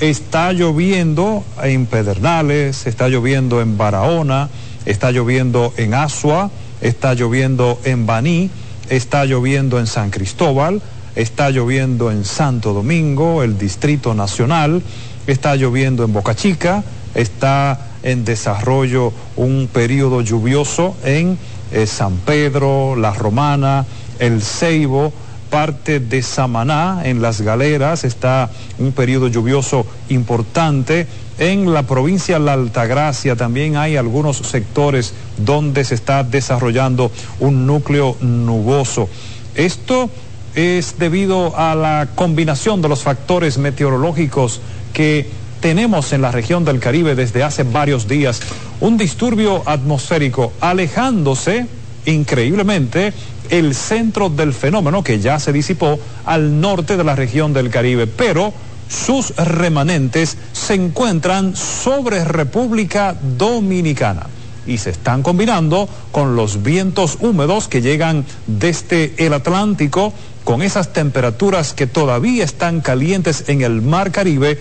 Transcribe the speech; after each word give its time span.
está 0.00 0.52
lloviendo 0.52 1.44
en 1.62 1.86
Pedernales, 1.86 2.86
está 2.86 3.08
lloviendo 3.08 3.60
en 3.60 3.76
Barahona, 3.76 4.48
está 4.86 5.10
lloviendo 5.10 5.72
en 5.76 5.94
Asua, 5.94 6.50
está 6.80 7.14
lloviendo 7.14 7.78
en 7.84 8.06
Baní, 8.06 8.50
está 8.88 9.24
lloviendo 9.24 9.78
en 9.78 9.86
San 9.86 10.10
Cristóbal, 10.10 10.80
está 11.16 11.50
lloviendo 11.50 12.10
en 12.10 12.24
Santo 12.24 12.72
Domingo, 12.72 13.42
el 13.42 13.58
Distrito 13.58 14.14
Nacional, 14.14 14.82
está 15.26 15.56
lloviendo 15.56 16.04
en 16.04 16.12
Boca 16.12 16.34
Chica, 16.34 16.84
está 17.14 17.80
en 18.02 18.24
desarrollo 18.24 19.12
un 19.36 19.68
periodo 19.72 20.20
lluvioso 20.20 20.96
en 21.04 21.38
eh, 21.72 21.86
San 21.86 22.16
Pedro, 22.18 22.94
La 22.96 23.12
Romana, 23.12 23.84
El 24.18 24.42
Ceibo, 24.42 25.12
parte 25.50 26.00
de 26.00 26.22
Samaná, 26.22 27.02
en 27.04 27.22
las 27.22 27.40
galeras, 27.40 28.04
está 28.04 28.50
un 28.78 28.92
periodo 28.92 29.28
lluvioso 29.28 29.86
importante. 30.08 31.06
En 31.38 31.72
la 31.72 31.84
provincia 31.84 32.38
de 32.38 32.44
La 32.44 32.54
Altagracia 32.54 33.36
también 33.36 33.76
hay 33.76 33.96
algunos 33.96 34.38
sectores 34.38 35.14
donde 35.36 35.84
se 35.84 35.94
está 35.94 36.24
desarrollando 36.24 37.12
un 37.40 37.66
núcleo 37.66 38.16
nuboso. 38.20 39.08
Esto 39.54 40.10
es 40.54 40.98
debido 40.98 41.56
a 41.56 41.74
la 41.74 42.08
combinación 42.14 42.82
de 42.82 42.88
los 42.88 43.02
factores 43.02 43.58
meteorológicos 43.58 44.60
que 44.92 45.28
tenemos 45.60 46.12
en 46.12 46.22
la 46.22 46.32
región 46.32 46.64
del 46.64 46.80
Caribe 46.80 47.14
desde 47.14 47.42
hace 47.42 47.62
varios 47.62 48.08
días. 48.08 48.40
Un 48.80 48.96
disturbio 48.96 49.62
atmosférico 49.66 50.52
alejándose 50.60 51.66
increíblemente 52.12 53.12
el 53.50 53.74
centro 53.74 54.28
del 54.28 54.52
fenómeno 54.52 55.02
que 55.02 55.20
ya 55.20 55.38
se 55.38 55.52
disipó 55.52 55.98
al 56.24 56.60
norte 56.60 56.96
de 56.96 57.04
la 57.04 57.14
región 57.14 57.52
del 57.52 57.70
Caribe, 57.70 58.06
pero 58.06 58.52
sus 58.88 59.36
remanentes 59.36 60.36
se 60.52 60.74
encuentran 60.74 61.54
sobre 61.56 62.24
República 62.24 63.14
Dominicana 63.36 64.26
y 64.66 64.78
se 64.78 64.90
están 64.90 65.22
combinando 65.22 65.88
con 66.12 66.36
los 66.36 66.62
vientos 66.62 67.18
húmedos 67.20 67.68
que 67.68 67.80
llegan 67.80 68.24
desde 68.46 69.14
el 69.16 69.32
Atlántico 69.32 70.12
con 70.44 70.62
esas 70.62 70.92
temperaturas 70.92 71.72
que 71.72 71.86
todavía 71.86 72.44
están 72.44 72.80
calientes 72.80 73.44
en 73.48 73.62
el 73.62 73.82
Mar 73.82 74.12
Caribe. 74.12 74.58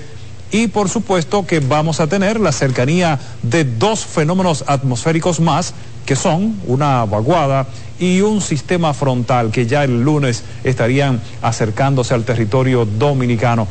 Y 0.50 0.68
por 0.68 0.88
supuesto 0.88 1.46
que 1.46 1.60
vamos 1.60 2.00
a 2.00 2.08
tener 2.08 2.40
la 2.40 2.54
cercanía 2.54 3.20
de 3.44 3.66
dos 3.66 4.06
fenómenos 4.06 4.64
atmosféricos 4.68 5.42
más 5.42 5.74
que 6.08 6.16
son 6.16 6.56
una 6.68 7.04
vaguada 7.04 7.68
y 8.00 8.22
un 8.22 8.40
sistema 8.40 8.94
frontal 8.94 9.52
que 9.52 9.68
ya 9.68 9.84
el 9.84 10.02
lunes 10.02 10.42
estarían 10.64 11.22
acercándose 11.42 12.14
al 12.14 12.24
territorio 12.24 12.86
dominicano. 12.86 13.68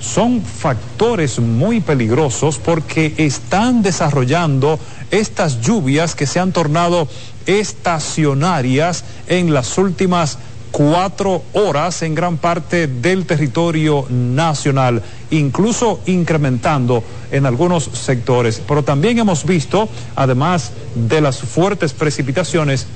Son 0.00 0.42
factores 0.42 1.40
muy 1.40 1.80
peligrosos 1.80 2.58
porque 2.58 3.14
están 3.18 3.82
desarrollando 3.82 4.78
estas 5.10 5.60
lluvias 5.60 6.14
que 6.14 6.26
se 6.26 6.38
han 6.38 6.52
tornado 6.52 7.08
estacionarias 7.46 9.04
en 9.26 9.52
las 9.52 9.76
últimas 9.76 10.38
cuatro 10.72 11.44
horas 11.52 12.02
en 12.02 12.14
gran 12.16 12.38
parte 12.38 12.88
del 12.88 13.26
territorio 13.26 14.06
nacional, 14.10 15.02
incluso 15.30 16.00
incrementando 16.06 17.04
en 17.30 17.46
algunos 17.46 17.84
sectores. 17.84 18.60
Pero 18.66 18.82
también 18.82 19.18
hemos 19.18 19.44
visto, 19.44 19.88
además 20.16 20.72
de 20.96 21.20
las 21.20 21.38
fuertes 21.38 21.92
precipitaciones, 21.92 22.86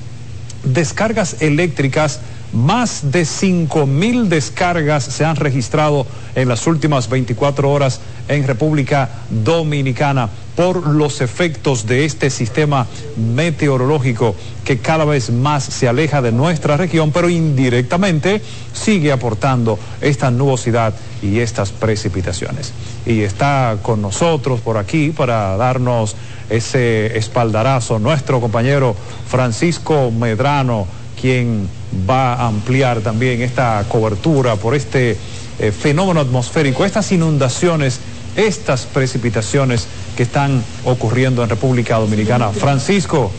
descargas 0.63 1.41
eléctricas 1.41 2.19
más 2.53 3.11
de 3.11 3.25
5 3.25 3.85
mil 3.85 4.29
descargas 4.29 5.03
se 5.03 5.25
han 5.25 5.35
registrado 5.35 6.05
en 6.35 6.47
las 6.47 6.65
últimas 6.67 7.09
24 7.09 7.69
horas 7.69 7.99
en 8.27 8.45
República 8.45 9.09
Dominicana 9.29 10.29
por 10.55 10.87
los 10.87 11.21
efectos 11.21 11.85
de 11.85 12.05
este 12.05 12.29
sistema 12.29 12.87
meteorológico 13.15 14.35
que 14.65 14.79
cada 14.79 15.05
vez 15.05 15.29
más 15.29 15.63
se 15.63 15.87
aleja 15.87 16.21
de 16.21 16.31
nuestra 16.31 16.77
región, 16.77 17.11
pero 17.11 17.29
indirectamente 17.29 18.41
sigue 18.73 19.11
aportando 19.11 19.77
esta 20.01 20.31
nubosidad 20.31 20.93
y 21.21 21.39
estas 21.39 21.71
precipitaciones. 21.71 22.73
Y 23.05 23.21
está 23.21 23.77
con 23.81 24.01
nosotros 24.01 24.59
por 24.61 24.77
aquí 24.77 25.11
para 25.11 25.55
darnos 25.57 26.15
ese 26.49 27.17
espaldarazo 27.17 27.99
nuestro 27.99 28.41
compañero 28.41 28.95
Francisco 29.27 30.11
Medrano, 30.11 30.87
quien 31.19 31.69
va 32.09 32.33
a 32.33 32.47
ampliar 32.47 33.01
también 33.01 33.41
esta 33.41 33.83
cobertura 33.87 34.55
por 34.55 34.75
este 34.75 35.17
eh, 35.59 35.71
fenómeno 35.71 36.19
atmosférico, 36.19 36.85
estas 36.85 37.11
inundaciones, 37.11 37.99
estas 38.35 38.85
precipitaciones 38.85 39.87
que 40.15 40.23
están 40.23 40.63
ocurriendo 40.85 41.43
en 41.43 41.49
República 41.49 41.97
Dominicana. 41.97 42.49
Francisco, 42.49 43.31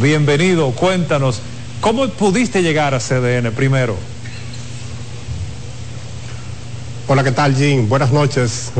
bienvenido, 0.00 0.70
cuéntanos, 0.72 1.40
¿cómo 1.80 2.08
pudiste 2.08 2.62
llegar 2.62 2.94
a 2.94 2.98
CDN 2.98 3.52
primero? 3.52 3.96
Hola, 7.06 7.24
¿qué 7.24 7.32
tal, 7.32 7.54
Jim? 7.56 7.88
Buenas 7.88 8.12
noches. 8.12 8.70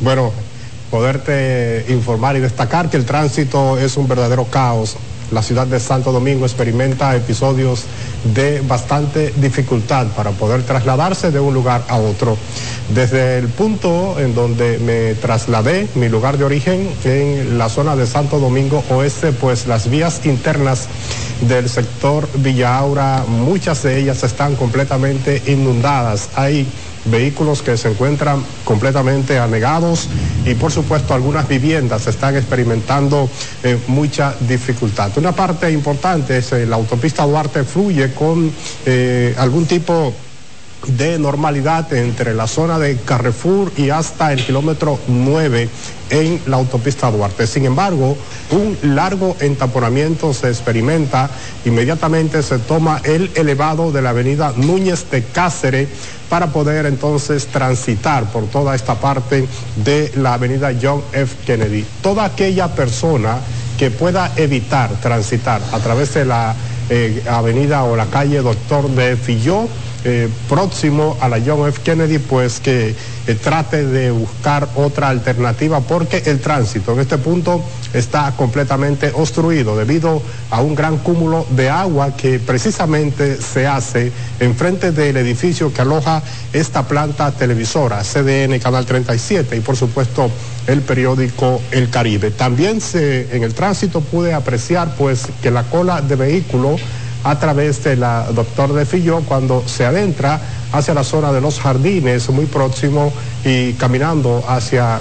Bueno, 0.00 0.32
poderte 0.90 1.86
informar 1.88 2.36
y 2.36 2.40
destacar 2.40 2.90
que 2.90 2.96
el 2.96 3.06
tránsito 3.06 3.78
es 3.78 3.96
un 3.96 4.08
verdadero 4.08 4.44
caos 4.44 4.96
la 5.32 5.42
ciudad 5.42 5.66
de 5.66 5.80
Santo 5.80 6.12
Domingo 6.12 6.44
experimenta 6.44 7.16
episodios 7.16 7.84
de 8.34 8.60
bastante 8.60 9.32
dificultad 9.36 10.06
para 10.08 10.30
poder 10.30 10.62
trasladarse 10.62 11.30
de 11.30 11.40
un 11.40 11.54
lugar 11.54 11.84
a 11.88 11.96
otro. 11.96 12.36
Desde 12.94 13.38
el 13.38 13.48
punto 13.48 14.20
en 14.20 14.34
donde 14.34 14.78
me 14.78 15.14
trasladé, 15.14 15.88
mi 15.94 16.08
lugar 16.08 16.38
de 16.38 16.44
origen, 16.44 16.88
en 17.04 17.58
la 17.58 17.68
zona 17.68 17.96
de 17.96 18.06
Santo 18.06 18.38
Domingo 18.38 18.84
Oeste, 18.90 19.32
pues 19.32 19.66
las 19.66 19.88
vías 19.88 20.20
internas 20.24 20.88
del 21.48 21.68
sector 21.68 22.28
Villa 22.34 22.76
Aura, 22.76 23.24
muchas 23.26 23.82
de 23.82 23.98
ellas 23.98 24.22
están 24.22 24.56
completamente 24.56 25.42
inundadas. 25.46 26.28
Hay 26.34 26.66
vehículos 27.04 27.62
que 27.62 27.76
se 27.76 27.88
encuentran 27.88 28.44
completamente 28.64 29.38
anegados 29.38 30.08
y 30.44 30.54
por 30.54 30.72
supuesto 30.72 31.14
algunas 31.14 31.48
viviendas 31.48 32.06
están 32.06 32.36
experimentando 32.36 33.28
eh, 33.62 33.78
mucha 33.88 34.34
dificultad. 34.40 35.10
Una 35.16 35.32
parte 35.32 35.70
importante 35.70 36.38
es 36.38 36.52
eh, 36.52 36.66
la 36.66 36.76
autopista 36.76 37.24
Duarte 37.24 37.64
fluye 37.64 38.12
con 38.14 38.50
eh, 38.86 39.34
algún 39.38 39.66
tipo 39.66 40.14
de 40.86 41.18
normalidad 41.18 41.92
entre 41.92 42.34
la 42.34 42.46
zona 42.46 42.78
de 42.78 42.96
Carrefour 42.96 43.72
y 43.76 43.90
hasta 43.90 44.32
el 44.32 44.44
kilómetro 44.44 44.98
9 45.06 45.68
en 46.10 46.40
la 46.46 46.56
autopista 46.56 47.10
Duarte. 47.10 47.46
Sin 47.46 47.64
embargo, 47.64 48.16
un 48.50 48.76
largo 48.94 49.36
entaponamiento 49.40 50.34
se 50.34 50.48
experimenta, 50.48 51.30
inmediatamente 51.64 52.42
se 52.42 52.58
toma 52.58 53.00
el 53.04 53.30
elevado 53.34 53.92
de 53.92 54.02
la 54.02 54.10
avenida 54.10 54.52
Núñez 54.56 55.10
de 55.10 55.22
Cáceres 55.22 55.88
para 56.32 56.46
poder 56.46 56.86
entonces 56.86 57.46
transitar 57.48 58.24
por 58.32 58.46
toda 58.46 58.74
esta 58.74 58.94
parte 58.94 59.46
de 59.76 60.10
la 60.16 60.32
avenida 60.32 60.72
John 60.80 61.02
F. 61.12 61.36
Kennedy. 61.44 61.84
Toda 62.00 62.24
aquella 62.24 62.68
persona 62.68 63.36
que 63.76 63.90
pueda 63.90 64.32
evitar 64.36 64.88
transitar 65.02 65.60
a 65.72 65.78
través 65.80 66.14
de 66.14 66.24
la 66.24 66.54
eh, 66.88 67.22
avenida 67.28 67.84
o 67.84 67.96
la 67.96 68.06
calle 68.06 68.40
Doctor 68.40 68.88
de 68.92 69.18
Filló, 69.18 69.68
eh, 70.04 70.28
próximo 70.48 71.16
a 71.20 71.28
la 71.28 71.40
John 71.44 71.68
F. 71.68 71.80
Kennedy, 71.82 72.18
pues 72.18 72.60
que 72.60 72.94
eh, 73.26 73.34
trate 73.36 73.86
de 73.86 74.10
buscar 74.10 74.68
otra 74.74 75.08
alternativa 75.08 75.80
porque 75.80 76.22
el 76.26 76.40
tránsito 76.40 76.92
en 76.92 77.00
este 77.00 77.18
punto 77.18 77.62
está 77.94 78.32
completamente 78.36 79.12
obstruido 79.14 79.76
debido 79.76 80.20
a 80.50 80.60
un 80.60 80.74
gran 80.74 80.98
cúmulo 80.98 81.46
de 81.50 81.70
agua 81.70 82.16
que 82.16 82.40
precisamente 82.40 83.36
se 83.40 83.66
hace 83.66 84.10
enfrente 84.40 84.90
del 84.90 85.16
edificio 85.18 85.72
que 85.72 85.82
aloja 85.82 86.22
esta 86.52 86.88
planta 86.88 87.30
televisora, 87.30 88.02
CDN 88.02 88.58
Canal 88.58 88.84
37 88.84 89.56
y 89.56 89.60
por 89.60 89.76
supuesto 89.76 90.30
el 90.66 90.80
periódico 90.80 91.60
El 91.70 91.90
Caribe. 91.90 92.30
También 92.32 92.80
se, 92.80 93.36
en 93.36 93.44
el 93.44 93.54
tránsito 93.54 94.00
pude 94.00 94.34
apreciar 94.34 94.96
pues 94.96 95.28
que 95.42 95.50
la 95.50 95.62
cola 95.64 96.00
de 96.00 96.16
vehículos 96.16 96.80
a 97.24 97.38
través 97.38 97.82
de 97.84 97.96
la 97.96 98.26
Doctor 98.32 98.72
de 98.72 98.86
Filló 98.86 99.20
cuando 99.20 99.62
se 99.66 99.84
adentra 99.84 100.40
hacia 100.72 100.94
la 100.94 101.04
zona 101.04 101.32
de 101.32 101.40
los 101.40 101.60
jardines, 101.60 102.28
muy 102.30 102.46
próximo 102.46 103.12
y 103.44 103.72
caminando 103.74 104.44
hacia 104.48 105.00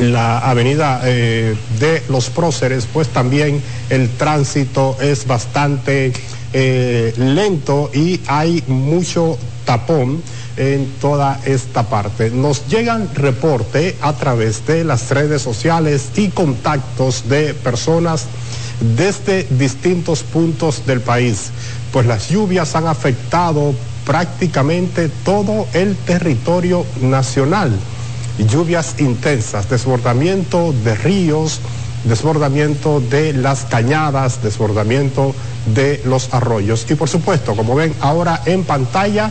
la 0.00 0.38
avenida 0.38 1.00
eh, 1.04 1.54
de 1.78 2.02
los 2.08 2.30
próceres, 2.30 2.88
pues 2.92 3.08
también 3.08 3.62
el 3.90 4.10
tránsito 4.10 4.96
es 5.00 5.26
bastante 5.26 6.12
eh, 6.52 7.14
lento 7.16 7.90
y 7.92 8.20
hay 8.26 8.62
mucho 8.66 9.38
tapón 9.64 10.22
en 10.56 10.86
toda 11.00 11.40
esta 11.44 11.84
parte. 11.84 12.30
Nos 12.30 12.66
llegan 12.68 13.08
reporte 13.14 13.96
a 14.00 14.12
través 14.12 14.66
de 14.66 14.84
las 14.84 15.10
redes 15.10 15.42
sociales 15.42 16.10
y 16.16 16.28
contactos 16.28 17.28
de 17.28 17.54
personas 17.54 18.26
desde 18.80 19.44
distintos 19.50 20.22
puntos 20.22 20.86
del 20.86 21.00
país, 21.00 21.50
pues 21.92 22.06
las 22.06 22.28
lluvias 22.28 22.74
han 22.74 22.86
afectado 22.86 23.74
prácticamente 24.04 25.08
todo 25.24 25.66
el 25.72 25.96
territorio 25.96 26.84
nacional. 27.00 27.72
lluvias 28.38 28.96
intensas, 28.98 29.70
desbordamiento 29.70 30.74
de 30.84 30.96
ríos, 30.96 31.60
desbordamiento 32.04 33.00
de 33.00 33.32
las 33.32 33.64
cañadas, 33.64 34.42
desbordamiento 34.42 35.34
de 35.74 36.02
los 36.04 36.34
arroyos. 36.34 36.84
Y 36.90 36.94
por 36.96 37.08
supuesto, 37.08 37.54
como 37.54 37.74
ven 37.76 37.94
ahora 38.00 38.42
en 38.44 38.64
pantalla, 38.64 39.30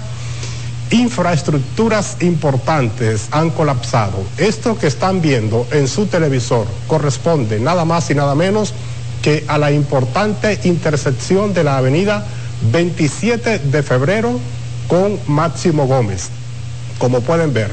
infraestructuras 0.90 2.18
importantes 2.22 3.28
han 3.32 3.50
colapsado. 3.50 4.24
Esto 4.38 4.78
que 4.78 4.88
están 4.88 5.22
viendo 5.22 5.68
en 5.72 5.88
su 5.88 6.06
televisor 6.06 6.68
corresponde 6.88 7.60
nada 7.60 7.84
más 7.84 8.10
y 8.10 8.16
nada 8.16 8.36
menos 8.36 8.74
que 9.24 9.44
a 9.48 9.58
la 9.58 9.72
importante 9.72 10.60
intersección 10.66 11.56
de 11.56 11.64
la 11.64 11.78
avenida 11.78 12.24
27 12.72 13.60
de 13.60 13.82
febrero 13.82 14.40
con 14.88 15.18
Máximo 15.28 15.88
Gómez. 15.88 16.30
Como 17.00 17.22
pueden 17.22 17.54
ver, 17.54 17.72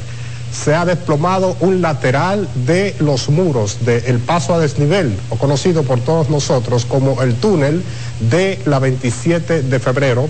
se 0.52 0.74
ha 0.74 0.84
desplomado 0.84 1.56
un 1.60 1.82
lateral 1.82 2.48
de 2.66 2.94
los 3.00 3.28
muros 3.28 3.84
del 3.84 4.18
paso 4.20 4.54
a 4.54 4.58
desnivel, 4.58 5.16
o 5.28 5.36
conocido 5.36 5.82
por 5.82 6.00
todos 6.00 6.30
nosotros 6.30 6.84
como 6.86 7.22
el 7.22 7.34
túnel 7.34 7.82
de 8.30 8.58
la 8.64 8.78
27 8.78 9.62
de 9.62 9.78
febrero. 9.78 10.28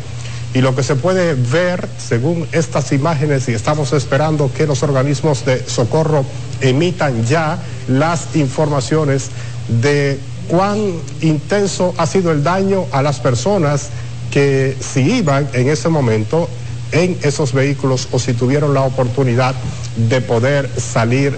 Y 0.52 0.62
lo 0.62 0.74
que 0.74 0.82
se 0.82 0.96
puede 0.96 1.34
ver, 1.34 1.88
según 1.96 2.48
estas 2.50 2.90
imágenes, 2.90 3.48
y 3.48 3.52
estamos 3.52 3.92
esperando 3.92 4.50
que 4.52 4.66
los 4.66 4.82
organismos 4.82 5.44
de 5.44 5.64
socorro 5.68 6.24
emitan 6.60 7.24
ya 7.24 7.58
las 7.86 8.34
informaciones 8.34 9.30
de 9.68 10.18
cuán 10.50 10.78
intenso 11.20 11.94
ha 11.96 12.06
sido 12.06 12.32
el 12.32 12.42
daño 12.42 12.86
a 12.90 13.02
las 13.02 13.20
personas 13.20 13.90
que 14.32 14.76
si 14.80 15.00
iban 15.18 15.48
en 15.52 15.68
ese 15.68 15.88
momento 15.88 16.48
en 16.92 17.16
esos 17.22 17.52
vehículos 17.52 18.08
o 18.10 18.18
si 18.18 18.32
tuvieron 18.32 18.74
la 18.74 18.82
oportunidad 18.82 19.54
de 19.96 20.20
poder 20.20 20.68
salir 20.76 21.36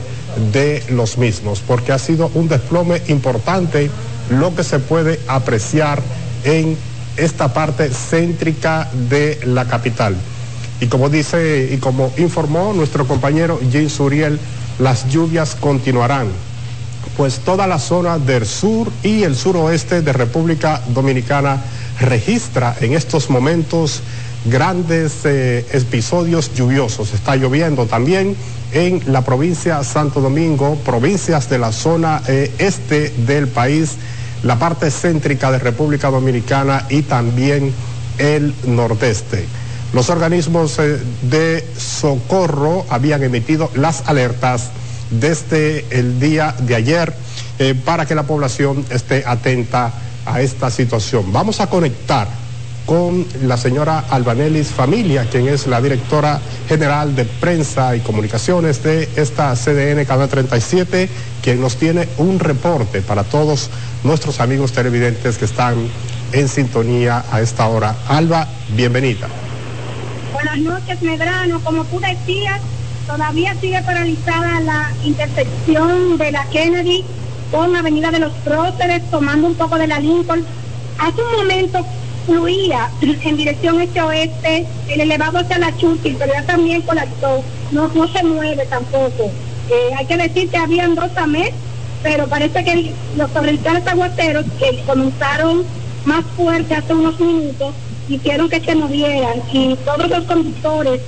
de 0.53 0.83
los 0.89 1.19
mismos, 1.19 1.61
porque 1.67 1.93
ha 1.93 1.99
sido 1.99 2.31
un 2.35 2.49
desplome 2.49 3.03
importante 3.09 3.91
lo 4.31 4.55
que 4.55 4.65
se 4.65 4.79
puede 4.79 5.21
apreciar 5.29 6.01
en 6.45 6.77
esta 7.19 7.53
parte 7.53 7.91
céntrica 7.91 8.89
de 9.11 9.39
la 9.45 9.67
capital. 9.67 10.17
Y 10.81 10.87
como 10.87 11.11
dice 11.11 11.69
y 11.71 11.77
como 11.77 12.13
informó 12.17 12.73
nuestro 12.73 13.07
compañero 13.07 13.61
Jim 13.71 13.91
Suriel, 13.91 14.39
las 14.79 15.09
lluvias 15.11 15.55
continuarán, 15.55 16.29
pues 17.17 17.41
toda 17.41 17.67
la 17.67 17.79
zona 17.79 18.19
del 18.19 18.47
sur 18.47 18.91
y 19.03 19.23
el 19.23 19.37
suroeste 19.37 20.03
de 20.03 20.13
República 20.13 20.83
Dominicana 20.89 21.63
registra 22.01 22.77
en 22.81 22.95
estos 22.95 23.31
momentos 23.31 24.03
grandes 24.45 25.25
eh, 25.25 25.65
episodios 25.73 26.55
lluviosos. 26.55 27.13
Está 27.15 27.37
lloviendo 27.37 27.87
también 27.87 28.37
en 28.73 29.03
la 29.07 29.23
provincia 29.23 29.85
Santo 29.85 30.21
Domingo, 30.21 30.77
provincias 30.85 31.49
de 31.49 31.59
la 31.59 31.73
zona 31.73 32.23
eh, 32.27 32.51
este 32.59 33.11
del 33.11 33.49
país, 33.49 33.97
la 34.43 34.59
parte 34.59 34.91
céntrica 34.91 35.53
de 35.53 35.59
República 35.59 36.11
Dominicana 36.11 36.87
y 36.89 37.03
también 37.03 37.73
el 38.19 38.55
nordeste. 38.67 39.47
Los 39.93 40.09
organismos 40.09 40.79
eh, 40.79 40.99
de 41.23 41.65
socorro 41.77 42.87
habían 42.89 43.23
emitido 43.23 43.71
las 43.75 44.09
alertas 44.09 44.71
desde 45.21 45.85
el 45.91 46.19
día 46.21 46.55
de 46.59 46.75
ayer 46.75 47.13
para 47.85 48.07
que 48.07 48.15
la 48.15 48.25
población 48.25 48.85
esté 48.91 49.25
atenta 49.27 49.93
a 50.27 50.41
esta 50.41 50.71
situación. 50.71 51.33
Vamos 51.33 51.61
a 51.61 51.69
conectar 51.69 52.29
con 52.87 53.25
la 53.43 53.57
señora 53.57 54.05
Albanelis 54.11 54.69
Familia, 54.69 55.27
quien 55.31 55.49
es 55.49 55.67
la 55.67 55.81
directora 55.81 56.41
general 56.69 57.15
de 57.15 57.25
prensa 57.25 57.95
y 57.95 58.01
comunicaciones 58.01 58.83
de 58.83 59.09
esta 59.17 59.55
CDN 59.55 60.05
Canal 60.05 60.29
37, 60.29 61.09
quien 61.43 61.61
nos 61.61 61.77
tiene 61.77 62.09
un 62.19 62.41
reporte 62.41 63.01
para 63.03 63.25
todos 63.25 63.71
nuestros 64.03 64.41
amigos 64.41 64.73
televidentes 64.73 65.39
que 65.39 65.45
están 65.45 65.77
en 66.33 66.49
sintonía 66.49 67.25
a 67.31 67.41
esta 67.41 67.67
hora. 67.69 67.95
Alba, 68.09 68.49
bienvenida. 68.75 69.29
Buenas 70.33 70.59
noches, 70.59 71.03
Medrano. 71.03 71.61
Como 71.63 71.85
tú 71.85 72.01
decías, 72.01 72.61
todavía 73.07 73.55
sigue 73.61 73.81
paralizada 73.83 74.61
la 74.61 74.93
intersección 75.05 76.19
de 76.19 76.33
la 76.33 76.45
Kennedy 76.47 77.05
con 77.51 77.75
Avenida 77.77 78.11
de 78.11 78.21
los 78.21 78.33
Próceres, 78.45 79.03
tomando 79.11 79.49
un 79.49 79.55
poco 79.55 79.77
de 79.77 79.87
la 79.87 79.99
Lincoln. 79.99 80.45
Hace 80.99 81.23
un 81.23 81.33
momento 81.33 81.85
fluía 82.27 82.91
en 83.01 83.37
dirección 83.37 83.81
este-oeste, 83.81 84.67
el 84.89 85.01
elevado 85.01 85.39
hacia 85.39 85.59
la 85.59 85.77
Chutil, 85.77 86.17
pero 86.19 86.33
ya 86.33 86.43
también 86.45 86.83
colapsó, 86.83 87.43
no, 87.73 87.89
no 87.89 88.09
se 88.09 88.23
mueve 88.23 88.65
tampoco. 88.67 89.31
Eh, 89.71 89.95
hay 89.97 90.07
que 90.07 90.17
decir 90.17 90.49
que 90.49 90.57
habían 90.57 90.95
dos 90.95 91.11
AMES, 91.17 91.53
pero 92.03 92.27
parece 92.27 92.65
que 92.65 92.93
los 93.17 93.33
torrenciales 93.33 93.87
aguaceros 93.87 94.45
que 94.59 94.83
comenzaron 94.87 95.65
más 96.05 96.25
fuerte 96.37 96.75
hace 96.75 96.95
unos 96.95 97.19
minutos 97.21 97.75
hicieron 98.09 98.49
que 98.49 98.61
se 98.61 98.75
movieran 98.75 99.41
y 99.53 99.77
todos 99.85 100.09
los 100.09 100.25
conductores 100.25 101.01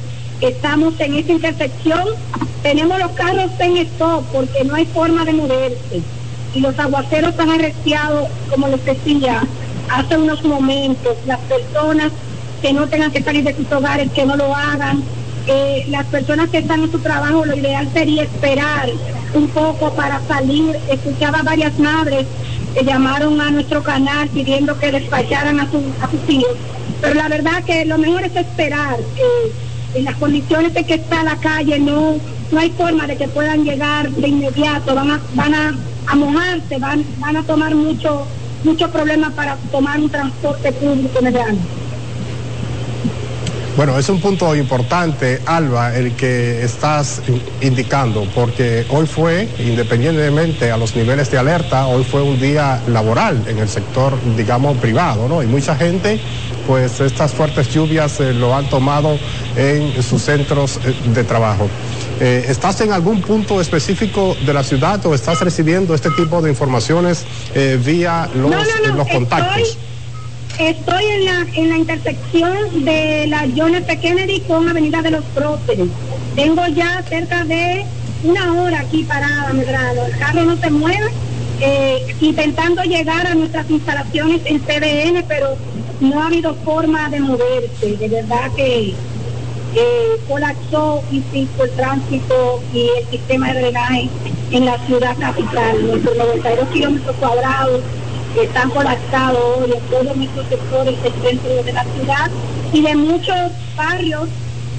estamos 0.49 0.99
en 1.01 1.15
esta 1.15 1.33
intersección 1.33 2.09
tenemos 2.65 2.99
los 2.99 3.13
carros 3.13 3.51
en 3.59 3.77
stop 3.77 4.25
porque 4.33 4.65
no 4.65 4.75
hay 4.75 4.87
forma 4.87 5.25
de 5.25 5.35
moverse 5.35 6.03
y 6.55 6.61
los 6.61 6.79
aguaceros 6.79 7.39
han 7.39 7.51
arreciado, 7.51 8.27
como 8.49 8.69
les 8.69 8.83
decía, 8.85 9.43
hace 9.91 10.17
unos 10.17 10.43
momentos, 10.45 11.15
las 11.27 11.41
personas 11.41 12.11
que 12.63 12.73
no 12.73 12.87
tengan 12.87 13.11
que 13.11 13.23
salir 13.23 13.45
de 13.45 13.55
sus 13.55 13.71
hogares, 13.71 14.11
que 14.13 14.25
no 14.25 14.37
lo 14.37 14.55
hagan, 14.55 15.03
eh, 15.47 15.85
las 15.91 16.07
personas 16.07 16.49
que 16.49 16.59
están 16.59 16.85
en 16.85 16.91
su 16.91 17.01
trabajo, 17.01 17.45
lo 17.45 17.55
ideal 17.55 17.87
sería 17.93 18.23
esperar 18.23 18.89
un 19.35 19.49
poco 19.49 19.93
para 19.93 20.23
salir. 20.27 20.75
Escuchaba 20.91 21.43
varias 21.43 21.79
madres 21.79 22.27
que 22.75 22.83
llamaron 22.83 23.41
a 23.43 23.51
nuestro 23.51 23.83
canal 23.83 24.29
pidiendo 24.29 24.79
que 24.79 24.91
despacharan 24.91 25.61
a, 25.61 25.71
sus 25.71 25.83
hijos, 26.29 26.57
pero 27.03 27.15
la 27.15 27.29
verdad 27.29 27.63
que 27.65 27.85
lo 27.85 27.99
mejor 27.99 28.23
es 28.25 28.35
esperar. 28.37 28.97
En 29.95 30.05
las 30.05 30.17
condiciones 30.17 30.75
de 30.75 30.85
que 30.85 30.95
está 30.95 31.23
la 31.23 31.37
calle 31.37 31.79
no 31.79 32.17
no 32.51 32.61
hay 32.61 32.71
forma 32.71 33.07
de 33.07 33.17
que 33.17 33.29
puedan 33.29 33.65
llegar 33.65 34.09
de 34.11 34.29
inmediato, 34.29 34.95
van 34.95 35.11
a, 35.11 35.21
van 35.35 35.55
a, 35.55 36.15
mojarse, 36.15 36.79
van, 36.79 37.05
van 37.19 37.37
a 37.37 37.43
tomar 37.43 37.75
mucho 37.75 38.27
muchos 38.63 38.91
problemas 38.91 39.33
para 39.33 39.57
tomar 39.71 40.01
un 40.01 40.09
transporte 40.09 40.73
público 40.73 41.19
año. 41.19 41.59
Bueno, 43.77 43.99
es 43.99 44.09
un 44.09 44.21
punto 44.21 44.55
importante, 44.55 45.41
Alba, 45.47 45.97
el 45.97 46.13
que 46.13 46.63
estás 46.63 47.21
indicando, 47.61 48.25
porque 48.33 48.87
hoy 48.89 49.05
fue, 49.05 49.49
independientemente 49.59 50.71
a 50.71 50.77
los 50.77 50.95
niveles 50.95 51.29
de 51.33 51.39
alerta, 51.39 51.89
hoy 51.89 52.05
fue 52.05 52.23
un 52.23 52.41
día 52.41 52.81
laboral 52.87 53.43
en 53.49 53.59
el 53.59 53.69
sector, 53.69 54.17
digamos, 54.37 54.77
privado, 54.79 55.29
¿no? 55.29 55.43
Y 55.43 55.47
mucha 55.47 55.75
gente, 55.75 56.21
pues 56.67 57.01
estas 57.01 57.33
fuertes 57.33 57.69
lluvias 57.73 58.21
eh, 58.21 58.33
lo 58.33 58.55
han 58.55 58.69
tomado 58.69 59.19
en 59.57 60.03
sus 60.03 60.23
centros 60.23 60.79
eh, 60.85 60.95
de 61.15 61.25
trabajo. 61.25 61.69
Eh, 62.21 62.47
¿Estás 62.49 62.81
en 62.81 62.93
algún 62.93 63.21
punto 63.21 63.61
específico 63.61 64.37
de 64.47 64.53
la 64.53 64.63
ciudad 64.63 65.05
o 65.07 65.15
estás 65.15 65.41
recibiendo 65.41 65.95
este 65.95 66.11
tipo 66.11 66.41
de 66.41 66.51
informaciones 66.51 67.25
vía 67.85 68.29
los, 68.35 69.09
contactos? 69.09 69.79
Estoy 70.59 71.05
en 71.07 71.25
la, 71.25 71.47
en 71.55 71.69
la 71.71 71.77
intersección 71.79 72.85
de 72.85 73.27
la 73.27 73.49
John 73.57 73.75
F. 73.75 73.99
Kennedy 73.99 74.41
con 74.41 74.69
Avenida 74.69 75.03
de 75.03 75.11
los 75.11 75.25
Próceres. 75.35 75.89
Tengo 76.37 76.67
ya 76.69 77.03
cerca 77.09 77.45
de 77.45 77.85
una 78.23 78.55
hora 78.55 78.81
aquí 78.81 79.05
parada, 79.05 79.53
Medrano. 79.53 80.07
El 80.07 80.17
carro 80.17 80.45
no 80.45 80.57
se 80.57 80.71
mueve, 80.71 81.11
eh, 81.61 82.15
intentando 82.21 82.83
llegar 82.83 83.27
a 83.27 83.35
nuestras 83.35 83.71
instalaciones 83.71 84.41
en 84.45 84.61
CDN, 84.61 85.25
pero 85.29 85.57
no 86.05 86.23
ha 86.23 86.27
habido 86.27 86.55
forma 86.57 87.09
de 87.09 87.21
moverse. 87.21 87.97
De 87.97 88.09
verdad 88.09 88.51
que 88.57 88.95
eh, 89.75 90.21
colapsó 90.29 91.03
el 91.11 91.71
tránsito 91.71 92.63
y 92.73 92.89
el 92.99 93.07
sistema 93.11 93.53
de 93.53 93.61
drenaje 93.61 94.09
en 94.51 94.67
la 94.67 94.79
ciudad 94.87 95.17
capital. 95.19 95.87
Nuestros 95.87 96.17
92 96.17 96.69
kilómetros 96.69 97.17
cuadrados 97.17 97.81
están 98.41 98.71
colapsados 98.71 99.59
hoy 99.59 99.73
en 99.73 99.81
todos 99.91 100.17
nuestros 100.17 100.47
sectores 100.49 101.03
del 101.03 101.13
centro 101.23 101.63
de 101.63 101.73
la 101.73 101.85
ciudad 101.85 102.31
y 102.73 102.83
de 102.83 102.95
muchos 102.97 103.53
barrios 103.77 104.29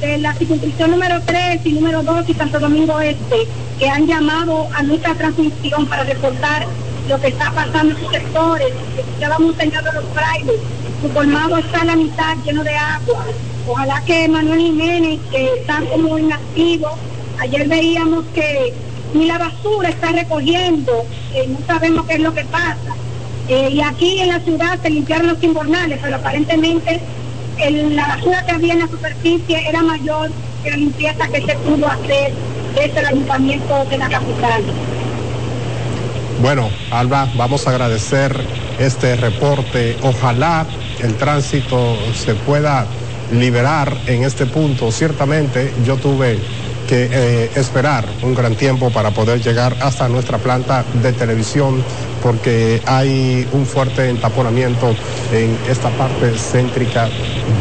de 0.01 0.17
la 0.17 0.33
circunscripción 0.33 0.91
número 0.91 1.21
3 1.25 1.61
y 1.65 1.71
número 1.71 2.03
2 2.03 2.29
y 2.29 2.33
Santo 2.33 2.59
Domingo 2.59 2.99
Este, 2.99 3.47
que 3.79 3.89
han 3.89 4.07
llamado 4.07 4.67
a 4.75 4.83
nuestra 4.83 5.13
transmisión 5.15 5.85
para 5.87 6.03
reportar 6.03 6.67
lo 7.07 7.19
que 7.21 7.27
está 7.27 7.51
pasando 7.51 7.93
en 7.93 7.99
sus 7.99 8.11
sectores. 8.11 8.73
Ya 9.19 9.29
vamos 9.29 9.53
enseñando 9.53 9.91
los 9.93 10.03
frailes. 10.13 10.59
Su 11.01 11.09
colmado 11.13 11.57
está 11.57 11.81
a 11.81 11.85
la 11.85 11.95
mitad 11.95 12.35
lleno 12.43 12.63
de 12.63 12.75
agua. 12.75 13.25
Ojalá 13.67 14.01
que 14.05 14.27
Manuel 14.27 14.59
Jiménez, 14.59 15.19
que 15.31 15.53
está 15.59 15.81
como 15.91 16.17
inactivo, 16.17 16.89
ayer 17.39 17.67
veíamos 17.67 18.25
que 18.33 18.73
ni 19.13 19.25
la 19.25 19.37
basura 19.37 19.89
está 19.89 20.11
recogiendo, 20.11 21.05
no 21.47 21.57
sabemos 21.65 22.05
qué 22.05 22.13
es 22.15 22.19
lo 22.19 22.33
que 22.33 22.45
pasa. 22.45 22.95
Eh, 23.47 23.69
y 23.71 23.81
aquí 23.81 24.19
en 24.19 24.29
la 24.29 24.39
ciudad 24.39 24.79
se 24.81 24.89
limpiaron 24.89 25.27
los 25.27 25.43
invernales, 25.43 25.99
pero 26.01 26.15
aparentemente 26.15 26.99
la 27.57 28.07
basura 28.07 28.45
que 28.45 28.51
había 28.51 28.73
en 28.73 28.79
la 28.79 28.87
superficie 28.87 29.69
era 29.69 29.81
mayor 29.81 30.31
que 30.63 30.71
la 30.71 30.77
limpieza 30.77 31.27
que 31.27 31.41
se 31.41 31.55
pudo 31.57 31.87
hacer 31.87 32.33
desde 32.73 32.99
el 32.99 33.05
ayuntamiento 33.05 33.85
de 33.85 33.97
la 33.97 34.09
capital. 34.09 34.63
Bueno, 36.41 36.69
Alba, 36.91 37.29
vamos 37.35 37.65
a 37.65 37.69
agradecer 37.69 38.35
este 38.77 39.15
reporte. 39.15 39.97
Ojalá 40.01 40.65
el 41.05 41.15
tránsito 41.15 41.95
se 42.13 42.33
pueda 42.33 42.85
liberar 43.31 43.95
en 44.07 44.23
este 44.23 44.45
punto. 44.45 44.91
Ciertamente 44.91 45.71
yo 45.85 45.97
tuve 45.97 46.39
que 46.87 47.09
eh, 47.11 47.51
esperar 47.55 48.05
un 48.21 48.35
gran 48.35 48.55
tiempo 48.55 48.91
para 48.91 49.11
poder 49.11 49.41
llegar 49.41 49.75
hasta 49.81 50.07
nuestra 50.07 50.37
planta 50.37 50.83
de 51.01 51.13
televisión 51.13 51.83
porque 52.21 52.81
hay 52.85 53.47
un 53.53 53.65
fuerte 53.65 54.09
entaponamiento 54.09 54.95
en 55.31 55.57
esta 55.69 55.89
parte 55.91 56.33
céntrica 56.37 57.07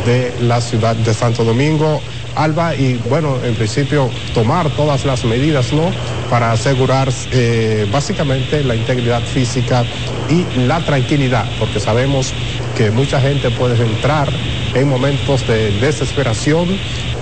de 0.06 0.32
la 0.40 0.60
ciudad 0.60 0.96
de 0.96 1.12
Santo 1.12 1.44
Domingo. 1.44 2.00
Alba, 2.34 2.74
y 2.74 2.94
bueno, 3.08 3.38
en 3.44 3.54
principio 3.54 4.10
tomar 4.34 4.68
todas 4.70 5.04
las 5.04 5.24
medidas, 5.24 5.72
¿no? 5.72 5.90
Para 6.30 6.52
asegurar 6.52 7.08
eh, 7.30 7.86
básicamente 7.92 8.64
la 8.64 8.74
integridad 8.74 9.22
física 9.22 9.84
y 10.28 10.44
la 10.66 10.80
tranquilidad, 10.80 11.44
porque 11.58 11.78
sabemos 11.78 12.32
que 12.76 12.90
mucha 12.90 13.20
gente 13.20 13.50
puede 13.50 13.80
entrar 13.82 14.28
en 14.74 14.88
momentos 14.88 15.46
de 15.46 15.70
desesperación 15.80 16.68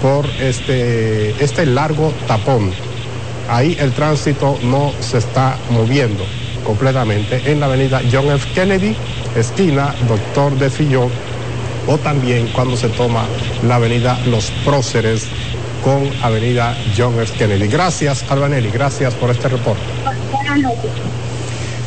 por 0.01 0.27
este, 0.41 1.31
este 1.43 1.67
largo 1.67 2.13
tapón. 2.27 2.73
Ahí 3.49 3.77
el 3.79 3.93
tránsito 3.93 4.59
no 4.63 4.93
se 5.01 5.19
está 5.19 5.57
moviendo 5.71 6.25
completamente 6.65 7.51
en 7.51 7.61
la 7.61 7.67
avenida 7.67 8.01
John 8.11 8.31
F. 8.31 8.49
Kennedy, 8.55 8.97
esquina 9.37 9.95
Doctor 10.09 10.57
de 10.59 10.71
Fillon, 10.71 11.11
o 11.87 11.99
también 11.99 12.49
cuando 12.49 12.77
se 12.77 12.89
toma 12.89 13.25
la 13.67 13.77
avenida 13.77 14.19
Los 14.27 14.51
Próceres 14.65 15.27
con 15.83 16.09
avenida 16.23 16.77
John 16.97 17.19
F. 17.21 17.37
Kennedy. 17.37 17.67
Gracias, 17.67 18.25
Albanelli, 18.31 18.71
gracias 18.71 19.15
por 19.15 19.31
este 19.31 19.49
reporte. 19.49 19.83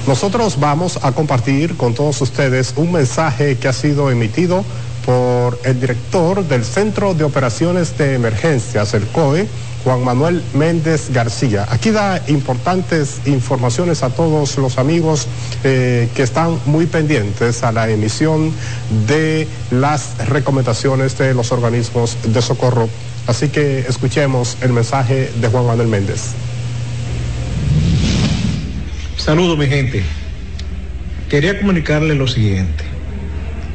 Nosotros 0.08 0.60
vamos 0.60 1.00
a 1.02 1.14
compartir 1.14 1.78
con 1.78 1.96
todos 1.96 2.22
ustedes 2.22 2.74
un 2.76 2.92
mensaje 2.92 3.58
que 3.58 3.68
ha 3.68 3.74
sido 3.74 4.12
emitido 4.12 4.64
por 5.04 5.60
el 5.64 5.82
director 5.82 6.48
del 6.48 6.64
Centro 6.64 7.16
de 7.16 7.24
Operaciones 7.24 7.98
de 7.98 8.14
Emergencias, 8.14 8.94
el 8.94 9.08
COE, 9.08 9.48
Juan 9.84 10.04
Manuel 10.04 10.44
Méndez 10.54 11.12
García. 11.12 11.66
Aquí 11.72 11.90
da 11.90 12.22
importantes 12.28 13.22
informaciones 13.26 14.04
a 14.04 14.12
todos 14.12 14.58
los 14.58 14.78
amigos 14.78 15.28
eh, 15.64 16.08
que 16.16 16.22
están 16.22 16.60
muy 16.68 16.86
pendientes 16.86 17.64
a 17.64 17.72
la 17.72 17.90
emisión 17.90 18.52
de 19.08 19.48
las 19.72 20.18
recomendaciones 20.28 21.18
de 21.18 21.34
los 21.34 21.52
organismos 21.52 22.16
de 22.24 22.42
socorro. 22.44 22.88
Así 23.26 23.50
que 23.50 23.80
escuchemos 23.80 24.58
el 24.62 24.72
mensaje 24.72 25.32
de 25.42 25.48
Juan 25.48 25.66
Manuel 25.66 25.88
Méndez. 25.88 26.36
Saludos 29.26 29.58
mi 29.58 29.66
gente. 29.66 30.04
Quería 31.32 31.58
comunicarle 31.58 32.14
lo 32.14 32.28
siguiente. 32.28 32.84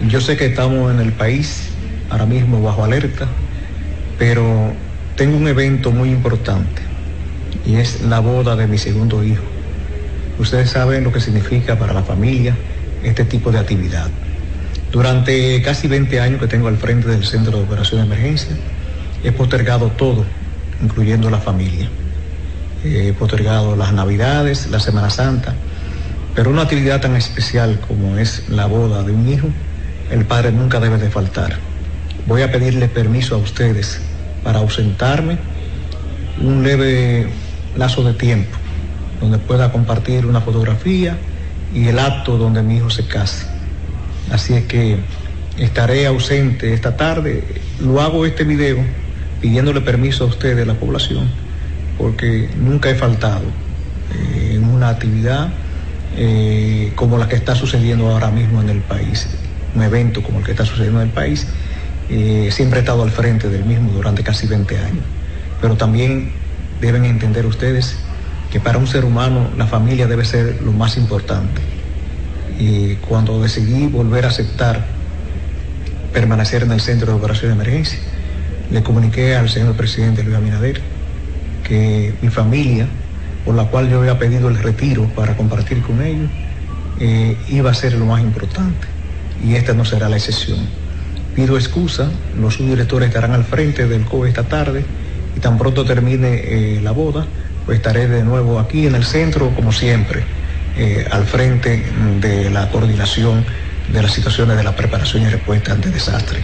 Yo 0.09 0.21
sé 0.21 0.37
que 0.37 0.47
estamos 0.47 0.93
en 0.93 1.01
el 1.01 1.11
país 1.11 1.71
ahora 2.09 2.25
mismo 2.25 2.63
bajo 2.63 2.85
alerta, 2.85 3.27
pero 4.17 4.73
tengo 5.17 5.37
un 5.37 5.49
evento 5.49 5.91
muy 5.91 6.11
importante 6.11 6.83
y 7.67 7.75
es 7.75 8.01
la 8.03 8.21
boda 8.21 8.55
de 8.55 8.69
mi 8.69 8.79
segundo 8.79 9.25
hijo. 9.25 9.43
Ustedes 10.39 10.71
saben 10.71 11.03
lo 11.03 11.13
que 11.13 11.21
significa 11.21 11.77
para 11.77 11.95
la 11.95 12.05
familia 12.05 12.55
este 13.03 13.25
tipo 13.25 13.51
de 13.51 13.59
actividad. 13.59 14.09
Durante 14.93 15.61
casi 15.63 15.89
20 15.89 16.21
años 16.21 16.41
que 16.41 16.47
tengo 16.47 16.69
al 16.69 16.77
frente 16.77 17.09
del 17.09 17.25
Centro 17.25 17.59
de 17.59 17.65
Operación 17.65 18.03
de 18.03 18.07
Emergencia, 18.07 18.57
he 19.25 19.33
postergado 19.33 19.89
todo, 19.89 20.25
incluyendo 20.81 21.29
la 21.29 21.39
familia. 21.39 21.91
He 22.85 23.13
postergado 23.13 23.77
las 23.77 23.93
Navidades, 23.93 24.69
la 24.71 24.81
Semana 24.81 25.11
Santa, 25.11 25.55
pero 26.35 26.51
una 26.51 26.63
actividad 26.63 27.01
tan 27.01 27.17
especial 27.17 27.81
como 27.87 28.17
es 28.17 28.49
la 28.49 28.67
boda 28.67 29.03
de 29.03 29.13
un 29.13 29.29
hijo, 29.29 29.49
el 30.11 30.25
padre 30.25 30.53
nunca 30.53 30.81
debe 30.81 30.99
de 30.99 31.11
faltar. 31.11 31.59
Voy 32.27 32.43
a 32.43 32.51
pedirle 32.51 32.89
permiso 32.89 33.35
a 33.35 33.39
ustedes 33.39 34.01
para 34.43 34.61
ausentarme 34.61 35.39
un 36.41 36.63
leve 36.63 37.29
lazo 37.77 38.03
de 38.03 38.15
tiempo 38.15 38.57
donde 39.21 39.39
pueda 39.39 39.71
compartir 39.71 40.27
una 40.27 40.41
fotografía 40.41 41.19
y 41.75 41.89
el 41.89 41.99
acto 41.99 42.39
donde 42.39 42.63
mi 42.63 42.77
hijo 42.77 42.91
se 42.91 43.07
case. 43.07 43.47
Así 44.33 44.55
es 44.55 44.65
que 44.65 44.99
estaré 45.59 46.07
ausente 46.07 46.73
esta 46.73 46.97
tarde. 46.97 47.45
Lo 47.81 48.01
hago 48.01 48.25
este 48.25 48.45
video 48.45 48.79
pidiéndole 49.41 49.81
permiso 49.81 50.25
a 50.25 50.27
ustedes, 50.29 50.67
la 50.67 50.75
población, 50.75 51.29
porque 52.01 52.49
nunca 52.57 52.89
he 52.89 52.95
faltado 52.95 53.45
eh, 54.15 54.55
en 54.55 54.65
una 54.65 54.89
actividad 54.89 55.51
eh, 56.17 56.93
como 56.97 57.19
la 57.19 57.29
que 57.29 57.37
está 57.37 57.55
sucediendo 57.55 58.11
ahora 58.11 58.31
mismo 58.31 58.63
en 58.63 58.71
el 58.71 58.81
país, 58.81 59.29
un 59.75 59.83
evento 59.83 60.23
como 60.23 60.39
el 60.39 60.45
que 60.45 60.53
está 60.53 60.65
sucediendo 60.65 61.03
en 61.03 61.09
el 61.09 61.13
país 61.13 61.47
eh, 62.09 62.49
siempre 62.51 62.79
he 62.79 62.81
estado 62.81 63.03
al 63.03 63.11
frente 63.11 63.49
del 63.51 63.65
mismo 63.67 63.93
durante 63.93 64.25
casi 64.25 64.47
20 64.47 64.79
años. 64.79 65.05
Pero 65.61 65.77
también 65.77 66.33
deben 66.81 67.05
entender 67.05 67.45
ustedes 67.45 67.99
que 68.51 68.59
para 68.61 68.79
un 68.79 68.87
ser 68.87 69.05
humano 69.05 69.51
la 69.59 69.67
familia 69.67 70.07
debe 70.07 70.25
ser 70.25 70.61
lo 70.63 70.73
más 70.73 70.97
importante. 70.97 71.61
Y 72.59 72.95
cuando 72.97 73.41
decidí 73.43 73.87
volver 73.87 74.25
a 74.25 74.29
aceptar 74.29 74.85
permanecer 76.15 76.63
en 76.63 76.73
el 76.73 76.81
centro 76.81 77.13
de 77.13 77.19
operación 77.19 77.51
de 77.51 77.63
emergencia, 77.63 77.99
le 78.71 78.83
comuniqué 78.83 79.37
al 79.37 79.51
señor 79.51 79.75
presidente 79.75 80.25
Luis 80.25 80.37
Abinader 80.37 80.81
mi 81.71 82.29
familia, 82.29 82.87
por 83.45 83.55
la 83.55 83.65
cual 83.65 83.89
yo 83.89 84.01
había 84.01 84.19
pedido 84.19 84.49
el 84.49 84.59
retiro 84.59 85.05
para 85.15 85.37
compartir 85.37 85.83
con 85.83 86.03
ellos, 86.03 86.29
eh, 86.99 87.37
iba 87.49 87.71
a 87.71 87.75
ser 87.75 87.95
lo 87.95 88.05
más 88.05 88.21
importante. 88.21 88.87
Y 89.45 89.55
esta 89.55 89.73
no 89.73 89.85
será 89.85 90.09
la 90.09 90.17
excepción. 90.17 90.59
Pido 91.35 91.57
excusa, 91.57 92.11
los 92.39 92.55
subdirectores 92.55 93.09
estarán 93.09 93.33
al 93.33 93.45
frente 93.45 93.87
del 93.87 94.05
COE 94.05 94.29
esta 94.29 94.43
tarde 94.43 94.85
y 95.37 95.41
tan 95.41 95.57
pronto 95.57 95.85
termine 95.85 96.35
eh, 96.35 96.81
la 96.83 96.91
boda, 96.91 97.27
pues 97.65 97.79
estaré 97.79 98.09
de 98.09 98.23
nuevo 98.23 98.59
aquí 98.59 98.87
en 98.87 98.95
el 98.95 99.05
centro, 99.05 99.51
como 99.55 99.73
siempre, 99.73 100.25
eh, 100.77 101.07
al 101.11 101.25
frente 101.25 101.83
de 102.21 102.51
la 102.51 102.69
coordinación 102.71 103.45
de 103.93 104.03
las 104.03 104.13
situaciones 104.13 104.57
de 104.57 104.63
la 104.63 104.77
preparación 104.77 105.23
y 105.23 105.29
respuesta 105.29 105.73
ante 105.73 105.91
desastre. 105.91 106.41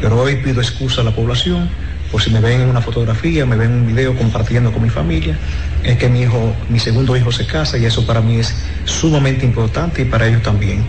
Pero 0.00 0.20
hoy 0.20 0.36
pido 0.36 0.60
excusa 0.60 1.00
a 1.00 1.04
la 1.04 1.14
población 1.14 1.68
por 2.16 2.22
si 2.22 2.30
me 2.30 2.40
ven 2.40 2.62
en 2.62 2.70
una 2.70 2.80
fotografía, 2.80 3.44
me 3.44 3.56
ven 3.56 3.72
en 3.72 3.78
un 3.80 3.86
video 3.88 4.16
compartiendo 4.16 4.72
con 4.72 4.82
mi 4.82 4.88
familia, 4.88 5.36
es 5.84 5.98
que 5.98 6.08
mi 6.08 6.22
hijo, 6.22 6.56
mi 6.70 6.78
segundo 6.78 7.14
hijo 7.14 7.30
se 7.30 7.46
casa 7.46 7.76
y 7.76 7.84
eso 7.84 8.06
para 8.06 8.22
mí 8.22 8.38
es 8.38 8.56
sumamente 8.86 9.44
importante 9.44 10.00
y 10.00 10.06
para 10.06 10.26
ellos 10.26 10.42
también, 10.42 10.82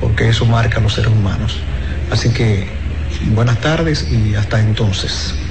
porque 0.00 0.28
eso 0.28 0.44
marca 0.44 0.80
a 0.80 0.82
los 0.82 0.94
seres 0.94 1.12
humanos. 1.12 1.56
Así 2.10 2.30
que 2.30 2.66
Buenas 3.30 3.60
tardes 3.60 4.10
y 4.10 4.34
hasta 4.34 4.60
entonces. 4.60 5.41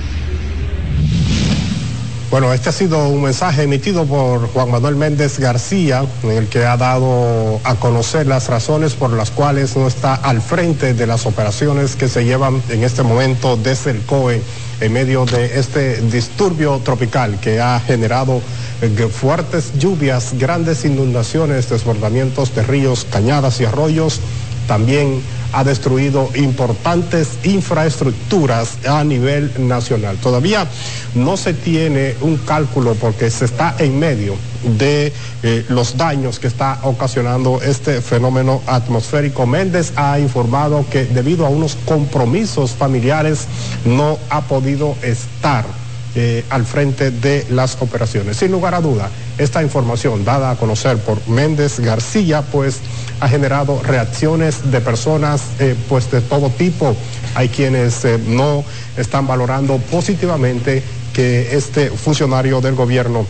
Bueno, 2.32 2.54
este 2.54 2.70
ha 2.70 2.72
sido 2.72 3.10
un 3.10 3.24
mensaje 3.24 3.64
emitido 3.64 4.06
por 4.06 4.48
Juan 4.54 4.72
Manuel 4.72 4.96
Méndez 4.96 5.38
García, 5.38 6.06
en 6.24 6.32
el 6.32 6.48
que 6.48 6.66
ha 6.66 6.78
dado 6.78 7.60
a 7.66 7.76
conocer 7.76 8.26
las 8.26 8.48
razones 8.48 8.94
por 8.94 9.12
las 9.12 9.32
cuales 9.32 9.76
no 9.76 9.86
está 9.86 10.16
al 10.16 10.42
frente 10.42 10.94
de 10.94 11.08
las 11.08 11.26
operaciones 11.26 11.98
que 11.98 12.08
se 12.08 12.24
llevan 12.24 12.64
en 12.70 12.86
este 12.86 13.04
momento 13.04 13.58
desde 13.58 13.92
el 13.92 14.00
COE 14.04 14.42
en 14.80 14.94
medio 14.94 15.26
de 15.26 15.60
este 15.60 16.00
disturbio 16.04 16.80
tropical 16.86 17.38
que 17.42 17.60
ha 17.60 17.82
generado 17.82 18.42
eh, 18.82 19.10
fuertes 19.12 19.78
lluvias, 19.78 20.34
grandes 20.40 20.86
inundaciones, 20.86 21.70
desbordamientos 21.70 22.56
de 22.56 22.64
ríos, 22.64 23.06
cañadas 23.12 23.60
y 23.60 23.66
arroyos, 23.66 24.22
también 24.68 25.22
ha 25.54 25.64
destruido 25.64 26.30
importantes 26.36 27.30
infraestructuras 27.44 28.78
a 28.88 29.04
nivel 29.04 29.52
nacional. 29.68 30.18
Todavía 30.18 30.68
no 31.16 31.38
se 31.38 31.54
tiene 31.54 32.16
un 32.22 32.38
cálculo 32.38 32.96
porque 32.96 33.30
se 33.30 33.46
está 33.46 33.76
en 33.80 34.00
medio 34.00 34.36
de 34.78 35.12
eh, 35.44 35.66
los 35.70 35.98
daños 35.98 36.40
que 36.40 36.48
está 36.48 36.80
ocasionando 36.84 37.62
este 37.62 38.02
fenómeno 38.02 38.62
atmosférico. 38.68 39.46
Méndez 39.46 39.94
ha 39.96 40.20
informado 40.20 40.86
que 40.90 41.06
debido 41.06 41.46
a 41.46 41.50
unos 41.50 41.76
compromisos 41.86 42.72
familiares 42.72 43.48
no 43.86 44.18
ha 44.30 44.42
podido 44.42 44.96
estar 45.02 45.66
eh, 46.14 46.44
al 46.50 46.66
frente 46.66 47.10
de 47.10 47.46
las 47.50 47.78
operaciones. 47.82 48.36
Sin 48.36 48.52
lugar 48.52 48.76
a 48.76 48.82
duda, 48.82 49.10
esta 49.38 49.64
información 49.64 50.26
dada 50.26 50.52
a 50.52 50.56
conocer 50.58 50.98
por 50.98 51.26
Méndez 51.30 51.80
García, 51.80 52.42
pues 52.42 52.82
ha 53.22 53.30
generado 53.30 53.82
reacciones 53.84 54.72
de 54.72 54.82
personas 54.82 55.44
eh, 55.60 55.76
pues 55.88 56.12
de 56.12 56.22
todo 56.22 56.50
tipo. 56.50 56.96
Hay 57.36 57.50
quienes 57.50 58.04
eh, 58.04 58.20
no 58.28 58.66
están 58.98 59.28
valorando 59.28 59.78
positivamente 59.78 60.84
que 61.14 61.56
este 61.56 61.92
funcionario 61.92 62.62
del 62.62 62.76
gobierno 62.76 63.26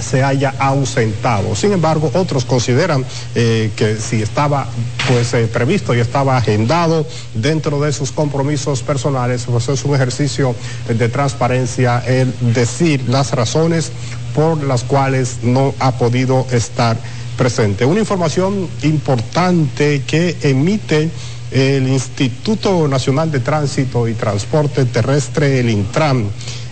se 0.00 0.22
haya 0.22 0.54
ausentado. 0.58 1.56
Sin 1.56 1.72
embargo, 1.72 2.10
otros 2.14 2.44
consideran 2.44 3.04
eh, 3.34 3.70
que 3.76 3.96
si 3.96 4.22
estaba 4.22 4.66
pues 5.08 5.34
previsto 5.48 5.94
y 5.94 6.00
estaba 6.00 6.36
agendado 6.36 7.06
dentro 7.34 7.80
de 7.80 7.92
sus 7.92 8.12
compromisos 8.12 8.82
personales, 8.82 9.46
pues 9.46 9.68
es 9.68 9.84
un 9.84 9.94
ejercicio 9.94 10.54
de 10.86 11.08
transparencia 11.08 12.02
el 12.06 12.32
decir 12.52 13.04
las 13.08 13.32
razones 13.32 13.90
por 14.34 14.62
las 14.62 14.84
cuales 14.84 15.38
no 15.42 15.74
ha 15.78 15.92
podido 15.92 16.46
estar 16.50 16.96
presente. 17.36 17.84
Una 17.84 18.00
información 18.00 18.68
importante 18.82 20.02
que 20.06 20.36
emite 20.42 21.10
el 21.50 21.88
Instituto 21.88 22.88
Nacional 22.88 23.30
de 23.30 23.40
Tránsito 23.40 24.08
y 24.08 24.14
Transporte 24.14 24.84
Terrestre, 24.86 25.60
el 25.60 25.70
Intran, 25.70 26.26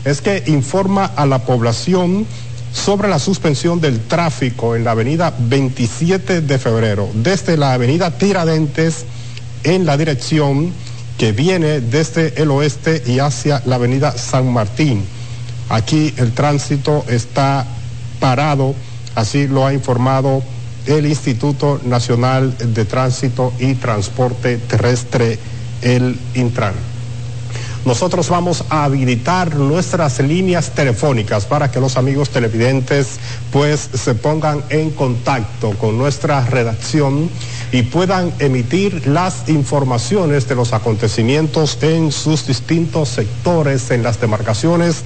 es 0.05 0.21
que 0.21 0.43
informa 0.47 1.05
a 1.17 1.27
la 1.27 1.41
población 1.41 2.27
sobre 2.73 3.09
la 3.09 3.19
suspensión 3.19 3.81
del 3.81 4.01
tráfico 4.01 4.75
en 4.75 4.85
la 4.85 4.93
avenida 4.93 5.33
27 5.39 6.41
de 6.41 6.59
febrero, 6.59 7.09
desde 7.15 7.57
la 7.57 7.75
avenida 7.75 8.11
Tiradentes 8.11 9.05
en 9.63 9.87
la 9.87 9.97
dirección 9.97 10.73
que 11.19 11.33
viene 11.33 11.81
desde 11.81 12.41
el 12.43 12.51
oeste 12.51 13.03
y 13.07 13.19
hacia 13.19 13.63
la 13.67 13.77
avenida 13.77 14.17
San 14.17 14.53
Martín. 14.53 15.05
Aquí 15.69 16.13
el 16.17 16.33
tránsito 16.33 17.05
está 17.09 17.67
parado, 18.19 18.75
así 19.15 19.47
lo 19.47 19.67
ha 19.67 19.73
informado 19.73 20.43
el 20.87 21.07
Instituto 21.07 21.81
Nacional 21.85 22.57
de 22.59 22.85
Tránsito 22.85 23.53
y 23.59 23.75
Transporte 23.75 24.59
Terrestre, 24.59 25.39
el 25.83 26.17
Intran 26.35 26.92
nosotros 27.85 28.29
vamos 28.29 28.65
a 28.69 28.85
habilitar 28.85 29.57
nuestras 29.57 30.21
líneas 30.21 30.71
telefónicas 30.71 31.47
para 31.47 31.71
que 31.71 31.81
los 31.81 31.97
amigos 31.97 32.31
televidentes 32.31 33.19
pues 33.51 33.91
se 33.93 34.15
pongan 34.15 34.63
en 34.71 34.91
contacto 34.91 35.71
con 35.73 35.99
nuestra 35.99 36.45
redacción 36.45 37.29
y 37.73 37.83
puedan 37.83 38.33
emitir 38.39 39.07
las 39.09 39.49
informaciones 39.49 40.49
de 40.49 40.55
los 40.55 40.73
acontecimientos 40.73 41.79
en 41.83 42.13
sus 42.13 42.47
distintos 42.47 43.09
sectores, 43.09 43.91
en 43.91 44.03
las 44.03 44.21
demarcaciones, 44.21 45.03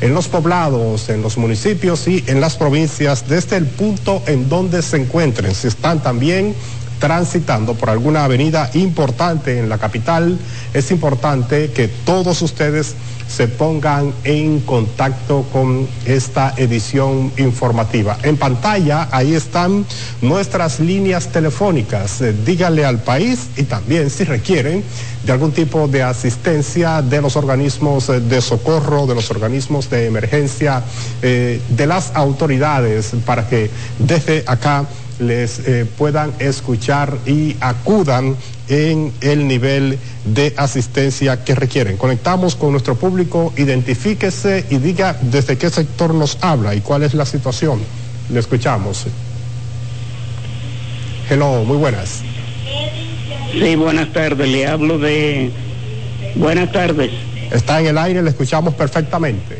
en 0.00 0.14
los 0.14 0.28
poblados, 0.28 1.08
en 1.08 1.22
los 1.22 1.36
municipios 1.36 2.06
y 2.06 2.22
en 2.26 2.40
las 2.40 2.56
provincias, 2.56 3.28
desde 3.28 3.56
el 3.56 3.66
punto 3.66 4.22
en 4.26 4.48
donde 4.48 4.82
se 4.82 4.98
encuentren. 4.98 5.54
Si 5.54 5.66
están 5.66 6.02
también 6.02 6.54
transitando 7.00 7.74
por 7.74 7.90
alguna 7.90 8.24
avenida 8.24 8.70
importante 8.74 9.58
en 9.58 9.68
la 9.68 9.78
capital, 9.78 10.38
es 10.72 10.90
importante 10.92 11.72
que 11.72 11.88
todos 11.88 12.42
ustedes 12.42 12.94
se 13.30 13.46
pongan 13.46 14.12
en 14.24 14.60
contacto 14.60 15.46
con 15.52 15.88
esta 16.04 16.52
edición 16.56 17.32
informativa. 17.38 18.18
En 18.22 18.36
pantalla, 18.36 19.08
ahí 19.12 19.34
están 19.34 19.86
nuestras 20.20 20.80
líneas 20.80 21.28
telefónicas. 21.28 22.20
Eh, 22.20 22.34
díganle 22.44 22.84
al 22.84 22.98
país 22.98 23.46
y 23.56 23.62
también 23.64 24.10
si 24.10 24.24
requieren 24.24 24.82
de 25.24 25.32
algún 25.32 25.52
tipo 25.52 25.86
de 25.86 26.02
asistencia 26.02 27.02
de 27.02 27.22
los 27.22 27.36
organismos 27.36 28.08
eh, 28.08 28.20
de 28.20 28.40
socorro, 28.40 29.06
de 29.06 29.14
los 29.14 29.30
organismos 29.30 29.88
de 29.88 30.06
emergencia, 30.06 30.82
eh, 31.22 31.60
de 31.68 31.86
las 31.86 32.10
autoridades, 32.14 33.12
para 33.24 33.48
que 33.48 33.70
desde 33.98 34.42
acá 34.46 34.86
les 35.20 35.60
eh, 35.60 35.86
puedan 35.98 36.32
escuchar 36.38 37.18
y 37.26 37.56
acudan 37.60 38.36
en 38.68 39.12
el 39.20 39.46
nivel 39.46 39.98
de 40.24 40.54
asistencia 40.56 41.44
que 41.44 41.54
requieren. 41.54 41.96
Conectamos 41.96 42.56
con 42.56 42.72
nuestro 42.72 42.96
público, 42.96 43.52
identifíquese 43.56 44.66
y 44.70 44.78
diga 44.78 45.18
desde 45.20 45.58
qué 45.58 45.70
sector 45.70 46.14
nos 46.14 46.38
habla 46.40 46.74
y 46.74 46.80
cuál 46.80 47.02
es 47.02 47.14
la 47.14 47.26
situación. 47.26 47.80
Le 48.30 48.40
escuchamos. 48.40 49.06
Hello, 51.28 51.64
muy 51.64 51.76
buenas. 51.76 52.22
Sí, 53.52 53.76
buenas 53.76 54.12
tardes. 54.12 54.48
Le 54.48 54.66
hablo 54.66 54.98
de... 54.98 55.50
Buenas 56.36 56.70
tardes. 56.72 57.10
Está 57.50 57.80
en 57.80 57.88
el 57.88 57.98
aire, 57.98 58.22
le 58.22 58.30
escuchamos 58.30 58.74
perfectamente. 58.74 59.58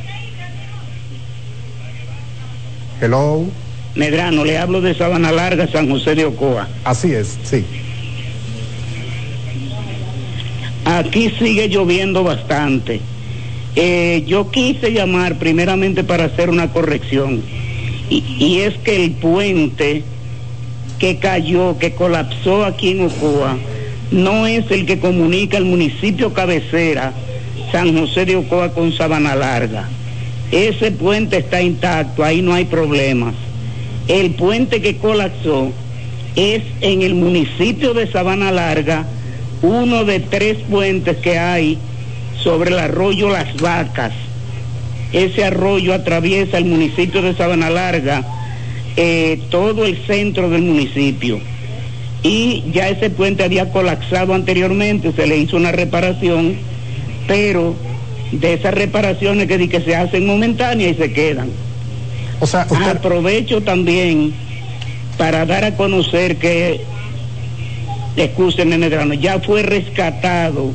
Hello. 3.00 3.46
Medrano, 3.94 4.44
le 4.44 4.58
hablo 4.58 4.80
de 4.80 4.94
Sabana 4.94 5.32
Larga, 5.32 5.66
San 5.68 5.90
José 5.90 6.14
de 6.14 6.24
Ocoa. 6.24 6.68
Así 6.84 7.12
es, 7.12 7.38
sí. 7.42 7.64
Aquí 10.84 11.30
sigue 11.38 11.68
lloviendo 11.68 12.22
bastante. 12.24 13.00
Eh, 13.76 14.24
yo 14.26 14.50
quise 14.50 14.92
llamar 14.92 15.38
primeramente 15.38 16.04
para 16.04 16.24
hacer 16.24 16.50
una 16.50 16.72
corrección. 16.72 17.42
Y, 18.08 18.24
y, 18.38 18.60
es 18.60 18.76
que 18.78 19.04
el 19.04 19.12
puente 19.12 20.02
que 20.98 21.18
cayó, 21.18 21.78
que 21.78 21.94
colapsó 21.94 22.64
aquí 22.64 22.90
en 22.90 23.02
Ocoa, 23.02 23.56
no 24.10 24.46
es 24.46 24.68
el 24.70 24.86
que 24.86 24.98
comunica 24.98 25.56
el 25.56 25.64
municipio 25.64 26.32
cabecera, 26.32 27.12
San 27.70 27.96
José 27.96 28.24
de 28.24 28.36
Ocoa 28.36 28.72
con 28.72 28.92
Sabana 28.92 29.36
Larga. 29.36 29.88
Ese 30.50 30.90
puente 30.90 31.36
está 31.36 31.62
intacto, 31.62 32.24
ahí 32.24 32.42
no 32.42 32.52
hay 32.52 32.64
problemas. 32.64 33.34
El 34.10 34.32
puente 34.32 34.82
que 34.82 34.96
colapsó 34.96 35.70
es 36.34 36.64
en 36.80 37.02
el 37.02 37.14
municipio 37.14 37.94
de 37.94 38.10
Sabana 38.10 38.50
Larga, 38.50 39.06
uno 39.62 40.04
de 40.04 40.18
tres 40.18 40.58
puentes 40.68 41.18
que 41.18 41.38
hay 41.38 41.78
sobre 42.42 42.72
el 42.72 42.80
arroyo 42.80 43.28
Las 43.28 43.56
Vacas. 43.58 44.12
Ese 45.12 45.44
arroyo 45.44 45.94
atraviesa 45.94 46.58
el 46.58 46.64
municipio 46.64 47.22
de 47.22 47.36
Sabana 47.36 47.70
Larga, 47.70 48.24
eh, 48.96 49.42
todo 49.48 49.86
el 49.86 49.96
centro 50.08 50.50
del 50.50 50.62
municipio. 50.62 51.38
Y 52.24 52.64
ya 52.72 52.88
ese 52.88 53.10
puente 53.10 53.44
había 53.44 53.70
colapsado 53.70 54.34
anteriormente, 54.34 55.12
se 55.12 55.28
le 55.28 55.36
hizo 55.36 55.56
una 55.56 55.70
reparación, 55.70 56.56
pero 57.28 57.76
de 58.32 58.54
esas 58.54 58.74
reparaciones 58.74 59.46
que, 59.46 59.68
que 59.68 59.80
se 59.82 59.94
hacen 59.94 60.26
momentáneas 60.26 60.96
y 60.96 61.00
se 61.00 61.12
quedan. 61.12 61.69
O 62.40 62.46
aprovecho 62.56 63.60
también 63.62 64.32
para 65.18 65.44
dar 65.44 65.64
a 65.64 65.76
conocer 65.76 66.36
que, 66.36 66.80
escúcheme 68.16 68.78
Medrano, 68.78 69.12
ya 69.14 69.38
fue 69.40 69.62
rescatado 69.62 70.72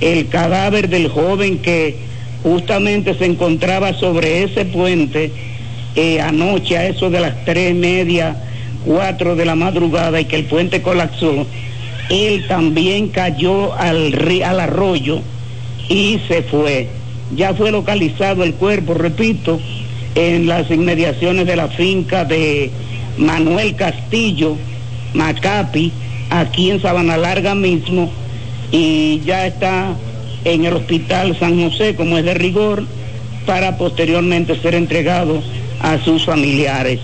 el 0.00 0.28
cadáver 0.28 0.88
del 0.88 1.08
joven 1.08 1.58
que 1.58 1.96
justamente 2.42 3.14
se 3.14 3.26
encontraba 3.26 3.94
sobre 3.94 4.42
ese 4.42 4.64
puente 4.64 5.30
eh, 5.94 6.20
anoche 6.20 6.76
a 6.76 6.86
eso 6.86 7.10
de 7.10 7.20
las 7.20 7.44
tres 7.44 7.74
media, 7.74 8.36
cuatro 8.84 9.36
de 9.36 9.44
la 9.44 9.54
madrugada 9.54 10.20
y 10.20 10.24
que 10.24 10.36
el 10.36 10.44
puente 10.44 10.82
colapsó. 10.82 11.46
Él 12.10 12.46
también 12.48 13.08
cayó 13.08 13.74
al, 13.74 14.14
al 14.44 14.60
arroyo 14.60 15.20
y 15.88 16.20
se 16.26 16.42
fue. 16.42 16.88
Ya 17.36 17.54
fue 17.54 17.70
localizado 17.70 18.42
el 18.44 18.54
cuerpo, 18.54 18.94
repito, 18.94 19.60
en 20.18 20.48
las 20.48 20.68
inmediaciones 20.68 21.46
de 21.46 21.54
la 21.54 21.68
finca 21.68 22.24
de 22.24 22.72
Manuel 23.18 23.76
Castillo, 23.76 24.56
Macapi, 25.14 25.92
aquí 26.28 26.72
en 26.72 26.82
Sabana 26.82 27.16
Larga 27.16 27.54
mismo, 27.54 28.10
y 28.72 29.20
ya 29.24 29.46
está 29.46 29.94
en 30.44 30.64
el 30.64 30.74
hospital 30.74 31.38
San 31.38 31.62
José, 31.62 31.94
como 31.94 32.18
es 32.18 32.24
de 32.24 32.34
rigor, 32.34 32.84
para 33.46 33.78
posteriormente 33.78 34.60
ser 34.60 34.74
entregado 34.74 35.40
a 35.80 35.98
sus 35.98 36.24
familiares. 36.26 36.98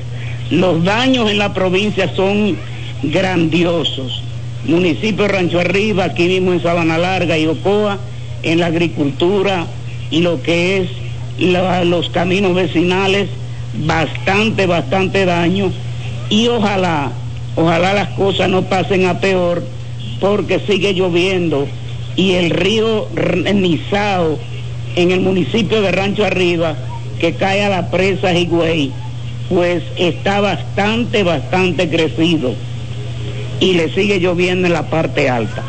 Los 0.51 0.83
daños 0.83 1.31
en 1.31 1.39
la 1.39 1.55
provincia 1.55 2.13
son 2.17 2.57
grandiosos. 3.05 4.25
Municipio 4.67 5.29
Rancho 5.29 5.61
Arriba, 5.61 6.05
aquí 6.05 6.27
mismo 6.27 6.53
en 6.53 6.63
Sabana 6.63 6.99
Larga 6.99 7.39
y 7.39 7.47
Ocoa, 7.47 7.97
en 8.43 8.59
la 8.59 8.67
agricultura 8.67 9.67
y 10.11 10.21
lo 10.21 10.43
que 10.43 10.79
es 10.79 11.04
los 11.39 12.11
caminos 12.11 12.55
vecinales, 12.55 13.29
bastante, 13.87 14.67
bastante 14.67 15.25
daño. 15.25 15.73
Y 16.31 16.49
ojalá, 16.49 17.13
ojalá 17.57 17.93
las 17.93 18.09
cosas 18.11 18.49
no 18.49 18.63
pasen 18.63 19.07
a 19.07 19.21
peor 19.21 19.63
porque 20.21 20.61
sigue 20.61 20.95
lloviendo. 20.95 21.67
Y 22.17 22.33
el 22.33 22.51
río 22.51 23.09
Nizao 23.53 24.39
en 24.97 25.11
el 25.11 25.21
municipio 25.21 25.83
de 25.83 25.91
Rancho 25.91 26.25
Arriba 26.25 26.77
que 27.19 27.35
cae 27.35 27.65
a 27.65 27.69
la 27.69 27.91
presa 27.91 28.33
Higüey 28.33 28.93
pues 29.49 29.83
está 29.97 30.41
bastante, 30.41 31.23
bastante 31.23 31.89
crecido. 31.89 32.55
Y 33.61 33.75
le 33.75 33.93
sigue 33.95 34.19
lloviendo 34.19 34.67
en 34.67 34.73
la 34.73 34.89
parte 34.91 35.29
alta. 35.29 35.63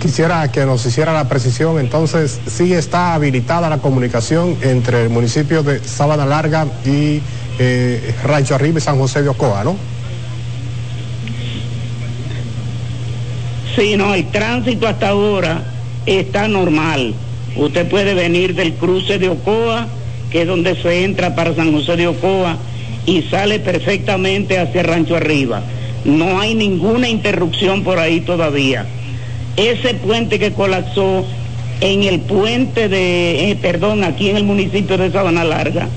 Quisiera 0.00 0.46
que 0.52 0.64
nos 0.64 0.86
hiciera 0.86 1.12
la 1.12 1.28
precisión, 1.28 1.80
entonces, 1.80 2.40
sí 2.46 2.72
está 2.72 3.14
habilitada 3.14 3.68
la 3.68 3.78
comunicación 3.78 4.56
entre 4.62 5.02
el 5.02 5.10
municipio 5.10 5.64
de 5.64 5.80
Sabana 5.80 6.24
Larga 6.24 6.68
y 6.84 7.20
eh, 7.58 8.14
Rancho 8.22 8.54
Arriba 8.54 8.78
y 8.78 8.80
San 8.80 8.96
José 8.96 9.22
de 9.22 9.28
Ocoa, 9.30 9.64
¿no? 9.64 9.76
Sí, 13.74 13.96
no, 13.96 14.14
el 14.14 14.28
tránsito 14.28 14.86
hasta 14.86 15.08
ahora 15.08 15.64
está 16.06 16.46
normal. 16.46 17.14
Usted 17.56 17.88
puede 17.88 18.14
venir 18.14 18.54
del 18.54 18.74
cruce 18.74 19.18
de 19.18 19.30
Ocoa, 19.30 19.88
que 20.30 20.42
es 20.42 20.46
donde 20.46 20.80
se 20.80 21.02
entra 21.04 21.34
para 21.34 21.56
San 21.56 21.72
José 21.72 21.96
de 21.96 22.06
Ocoa, 22.06 22.56
y 23.04 23.22
sale 23.22 23.58
perfectamente 23.58 24.60
hacia 24.60 24.84
Rancho 24.84 25.16
Arriba. 25.16 25.60
No 26.04 26.38
hay 26.38 26.54
ninguna 26.54 27.08
interrupción 27.08 27.82
por 27.82 27.98
ahí 27.98 28.20
todavía 28.20 28.86
ese 29.58 29.94
puente 29.94 30.38
que 30.38 30.52
colapsó 30.52 31.24
en 31.80 32.04
el 32.04 32.20
puente 32.20 32.88
de, 32.88 33.50
eh, 33.50 33.56
perdón, 33.56 34.04
aquí 34.04 34.30
en 34.30 34.36
el 34.36 34.44
municipio 34.44 34.96
de 34.96 35.10
Sabana 35.10 35.44
Larga, 35.44 35.88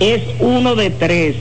es 0.00 0.22
uno 0.40 0.74
de 0.74 0.90
tres, 0.90 1.36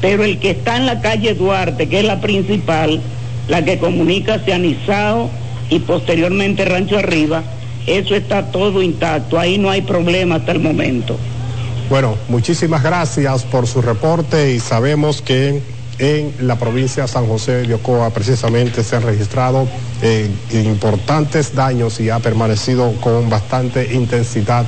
pero 0.00 0.24
el 0.24 0.38
que 0.38 0.50
está 0.50 0.76
en 0.76 0.86
la 0.86 1.00
calle 1.00 1.34
Duarte, 1.34 1.88
que 1.88 2.00
es 2.00 2.04
la 2.04 2.20
principal, 2.20 3.00
la 3.48 3.64
que 3.64 3.78
comunica 3.78 4.34
hacia 4.34 4.58
Nizao 4.58 5.30
y 5.68 5.80
posteriormente 5.80 6.64
Rancho 6.64 6.98
Arriba, 6.98 7.42
eso 7.86 8.14
está 8.14 8.50
todo 8.50 8.82
intacto, 8.82 9.38
ahí 9.38 9.58
no 9.58 9.70
hay 9.70 9.82
problema 9.82 10.36
hasta 10.36 10.52
el 10.52 10.60
momento. 10.60 11.16
Bueno, 11.90 12.16
muchísimas 12.28 12.82
gracias 12.82 13.44
por 13.44 13.66
su 13.66 13.82
reporte 13.82 14.54
y 14.54 14.60
sabemos 14.60 15.20
que 15.20 15.60
en 16.02 16.34
la 16.48 16.58
provincia 16.58 17.04
de 17.04 17.08
San 17.08 17.26
José 17.28 17.62
de 17.62 17.74
Ocoa 17.74 18.10
precisamente 18.10 18.82
se 18.82 18.96
han 18.96 19.04
registrado 19.04 19.68
eh, 20.02 20.28
importantes 20.50 21.54
daños 21.54 22.00
y 22.00 22.10
ha 22.10 22.18
permanecido 22.18 22.92
con 23.00 23.30
bastante 23.30 23.94
intensidad 23.94 24.66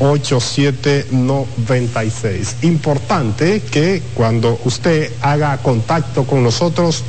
8796. 0.00 2.56
Importante 2.62 3.60
que 3.60 4.02
cuando 4.14 4.58
usted 4.64 5.12
haga 5.20 5.58
contacto 5.58 6.24
con 6.24 6.42
nosotros, 6.42 7.04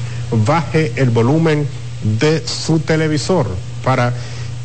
baje 0.45 0.91
el 0.97 1.09
volumen 1.09 1.65
de 2.19 2.45
su 2.45 2.79
televisor 2.79 3.47
para 3.83 4.13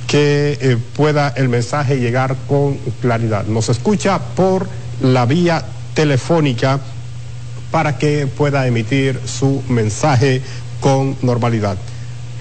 que 0.06 0.58
eh, 0.60 0.76
pueda 0.94 1.32
el 1.36 1.48
mensaje 1.48 1.98
llegar 1.98 2.36
con 2.48 2.76
claridad. 3.00 3.46
Nos 3.46 3.68
escucha 3.68 4.18
por 4.18 4.68
la 5.00 5.26
vía 5.26 5.64
telefónica 5.94 6.80
para 7.70 7.98
que 7.98 8.26
pueda 8.26 8.66
emitir 8.66 9.20
su 9.24 9.62
mensaje 9.68 10.42
con 10.80 11.16
normalidad. 11.22 11.76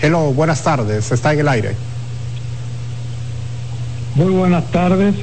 Hello, 0.02 0.34
buenas 0.34 0.62
tardes, 0.62 1.10
está 1.12 1.34
en 1.34 1.40
el 1.40 1.48
aire. 1.48 1.76
Muy 4.16 4.32
buenas 4.34 4.70
tardes. 4.72 5.16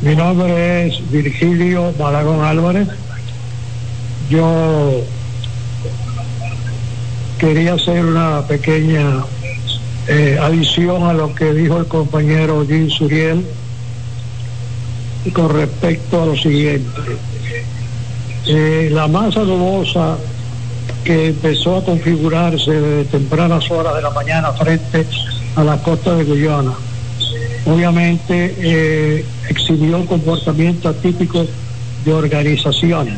Mi 0.00 0.16
nombre 0.16 0.88
es 0.88 1.10
Virgilio 1.10 1.94
Malagón 1.98 2.44
Álvarez. 2.44 2.88
Yo 4.28 5.00
quería 7.38 7.74
hacer 7.74 8.04
una 8.04 8.46
pequeña 8.48 9.24
eh, 10.08 10.36
adición 10.40 11.04
a 11.04 11.12
lo 11.12 11.34
que 11.36 11.54
dijo 11.54 11.78
el 11.78 11.86
compañero 11.86 12.66
Jim 12.66 12.90
Suriel 12.90 13.46
con 15.32 15.50
respecto 15.50 16.22
a 16.22 16.26
lo 16.26 16.36
siguiente. 16.36 17.00
Eh, 18.46 18.90
la 18.92 19.06
masa 19.06 19.44
nubosa 19.44 20.16
que 21.04 21.28
empezó 21.28 21.76
a 21.76 21.84
configurarse 21.84 22.70
desde 22.70 23.04
tempranas 23.04 23.70
horas 23.70 23.94
de 23.94 24.02
la 24.02 24.10
mañana 24.10 24.52
frente 24.52 25.06
a 25.56 25.64
la 25.64 25.76
costa 25.78 26.14
de 26.14 26.24
Guyana. 26.24 26.72
Obviamente 27.66 28.54
eh, 28.58 29.24
exhibió 29.48 29.98
un 29.98 30.06
comportamiento 30.06 30.88
atípico 30.88 31.46
de 32.04 32.12
organización. 32.12 33.08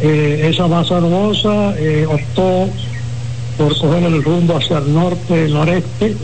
Eh, 0.00 0.48
esa 0.52 0.66
masa 0.68 1.00
nubosa 1.00 1.74
eh, 1.76 2.06
optó 2.06 2.68
por 3.56 3.76
coger 3.78 4.04
el 4.04 4.22
rumbo 4.22 4.56
hacia 4.56 4.78
el 4.78 4.92
norte, 4.92 5.48
noreste, 5.48 6.16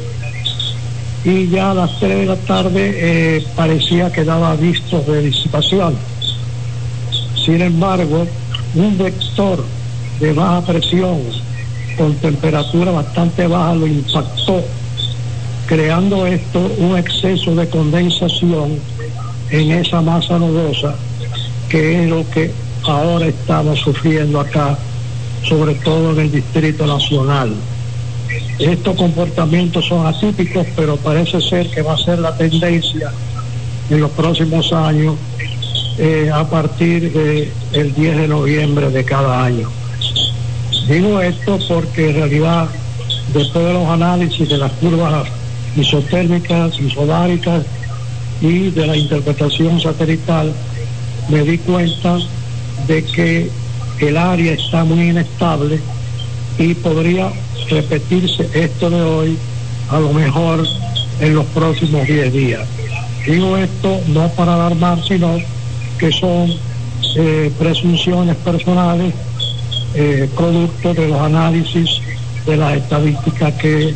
y 1.25 1.49
ya 1.49 1.71
a 1.71 1.75
las 1.75 1.99
3 1.99 2.19
de 2.19 2.27
la 2.27 2.37
tarde 2.37 3.45
parecía 3.57 4.13
que 4.13 4.25
daba 4.25 4.55
vistos 4.57 5.07
de 5.07 5.23
disipación. 5.23 5.97
Sin 7.45 7.63
embargo, 7.63 8.27
un 8.75 8.99
vector 8.99 9.65
de 10.21 10.33
baja 10.33 10.61
presión 10.63 11.21
con 11.97 12.15
temperatura 12.17 12.91
bastante 12.91 13.47
baja 13.47 13.75
lo 13.75 13.87
impactó, 13.87 14.63
creando 15.67 16.27
esto 16.27 16.71
un 16.79 16.97
exceso 16.97 17.55
de 17.55 17.69
condensación 17.69 18.79
en 19.51 19.71
esa 19.73 20.01
masa 20.01 20.39
nubosa, 20.39 20.95
que 21.69 22.03
es 22.03 22.11
lo 22.11 22.29
que 22.31 22.51
ahora 22.83 23.27
estamos 23.27 23.79
sufriendo 23.81 24.41
acá, 24.41 24.77
sobre 25.45 25.75
todo 25.77 26.13
en 26.13 26.21
el 26.21 26.33
Distrito 26.33 26.87
Nacional. 26.87 27.55
Estos 28.59 28.97
comportamientos 28.97 29.87
son 29.87 30.07
atípicos, 30.07 30.67
pero 30.77 30.97
parece 30.97 31.41
ser 31.41 31.69
que 31.71 31.83
va 31.83 31.95
a 31.95 31.99
ser 31.99 32.19
la 32.19 32.37
tendencia 32.37 33.13
en 33.91 34.01
los 34.01 34.11
próximos 34.13 34.73
años 34.73 35.17
eh, 35.99 36.31
a 36.33 36.49
partir 36.49 37.13
del 37.13 37.95
10 37.95 38.17
de 38.17 38.29
noviembre 38.29 38.91
de 38.91 39.05
cada 39.05 39.45
año. 39.45 39.69
Digo 40.89 41.21
esto 41.21 41.59
porque 41.67 42.11
en 42.11 42.17
realidad, 42.17 42.69
después 43.33 43.65
de 43.65 43.73
los 43.73 43.89
análisis 43.89 44.49
de 44.49 44.59
las 44.59 44.73
curvas 44.73 45.27
isotérmicas, 45.77 46.79
isobáricas 46.79 47.65
y 48.43 48.71
de 48.71 48.87
la 48.87 48.97
interpretación 48.97 49.81
satelital, 49.81 50.53
me 51.31 51.43
di 51.43 51.57
cuenta 51.59 52.19
de 52.87 53.03
que 53.03 53.51
el 54.01 54.17
área 54.17 54.53
está 54.53 54.85
muy 54.85 55.09
inestable 55.09 55.81
y 56.59 56.75
podría 56.75 57.33
repetirse 57.71 58.49
esto 58.53 58.91
de 58.91 59.01
hoy 59.01 59.39
a 59.91 59.99
lo 59.99 60.13
mejor 60.13 60.67
en 61.21 61.35
los 61.35 61.47
próximos 61.47 62.07
10 62.07 62.33
días. 62.33 62.69
Digo 63.27 63.57
esto 63.57 64.01
no 64.09 64.29
para 64.33 64.55
alarmar, 64.55 65.03
sino 65.07 65.39
que 65.99 66.13
son 66.13 66.53
eh, 67.17 67.51
presunciones 67.59 68.37
personales 68.37 69.15
eh, 69.95 70.29
producto 70.37 70.95
de 70.95 71.09
los 71.09 71.21
análisis 71.21 72.01
de 72.47 72.57
las 72.57 72.77
estadísticas 72.77 73.55
que 73.55 73.95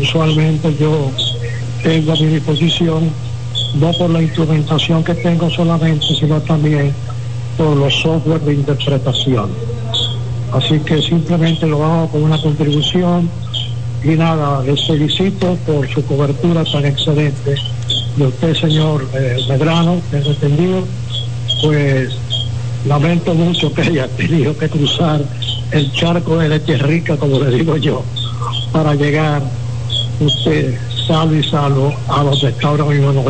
usualmente 0.00 0.74
yo 0.78 1.10
tengo 1.82 2.12
a 2.12 2.16
mi 2.16 2.26
disposición, 2.26 3.10
no 3.74 3.92
por 3.92 4.10
la 4.10 4.22
instrumentación 4.22 5.04
que 5.04 5.14
tengo 5.14 5.50
solamente, 5.50 6.06
sino 6.18 6.40
también 6.42 6.92
por 7.56 7.76
los 7.76 7.94
software 8.00 8.40
de 8.40 8.54
interpretación. 8.54 9.50
Así 10.52 10.78
que 10.80 11.02
simplemente 11.02 11.66
lo 11.66 11.84
hago 11.84 12.08
con 12.08 12.22
una 12.22 12.40
contribución 12.40 13.28
y 14.04 14.10
nada, 14.10 14.62
les 14.62 14.86
felicito 14.86 15.56
por 15.66 15.88
su 15.88 16.04
cobertura 16.04 16.62
tan 16.64 16.84
excelente. 16.84 17.56
Y 18.16 18.22
usted, 18.22 18.54
señor 18.54 19.06
eh, 19.14 19.38
Medrano, 19.48 20.00
tengo 20.10 20.30
entendido, 20.30 20.84
pues 21.62 22.10
lamento 22.86 23.34
mucho 23.34 23.72
que 23.72 23.82
haya 23.82 24.08
tenido 24.08 24.56
que 24.56 24.68
cruzar 24.68 25.20
el 25.70 25.92
charco 25.92 26.38
de 26.38 26.48
leche 26.48 26.76
rica, 26.78 27.16
como 27.16 27.38
le 27.40 27.56
digo 27.56 27.76
yo, 27.76 28.02
para 28.72 28.94
llegar 28.94 29.42
usted 30.20 30.78
salvo 31.06 31.34
y 31.34 31.42
salvo 31.42 31.94
a 32.08 32.22
los 32.22 32.40
que 32.40 32.66
ahora 32.66 32.84
mismo 32.84 33.12
nos 33.12 33.24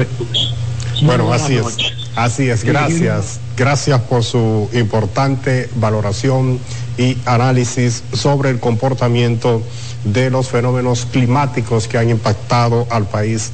Bueno, 1.03 1.33
así 1.33 1.57
es. 1.57 1.95
Así 2.17 2.49
es, 2.49 2.63
gracias. 2.63 3.41
Gracias 3.57 4.01
por 4.03 4.23
su 4.23 4.69
importante 4.73 5.69
valoración 5.77 6.61
y 6.97 7.17
análisis 7.25 8.05
sobre 8.13 8.51
el 8.51 8.61
comportamiento 8.61 9.63
de 10.05 10.31
los 10.31 10.49
fenómenos 10.49 11.07
climáticos 11.07 11.89
que 11.89 11.99
han 11.99 12.11
impactado 12.11 12.87
al 12.91 13.07
país. 13.07 13.51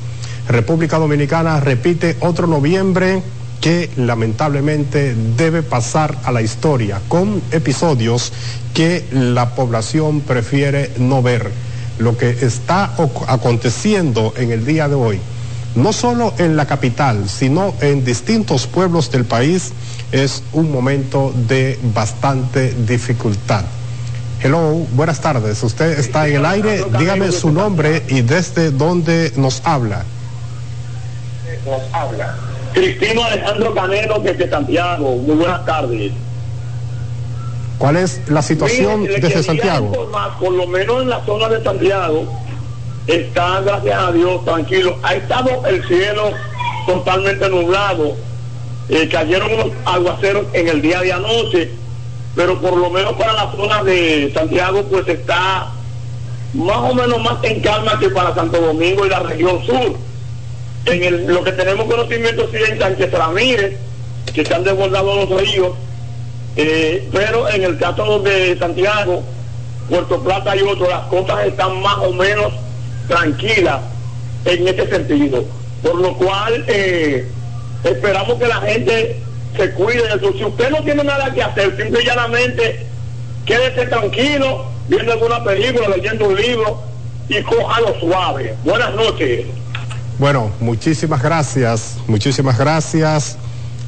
República 0.47 0.99
Dominicana 0.99 1.61
repite 1.61 2.17
otro 2.21 2.47
noviembre 2.47 3.23
que 3.61 3.91
lamentablemente 3.97 5.15
debe 5.37 5.63
pasar 5.63 6.17
a 6.25 6.33
la 6.33 6.43
historia 6.43 7.01
con 7.09 7.43
episodios 7.53 8.33
que 8.75 9.05
la 9.13 9.55
población 9.55 10.23
prefiere 10.23 10.93
no 10.99 11.23
ver. 11.23 11.51
Lo 11.99 12.17
que 12.17 12.31
está 12.31 12.95
aconteciendo 13.29 14.33
en 14.37 14.53
el 14.53 14.65
día 14.65 14.89
de 14.89 14.95
hoy, 14.95 15.21
no 15.75 15.93
solo 15.93 16.33
en 16.39 16.57
la 16.57 16.67
capital, 16.67 17.29
sino 17.29 17.75
en 17.83 18.05
distintos 18.05 18.67
pueblos 18.67 19.11
del 19.11 19.27
país, 19.27 19.73
es 20.11 20.43
un 20.53 20.73
momento 20.73 21.33
de 21.47 21.79
bastante 21.95 22.75
dificultad. 22.87 23.65
Hello, 24.43 24.87
buenas 24.95 25.21
tardes. 25.21 25.63
Usted 25.63 25.99
está 25.99 26.27
en 26.27 26.37
el 26.37 26.47
aire. 26.47 26.87
Dígame 26.99 27.31
su 27.31 27.53
nombre 27.53 28.03
y 28.09 28.23
desde 28.23 28.71
dónde 28.71 29.35
nos 29.37 29.61
habla. 29.67 30.05
Nos 31.67 31.83
habla. 31.93 32.37
Cristino 32.73 33.25
Alejandro 33.25 33.75
Canelo 33.75 34.19
desde 34.21 34.49
Santiago. 34.49 35.17
Muy 35.17 35.37
buenas 35.37 35.65
tardes. 35.65 36.13
¿Cuál 37.79 37.97
es 37.97 38.21
la 38.29 38.43
situación 38.43 39.05
desde 39.05 39.43
Santiago? 39.43 40.11
por 40.39 40.53
lo 40.53 40.67
menos 40.67 41.03
en 41.03 41.09
la 41.09 41.25
zona 41.25 41.49
de 41.49 41.63
Santiago 41.63 42.25
está, 43.07 43.61
gracias 43.63 43.99
a 43.99 44.13
Dios, 44.13 44.45
tranquilo. 44.45 44.99
Ha 45.03 45.15
estado 45.15 45.67
el 45.67 45.87
cielo 45.87 46.31
totalmente 46.87 47.49
nublado. 47.49 48.15
Eh, 48.89 49.09
cayeron 49.09 49.53
unos 49.53 49.69
aguaceros 49.85 50.47
en 50.53 50.69
el 50.69 50.83
día 50.83 51.01
de 51.01 51.13
anoche 51.13 51.71
pero 52.35 52.61
por 52.61 52.77
lo 52.77 52.91
menos 52.91 53.15
para 53.15 53.33
la 53.33 53.51
zona 53.53 53.83
de 53.83 54.31
Santiago 54.33 54.83
pues 54.85 55.07
está 55.09 55.69
más 56.55 56.79
o 56.79 56.95
menos 56.95 57.23
más 57.23 57.43
en 57.43 57.61
calma 57.61 57.99
que 57.99 58.09
para 58.11 58.35
Santo 58.35 58.61
Domingo 58.61 59.07
y 59.07 59.09
la 59.09 59.21
región 59.21 59.65
sur. 59.65 59.97
En 60.87 61.05
el, 61.05 61.27
lo 61.27 61.45
que 61.45 61.53
tenemos 61.53 61.87
conocimiento 61.87 62.49
en 62.53 62.79
Sánchez 62.79 63.13
Ramírez, 63.13 63.77
que 64.33 64.45
se 64.45 64.55
han 64.55 64.65
desbordado 64.65 65.27
los 65.27 65.41
ríos, 65.41 65.73
eh, 66.57 67.09
pero 67.13 67.49
en 67.49 67.63
el 67.63 67.79
caso 67.79 68.19
de 68.21 68.59
Santiago, 68.59 69.23
Puerto 69.89 70.23
Plata 70.23 70.57
y 70.57 70.63
otros, 70.63 70.89
las 70.89 71.07
cosas 71.07 71.47
están 71.47 71.81
más 71.83 71.99
o 71.99 72.13
menos 72.13 72.53
tranquilas 73.09 73.81
en 74.45 74.69
este 74.69 74.89
sentido. 74.89 75.45
Por 75.83 75.97
lo 75.97 76.15
cual 76.17 76.65
eh, 76.69 77.27
esperamos 77.85 78.39
que 78.39 78.47
la 78.47 78.61
gente 78.63 79.21
se 79.57 79.71
cuide 79.73 80.03
de 80.03 80.15
eso. 80.15 80.33
Si 80.37 80.45
usted 80.45 80.71
no 80.71 80.83
tiene 80.83 81.05
nada 81.05 81.33
que 81.33 81.43
hacer, 81.43 81.77
simple 81.77 82.03
y 82.03 82.07
llanamente 82.07 82.87
quédese 83.45 83.87
tranquilo, 83.87 84.67
viendo 84.89 85.13
alguna 85.13 85.43
película, 85.43 85.89
leyendo 85.89 86.29
un 86.29 86.37
libro 86.37 86.83
y 87.29 87.41
lo 87.41 88.01
suave. 88.01 88.55
Buenas 88.65 88.95
noches. 88.95 89.47
Bueno, 90.21 90.51
muchísimas 90.61 91.23
gracias, 91.23 91.97
muchísimas 92.07 92.59
gracias. 92.59 93.39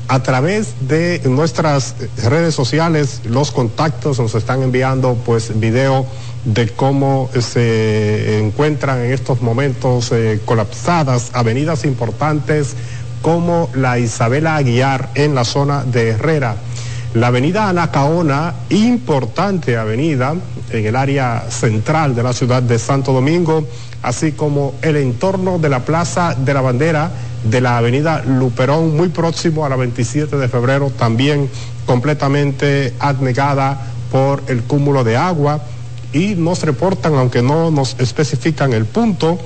A 0.08 0.22
través 0.22 0.72
de 0.88 1.20
nuestras 1.26 1.94
redes 2.24 2.54
sociales, 2.54 3.20
los 3.26 3.52
contactos 3.52 4.18
nos 4.18 4.34
están 4.34 4.62
enviando 4.62 5.14
pues 5.26 5.60
video 5.60 6.06
de 6.46 6.70
cómo 6.70 7.28
se 7.38 8.38
encuentran 8.38 9.00
en 9.00 9.12
estos 9.12 9.42
momentos 9.42 10.10
eh, 10.10 10.40
colapsadas 10.46 11.32
avenidas 11.34 11.84
importantes 11.84 12.76
como 13.20 13.68
la 13.74 13.98
Isabela 13.98 14.56
Aguiar 14.56 15.10
en 15.14 15.34
la 15.34 15.44
zona 15.44 15.84
de 15.84 16.12
Herrera. 16.12 16.56
La 17.14 17.26
avenida 17.26 17.68
Anacaona, 17.68 18.54
importante 18.70 19.76
avenida 19.76 20.34
en 20.70 20.86
el 20.86 20.96
área 20.96 21.44
central 21.50 22.14
de 22.14 22.22
la 22.22 22.32
ciudad 22.32 22.62
de 22.62 22.78
Santo 22.78 23.12
Domingo, 23.12 23.68
así 24.02 24.32
como 24.32 24.74
el 24.80 24.96
entorno 24.96 25.58
de 25.58 25.68
la 25.68 25.80
Plaza 25.80 26.34
de 26.34 26.54
la 26.54 26.62
Bandera 26.62 27.10
de 27.44 27.60
la 27.60 27.76
avenida 27.76 28.22
Luperón, 28.24 28.96
muy 28.96 29.10
próximo 29.10 29.66
a 29.66 29.68
la 29.68 29.76
27 29.76 30.36
de 30.38 30.48
febrero, 30.48 30.90
también 30.90 31.50
completamente 31.84 32.94
abnegada 32.98 33.78
por 34.10 34.42
el 34.46 34.62
cúmulo 34.62 35.04
de 35.04 35.18
agua. 35.18 35.60
Y 36.14 36.34
nos 36.34 36.62
reportan, 36.62 37.14
aunque 37.14 37.42
no 37.42 37.70
nos 37.70 37.94
especifican 37.98 38.72
el 38.72 38.86
punto, 38.86 39.38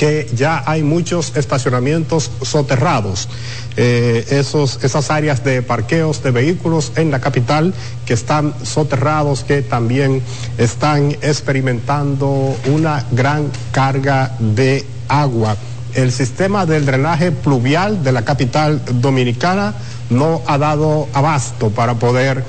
que 0.00 0.26
ya 0.34 0.62
hay 0.64 0.82
muchos 0.82 1.36
estacionamientos 1.36 2.30
soterrados. 2.40 3.28
Eh, 3.76 4.24
esos, 4.30 4.82
esas 4.82 5.10
áreas 5.10 5.44
de 5.44 5.60
parqueos 5.60 6.22
de 6.22 6.30
vehículos 6.30 6.92
en 6.96 7.10
la 7.10 7.20
capital 7.20 7.74
que 8.06 8.14
están 8.14 8.54
soterrados, 8.62 9.44
que 9.44 9.60
también 9.60 10.22
están 10.56 11.12
experimentando 11.20 12.56
una 12.72 13.04
gran 13.10 13.50
carga 13.72 14.34
de 14.38 14.86
agua. 15.06 15.58
El 15.92 16.12
sistema 16.12 16.64
del 16.64 16.86
drenaje 16.86 17.30
pluvial 17.30 18.02
de 18.02 18.12
la 18.12 18.24
capital 18.24 18.80
dominicana 19.02 19.74
no 20.08 20.40
ha 20.46 20.56
dado 20.56 21.08
abasto 21.12 21.68
para 21.68 21.96
poder 21.96 22.42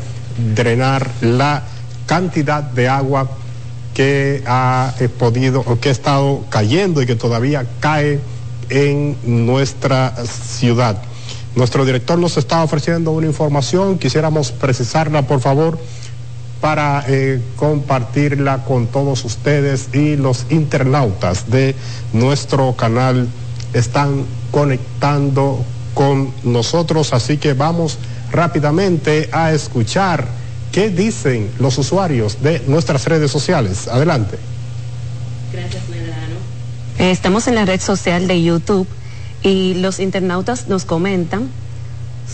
drenar 0.56 1.12
la 1.20 1.64
cantidad 2.06 2.64
de 2.64 2.88
agua 2.88 3.30
que 4.02 4.42
ha 4.48 4.96
eh, 5.00 5.10
podido 5.10 5.60
o 5.60 5.80
que 5.80 5.90
ha 5.90 5.92
estado 5.92 6.44
cayendo 6.50 7.04
y 7.04 7.06
que 7.06 7.16
todavía 7.16 7.68
cae 7.80 8.20
en 8.70 9.16
nuestra 9.46 10.16
ciudad. 10.26 11.00
Nuestro 11.56 11.86
director 11.86 12.18
nos 12.18 12.36
está 12.36 12.64
ofreciendo 12.64 13.12
una 13.12 13.28
información, 13.28 14.00
quisiéramos 14.00 14.54
precisarla 14.54 15.28
por 15.28 15.40
favor 15.40 15.78
para 16.62 17.06
eh, 17.08 17.40
compartirla 17.58 18.66
con 18.66 18.88
todos 18.88 19.24
ustedes 19.24 19.90
y 19.94 20.16
los 20.16 20.48
internautas 20.50 21.52
de 21.52 21.76
nuestro 22.12 22.74
canal 22.76 23.28
están 23.72 24.26
conectando 24.50 25.64
con 25.94 26.34
nosotros, 26.42 27.14
así 27.14 27.38
que 27.38 27.54
vamos 27.54 28.00
rápidamente 28.32 29.30
a 29.32 29.52
escuchar 29.52 30.41
¿Qué 30.72 30.90
dicen 30.90 31.52
los 31.60 31.78
usuarios 31.78 32.42
de 32.42 32.62
nuestras 32.68 33.06
redes 33.06 33.30
sociales? 33.30 33.90
Adelante. 33.90 34.38
Gracias, 35.52 35.90
Medrano. 35.90 36.36
Eh, 36.98 37.12
estamos 37.12 37.48
en 37.48 37.56
la 37.56 37.66
red 37.66 37.82
social 37.82 38.28
de 38.28 38.42
YouTube 38.42 38.88
y 39.44 39.74
los 39.76 40.00
internautas 40.00 40.70
nos 40.70 40.86
comentan. 40.86 41.50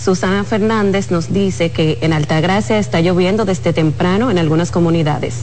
Susana 0.03 0.43
Fernández 0.43 1.09
nos 1.09 1.33
dice 1.33 1.71
que 1.71 1.97
en 2.01 2.13
Altagracia 2.13 2.77
está 2.77 3.01
lloviendo 3.01 3.43
desde 3.45 3.73
temprano 3.73 4.29
en 4.29 4.37
algunas 4.37 4.69
comunidades. 4.69 5.35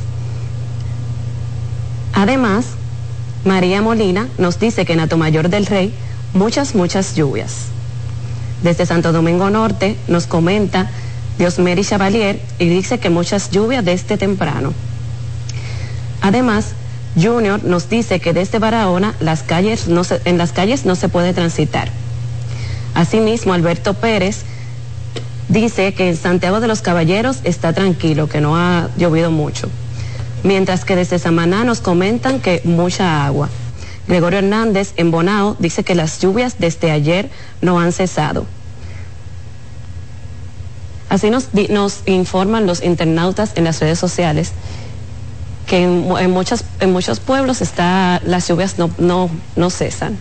Además, 2.12 2.66
María 3.44 3.82
Molina 3.82 4.28
nos 4.38 4.60
dice 4.60 4.84
que 4.84 4.92
en 4.92 5.00
Atomayor 5.00 5.48
del 5.48 5.66
Rey 5.66 5.92
muchas, 6.32 6.76
muchas 6.76 7.16
lluvias. 7.16 7.66
Desde 8.62 8.86
Santo 8.86 9.12
Domingo 9.12 9.50
Norte 9.50 9.96
nos 10.06 10.28
comenta 10.28 10.90
Diosmeri 11.38 11.84
Chavalier 11.84 12.40
y 12.58 12.68
dice 12.68 12.98
que 12.98 13.10
muchas 13.10 13.50
lluvias 13.50 13.84
desde 13.84 14.16
temprano. 14.16 14.72
Además, 16.20 16.74
Junior 17.20 17.62
nos 17.62 17.88
dice 17.88 18.20
que 18.20 18.32
desde 18.32 18.58
Barahona 18.58 19.14
las 19.20 19.42
calles 19.42 19.86
en 20.24 20.38
las 20.38 20.52
calles 20.52 20.84
no 20.84 20.94
se 20.94 21.08
puede 21.08 21.32
transitar. 21.32 21.88
Asimismo, 22.94 23.52
Alberto 23.52 23.94
Pérez 23.94 24.42
dice 25.48 25.94
que 25.94 26.08
en 26.08 26.16
Santiago 26.16 26.60
de 26.60 26.68
los 26.68 26.80
Caballeros 26.80 27.38
está 27.44 27.72
tranquilo, 27.72 28.28
que 28.28 28.40
no 28.40 28.56
ha 28.56 28.88
llovido 28.96 29.30
mucho. 29.30 29.68
Mientras 30.42 30.84
que 30.84 30.96
desde 30.96 31.18
Samaná 31.18 31.64
nos 31.64 31.80
comentan 31.80 32.40
que 32.40 32.62
mucha 32.64 33.26
agua. 33.26 33.48
Gregorio 34.06 34.40
Hernández 34.40 34.92
en 34.96 35.10
Bonao 35.10 35.56
dice 35.58 35.84
que 35.84 35.94
las 35.94 36.20
lluvias 36.20 36.56
desde 36.58 36.90
ayer 36.90 37.30
no 37.62 37.80
han 37.80 37.92
cesado. 37.92 38.46
Así 41.08 41.30
nos, 41.30 41.48
informan 42.06 42.66
los 42.66 42.82
internautas 42.82 43.52
en 43.56 43.64
las 43.64 43.80
redes 43.80 43.98
sociales 43.98 44.52
que 45.66 45.82
en, 45.82 46.06
en, 46.18 46.30
muchos 46.92 47.20
pueblos 47.20 47.62
está, 47.62 48.20
las 48.24 48.48
lluvias 48.48 48.78
no, 48.78 48.90
no, 48.98 49.30
no 49.56 49.70
cesan. 49.70 50.18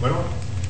Bueno, 0.00 0.16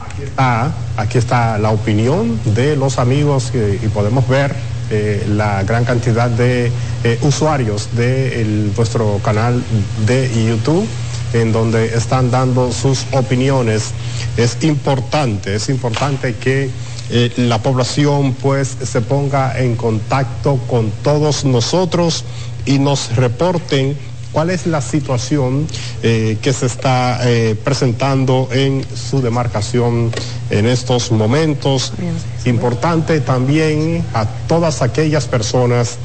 aquí 0.01 0.23
está, 0.23 0.73
aquí 0.97 1.19
está 1.19 1.59
la 1.59 1.71
opinión 1.71 2.39
de 2.55 2.77
los 2.77 2.99
amigos 2.99 3.53
y 3.55 3.89
podemos 3.89 4.29
ver 4.29 4.55
eh, 4.89 5.27
la 5.29 5.65
gran 5.65 5.85
cantidad 5.85 6.31
de 6.31 6.71
eh, 7.03 7.19
usuarios 7.23 7.89
de 7.97 8.71
nuestro 8.77 9.19
canal 9.19 9.61
de 10.07 10.31
YouTube 10.47 10.87
en 11.33 11.51
donde 11.51 11.87
están 11.97 12.31
dando 12.31 12.71
sus 12.71 13.05
opiniones. 13.11 13.91
Es 14.37 14.57
importante, 14.63 15.57
es 15.57 15.69
importante 15.69 16.37
que 16.37 16.71
eh, 17.11 17.33
la 17.37 17.63
población 17.63 18.35
pues 18.35 18.77
se 18.83 19.01
ponga 19.01 19.59
en 19.59 19.77
contacto 19.77 20.59
con 20.69 20.91
todos 21.03 21.45
nosotros 21.45 22.25
y 22.65 22.79
nos 22.79 23.15
reporten 23.15 23.97
cuál 24.33 24.51
es 24.51 24.67
la 24.67 24.83
situación 24.83 25.67
eh, 26.03 26.37
que 26.43 26.53
se 26.53 26.67
está 26.67 27.21
eh, 27.23 27.55
presentando 27.65 28.49
en 28.53 28.85
su 28.95 29.23
demarcación 29.23 30.11
en 30.51 30.67
estos 30.67 31.11
momentos. 31.11 31.93
Importante 32.45 33.21
también 33.21 34.05
a 34.13 34.27
todas 34.47 34.83
aquellas 34.83 35.27
personas 35.27 35.97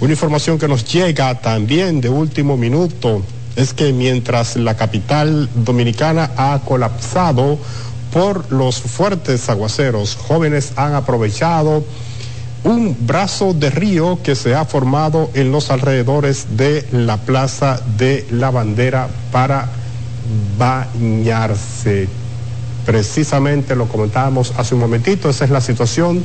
Una 0.00 0.12
información 0.12 0.58
que 0.58 0.68
nos 0.68 0.84
llega 0.92 1.40
también 1.40 2.00
de 2.00 2.10
último 2.10 2.56
minuto 2.56 3.22
es 3.54 3.72
que 3.72 3.92
mientras 3.94 4.56
la 4.56 4.76
capital 4.76 5.48
dominicana 5.54 6.32
ha 6.36 6.60
colapsado 6.66 7.58
por 8.16 8.50
los 8.50 8.80
fuertes 8.80 9.46
aguaceros, 9.50 10.16
jóvenes 10.16 10.72
han 10.76 10.94
aprovechado 10.94 11.84
un 12.64 12.96
brazo 13.06 13.52
de 13.52 13.68
río 13.68 14.20
que 14.22 14.34
se 14.34 14.54
ha 14.54 14.64
formado 14.64 15.28
en 15.34 15.52
los 15.52 15.68
alrededores 15.70 16.56
de 16.56 16.86
la 16.92 17.18
Plaza 17.18 17.78
de 17.98 18.26
la 18.30 18.50
Bandera 18.50 19.08
para 19.30 19.68
bañarse. 20.56 22.08
Precisamente 22.86 23.76
lo 23.76 23.86
comentábamos 23.86 24.54
hace 24.56 24.74
un 24.74 24.80
momentito, 24.80 25.28
esa 25.28 25.44
es 25.44 25.50
la 25.50 25.60
situación 25.60 26.24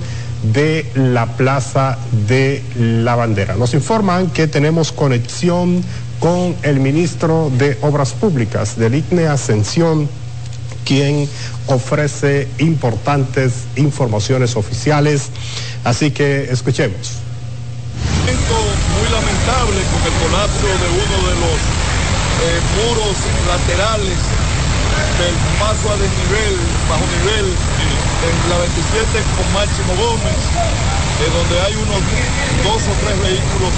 de 0.54 0.90
la 0.96 1.26
Plaza 1.36 1.98
de 2.26 2.64
la 2.78 3.16
Bandera. 3.16 3.58
Nos 3.58 3.74
informan 3.74 4.30
que 4.30 4.48
tenemos 4.48 4.94
conexión 4.94 5.84
con 6.22 6.56
el 6.62 6.80
ministro 6.80 7.52
de 7.58 7.78
Obras 7.82 8.14
Públicas 8.14 8.78
del 8.78 8.96
ICNE 8.96 9.28
Ascensión, 9.28 10.08
quien 10.92 11.30
ofrece 11.68 12.50
importantes 12.60 13.64
informaciones 13.78 14.58
oficiales 14.58 15.32
Así 15.84 16.12
que 16.12 16.46
escuchemos. 16.52 17.18
Muy 18.28 19.10
lamentable 19.10 19.80
con 19.90 20.02
el 20.04 20.16
colapso 20.22 20.68
de 20.68 20.88
uno 20.94 21.18
de 21.26 21.36
los 21.42 21.58
eh, 21.58 22.60
muros 22.78 23.18
laterales 23.48 24.20
del 25.18 25.36
paso 25.58 25.90
a 25.90 25.98
desnivel, 25.98 26.56
bajo 26.86 27.06
nivel, 27.18 27.48
en 27.50 28.36
la 28.52 28.58
27 28.62 29.26
con 29.40 29.48
Máximo 29.58 29.96
Gómez, 29.98 30.38
donde 31.34 31.56
hay 31.66 31.74
unos 31.82 32.02
dos 32.62 32.82
o 32.86 32.94
tres 33.02 33.18
vehículos 33.26 33.74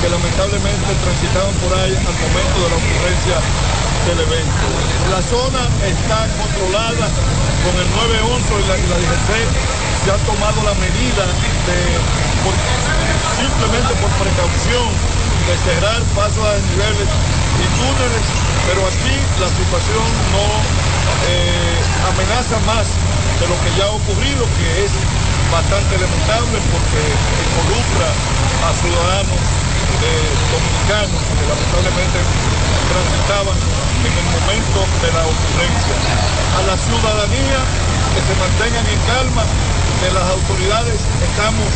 que 0.00 0.08
lamentablemente 0.08 0.88
transitaban 1.04 1.52
por 1.60 1.72
ahí 1.76 1.92
al 1.92 2.16
momento 2.16 2.56
de 2.64 2.68
la 2.70 2.76
ocurrencia 2.80 3.36
evento. 4.14 4.66
La 5.10 5.18
zona 5.18 5.66
está 5.82 6.30
controlada 6.38 7.10
con 7.66 7.74
el 7.74 7.88
911 8.22 8.54
y 8.54 8.64
la, 8.70 8.74
y 8.78 8.86
la 8.86 8.96
DGC 9.02 9.30
se 10.06 10.08
ha 10.14 10.18
tomado 10.22 10.62
la 10.62 10.74
medida 10.78 11.26
de, 11.66 11.78
simplemente 13.34 13.90
por 13.98 14.10
precaución, 14.22 14.86
de 15.50 15.54
cerrar 15.66 15.98
pasos 16.14 16.38
a 16.46 16.54
niveles 16.70 17.10
y 17.58 17.66
túneles, 17.74 18.24
pero 18.70 18.86
aquí 18.86 19.14
la 19.42 19.50
situación 19.50 20.06
no 20.30 20.46
eh, 21.26 21.74
amenaza 22.06 22.62
más 22.62 22.86
de 23.42 23.44
lo 23.50 23.58
que 23.58 23.70
ya 23.74 23.90
ha 23.90 23.94
ocurrido, 23.98 24.46
que 24.54 24.86
es 24.86 24.92
bastante 25.50 25.98
lamentable 25.98 26.62
porque 26.70 27.02
involucra 27.02 28.08
a 28.62 28.68
ciudadanos 28.78 29.42
eh, 30.06 30.30
dominicanos 30.54 31.18
que 31.18 31.44
lamentablemente 31.50 32.18
transitaban 32.90 33.58
en 34.04 34.12
el 34.12 34.26
momento 34.36 34.78
de 35.02 35.08
la 35.12 35.22
ocurrencia. 35.26 35.96
A 36.56 36.60
la 36.68 36.76
ciudadanía 36.76 37.58
que 38.14 38.20
se 38.24 38.34
mantengan 38.36 38.86
en 38.86 39.00
calma, 39.06 39.44
de 40.02 40.12
las 40.12 40.28
autoridades 40.28 41.00
estamos 41.24 41.68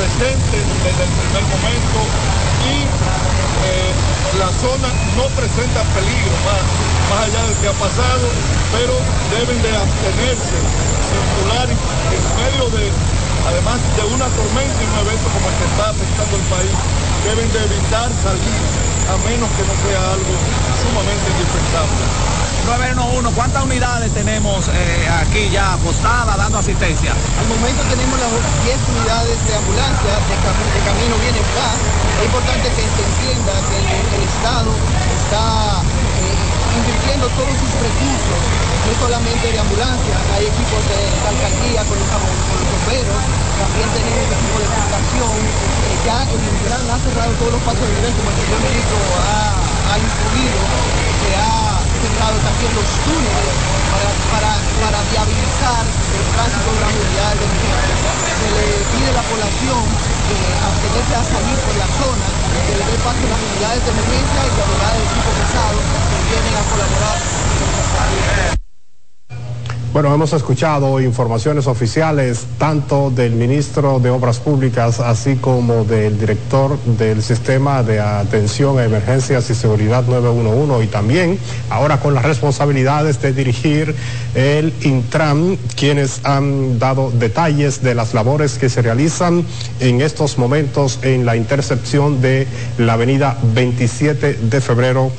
presentes 0.00 0.62
desde 0.80 1.02
el 1.04 1.12
primer 1.12 1.44
momento 1.44 1.98
y 2.72 2.76
eh, 2.88 3.92
la 4.40 4.48
zona 4.56 4.88
no 5.16 5.28
presenta 5.36 5.84
peligro 5.92 6.36
más, 6.48 6.64
más 7.12 7.20
allá 7.28 7.42
del 7.44 7.56
que 7.60 7.68
ha 7.68 7.76
pasado, 7.76 8.26
pero 8.72 8.96
deben 9.28 9.60
de 9.60 9.72
abstenerse, 9.76 10.56
circular 11.04 11.68
en 11.68 12.22
medio 12.40 12.64
de, 12.72 12.88
además 13.44 13.76
de 13.96 14.04
una 14.08 14.26
tormenta 14.32 14.78
y 14.80 14.86
un 14.88 14.98
evento 15.04 15.26
como 15.28 15.46
el 15.52 15.56
que 15.60 15.66
está 15.68 15.84
afectando 15.92 16.34
el 16.36 16.46
país, 16.48 16.76
deben 17.28 17.48
de 17.52 17.60
evitar 17.60 18.08
salir 18.24 18.95
a 19.06 19.16
menos 19.28 19.48
que 19.54 19.62
no 19.62 19.74
sea 19.86 20.02
algo 20.12 20.34
sumamente 20.82 21.26
indispensable. 21.30 22.36
911, 22.66 23.30
¿cuántas 23.36 23.62
unidades 23.62 24.10
tenemos 24.12 24.66
eh, 24.68 25.06
aquí 25.22 25.48
ya 25.50 25.74
apostadas 25.74 26.36
dando 26.36 26.58
asistencia? 26.58 27.14
Al 27.14 27.46
momento 27.46 27.82
tenemos 27.86 28.18
las 28.18 28.30
10 28.66 28.74
unidades 28.90 29.38
de 29.46 29.54
ambulancia, 29.54 30.10
de, 30.10 30.80
camino 30.82 31.14
viene 31.22 31.38
acá. 31.38 31.78
Es 32.18 32.26
importante 32.26 32.66
que 32.74 32.82
se 32.82 33.02
entienda 33.06 33.54
que 33.70 33.78
el, 33.78 34.22
Estado 34.26 34.72
está 35.14 35.78
eh, 35.78 36.45
invirtiendo 36.76 37.26
todos 37.36 37.54
sus 37.56 37.72
recursos, 37.80 38.40
no 38.86 38.92
solamente 39.00 39.52
de 39.52 39.58
ambulancia, 39.58 40.16
hay 40.34 40.44
equipos 40.46 40.80
de, 40.88 41.00
alcaldía 41.26 41.80
con 41.88 41.96
los, 41.98 42.08
bomberos, 42.08 43.22
también 43.58 43.88
tenemos 43.96 44.24
equipos 44.30 44.60
de 44.60 44.68
fundación, 44.76 45.36
eh, 45.36 45.96
ya 46.04 46.18
el 46.28 46.40
Intran 46.40 46.84
ha 46.90 46.98
cerrado 47.00 47.32
todos 47.40 47.52
los 47.52 47.62
pasos 47.62 47.84
de 47.88 47.94
nivel 47.96 48.12
como 48.14 48.30
el 48.30 48.36
señor 48.36 48.60
ministro 48.60 48.98
ha, 49.24 49.56
ha 49.90 49.96
instruido, 49.98 50.60
se 51.20 51.30
ha 51.36 51.65
cerrado 51.96 52.36
también 52.44 52.72
los 52.76 52.88
túneles 53.04 53.56
para, 54.32 54.52
para, 54.84 54.98
viabilizar 55.10 55.84
el 55.86 56.24
tránsito 56.34 56.68
de 56.72 56.80
las 56.80 56.92
unidades 56.92 57.36
de 57.40 57.46
emergencia. 57.46 57.94
Se 58.36 58.48
le 58.52 58.66
pide 58.92 59.08
a 59.10 59.16
la 59.16 59.24
población 59.24 59.82
que 60.28 60.38
abstenerse 60.60 61.14
a 61.16 61.24
salir 61.24 61.58
por 61.64 61.74
la 61.80 61.88
zona, 61.96 62.26
que 62.66 62.74
le 62.76 62.84
dé 62.84 62.96
paso 63.00 63.22
a 63.24 63.30
las 63.32 63.40
unidades 63.40 63.80
de 63.84 63.90
emergencia 63.96 64.40
y 64.44 64.50
las 64.52 64.68
unidades 64.68 64.98
de 65.00 65.06
equipo 65.08 65.30
pesado 65.40 65.78
que 65.80 66.36
vienen 66.36 66.54
a 66.56 66.64
colaborar. 66.68 67.16
Bueno, 69.96 70.14
hemos 70.14 70.34
escuchado 70.34 71.00
informaciones 71.00 71.66
oficiales 71.66 72.44
tanto 72.58 73.10
del 73.10 73.32
ministro 73.32 73.98
de 73.98 74.10
Obras 74.10 74.40
Públicas 74.40 75.00
así 75.00 75.36
como 75.36 75.84
del 75.84 76.20
director 76.20 76.78
del 76.84 77.22
Sistema 77.22 77.82
de 77.82 77.98
Atención 77.98 78.78
a 78.78 78.84
Emergencias 78.84 79.48
y 79.48 79.54
Seguridad 79.54 80.04
911 80.06 80.84
y 80.84 80.88
también 80.88 81.38
ahora 81.70 81.98
con 81.98 82.12
las 82.12 82.26
responsabilidades 82.26 83.22
de 83.22 83.32
dirigir 83.32 83.94
el 84.34 84.74
Intram, 84.82 85.56
quienes 85.76 86.20
han 86.24 86.78
dado 86.78 87.10
detalles 87.10 87.82
de 87.82 87.94
las 87.94 88.12
labores 88.12 88.58
que 88.58 88.68
se 88.68 88.82
realizan 88.82 89.46
en 89.80 90.02
estos 90.02 90.36
momentos 90.36 90.98
en 91.04 91.24
la 91.24 91.36
intercepción 91.36 92.20
de 92.20 92.46
la 92.76 92.92
avenida 92.92 93.38
27 93.54 94.34
de 94.34 94.60
febrero 94.60 95.10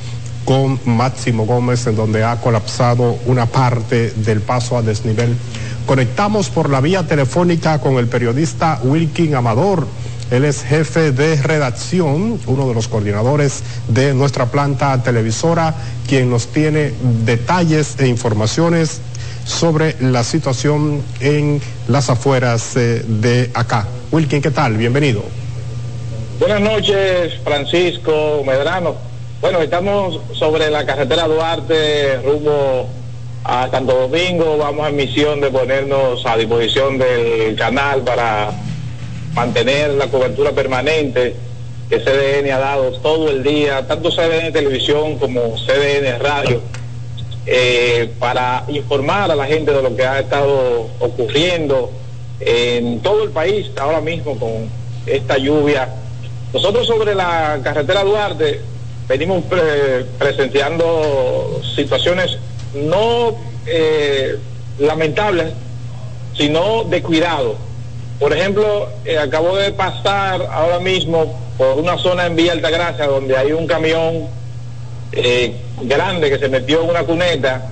con 0.48 0.80
Máximo 0.86 1.44
Gómez, 1.44 1.86
en 1.88 1.96
donde 1.96 2.24
ha 2.24 2.40
colapsado 2.40 3.18
una 3.26 3.44
parte 3.44 4.12
del 4.16 4.40
paso 4.40 4.78
a 4.78 4.82
desnivel. 4.82 5.36
Conectamos 5.84 6.48
por 6.48 6.70
la 6.70 6.80
vía 6.80 7.06
telefónica 7.06 7.80
con 7.80 7.98
el 7.98 8.06
periodista 8.06 8.80
Wilkin 8.82 9.34
Amador. 9.34 9.86
Él 10.30 10.46
es 10.46 10.64
jefe 10.64 11.12
de 11.12 11.36
redacción, 11.36 12.40
uno 12.46 12.66
de 12.66 12.72
los 12.72 12.88
coordinadores 12.88 13.62
de 13.88 14.14
nuestra 14.14 14.46
planta 14.46 15.02
televisora, 15.02 15.74
quien 16.08 16.30
nos 16.30 16.46
tiene 16.46 16.94
detalles 17.26 17.96
e 17.98 18.06
informaciones 18.06 19.02
sobre 19.44 19.96
la 20.00 20.24
situación 20.24 21.02
en 21.20 21.60
las 21.88 22.08
afueras 22.08 22.74
eh, 22.74 23.04
de 23.06 23.50
acá. 23.52 23.86
Wilkin, 24.12 24.40
¿qué 24.40 24.50
tal? 24.50 24.78
Bienvenido. 24.78 25.24
Buenas 26.40 26.62
noches, 26.62 27.34
Francisco 27.44 28.42
Medrano. 28.46 29.07
Bueno, 29.40 29.62
estamos 29.62 30.18
sobre 30.32 30.68
la 30.68 30.84
carretera 30.84 31.28
Duarte 31.28 32.16
rumbo 32.24 32.88
a 33.44 33.68
Santo 33.70 33.94
Domingo. 33.94 34.58
Vamos 34.58 34.88
en 34.88 34.96
misión 34.96 35.40
de 35.40 35.48
ponernos 35.48 36.26
a 36.26 36.36
disposición 36.36 36.98
del 36.98 37.54
canal 37.54 38.00
para 38.02 38.50
mantener 39.34 39.90
la 39.90 40.08
cobertura 40.08 40.50
permanente 40.50 41.36
que 41.88 42.00
CDN 42.00 42.50
ha 42.50 42.58
dado 42.58 42.90
todo 42.94 43.30
el 43.30 43.44
día, 43.44 43.86
tanto 43.86 44.10
CDN 44.10 44.52
Televisión 44.52 45.18
como 45.18 45.54
CDN 45.56 46.18
Radio. 46.18 46.60
eh, 47.46 48.10
para 48.18 48.64
informar 48.66 49.30
a 49.30 49.36
la 49.36 49.46
gente 49.46 49.70
de 49.72 49.82
lo 49.82 49.94
que 49.94 50.04
ha 50.04 50.18
estado 50.18 50.88
ocurriendo 50.98 51.92
en 52.40 53.00
todo 53.00 53.22
el 53.22 53.30
país 53.30 53.70
ahora 53.78 54.00
mismo 54.00 54.36
con 54.36 54.68
esta 55.06 55.38
lluvia. 55.38 55.88
Nosotros 56.52 56.88
sobre 56.88 57.14
la 57.14 57.60
carretera 57.62 58.02
Duarte 58.02 58.60
venimos 59.08 59.42
pre- 59.44 60.04
presenciando 60.18 61.60
situaciones 61.74 62.36
no 62.74 63.36
eh, 63.66 64.36
lamentables, 64.78 65.52
sino 66.36 66.84
de 66.84 67.02
cuidado. 67.02 67.56
Por 68.20 68.32
ejemplo, 68.32 68.88
eh, 69.04 69.18
acabo 69.18 69.56
de 69.56 69.72
pasar 69.72 70.42
ahora 70.52 70.78
mismo 70.80 71.38
por 71.56 71.78
una 71.78 71.96
zona 71.98 72.26
en 72.26 72.36
Villa 72.36 72.52
Altagracia 72.52 73.06
donde 73.06 73.36
hay 73.36 73.52
un 73.52 73.66
camión 73.66 74.26
eh, 75.12 75.56
grande 75.82 76.28
que 76.30 76.38
se 76.38 76.48
metió 76.48 76.82
en 76.82 76.90
una 76.90 77.04
cuneta 77.04 77.70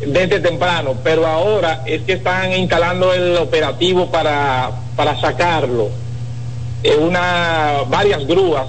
desde 0.00 0.40
temprano, 0.40 0.94
pero 1.02 1.26
ahora 1.26 1.82
es 1.86 2.02
que 2.02 2.14
están 2.14 2.52
instalando 2.52 3.12
el 3.12 3.36
operativo 3.36 4.10
para, 4.10 4.70
para 4.96 5.20
sacarlo. 5.20 5.88
Eh, 6.82 6.96
una, 6.96 7.78
varias 7.88 8.26
grúas 8.26 8.66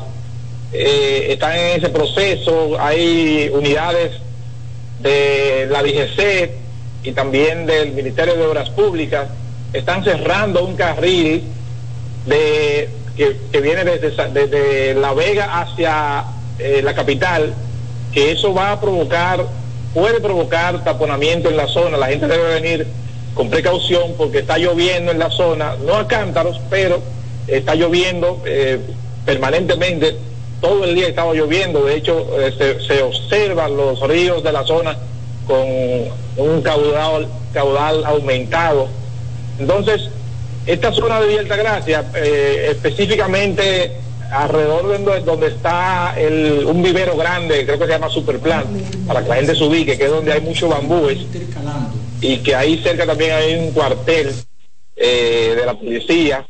eh, 0.72 1.28
están 1.30 1.58
en 1.58 1.78
ese 1.78 1.90
proceso, 1.90 2.78
hay 2.80 3.50
unidades 3.54 4.12
de 5.00 5.68
la 5.70 5.82
DGC 5.82 6.52
y 7.04 7.12
también 7.14 7.66
del 7.66 7.94
Ministerio 7.94 8.36
de 8.36 8.46
Obras 8.46 8.70
Públicas, 8.70 9.28
están 9.74 10.04
cerrando 10.04 10.66
un 10.66 10.76
carril 10.76 11.44
de, 12.26 12.90
que, 13.16 13.62
viene 13.62 13.84
desde 13.86 14.94
La 14.96 15.14
Vega 15.14 15.62
hacia 15.62 16.26
eh, 16.58 16.82
la 16.84 16.94
capital, 16.94 17.54
que 18.12 18.32
eso 18.32 18.54
va 18.54 18.74
a 18.74 18.82
provocar, 18.82 19.46
puede 19.94 20.20
provocar 20.20 20.84
taponamiento 20.84 21.50
en 21.50 21.58
la 21.58 21.68
zona, 21.68 21.98
la 21.98 22.08
gente 22.08 22.28
debe 22.28 22.54
venir 22.62 22.88
con 23.34 23.50
precaución 23.50 24.16
porque 24.18 24.40
está 24.40 24.58
lloviendo 24.58 25.12
en 25.12 25.20
la 25.20 25.30
zona, 25.30 25.76
no 25.86 25.96
a 25.96 26.08
cántaros, 26.08 26.60
pero 26.70 27.02
está 27.48 27.76
lloviendo 27.76 28.42
eh, 28.46 28.80
permanentemente, 29.26 30.18
todo 30.62 30.84
el 30.84 30.96
día 30.96 31.08
estaba 31.08 31.34
lloviendo, 31.34 31.86
de 31.86 31.96
hecho 31.96 32.28
eh, 32.40 32.54
se, 32.58 32.80
se 32.86 33.02
observan 33.02 33.78
los 33.78 34.00
ríos 34.08 34.44
de 34.44 34.52
la 34.52 34.64
zona 34.66 34.98
con 35.48 35.66
un 36.38 36.62
caudal, 36.62 37.28
caudal 37.54 38.06
aumentado. 38.06 38.88
Entonces, 39.58 40.10
esta 40.66 40.92
zona 40.94 41.20
de 41.20 41.28
Villa 41.28 41.42
Altagracia, 41.42 42.06
eh, 42.16 42.68
específicamente 42.72 43.92
alrededor 44.32 44.88
de 44.88 44.98
donde, 45.00 45.20
donde 45.22 45.48
está 45.48 46.14
el, 46.18 46.64
un 46.66 46.84
vivero 46.84 47.18
grande, 47.18 47.66
creo 47.66 47.80
que 47.80 47.86
se 47.86 47.92
llama 47.92 48.10
Superplan, 48.10 48.66
para 49.08 49.24
que 49.24 49.30
la 49.30 49.36
gente 49.36 49.56
se 49.56 49.64
ubique, 49.64 49.98
que 49.98 50.06
es 50.06 50.12
donde 50.12 50.32
hay 50.32 50.42
muchos 50.42 50.70
bambúes, 50.70 51.18
y 52.22 52.38
que 52.38 52.56
ahí 52.56 52.78
cerca 52.84 53.06
también 53.06 53.32
hay 53.32 53.56
un 53.56 53.72
cuartel 53.72 54.32
eh, 54.96 55.56
de 55.58 55.66
la 55.66 55.74
policía. 55.74 56.46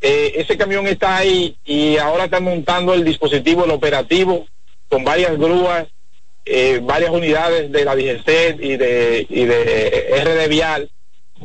Eh, 0.00 0.32
ese 0.36 0.56
camión 0.56 0.86
está 0.86 1.18
ahí 1.18 1.56
y 1.64 1.98
ahora 1.98 2.24
están 2.24 2.44
montando 2.44 2.94
el 2.94 3.04
dispositivo, 3.04 3.64
el 3.64 3.70
operativo, 3.70 4.46
con 4.88 5.04
varias 5.04 5.36
grúas, 5.36 5.88
eh, 6.46 6.80
varias 6.82 7.10
unidades 7.10 7.70
de 7.70 7.84
la 7.84 7.94
DGC 7.94 8.58
y 8.60 8.76
de, 8.76 9.26
y 9.28 9.44
de 9.44 10.22
RD 10.24 10.48
Vial 10.48 10.90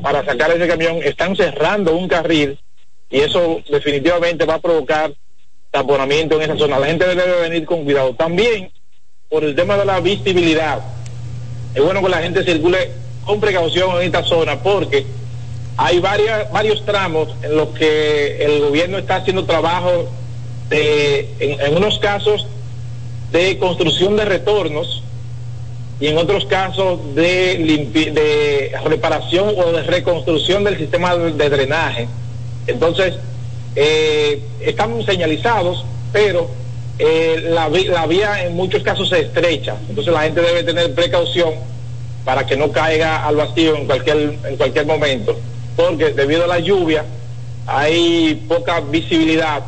para 0.02 0.24
sacar 0.24 0.52
ese 0.52 0.68
camión. 0.68 1.00
Están 1.04 1.36
cerrando 1.36 1.96
un 1.96 2.08
carril 2.08 2.58
y 3.10 3.20
eso 3.20 3.62
definitivamente 3.70 4.46
va 4.46 4.56
a 4.56 4.62
provocar 4.62 5.14
taponamiento 5.72 6.36
en 6.36 6.44
esa 6.44 6.58
zona. 6.58 6.80
La 6.80 6.88
gente 6.88 7.06
debe 7.06 7.42
venir 7.42 7.66
con 7.66 7.84
cuidado. 7.84 8.16
También 8.16 8.72
por 9.30 9.44
el 9.44 9.56
tema 9.56 9.78
de 9.78 9.86
la 9.86 10.00
visibilidad. 10.00 10.80
Es 11.74 11.84
bueno 11.84 12.02
que 12.02 12.10
la 12.10 12.22
gente 12.22 12.44
circule 12.44 12.92
con 13.26 13.42
precaución 13.42 13.98
en 13.98 14.04
esta 14.04 14.24
zona 14.24 14.62
porque 14.62 15.06
hay 15.78 16.00
varias, 16.00 16.52
varios 16.52 16.86
tramos 16.86 17.30
en 17.44 17.56
los 17.58 17.70
que 17.70 18.44
el 18.46 18.62
gobierno 18.62 18.98
está 18.98 19.18
haciendo 19.18 19.46
trabajo 19.46 20.08
de, 20.70 21.30
en, 21.40 21.76
unos 21.76 22.00
casos 22.00 22.48
de 23.32 23.58
construcción 23.60 24.16
de 24.16 24.26
retornos 24.26 25.04
y 26.00 26.08
en 26.08 26.18
otros 26.18 26.46
casos 26.46 27.00
de, 27.16 27.60
limpi- 27.60 28.12
de 28.12 28.72
reparación 28.86 29.54
o 29.58 29.72
de 29.72 29.84
reconstrucción 29.84 30.64
del 30.64 30.78
sistema 30.78 31.16
de, 31.16 31.50
drenaje. 31.50 32.08
Entonces, 32.68 33.16
eh, 33.76 34.42
están 34.62 35.04
señalizados, 35.06 35.86
pero 36.14 36.50
eh, 37.00 37.50
la, 37.50 37.68
la 37.70 38.08
vía 38.08 38.46
en 38.46 38.56
muchos 38.56 38.82
casos 38.84 39.10
se 39.10 39.20
estrecha. 39.20 39.76
Entonces 39.90 40.14
la 40.14 40.22
gente 40.22 40.42
debe 40.42 40.64
tener 40.64 40.94
precaución 40.96 41.54
para 42.24 42.46
que 42.46 42.56
no 42.56 42.72
caiga 42.72 43.26
al 43.26 43.36
vacío 43.36 43.76
en 43.76 43.86
cualquier, 43.86 44.38
en 44.46 44.56
cualquier 44.58 44.86
momento, 44.86 45.38
porque 45.76 46.12
debido 46.14 46.44
a 46.46 46.48
la 46.48 46.60
lluvia 46.60 47.06
hay 47.68 48.36
poca 48.48 48.80
visibilidad. 48.82 49.62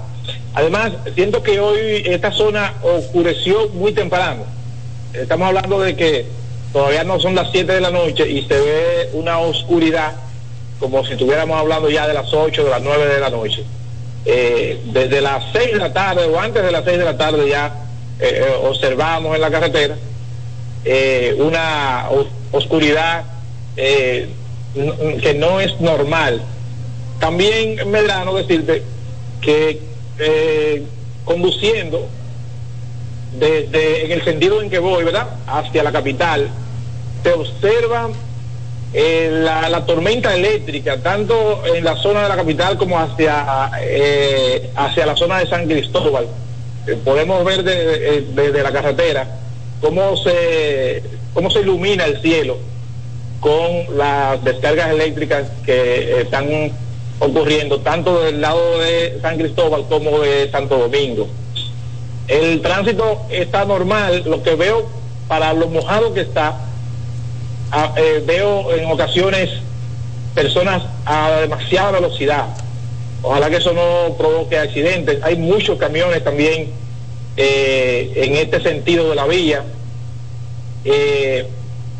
Además, 0.54 0.92
siento 1.16 1.42
que 1.44 1.60
hoy 1.60 2.04
esta 2.06 2.32
zona 2.32 2.74
oscureció 2.82 3.70
muy 3.70 3.92
temprano. 3.94 4.44
Estamos 5.14 5.48
hablando 5.48 5.80
de 5.80 5.96
que 5.96 6.26
todavía 6.74 7.04
no 7.04 7.20
son 7.20 7.36
las 7.36 7.50
7 7.52 7.72
de 7.72 7.82
la 7.82 7.92
noche 7.92 8.30
y 8.30 8.42
se 8.44 8.60
ve 8.60 9.10
una 9.14 9.40
oscuridad 9.40 10.14
como 10.80 11.04
si 11.06 11.14
estuviéramos 11.14 11.58
hablando 11.60 11.90
ya 11.90 12.08
de 12.08 12.14
las 12.14 12.32
8, 12.34 12.64
de 12.64 12.70
las 12.70 12.82
9 12.82 13.06
de 13.08 13.20
la 13.20 13.30
noche. 13.30 13.64
Eh, 14.26 14.80
desde 14.86 15.22
las 15.22 15.44
6 15.54 15.72
de 15.74 15.78
la 15.80 15.94
tarde 15.94 16.26
o 16.26 16.40
antes 16.40 16.62
de 16.64 16.72
las 16.72 16.84
6 16.86 16.98
de 17.00 17.06
la 17.06 17.18
tarde 17.18 17.50
ya 17.50 17.74
eh, 18.20 18.44
eh, 18.46 18.56
observamos 18.64 19.34
en 19.36 19.42
la 19.42 19.50
carretera 19.50 19.96
una 21.40 22.08
os- 22.12 22.28
oscuridad 22.52 23.24
que 25.22 25.34
no 25.34 25.60
es 25.60 25.80
normal. 25.82 26.42
También, 27.20 27.90
Medrano, 27.90 28.34
decirte 28.36 28.84
que 29.42 29.82
eh, 30.20 30.84
conduciendo 31.26 32.08
desde 33.40 34.06
en 34.06 34.12
el 34.12 34.24
sentido 34.24 34.62
en 34.62 34.70
que 34.70 34.80
voy, 34.80 35.04
¿verdad? 35.04 35.28
Hacia 35.48 35.84
la 35.84 35.92
capital, 35.92 36.50
se 37.24 37.34
observa 37.34 38.10
eh, 38.94 39.30
la, 39.44 39.70
la 39.70 39.86
tormenta 39.86 40.34
eléctrica, 40.36 40.98
tanto 41.02 41.64
en 41.66 41.84
la 41.84 41.96
zona 41.98 42.24
de 42.24 42.30
la 42.30 42.36
capital 42.36 42.78
como 42.78 43.00
hacia, 43.00 43.72
eh, 43.82 44.70
hacia 44.76 45.06
la 45.06 45.16
zona 45.16 45.40
de 45.40 45.48
San 45.48 45.68
Cristóbal. 45.68 46.28
Podemos 47.04 47.44
ver 47.44 47.64
de- 47.64 47.86
de- 48.00 48.22
desde 48.34 48.64
la 48.64 48.72
carretera 48.72 49.28
cómo 49.82 50.16
se, 50.18 51.04
cómo 51.34 51.52
se 51.52 51.60
ilumina 51.60 52.06
el 52.06 52.22
cielo 52.22 52.58
con 53.40 53.98
las 53.98 54.44
descargas 54.44 54.92
eléctricas 54.92 55.48
que 55.66 56.22
están 56.22 56.72
ocurriendo 57.20 57.80
tanto 57.80 58.24
del 58.24 58.42
lado 58.42 58.80
de 58.80 59.20
San 59.22 59.38
Cristóbal 59.38 59.86
como 59.88 60.20
de 60.20 60.50
Santo 60.52 60.78
Domingo. 60.78 61.28
El 62.28 62.62
tránsito 62.62 63.22
está 63.30 63.66
normal, 63.66 64.24
lo 64.26 64.44
que 64.44 64.56
veo 64.56 64.88
para 65.28 65.54
lo 65.54 65.68
mojado 65.68 66.14
que 66.14 66.22
está, 66.22 66.58
ah, 67.72 67.94
eh, 67.96 68.24
veo 68.26 68.74
en 68.74 68.90
ocasiones 68.92 69.50
personas 70.36 70.84
a 71.06 71.32
demasiada 71.42 71.92
velocidad. 71.92 72.46
Ojalá 73.24 73.50
que 73.50 73.58
eso 73.58 73.74
no 73.74 74.16
provoque 74.16 74.58
accidentes. 74.58 75.24
Hay 75.24 75.36
muchos 75.36 75.78
camiones 75.80 76.24
también 76.24 76.70
eh, 77.36 78.12
en 78.16 78.36
este 78.36 78.62
sentido 78.62 79.10
de 79.10 79.16
la 79.16 79.26
vía. 79.26 79.64
Eh, 80.86 81.48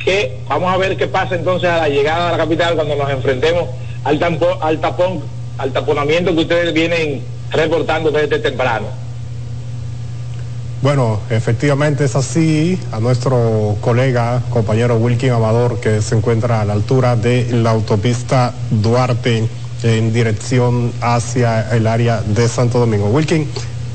que 0.08 0.38
vamos 0.48 0.74
a 0.74 0.78
ver 0.78 0.96
qué 0.96 1.06
pasa 1.08 1.36
entonces 1.36 1.70
a 1.70 1.80
la 1.80 1.90
llegada 1.90 2.30
a 2.30 2.32
la 2.32 2.38
capital 2.38 2.76
cuando 2.76 2.96
nos 2.96 3.10
enfrentemos 3.10 3.66
al, 4.06 4.18
tampo- 4.18 4.58
al 4.62 4.80
tapón, 4.80 5.20
al 5.58 5.74
taponamiento 5.74 6.34
que 6.34 6.40
ustedes 6.44 6.74
vienen 6.74 7.22
reportando 7.52 8.10
desde 8.10 8.40
temprano. 8.40 8.86
Bueno, 10.82 11.20
efectivamente 11.30 12.06
es 12.06 12.16
así. 12.16 12.80
A 12.94 13.02
nuestro 13.02 13.76
colega, 13.82 14.42
compañero 14.50 14.96
Wilkin 14.96 15.32
Amador, 15.32 15.82
que 15.82 16.02
se 16.02 16.16
encuentra 16.16 16.62
a 16.62 16.66
la 16.66 16.72
altura 16.72 17.18
de 17.18 17.48
la 17.52 17.72
autopista 17.72 18.54
Duarte 18.72 19.46
en 19.84 20.14
dirección 20.14 20.94
hacia 21.02 21.76
el 21.76 21.86
área 21.86 22.22
de 22.22 22.48
Santo 22.48 22.80
Domingo. 22.80 23.08
Wilkin, 23.08 23.50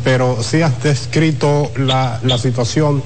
pero 0.04 0.42
sí 0.42 0.60
has 0.60 0.82
descrito 0.82 1.70
la, 1.76 2.20
la 2.22 2.36
situación, 2.36 3.02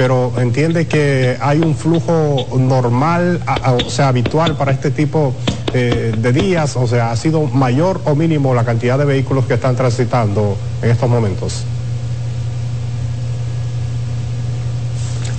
pero 0.00 0.32
entiende 0.38 0.86
que 0.86 1.36
hay 1.42 1.58
un 1.58 1.76
flujo 1.76 2.46
normal, 2.56 3.38
o 3.84 3.90
sea, 3.90 4.08
habitual 4.08 4.56
para 4.56 4.72
este 4.72 4.90
tipo 4.90 5.34
eh, 5.74 6.14
de 6.16 6.32
días, 6.32 6.74
o 6.76 6.86
sea, 6.86 7.10
ha 7.10 7.16
sido 7.16 7.42
mayor 7.42 8.00
o 8.06 8.14
mínimo 8.14 8.54
la 8.54 8.64
cantidad 8.64 8.96
de 8.96 9.04
vehículos 9.04 9.44
que 9.44 9.52
están 9.52 9.76
transitando 9.76 10.56
en 10.80 10.90
estos 10.90 11.06
momentos. 11.06 11.64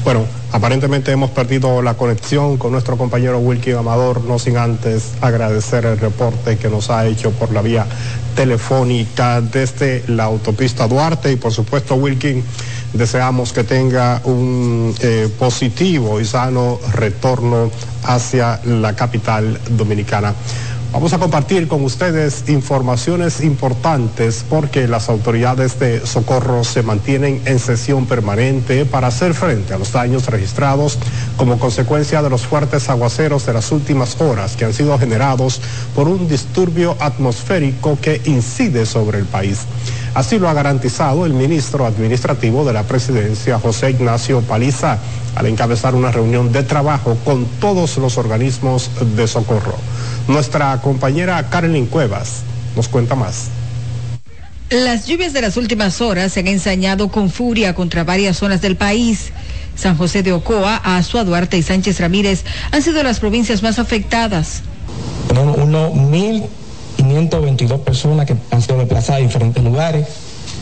Bueno, 0.03 0.25
aparentemente 0.51 1.11
hemos 1.11 1.31
perdido 1.31 1.81
la 1.81 1.95
conexión 1.95 2.57
con 2.57 2.71
nuestro 2.71 2.97
compañero 2.97 3.39
Wilkie 3.39 3.73
Amador, 3.73 4.23
no 4.25 4.37
sin 4.37 4.57
antes 4.57 5.13
agradecer 5.21 5.85
el 5.85 5.97
reporte 5.97 6.57
que 6.57 6.69
nos 6.69 6.91
ha 6.91 7.07
hecho 7.07 7.31
por 7.31 7.51
la 7.51 7.63
vía 7.63 7.87
telefónica 8.35 9.41
desde 9.41 10.03
la 10.07 10.25
autopista 10.25 10.87
Duarte 10.87 11.31
y 11.31 11.35
por 11.35 11.51
supuesto 11.51 11.95
Wilkin 11.95 12.43
Deseamos 12.93 13.53
que 13.53 13.63
tenga 13.63 14.21
un 14.25 14.93
eh, 14.99 15.29
positivo 15.39 16.19
y 16.19 16.25
sano 16.25 16.79
retorno 16.93 17.71
hacia 18.03 18.59
la 18.65 18.95
capital 18.95 19.59
dominicana. 19.69 20.33
Vamos 20.91 21.13
a 21.13 21.19
compartir 21.19 21.69
con 21.69 21.85
ustedes 21.85 22.49
informaciones 22.49 23.39
importantes 23.39 24.43
porque 24.49 24.89
las 24.89 25.07
autoridades 25.07 25.79
de 25.79 26.05
socorro 26.05 26.65
se 26.65 26.83
mantienen 26.83 27.41
en 27.45 27.59
sesión 27.59 28.07
permanente 28.07 28.85
para 28.85 29.07
hacer 29.07 29.33
frente 29.33 29.73
a 29.73 29.77
los 29.77 29.93
daños 29.93 30.25
registrados 30.27 30.99
como 31.37 31.59
consecuencia 31.59 32.21
de 32.21 32.29
los 32.29 32.45
fuertes 32.45 32.89
aguaceros 32.89 33.45
de 33.45 33.53
las 33.53 33.71
últimas 33.71 34.19
horas 34.19 34.57
que 34.57 34.65
han 34.65 34.73
sido 34.73 34.99
generados 34.99 35.61
por 35.95 36.09
un 36.09 36.27
disturbio 36.27 36.97
atmosférico 36.99 37.97
que 38.01 38.21
incide 38.25 38.85
sobre 38.85 39.19
el 39.19 39.25
país. 39.25 39.59
Así 40.13 40.39
lo 40.39 40.49
ha 40.49 40.53
garantizado 40.53 41.25
el 41.25 41.33
ministro 41.33 41.85
administrativo 41.85 42.65
de 42.65 42.73
la 42.73 42.83
presidencia, 42.83 43.59
José 43.59 43.91
Ignacio 43.91 44.41
Paliza, 44.41 44.97
al 45.35 45.45
encabezar 45.45 45.95
una 45.95 46.11
reunión 46.11 46.51
de 46.51 46.63
trabajo 46.63 47.17
con 47.23 47.45
todos 47.61 47.97
los 47.97 48.17
organismos 48.17 48.91
de 49.15 49.25
socorro. 49.27 49.75
Nuestra 50.27 50.81
compañera 50.81 51.49
Carolyn 51.49 51.85
Cuevas 51.85 52.41
nos 52.75 52.89
cuenta 52.89 53.15
más. 53.15 53.47
Las 54.69 55.05
lluvias 55.05 55.33
de 55.33 55.41
las 55.41 55.55
últimas 55.57 56.01
horas 56.01 56.33
se 56.33 56.41
han 56.41 56.47
ensañado 56.47 57.09
con 57.09 57.29
furia 57.29 57.73
contra 57.73 58.03
varias 58.03 58.37
zonas 58.37 58.61
del 58.61 58.75
país. 58.77 59.31
San 59.75 59.97
José 59.97 60.23
de 60.23 60.33
Ocoa, 60.33 60.75
Azua, 60.83 61.23
Duarte 61.23 61.57
y 61.57 61.63
Sánchez 61.63 61.99
Ramírez 61.99 62.43
han 62.71 62.81
sido 62.81 63.01
las 63.03 63.19
provincias 63.19 63.63
más 63.63 63.79
afectadas. 63.79 64.61
Tenemos 65.27 65.57
unos 65.57 65.93
1.522 67.03 67.79
personas 67.79 68.25
que 68.25 68.35
han 68.51 68.61
sido 68.61 68.77
desplazadas 68.77 69.21
a 69.21 69.23
diferentes 69.23 69.63
lugares. 69.63 70.07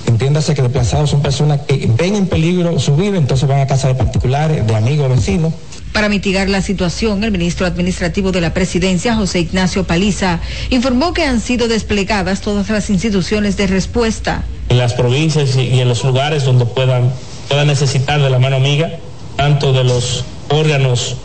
Entiéndase 0.07 0.55
que 0.55 0.61
desplazados 0.61 1.09
son 1.09 1.21
personas 1.21 1.61
que 1.61 1.89
ven 1.97 2.15
en 2.15 2.27
peligro 2.27 2.77
su 2.79 2.95
vida, 2.95 3.17
entonces 3.17 3.47
van 3.47 3.59
a 3.59 3.67
casa 3.67 3.87
de 3.87 3.95
particulares, 3.95 4.65
de 4.65 4.75
amigos, 4.75 5.09
vecinos 5.09 5.53
para 5.93 6.09
mitigar 6.09 6.49
la 6.49 6.61
situación, 6.61 7.23
el 7.23 7.31
ministro 7.31 7.65
administrativo 7.65 8.31
de 8.31 8.41
la 8.41 8.53
presidencia, 8.53 9.15
José 9.15 9.39
Ignacio 9.39 9.85
Paliza, 9.85 10.39
informó 10.69 11.13
que 11.13 11.23
han 11.23 11.41
sido 11.41 11.67
desplegadas 11.67 12.41
todas 12.41 12.69
las 12.69 12.89
instituciones 12.89 13.57
de 13.57 13.67
respuesta. 13.67 14.43
En 14.69 14.77
las 14.77 14.93
provincias 14.93 15.55
y 15.55 15.79
en 15.79 15.89
los 15.89 16.03
lugares 16.03 16.43
donde 16.45 16.65
puedan, 16.65 17.11
puedan 17.47 17.67
necesitar 17.67 18.21
de 18.21 18.29
la 18.29 18.39
mano 18.39 18.57
amiga, 18.57 18.91
tanto 19.35 19.73
de 19.73 19.83
los 19.83 20.25
órganos 20.49 21.17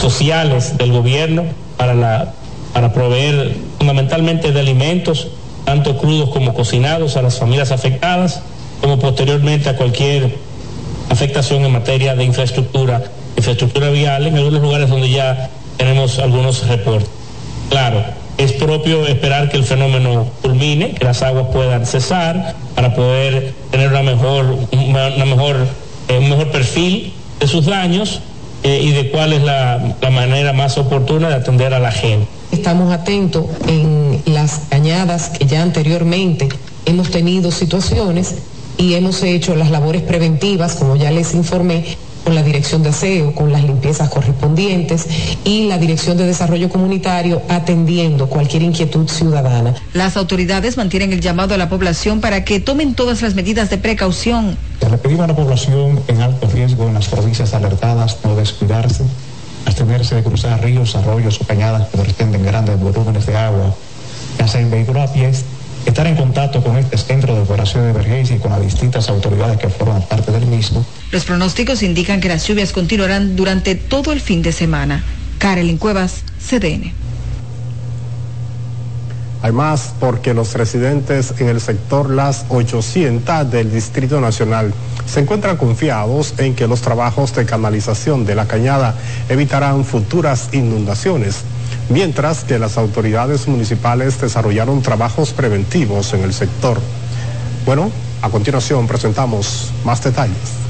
sociales 0.00 0.76
del 0.78 0.92
gobierno 0.92 1.44
para, 1.76 1.94
la, 1.94 2.34
para 2.76 2.92
proveer 2.92 3.56
fundamentalmente 3.78 4.52
de 4.52 4.60
alimentos, 4.60 5.28
tanto 5.64 5.96
crudos 5.96 6.28
como 6.28 6.52
cocinados 6.52 7.16
a 7.16 7.22
las 7.22 7.38
familias 7.38 7.72
afectadas, 7.72 8.42
como 8.82 8.98
posteriormente 8.98 9.70
a 9.70 9.76
cualquier 9.76 10.36
afectación 11.08 11.64
en 11.64 11.72
materia 11.72 12.14
de 12.14 12.24
infraestructura 12.24 13.02
infraestructura 13.34 13.88
vial 13.88 14.26
en 14.26 14.36
algunos 14.36 14.60
lugares 14.60 14.90
donde 14.90 15.08
ya 15.08 15.48
tenemos 15.78 16.18
algunos 16.18 16.68
reportes. 16.68 17.08
Claro, 17.70 18.04
es 18.36 18.52
propio 18.52 19.06
esperar 19.06 19.48
que 19.48 19.56
el 19.56 19.64
fenómeno 19.64 20.26
culmine, 20.42 20.90
que 20.90 21.04
las 21.06 21.22
aguas 21.22 21.46
puedan 21.54 21.86
cesar 21.86 22.56
para 22.74 22.94
poder 22.94 23.54
tener 23.70 23.88
una 23.88 24.02
mejor, 24.02 24.54
una 24.70 25.24
mejor, 25.24 25.66
eh, 26.08 26.18
un 26.18 26.28
mejor 26.28 26.50
perfil 26.50 27.14
de 27.40 27.48
sus 27.48 27.64
daños 27.64 28.20
eh, 28.64 28.80
y 28.82 28.90
de 28.90 29.10
cuál 29.10 29.32
es 29.32 29.42
la, 29.42 29.94
la 29.98 30.10
manera 30.10 30.52
más 30.52 30.76
oportuna 30.76 31.30
de 31.30 31.36
atender 31.36 31.72
a 31.72 31.78
la 31.78 31.90
gente. 31.90 32.35
Estamos 32.52 32.92
atentos 32.92 33.46
en 33.68 34.22
las 34.26 34.60
cañadas 34.68 35.30
que 35.30 35.46
ya 35.46 35.62
anteriormente 35.62 36.48
hemos 36.84 37.10
tenido 37.10 37.50
situaciones 37.50 38.36
y 38.78 38.94
hemos 38.94 39.22
hecho 39.22 39.56
las 39.56 39.70
labores 39.70 40.02
preventivas, 40.02 40.74
como 40.76 40.96
ya 40.96 41.10
les 41.10 41.34
informé, 41.34 41.96
con 42.26 42.34
la 42.34 42.42
Dirección 42.42 42.82
de 42.82 42.88
Aseo, 42.88 43.36
con 43.36 43.52
las 43.52 43.62
limpiezas 43.62 44.08
correspondientes 44.08 45.06
y 45.44 45.68
la 45.68 45.78
Dirección 45.78 46.16
de 46.16 46.26
Desarrollo 46.26 46.68
Comunitario 46.68 47.40
atendiendo 47.48 48.26
cualquier 48.26 48.62
inquietud 48.62 49.08
ciudadana. 49.08 49.74
Las 49.92 50.16
autoridades 50.16 50.76
mantienen 50.76 51.12
el 51.12 51.20
llamado 51.20 51.54
a 51.54 51.56
la 51.56 51.68
población 51.68 52.20
para 52.20 52.44
que 52.44 52.58
tomen 52.58 52.94
todas 52.94 53.22
las 53.22 53.36
medidas 53.36 53.70
de 53.70 53.78
precaución. 53.78 54.58
Le 54.90 54.98
pedimos 54.98 55.22
a 55.22 55.28
la 55.28 55.36
población 55.36 56.00
en 56.08 56.20
alto 56.20 56.48
riesgo 56.48 56.88
en 56.88 56.94
las 56.94 57.06
provincias 57.06 57.54
alertadas 57.54 58.18
no 58.24 58.34
descuidarse, 58.34 59.04
abstenerse 59.66 60.14
de 60.14 60.22
cruzar 60.22 60.62
ríos, 60.64 60.96
arroyos 60.96 61.40
o 61.40 61.44
cañadas 61.44 61.88
que 61.88 61.98
pretenden 61.98 62.44
grandes 62.44 62.80
volúmenes 62.80 63.26
de 63.26 63.36
agua, 63.36 63.74
ya 64.38 64.48
sea 64.48 64.60
en 64.62 64.70
vehículos 64.70 65.10
a 65.10 65.12
pies 65.12 65.44
estar 65.84 66.06
en 66.06 66.16
contacto 66.16 66.62
con 66.62 66.76
este 66.76 66.98
centro 66.98 67.34
de 67.34 67.42
operación 67.42 67.84
de 67.84 67.90
emergencia 67.90 68.36
y 68.36 68.38
con 68.38 68.50
las 68.50 68.60
distintas 68.60 69.08
autoridades 69.08 69.58
que 69.58 69.68
forman 69.68 70.02
parte 70.02 70.32
del 70.32 70.46
mismo. 70.46 70.84
Los 71.12 71.24
pronósticos 71.24 71.82
indican 71.82 72.20
que 72.20 72.28
las 72.28 72.46
lluvias 72.46 72.72
continuarán 72.72 73.36
durante 73.36 73.74
todo 73.76 74.12
el 74.12 74.20
fin 74.20 74.42
de 74.42 74.52
semana. 74.52 75.04
Carolyn 75.38 75.78
Cuevas, 75.78 76.22
CDN. 76.40 76.92
Además, 79.42 79.92
porque 80.00 80.34
los 80.34 80.54
residentes 80.54 81.34
en 81.38 81.48
el 81.48 81.60
sector 81.60 82.10
Las 82.10 82.46
800 82.48 83.50
del 83.50 83.70
Distrito 83.70 84.20
Nacional 84.20 84.72
se 85.06 85.20
encuentran 85.20 85.56
confiados 85.56 86.34
en 86.38 86.54
que 86.54 86.66
los 86.66 86.80
trabajos 86.80 87.34
de 87.34 87.46
canalización 87.46 88.24
de 88.24 88.34
la 88.34 88.46
cañada 88.46 88.94
evitarán 89.28 89.84
futuras 89.84 90.48
inundaciones 90.52 91.44
mientras 91.88 92.44
que 92.44 92.58
las 92.58 92.78
autoridades 92.78 93.46
municipales 93.46 94.20
desarrollaron 94.20 94.82
trabajos 94.82 95.30
preventivos 95.30 96.12
en 96.14 96.22
el 96.22 96.32
sector. 96.32 96.80
Bueno, 97.64 97.90
a 98.22 98.30
continuación 98.30 98.86
presentamos 98.86 99.70
más 99.84 100.02
detalles. 100.02 100.66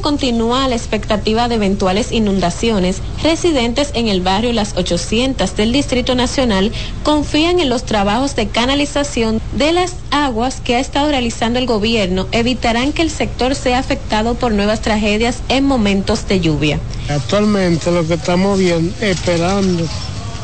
Continúa 0.00 0.68
la 0.68 0.76
expectativa 0.76 1.48
de 1.48 1.54
eventuales 1.54 2.12
inundaciones, 2.12 3.00
residentes 3.22 3.90
en 3.94 4.08
el 4.08 4.20
barrio 4.20 4.52
Las 4.52 4.76
800 4.76 5.56
del 5.56 5.72
Distrito 5.72 6.14
Nacional 6.14 6.72
confían 7.02 7.60
en 7.60 7.68
los 7.68 7.84
trabajos 7.84 8.36
de 8.36 8.48
canalización 8.48 9.40
de 9.52 9.72
las 9.72 9.94
aguas 10.10 10.60
que 10.60 10.76
ha 10.76 10.80
estado 10.80 11.08
realizando 11.08 11.58
el 11.58 11.66
gobierno 11.66 12.26
evitarán 12.32 12.92
que 12.92 13.02
el 13.02 13.10
sector 13.10 13.54
sea 13.54 13.78
afectado 13.78 14.34
por 14.34 14.52
nuevas 14.52 14.80
tragedias 14.80 15.38
en 15.48 15.64
momentos 15.64 16.26
de 16.28 16.40
lluvia. 16.40 16.80
Actualmente 17.08 17.90
lo 17.90 18.06
que 18.06 18.14
estamos 18.14 18.58
viendo, 18.58 18.94
esperando 19.00 19.86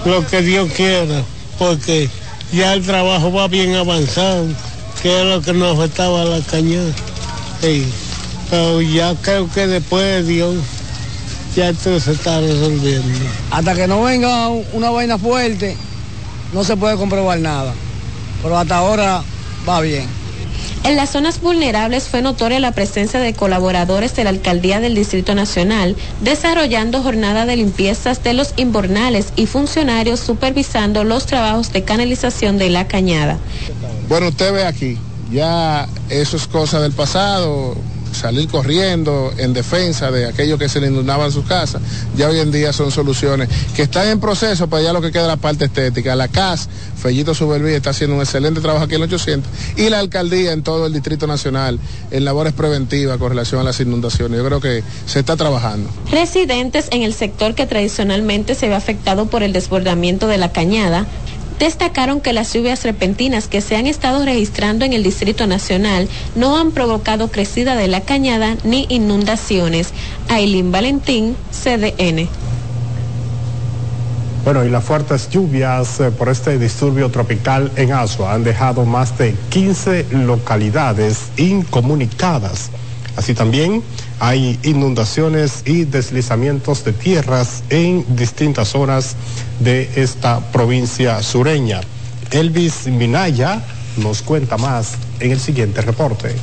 lo 0.05 0.27
que 0.27 0.43
Dios 0.43 0.71
quiera, 0.73 1.23
porque 1.59 2.09
ya 2.53 2.73
el 2.73 2.85
trabajo 2.85 3.33
va 3.33 3.49
bien 3.49 3.75
avanzado, 3.75 4.47
que 5.03 5.21
es 5.21 5.27
lo 5.27 5.43
que 5.43 5.53
nos 5.53 5.79
afectaba 5.79 6.25
la 6.25 6.41
cañada. 6.41 6.93
Pero 8.51 8.83
ya 8.83 9.15
creo 9.23 9.49
que 9.51 9.67
después 9.67 10.05
de 10.05 10.23
Dios 10.25 10.57
ya 11.55 11.69
esto 11.71 11.99
se 12.01 12.13
está 12.13 12.41
resolviendo. 12.41 13.09
Hasta 13.51 13.75
que 13.75 13.87
no 13.87 14.03
venga 14.03 14.49
una 14.49 14.91
vaina 14.91 15.19
fuerte, 15.19 15.77
no 16.53 16.65
se 16.65 16.77
puede 16.77 16.97
comprobar 16.97 17.39
nada. 17.39 17.73
Pero 18.43 18.59
hasta 18.59 18.77
ahora 18.77 19.23
va 19.69 19.81
bien. 19.81 20.21
En 20.83 20.97
las 20.97 21.11
zonas 21.11 21.41
vulnerables 21.43 22.09
fue 22.09 22.23
notoria 22.23 22.59
la 22.59 22.73
presencia 22.73 23.21
de 23.21 23.35
colaboradores 23.35 24.17
de 24.17 24.25
la 24.25 24.31
Alcaldía 24.31 24.81
del 24.81 24.95
Distrito 24.95 25.35
Nacional, 25.35 25.95
desarrollando 26.23 27.03
jornada 27.03 27.45
de 27.45 27.57
limpiezas 27.57 28.23
de 28.25 28.33
los 28.33 28.55
inbornales 28.57 29.27
y 29.37 29.47
funcionarios 29.47 30.21
supervisando 30.21 31.05
los 31.05 31.27
trabajos 31.27 31.73
de 31.73 31.85
canalización 31.85 32.57
de 32.57 32.71
la 32.71 32.89
cañada. 32.89 33.39
Bueno, 34.09 34.29
usted 34.29 34.55
ve 34.55 34.65
aquí, 34.65 34.97
ya 35.31 35.87
eso 36.09 36.39
es 36.39 36.47
cosa 36.47 36.81
del 36.81 36.93
pasado, 36.93 37.77
salir 38.13 38.49
corriendo 38.49 39.33
en 39.37 39.53
defensa 39.53 40.11
de 40.11 40.27
aquellos 40.27 40.59
que 40.59 40.69
se 40.69 40.81
le 40.81 40.89
inundaban 40.89 41.33
sus 41.33 41.45
casas, 41.45 41.81
ya 42.17 42.29
hoy 42.29 42.39
en 42.39 42.51
día 42.51 42.73
son 42.73 42.91
soluciones 42.91 43.49
que 43.75 43.83
están 43.83 44.09
en 44.09 44.21
proceso 44.21 44.69
para 44.69 44.83
ya 44.83 44.93
lo 44.93 45.01
que 45.01 45.11
queda 45.11 45.27
la 45.27 45.37
parte 45.37 45.67
estética. 45.67 46.15
La 46.17 46.29
CAS, 46.29 46.69
Fellito 47.01 47.35
Subelví, 47.35 47.73
está 47.73 47.91
haciendo 47.91 48.17
un 48.17 48.23
excelente 48.23 48.61
trabajo 48.61 48.85
aquí 48.85 48.95
en 48.95 49.03
el 49.03 49.09
800 49.09 49.51
y 49.77 49.89
la 49.89 49.99
alcaldía 49.99 50.53
en 50.53 50.63
todo 50.63 50.87
el 50.87 50.93
Distrito 50.93 51.27
Nacional 51.27 51.79
en 52.11 52.25
labores 52.25 52.53
preventivas 52.53 53.19
con 53.19 53.31
relación 53.31 53.61
a 53.61 53.65
las 53.65 53.81
inundaciones. 53.81 54.39
Yo 54.39 54.45
creo 54.45 54.61
que 54.61 54.83
se 55.07 55.21
está 55.21 55.37
trabajando. 55.37 55.91
Residentes 56.11 56.89
en 56.91 57.03
el 57.03 57.15
sector 57.15 57.55
que 57.55 57.67
tradicionalmente 57.67 58.55
se 58.55 58.69
ve 58.69 58.75
afectado 58.75 59.27
por 59.27 59.43
el 59.43 59.53
desbordamiento 59.53 60.27
de 60.27 60.39
la 60.39 60.53
cañada 60.53 61.07
destacaron 61.61 62.21
que 62.21 62.33
las 62.33 62.53
lluvias 62.53 62.83
repentinas 62.83 63.47
que 63.47 63.61
se 63.61 63.77
han 63.77 63.87
estado 63.87 64.25
registrando 64.25 64.85
en 64.85 64.95
el 64.95 65.05
Distrito 65.05 65.47
Nacional 65.47 66.09
no 66.35 66.59
han 66.59 66.73
provocado 66.73 67.31
crecida 67.31 67.77
de 67.77 67.87
la 67.87 68.01
cañada 68.01 68.57
ni 68.65 68.87
inundaciones. 68.89 69.93
Ailín 70.29 70.73
Valentín, 70.73 71.37
CDN. 71.53 72.29
Bueno, 74.43 74.65
y 74.65 74.71
las 74.71 74.83
fuertes 74.83 75.29
lluvias 75.29 76.01
eh, 76.01 76.11
por 76.11 76.31
este 76.31 76.59
disturbio 76.59 77.11
tropical 77.11 77.71
en 77.77 77.93
Asua 77.93 78.33
han 78.33 78.43
dejado 78.43 78.87
más 78.87 79.19
de 79.19 79.35
15 79.51 80.07
localidades 80.13 81.27
incomunicadas. 81.37 82.71
Así 83.17 83.35
también 83.35 83.83
hay 84.21 84.59
inundaciones 84.63 85.63
y 85.65 85.85
deslizamientos 85.85 86.85
de 86.85 86.93
tierras 86.93 87.65
en 87.71 88.05
distintas 88.15 88.69
zonas 88.69 89.17
de 89.61 89.91
esta 89.97 90.41
provincia 90.53 91.23
sureña. 91.23 91.81
Elvis 92.31 92.87
Minaya 92.87 93.65
nos 93.97 94.23
cuenta 94.23 94.59
más 94.59 94.93
en 95.21 95.33
el 95.33 95.41
siguiente 95.41 95.81
reporte. 95.81 96.37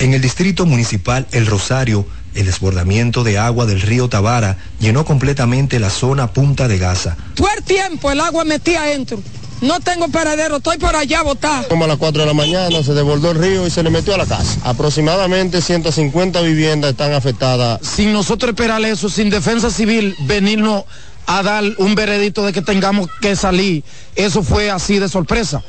En 0.00 0.14
el 0.14 0.20
distrito 0.20 0.66
municipal 0.66 1.26
El 1.30 1.46
Rosario, 1.46 2.04
el 2.34 2.46
desbordamiento 2.46 3.24
de 3.24 3.38
agua 3.38 3.64
del 3.64 3.80
río 3.80 4.08
Tabara 4.08 4.58
llenó 4.80 5.04
completamente 5.04 5.78
la 5.78 5.90
zona 5.90 6.32
Punta 6.32 6.68
de 6.68 6.78
Gaza. 6.78 7.16
Todo 7.34 7.48
el 7.56 7.64
tiempo 7.64 8.10
el 8.10 8.20
agua 8.20 8.44
metía 8.44 8.82
adentro. 8.82 9.20
No 9.60 9.80
tengo 9.80 10.08
paradero, 10.08 10.58
estoy 10.58 10.78
por 10.78 10.94
allá 10.94 11.22
botar. 11.22 11.66
Como 11.66 11.84
a 11.84 11.88
las 11.88 11.96
4 11.96 12.22
de 12.22 12.26
la 12.26 12.34
mañana 12.34 12.82
se 12.82 12.94
desbordó 12.94 13.32
el 13.32 13.38
río 13.38 13.66
y 13.66 13.70
se 13.70 13.82
le 13.82 13.90
metió 13.90 14.14
a 14.14 14.18
la 14.18 14.26
casa. 14.26 14.60
Aproximadamente 14.62 15.60
150 15.60 16.40
viviendas 16.42 16.92
están 16.92 17.12
afectadas. 17.12 17.80
Sin 17.82 18.12
nosotros 18.12 18.50
esperar 18.50 18.82
eso, 18.84 19.08
sin 19.08 19.30
defensa 19.30 19.70
civil, 19.70 20.14
venirnos 20.26 20.84
a 21.26 21.42
dar 21.42 21.64
un 21.78 21.94
veredito 21.94 22.44
de 22.46 22.52
que 22.52 22.62
tengamos 22.62 23.08
que 23.20 23.36
salir, 23.36 23.84
eso 24.14 24.42
fue 24.42 24.70
así 24.70 24.98
de 24.98 25.08
sorpresa 25.08 25.62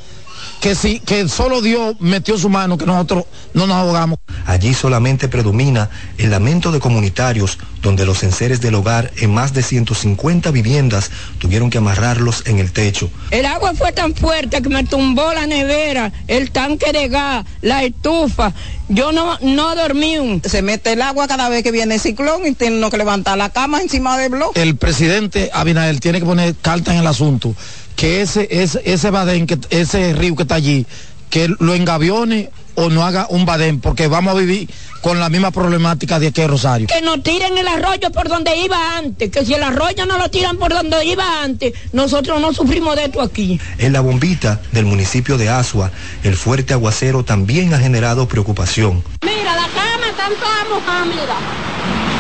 que 0.60 0.76
sí, 0.76 1.00
que 1.00 1.28
solo 1.30 1.62
Dios 1.62 1.96
metió 2.00 2.38
su 2.38 2.50
mano, 2.50 2.78
que 2.78 2.86
nosotros 2.86 3.26
no 3.54 3.68
nos 3.68 3.78
ahogamos. 3.78 4.20
Allí 4.46 4.74
solamente 4.74 5.28
predomina 5.28 5.90
el 6.18 6.32
lamento 6.32 6.72
de 6.72 6.80
comunitarios, 6.80 7.58
donde 7.82 8.06
los 8.06 8.24
enseres 8.24 8.60
del 8.60 8.76
hogar 8.76 9.12
en 9.18 9.34
más 9.34 9.54
de 9.54 9.64
150 9.64 10.52
viviendas 10.52 11.12
tuvieron 11.38 11.70
que 11.70 11.78
amarrarlos 11.78 12.44
en 12.46 12.60
el 12.60 12.72
techo. 12.72 13.10
El 13.32 13.46
agua 13.46 13.74
fue 13.74 13.92
tan 13.94 14.14
fuerte 14.14 14.62
que 14.62 14.70
me 14.70 14.84
tumbó 14.84 15.34
la 15.34 15.48
nevera, 15.48 16.12
el 16.28 16.52
tanque 16.52 16.92
de 16.92 17.08
gas, 17.08 17.46
la 17.62 17.84
estufa. 17.84 18.54
Yo 18.90 19.12
no, 19.12 19.38
no 19.42 19.76
dormí. 19.76 20.42
Se 20.44 20.62
mete 20.62 20.94
el 20.94 21.02
agua 21.02 21.28
cada 21.28 21.48
vez 21.50 21.64
que 21.64 21.72
viene 21.72 21.96
el 21.96 22.02
ciclón 22.02 22.46
y 22.46 22.54
tienen 22.54 22.90
que 22.90 22.98
levantar 22.98 23.38
la 23.38 23.50
cama 23.50 23.82
encima 23.82 24.18
del 24.18 24.32
bloque. 24.32 24.62
El 24.62 24.76
presidente 24.76 25.52
Abinader 25.54 26.00
tiene 26.00 26.20
que 26.20 26.26
poner 26.26 26.56
carta 26.56 26.92
en 26.92 27.00
el 27.00 27.08
asunto 27.08 27.56
que 28.00 28.22
ese, 28.22 28.48
ese, 28.50 28.82
ese 28.86 29.10
badén, 29.10 29.46
que, 29.46 29.60
ese 29.72 30.14
río 30.14 30.34
que 30.34 30.44
está 30.44 30.56
allí, 30.56 30.86
que 31.30 31.50
lo 31.60 31.76
engavione 31.76 32.50
o 32.76 32.90
no 32.90 33.06
haga 33.06 33.28
un 33.30 33.46
badén, 33.46 33.82
porque 33.82 34.08
vamos 34.08 34.34
a 34.34 34.38
vivir 34.40 34.70
con 35.02 35.20
la 35.20 35.28
misma 35.28 35.52
problemática 35.52 36.18
de 36.18 36.28
aquí 36.28 36.48
Rosario. 36.48 36.88
Que 36.88 37.02
no 37.02 37.22
tiren 37.22 37.58
el 37.58 37.68
arroyo 37.68 38.10
por 38.12 38.30
donde 38.30 38.56
iba 38.56 38.98
antes, 38.98 39.30
que 39.30 39.46
si 39.46 39.54
el 39.54 39.64
arroyo 39.64 40.06
no 40.06 40.18
lo 40.18 40.32
tiran 40.32 40.58
por 40.58 40.74
donde 40.74 41.06
iba 41.06 41.44
antes, 41.44 41.74
nosotros 41.92 42.40
no 42.40 42.54
sufrimos 42.54 42.96
de 42.96 43.06
esto 43.06 43.22
aquí. 43.22 43.60
En 43.80 43.92
la 43.92 44.00
bombita 44.00 44.62
del 44.72 44.86
municipio 44.86 45.38
de 45.38 45.50
Asua, 45.50 45.92
el 46.24 46.38
fuerte 46.38 46.72
aguacero 46.72 47.26
también 47.26 47.74
ha 47.74 47.80
generado 47.80 48.30
preocupación. 48.30 49.04
Mira, 49.26 49.56
la 49.56 49.68
cama 49.68 50.08
está 50.10 50.30
toda 50.40 50.74
mojada, 50.74 52.19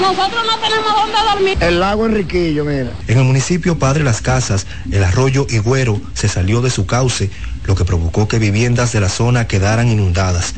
nosotros 0.00 0.42
no 0.46 0.58
tenemos 0.58 0.92
dónde 0.94 1.18
dormir. 1.30 1.58
El 1.60 1.80
lago 1.80 2.06
Enriquillo, 2.06 2.64
mira. 2.64 2.90
En 3.08 3.18
el 3.18 3.24
municipio 3.24 3.78
Padre 3.78 4.04
Las 4.04 4.20
Casas, 4.20 4.66
el 4.90 5.02
arroyo 5.04 5.46
Higüero 5.48 6.00
se 6.14 6.28
salió 6.28 6.60
de 6.62 6.70
su 6.70 6.86
cauce, 6.86 7.30
lo 7.64 7.74
que 7.74 7.84
provocó 7.84 8.28
que 8.28 8.38
viviendas 8.38 8.92
de 8.92 9.00
la 9.00 9.08
zona 9.08 9.46
quedaran 9.46 9.88
inundadas. 9.88 10.54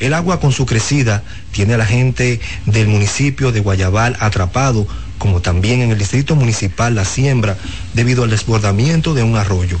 El 0.00 0.14
agua 0.14 0.38
con 0.38 0.52
su 0.52 0.64
crecida 0.64 1.24
tiene 1.50 1.74
a 1.74 1.78
la 1.78 1.86
gente 1.86 2.40
del 2.66 2.86
municipio 2.86 3.50
de 3.50 3.60
Guayabal 3.60 4.16
atrapado, 4.20 4.86
como 5.18 5.40
también 5.40 5.80
en 5.80 5.90
el 5.90 5.98
distrito 5.98 6.36
municipal 6.36 6.94
La 6.94 7.04
Siembra, 7.04 7.56
debido 7.94 8.22
al 8.22 8.30
desbordamiento 8.30 9.14
de 9.14 9.24
un 9.24 9.36
arroyo. 9.36 9.78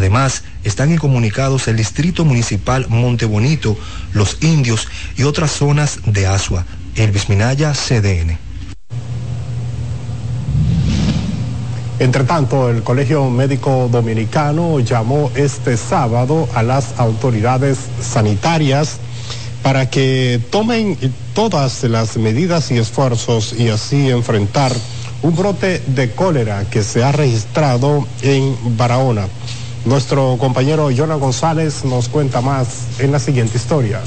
Además, 0.00 0.44
están 0.64 0.90
incomunicados 0.90 1.68
el 1.68 1.76
Distrito 1.76 2.24
Municipal 2.24 2.86
Montebonito, 2.88 3.76
Los 4.14 4.38
Indios 4.40 4.88
y 5.18 5.24
otras 5.24 5.50
zonas 5.50 5.98
de 6.06 6.26
Asua. 6.26 6.64
Elvis 6.96 7.28
Minaya, 7.28 7.74
CDN. 7.74 8.38
Entre 11.98 12.24
tanto, 12.24 12.70
el 12.70 12.82
Colegio 12.82 13.28
Médico 13.28 13.90
Dominicano 13.92 14.80
llamó 14.80 15.30
este 15.34 15.76
sábado 15.76 16.48
a 16.54 16.62
las 16.62 16.98
autoridades 16.98 17.76
sanitarias 18.00 18.96
para 19.62 19.90
que 19.90 20.40
tomen 20.48 20.96
todas 21.34 21.84
las 21.84 22.16
medidas 22.16 22.70
y 22.70 22.78
esfuerzos 22.78 23.52
y 23.52 23.68
así 23.68 24.08
enfrentar 24.08 24.72
un 25.20 25.36
brote 25.36 25.82
de 25.88 26.12
cólera 26.12 26.64
que 26.70 26.82
se 26.82 27.04
ha 27.04 27.12
registrado 27.12 28.08
en 28.22 28.56
Barahona. 28.78 29.28
Nuestro 29.84 30.36
compañero 30.38 30.90
Jonah 30.94 31.14
González 31.14 31.84
nos 31.84 32.08
cuenta 32.08 32.40
más 32.40 33.00
en 33.00 33.12
la 33.12 33.18
siguiente 33.18 33.56
historia. 33.56 34.00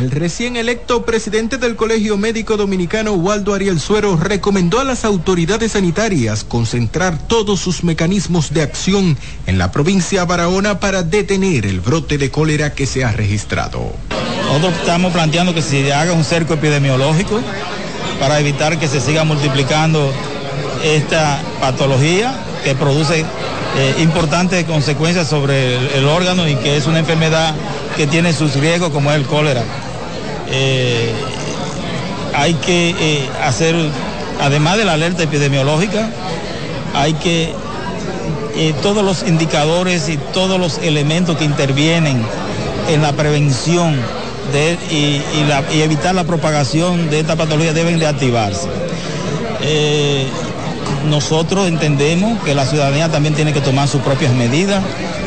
El 0.00 0.10
recién 0.10 0.56
electo 0.56 1.04
presidente 1.06 1.56
del 1.56 1.76
Colegio 1.76 2.18
Médico 2.18 2.56
Dominicano, 2.58 3.12
Waldo 3.12 3.54
Ariel 3.54 3.80
Suero, 3.80 4.16
recomendó 4.16 4.80
a 4.80 4.84
las 4.84 5.04
autoridades 5.04 5.72
sanitarias 5.72 6.44
concentrar 6.44 7.16
todos 7.16 7.60
sus 7.60 7.84
mecanismos 7.84 8.52
de 8.52 8.62
acción 8.62 9.16
en 9.46 9.56
la 9.56 9.70
provincia 9.70 10.20
de 10.20 10.26
Barahona 10.26 10.78
para 10.78 11.04
detener 11.04 11.64
el 11.64 11.80
brote 11.80 12.18
de 12.18 12.30
cólera 12.30 12.74
que 12.74 12.86
se 12.86 13.04
ha 13.04 13.12
registrado. 13.12 13.92
Nosotros 14.46 14.74
estamos 14.80 15.12
planteando 15.12 15.54
que 15.54 15.62
se 15.62 15.90
haga 15.94 16.12
un 16.12 16.24
cerco 16.24 16.54
epidemiológico 16.54 17.40
para 18.20 18.40
evitar 18.40 18.78
que 18.78 18.88
se 18.88 19.00
siga 19.00 19.24
multiplicando 19.24 20.12
esta 20.84 21.40
patología 21.60 22.34
que 22.62 22.74
produce 22.74 23.20
eh, 23.20 23.94
importantes 24.00 24.64
consecuencias 24.64 25.28
sobre 25.28 25.76
el, 25.96 26.06
órgano 26.06 26.46
y 26.46 26.56
que 26.56 26.76
es 26.76 26.86
una 26.86 26.98
enfermedad 26.98 27.54
que 27.96 28.06
tiene 28.06 28.32
sus 28.32 28.54
riesgos 28.56 28.90
como 28.90 29.10
es 29.10 29.16
el 29.16 29.24
cólera. 29.24 29.62
Eh, 30.50 31.10
hay 32.34 32.54
que 32.54 32.90
eh, 32.90 33.28
hacer, 33.42 33.74
además 34.40 34.76
de 34.76 34.84
la 34.84 34.92
alerta 34.92 35.22
epidemiológica, 35.22 36.10
hay 36.94 37.14
que 37.14 37.52
todos 38.82 39.04
los 39.04 39.26
indicadores 39.26 40.08
y 40.08 40.16
todos 40.32 40.60
los 40.60 40.78
elementos 40.78 41.36
que 41.36 41.44
intervienen 41.44 42.22
en 42.88 43.02
la 43.02 43.12
prevención 43.12 43.96
de, 44.52 44.78
y, 44.92 45.80
evitar 45.80 46.14
la 46.14 46.22
propagación 46.22 47.10
de 47.10 47.18
esta 47.20 47.34
patología 47.34 47.72
deben 47.72 47.98
de 47.98 48.06
activarse 48.06 48.68
nosotros 51.04 51.68
entendemos 51.68 52.42
que 52.42 52.54
la 52.54 52.66
ciudadanía 52.66 53.10
también 53.10 53.34
tiene 53.34 53.52
que 53.52 53.60
tomar 53.60 53.88
sus 53.88 54.00
propias 54.02 54.32
medidas. 54.32 54.82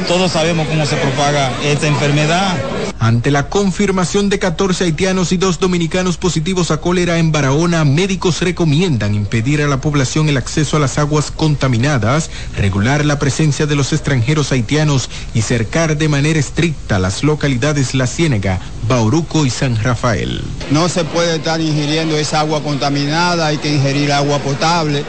Todos 0.07 0.31
sabemos 0.31 0.67
cómo 0.67 0.85
se 0.85 0.95
propaga 0.95 1.51
esta 1.63 1.87
enfermedad. 1.87 2.55
Ante 2.99 3.29
la 3.29 3.47
confirmación 3.47 4.29
de 4.29 4.39
14 4.39 4.85
haitianos 4.85 5.31
y 5.31 5.37
dos 5.37 5.59
dominicanos 5.59 6.17
positivos 6.17 6.71
a 6.71 6.77
cólera 6.77 7.19
en 7.19 7.31
Barahona, 7.31 7.85
médicos 7.85 8.41
recomiendan 8.41 9.13
impedir 9.13 9.61
a 9.61 9.67
la 9.67 9.81
población 9.81 10.29
el 10.29 10.37
acceso 10.37 10.77
a 10.77 10.79
las 10.79 10.97
aguas 10.97 11.29
contaminadas, 11.29 12.31
regular 12.57 13.05
la 13.05 13.19
presencia 13.19 13.67
de 13.67 13.75
los 13.75 13.93
extranjeros 13.93 14.51
haitianos 14.51 15.09
y 15.35 15.43
cercar 15.43 15.97
de 15.97 16.09
manera 16.09 16.39
estricta 16.39 16.97
las 16.97 17.23
localidades 17.23 17.93
La 17.93 18.07
Ciénega, 18.07 18.59
Bauruco 18.87 19.45
y 19.45 19.51
San 19.51 19.81
Rafael. 19.81 20.41
No 20.71 20.89
se 20.89 21.03
puede 21.03 21.35
estar 21.35 21.61
ingiriendo 21.61 22.17
esa 22.17 22.39
agua 22.39 22.63
contaminada, 22.63 23.45
hay 23.47 23.57
que 23.57 23.73
ingerir 23.73 24.11
agua 24.11 24.39
potable 24.39 25.05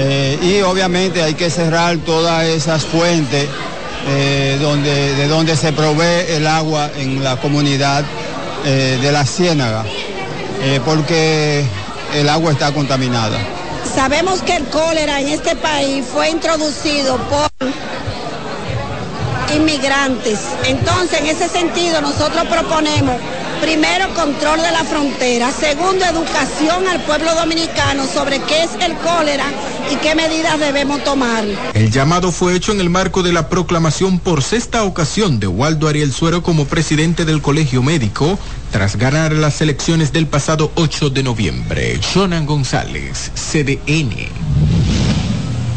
eh, 0.00 0.38
y 0.40 0.62
obviamente 0.62 1.24
hay 1.24 1.34
que 1.34 1.50
cerrar 1.50 1.96
todas 1.98 2.44
esas 2.44 2.84
fuentes 2.84 3.48
eh, 4.06 4.56
donde, 4.60 5.16
de 5.16 5.26
donde 5.26 5.56
se 5.56 5.72
provee 5.72 6.24
el 6.28 6.46
agua 6.46 6.88
en 6.96 7.24
la 7.24 7.36
comunidad 7.36 8.04
eh, 8.64 8.98
de 9.02 9.10
la 9.10 9.26
Ciénaga, 9.26 9.84
porque 10.84 11.64
el 12.14 12.28
agua 12.28 12.52
está 12.52 12.72
contaminada. 12.72 13.38
Sabemos 13.92 14.40
que 14.42 14.54
el 14.54 14.64
cólera 14.66 15.20
en 15.20 15.30
este 15.30 15.56
país 15.56 16.04
fue 16.12 16.30
introducido 16.30 17.16
por 17.28 17.48
inmigrantes. 19.56 20.38
Entonces, 20.64 21.20
en 21.20 21.26
ese 21.26 21.48
sentido, 21.48 22.00
nosotros 22.00 22.44
proponemos 22.48 23.16
Primero, 23.60 24.14
control 24.14 24.62
de 24.62 24.70
la 24.70 24.84
frontera. 24.84 25.50
Segundo, 25.50 26.04
educación 26.04 26.86
al 26.88 27.00
pueblo 27.02 27.34
dominicano 27.34 28.06
sobre 28.06 28.40
qué 28.42 28.62
es 28.62 28.70
el 28.80 28.94
cólera 28.96 29.46
y 29.92 29.96
qué 29.96 30.14
medidas 30.14 30.60
debemos 30.60 31.02
tomar. 31.02 31.44
El 31.74 31.90
llamado 31.90 32.30
fue 32.30 32.54
hecho 32.54 32.72
en 32.72 32.80
el 32.80 32.88
marco 32.88 33.22
de 33.22 33.32
la 33.32 33.48
proclamación 33.48 34.20
por 34.20 34.42
sexta 34.42 34.84
ocasión 34.84 35.40
de 35.40 35.48
Waldo 35.48 35.88
Ariel 35.88 36.12
Suero 36.12 36.42
como 36.42 36.66
presidente 36.66 37.24
del 37.24 37.42
Colegio 37.42 37.82
Médico 37.82 38.38
tras 38.70 38.96
ganar 38.96 39.32
las 39.32 39.60
elecciones 39.60 40.12
del 40.12 40.26
pasado 40.26 40.70
8 40.76 41.10
de 41.10 41.22
noviembre. 41.22 42.00
Jonan 42.14 42.46
González, 42.46 43.32
CDN. 43.34 44.28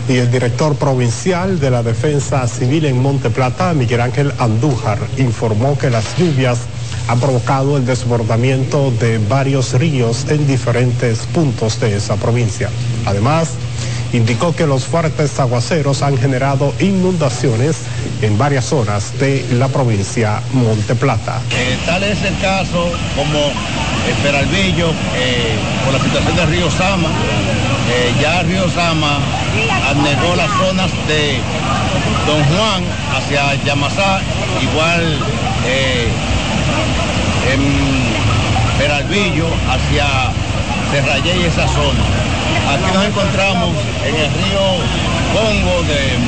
Y 0.09 0.17
el 0.17 0.31
director 0.31 0.75
provincial 0.75 1.59
de 1.59 1.71
la 1.71 1.83
Defensa 1.83 2.45
Civil 2.47 2.85
en 2.85 3.01
Monte 3.01 3.29
Plata, 3.29 3.73
Miguel 3.73 4.01
Ángel 4.01 4.33
Andújar, 4.39 4.99
informó 5.17 5.77
que 5.77 5.89
las 5.89 6.17
lluvias 6.17 6.59
ha 7.07 7.15
provocado 7.15 7.77
el 7.77 7.85
desbordamiento 7.85 8.91
de 8.99 9.17
varios 9.17 9.73
ríos 9.73 10.25
en 10.29 10.47
diferentes 10.47 11.19
puntos 11.33 11.79
de 11.79 11.95
esa 11.97 12.15
provincia. 12.15 12.69
Además, 13.05 13.49
indicó 14.13 14.55
que 14.55 14.67
los 14.67 14.85
fuertes 14.85 15.39
aguaceros 15.39 16.01
han 16.01 16.17
generado 16.17 16.73
inundaciones 16.79 17.77
en 18.21 18.37
varias 18.37 18.65
zonas 18.65 19.17
de 19.19 19.45
la 19.53 19.67
provincia 19.69 20.41
Monte 20.53 20.95
Plata. 20.95 21.41
Eh, 21.51 21.77
tal 21.85 22.03
es 22.03 22.21
el 22.23 22.37
caso 22.39 22.91
como 23.15 23.39
eh, 23.39 24.15
Peralvillo, 24.23 24.89
eh, 25.15 25.55
por 25.85 25.93
la 25.93 25.99
situación 25.99 26.35
del 26.35 26.47
río 26.47 26.71
Sama. 26.71 27.09
Eh, 27.89 28.13
ya 28.21 28.41
el 28.41 28.47
río 28.47 28.69
Sama 28.69 29.19
anegó 29.89 30.35
las 30.35 30.49
zonas 30.51 30.91
de 31.07 31.39
Don 32.25 32.43
Juan 32.45 32.83
hacia 33.15 33.55
Yamasá, 33.63 34.21
igual 34.61 35.19
en 37.53 37.61
Peralvillo 38.77 39.47
hacia 39.69 40.05
Serrayé 40.91 41.37
y 41.41 41.43
esa 41.45 41.67
zona. 41.67 42.03
Aquí 42.73 42.91
nos 42.93 43.05
encontramos 43.05 43.69
en 44.05 44.15
el 44.15 44.29
río 44.41 44.63
Congo 45.33 45.83
del 45.83 46.19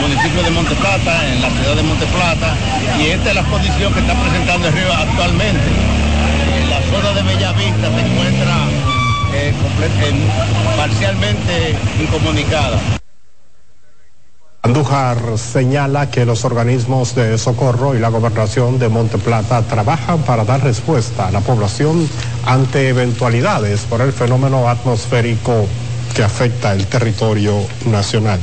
municipio 0.00 0.42
de 0.42 0.50
Monte 0.50 0.74
Plata, 0.76 1.26
en 1.32 1.42
la 1.42 1.50
ciudad 1.50 1.76
de 1.76 1.82
Monte 1.82 2.06
Plata, 2.06 2.54
y 2.98 3.06
esta 3.08 3.30
es 3.30 3.34
la 3.36 3.42
condición 3.44 3.92
que 3.94 4.00
está 4.00 4.14
presentando 4.14 4.68
el 4.68 4.72
río 4.74 4.92
actualmente. 4.92 5.68
En 6.60 6.70
la 6.70 6.80
zona 6.90 7.10
de 7.14 7.22
Bellavista 7.22 7.88
se 7.94 8.00
encuentra 8.06 8.54
eh, 9.34 9.54
en- 10.08 10.76
parcialmente 10.76 11.74
incomunicada. 12.00 12.99
Andújar 14.70 15.36
señala 15.36 16.12
que 16.12 16.24
los 16.24 16.44
organismos 16.44 17.16
de 17.16 17.36
socorro 17.38 17.96
y 17.96 17.98
la 17.98 18.08
gobernación 18.08 18.78
de 18.78 18.88
Monte 18.88 19.18
Plata 19.18 19.62
trabajan 19.62 20.22
para 20.22 20.44
dar 20.44 20.62
respuesta 20.62 21.26
a 21.26 21.32
la 21.32 21.40
población 21.40 22.08
ante 22.46 22.88
eventualidades 22.88 23.80
por 23.80 24.00
el 24.00 24.12
fenómeno 24.12 24.68
atmosférico 24.68 25.66
que 26.14 26.22
afecta 26.22 26.72
el 26.72 26.86
territorio 26.86 27.66
nacional. 27.86 28.38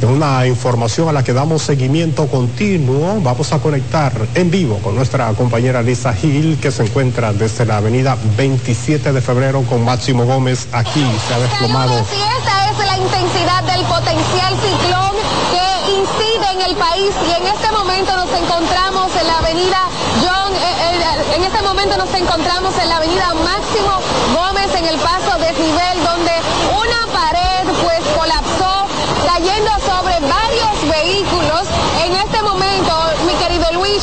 En 0.00 0.08
una 0.08 0.46
información 0.46 1.08
a 1.08 1.12
la 1.12 1.22
que 1.22 1.34
damos 1.34 1.62
seguimiento 1.62 2.26
continuo, 2.26 3.20
vamos 3.20 3.52
a 3.52 3.58
conectar 3.58 4.12
en 4.34 4.50
vivo 4.50 4.78
con 4.78 4.94
nuestra 4.94 5.28
compañera 5.34 5.82
Lisa 5.82 6.14
Gil, 6.14 6.58
que 6.58 6.70
se 6.70 6.84
encuentra 6.84 7.34
desde 7.34 7.66
la 7.66 7.76
avenida 7.76 8.16
27 8.36 9.12
de 9.12 9.20
febrero 9.20 9.62
con 9.62 9.84
Máximo 9.84 10.24
Gómez. 10.24 10.68
Aquí 10.72 11.04
se 11.28 11.34
ha 11.34 11.38
desplomado. 11.38 11.92
Y 11.92 12.22
esta 12.38 12.70
es 12.70 12.78
la 12.78 12.96
intensidad 12.96 13.62
del 13.64 13.84
potencial 13.84 14.54
ciclón 14.56 15.12
que 15.52 15.92
incide 15.92 16.50
en 16.54 16.70
el 16.70 16.76
país. 16.76 17.12
Y 17.28 17.42
en 17.42 17.46
este 17.46 17.70
momento 17.70 18.16
nos 18.16 18.32
encontramos 18.32 19.14
en 19.20 19.26
la 19.26 19.38
avenida 19.38 19.80
John, 20.24 20.52
eh, 20.54 20.96
eh, 20.96 21.36
en 21.36 21.44
este 21.44 21.62
momento 21.62 21.96
nos 21.98 22.12
encontramos 22.14 22.76
en 22.78 22.88
la 22.88 22.96
avenida 22.96 23.34
Máximo 23.34 24.00
Gómez 24.34 24.74
en 24.74 24.86
el 24.86 24.98
paso 24.98 25.38
desnivel 25.38 26.02
donde 26.02 26.32
una 26.72 27.06
pared 27.12 27.68
pues 27.82 28.00
colapsó 28.16 28.88
cayendo 29.24 29.70
sobre 29.86 30.18
varios 30.20 30.76
vehículos. 30.88 31.62
En 32.04 32.16
este 32.16 32.42
momento, 32.42 32.92
mi 33.26 33.34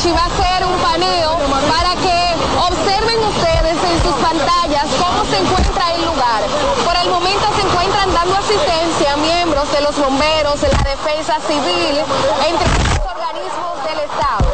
Luigi 0.08 0.14
va 0.14 0.24
a 0.24 0.32
hacer 0.32 0.66
un 0.66 0.78
paneo 0.80 1.38
para 1.68 1.92
que 2.00 2.20
observen 2.60 3.20
ustedes 3.26 3.78
en 3.84 4.04
sus 4.04 4.16
pantallas 4.24 4.88
cómo 5.00 5.26
se 5.26 5.38
encuentra 5.38 5.94
el 5.96 6.06
lugar. 6.06 6.42
Por 6.86 6.96
el 6.96 7.10
momento 7.10 7.46
se 7.56 7.68
encuentran 7.68 8.14
dando 8.14 8.36
asistencia 8.38 9.14
a 9.14 9.18
miembros 9.18 9.70
de 9.72 9.82
los 9.82 9.98
bomberos, 9.98 10.62
de 10.62 10.70
la 10.70 10.84
defensa 10.84 11.40
civil, 11.48 12.00
entre 12.48 12.68
otros 12.72 13.04
organismos 13.04 13.84
del 13.84 14.00
Estado. 14.08 14.48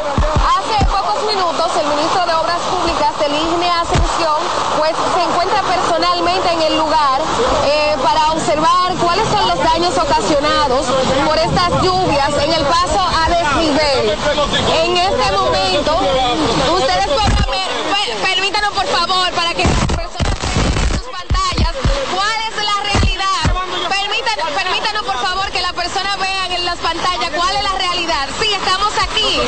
Hace 0.58 0.84
pocos 0.86 1.22
minutos 1.22 1.70
el 1.78 1.86
ministro 1.86 2.26
de 2.26 2.34
Obras 2.34 2.60
Públicas, 2.74 3.12
el 3.24 3.34
IGNE 3.34 3.70
Ascensión, 3.70 4.40
pues 4.78 4.92
se 5.14 5.22
encuentra 5.22 5.62
personalmente 5.62 6.50
en 6.52 6.62
el 6.62 6.78
lugar 6.78 7.20
eh, 7.66 7.96
para 8.02 8.32
observar 8.32 8.94
cuáles 9.00 9.23
ocasionados 9.82 10.86
por 11.26 11.36
estas 11.36 11.82
lluvias 11.82 12.30
en 12.44 12.52
el 12.52 12.64
paso 12.64 13.00
a 13.00 13.28
desnivel. 13.28 14.16
En 14.84 14.96
este 14.96 15.32
momento, 15.32 15.98
ustedes 16.76 17.06
podrán 17.08 17.50
ver, 17.50 17.68
per- 17.90 18.16
permítanos 18.34 18.72
por 18.72 18.86
favor 18.86 19.32
para 19.32 19.52
que 19.52 19.64
las 19.64 19.86
personas 19.86 20.38
vean 20.38 20.78
en 20.78 20.98
sus 20.98 21.08
pantallas 21.10 21.74
cuál 22.14 22.38
es 22.48 22.56
la 22.64 22.82
realidad. 22.86 23.90
Permítanos, 23.90 24.50
permítanos 24.62 25.02
por 25.02 25.18
favor 25.18 25.50
que 25.50 25.60
las 25.60 25.72
personas 25.72 26.18
vean 26.20 26.52
en 26.52 26.64
las 26.64 26.78
pantallas 26.78 27.30
cuál 27.34 27.56
es 27.56 27.62
la 27.64 27.72
realidad. 27.76 28.28
Sí, 28.40 28.52
estamos 28.54 28.92
aquí. 29.02 29.40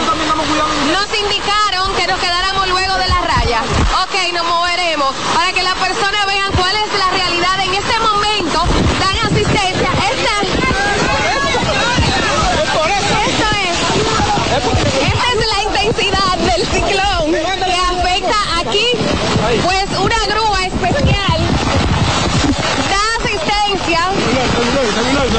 Nos 0.93 1.19
indicaron 1.21 1.95
que 1.95 2.07
nos 2.09 2.19
quedáramos 2.19 2.69
luego 2.69 2.95
de 2.99 3.07
la 3.09 3.21
raya. 3.23 3.61
Ok, 4.03 4.33
nos 4.35 4.45
moveremos 4.45 5.15
para 5.35 5.53
que 5.53 5.63
las 5.63 5.75
personas 5.77 6.27
vean 6.27 6.51
cuál 6.57 6.75
es 6.75 6.99
la 6.99 7.11
realidad 7.11 7.61
en 7.65 7.75
este 7.75 7.99
momento. 8.01 8.26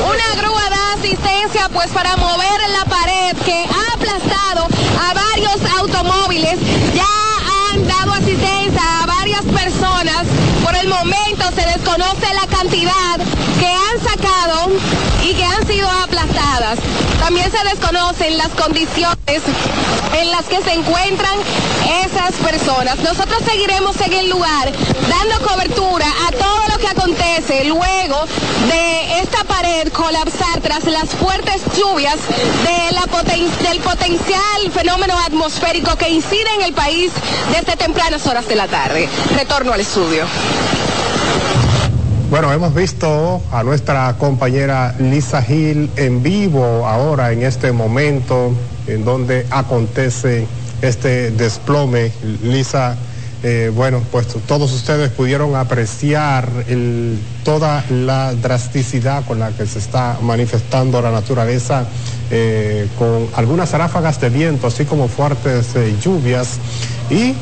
Una 0.06 0.42
grúa 0.42 0.70
da 0.70 0.94
asistencia 0.94 1.70
pues 1.70 1.90
para 1.92 2.16
mover 2.18 2.60
la 2.72 2.86
pared 2.86 3.36
que 3.46 3.66
ha 3.66 3.94
aplastado 3.94 4.68
a 5.02 5.14
varios 5.14 5.58
automóviles. 5.80 6.60
Ya 6.94 7.08
han 7.72 7.88
dado 7.88 8.14
asistencia 8.14 8.82
a 9.04 9.06
varias 9.06 9.44
personas. 9.44 10.26
Por 10.64 10.76
el 10.76 10.88
momento 10.88 11.46
se 11.56 11.66
desconoce 11.66 12.34
la 12.34 12.47
cantidad 12.62 13.20
que 13.60 13.68
han 13.68 14.00
sacado 14.02 14.72
y 15.24 15.34
que 15.34 15.44
han 15.44 15.68
sido 15.68 15.88
aplastadas. 15.90 16.80
También 17.20 17.52
se 17.52 17.64
desconocen 17.70 18.36
las 18.38 18.50
condiciones 18.50 19.42
en 20.20 20.32
las 20.32 20.46
que 20.46 20.62
se 20.64 20.74
encuentran 20.74 21.38
esas 22.04 22.34
personas. 22.36 22.98
Nosotros 23.00 23.44
seguiremos 23.48 24.00
en 24.02 24.14
el 24.14 24.30
lugar 24.30 24.72
dando 25.08 25.48
cobertura 25.48 26.08
a 26.28 26.32
todo 26.32 26.68
lo 26.72 26.78
que 26.80 26.88
acontece 26.88 27.66
luego 27.66 28.26
de 28.70 29.20
esta 29.20 29.44
pared 29.44 29.92
colapsar 29.92 30.60
tras 30.62 30.86
las 30.86 31.10
fuertes 31.10 31.62
lluvias 31.78 32.18
del 33.70 33.80
potencial 33.82 34.72
fenómeno 34.74 35.18
atmosférico 35.20 35.96
que 35.98 36.10
incide 36.10 36.50
en 36.56 36.64
el 36.64 36.74
país 36.74 37.12
desde 37.52 37.76
tempranas 37.76 38.26
horas 38.26 38.48
de 38.48 38.56
la 38.56 38.68
tarde. 38.68 39.08
Retorno 39.36 39.74
al 39.74 39.82
estudio. 39.82 40.26
Bueno, 42.30 42.52
hemos 42.52 42.76
visto 42.76 43.42
a 43.54 43.64
nuestra 43.64 44.14
compañera 44.18 44.94
Lisa 45.00 45.42
Gil 45.42 45.90
en 45.96 46.22
vivo 46.22 46.86
ahora 46.86 47.32
en 47.32 47.42
este 47.42 47.72
momento 47.72 48.52
en 48.86 49.06
donde 49.06 49.46
acontece 49.50 50.46
este 50.82 51.32
desplome. 51.32 52.12
Lisa, 52.44 52.98
eh, 53.44 53.72
bueno, 53.74 54.02
pues 54.12 54.28
todos 54.46 54.74
ustedes 54.74 55.10
pudieron 55.12 55.56
apreciar 55.56 56.50
toda 57.46 57.86
la 57.90 58.34
drasticidad 58.34 59.24
con 59.26 59.40
la 59.40 59.52
que 59.52 59.66
se 59.66 59.80
está 59.80 60.18
manifestando 60.22 61.02
la 61.02 61.12
naturaleza, 61.12 61.86
eh, 62.30 62.90
con 63.00 63.30
algunas 63.38 63.72
ráfagas 63.72 64.20
de 64.20 64.30
viento, 64.30 64.68
así 64.68 64.84
como 64.84 65.08
fuertes 65.08 65.74
eh, 65.78 65.96
lluvias 66.04 66.60
y 67.10 67.36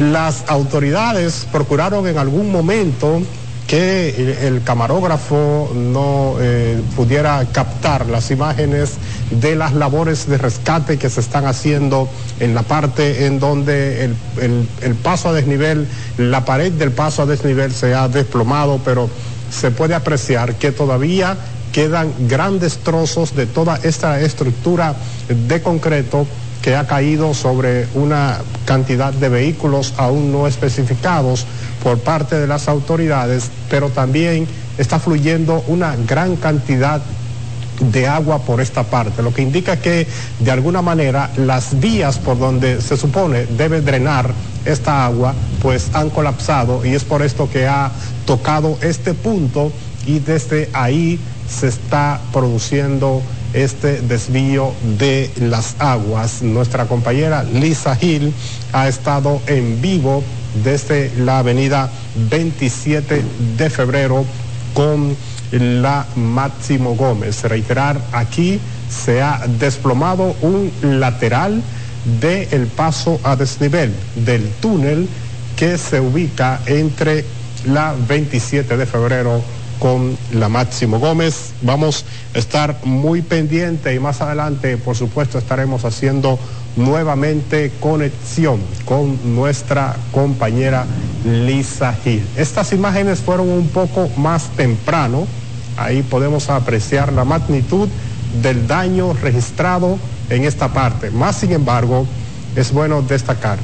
las 0.00 0.44
autoridades 0.46 1.48
procuraron 1.50 2.06
en 2.06 2.18
algún 2.18 2.52
momento 2.52 3.20
que 3.70 4.46
el, 4.48 4.64
camarógrafo 4.64 5.70
no 5.76 6.34
eh, 6.40 6.82
pudiera 6.96 7.44
captar 7.52 8.06
las 8.06 8.32
imágenes 8.32 8.94
de 9.30 9.54
las 9.54 9.74
labores 9.74 10.28
de 10.28 10.38
rescate 10.38 10.98
que 10.98 11.08
se 11.08 11.20
están 11.20 11.46
haciendo 11.46 12.08
en 12.40 12.52
la 12.56 12.62
parte 12.64 13.26
en 13.26 13.38
donde 13.38 14.06
el- 14.06 14.66
el 14.82 14.94
paso 14.96 15.28
a 15.28 15.32
desnivel, 15.32 15.86
la 16.18 16.44
pared 16.44 16.72
del 16.72 16.90
paso 16.90 17.22
a 17.22 17.26
desnivel 17.26 17.72
se 17.72 17.94
ha 17.94 18.08
desplomado, 18.08 18.80
pero 18.84 19.08
se 19.52 19.70
puede 19.70 19.94
apreciar 19.94 20.56
que 20.56 20.72
todavía 20.72 21.36
quedan 21.72 22.12
grandes 22.26 22.78
trozos 22.78 23.36
de 23.36 23.46
toda 23.46 23.78
esta 23.84 24.20
estructura 24.20 24.96
de 25.28 25.62
concreto 25.62 26.26
que 26.62 26.76
ha 26.76 26.86
caído 26.86 27.34
sobre 27.34 27.86
una 27.94 28.38
cantidad 28.64 29.12
de 29.12 29.28
vehículos 29.28 29.94
aún 29.96 30.32
no 30.32 30.46
especificados 30.46 31.46
por 31.82 31.98
parte 31.98 32.38
de 32.38 32.46
las 32.46 32.68
autoridades, 32.68 33.50
pero 33.68 33.88
también 33.88 34.46
está 34.78 34.98
fluyendo 34.98 35.64
una 35.68 35.96
gran 35.96 36.36
cantidad 36.36 37.00
de 37.80 38.06
agua 38.06 38.40
por 38.40 38.60
esta 38.60 38.84
parte, 38.84 39.22
lo 39.22 39.32
que 39.32 39.42
indica 39.42 39.78
que 39.78 40.06
de 40.38 40.50
alguna 40.50 40.82
manera 40.82 41.30
las 41.36 41.80
vías 41.80 42.18
por 42.18 42.38
donde 42.38 42.80
se 42.82 42.96
supone 42.96 43.46
debe 43.46 43.80
drenar 43.80 44.32
esta 44.66 45.06
agua 45.06 45.34
pues 45.62 45.88
han 45.94 46.10
colapsado 46.10 46.84
y 46.84 46.94
es 46.94 47.04
por 47.04 47.22
esto 47.22 47.48
que 47.50 47.66
ha 47.66 47.90
tocado 48.26 48.76
este 48.82 49.14
punto 49.14 49.72
y 50.06 50.18
desde 50.18 50.68
ahí 50.74 51.18
se 51.48 51.68
está 51.68 52.20
produciendo 52.32 53.22
este 53.52 54.00
desvío 54.02 54.72
de 54.98 55.30
las 55.40 55.76
aguas. 55.78 56.42
Nuestra 56.42 56.86
compañera 56.86 57.42
Lisa 57.42 57.96
Gil 57.96 58.32
ha 58.72 58.88
estado 58.88 59.40
en 59.46 59.80
vivo 59.80 60.22
desde 60.62 61.12
la 61.16 61.38
avenida 61.38 61.90
27 62.30 63.22
de 63.56 63.70
febrero 63.70 64.24
con 64.74 65.16
la 65.52 66.06
Máximo 66.16 66.94
Gómez. 66.94 67.42
Reiterar, 67.44 68.00
aquí 68.12 68.60
se 68.88 69.22
ha 69.22 69.46
desplomado 69.58 70.34
un 70.42 70.72
lateral 70.82 71.62
del 72.20 72.66
paso 72.68 73.20
a 73.22 73.36
desnivel 73.36 73.92
del 74.16 74.48
túnel 74.60 75.08
que 75.56 75.76
se 75.76 76.00
ubica 76.00 76.60
entre 76.66 77.24
la 77.66 77.94
27 78.08 78.76
de 78.76 78.86
febrero 78.86 79.42
con 79.80 80.16
la 80.32 80.48
Máximo 80.48 81.00
Gómez. 81.00 81.54
Vamos 81.62 82.04
a 82.34 82.38
estar 82.38 82.78
muy 82.84 83.22
pendiente 83.22 83.92
y 83.92 83.98
más 83.98 84.20
adelante, 84.20 84.76
por 84.76 84.94
supuesto, 84.94 85.38
estaremos 85.38 85.84
haciendo 85.84 86.38
nuevamente 86.76 87.72
conexión 87.80 88.60
con 88.84 89.34
nuestra 89.34 89.96
compañera 90.12 90.86
Lisa 91.24 91.94
Gil. 92.04 92.24
Estas 92.36 92.72
imágenes 92.72 93.18
fueron 93.18 93.48
un 93.48 93.68
poco 93.68 94.08
más 94.16 94.50
temprano. 94.50 95.26
Ahí 95.76 96.02
podemos 96.02 96.50
apreciar 96.50 97.12
la 97.12 97.24
magnitud 97.24 97.88
del 98.42 98.68
daño 98.68 99.14
registrado 99.14 99.98
en 100.28 100.44
esta 100.44 100.68
parte. 100.68 101.10
Más 101.10 101.36
sin 101.36 101.52
embargo, 101.52 102.06
es 102.54 102.70
bueno 102.72 103.02
destacar 103.02 103.58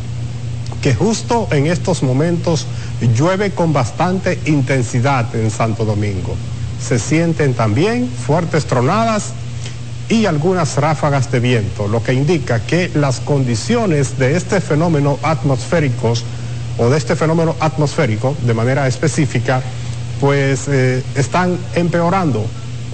que 0.81 0.95
justo 0.95 1.49
en 1.51 1.67
estos 1.67 2.03
momentos 2.03 2.67
llueve 3.01 3.51
con 3.51 3.73
bastante 3.73 4.39
intensidad 4.47 5.35
en 5.35 5.51
Santo 5.51 5.85
Domingo. 5.85 6.35
Se 6.81 6.99
sienten 6.99 7.55
también 7.55 8.09
fuertes 8.09 8.67
tronadas 8.67 9.33
y 10.09 10.27
algunas 10.27 10.77
ráfagas 10.77 11.31
de 11.33 11.41
viento, 11.41 11.89
lo 11.89 12.03
que 12.03 12.13
indica 12.13 12.61
que 12.61 12.91
las 12.95 13.21
condiciones 13.21 14.19
de 14.19 14.37
este 14.37 14.61
fenómeno 14.61 15.19
atmosférico 15.23 16.15
o 16.79 16.89
de 16.89 16.99
este 16.99 17.17
fenómeno 17.17 17.57
atmosférico 17.59 18.37
de 18.47 18.55
manera 18.55 18.87
específica, 18.87 19.63
pues 20.21 20.69
eh, 20.69 21.03
están 21.15 21.59
empeorando. 21.75 22.45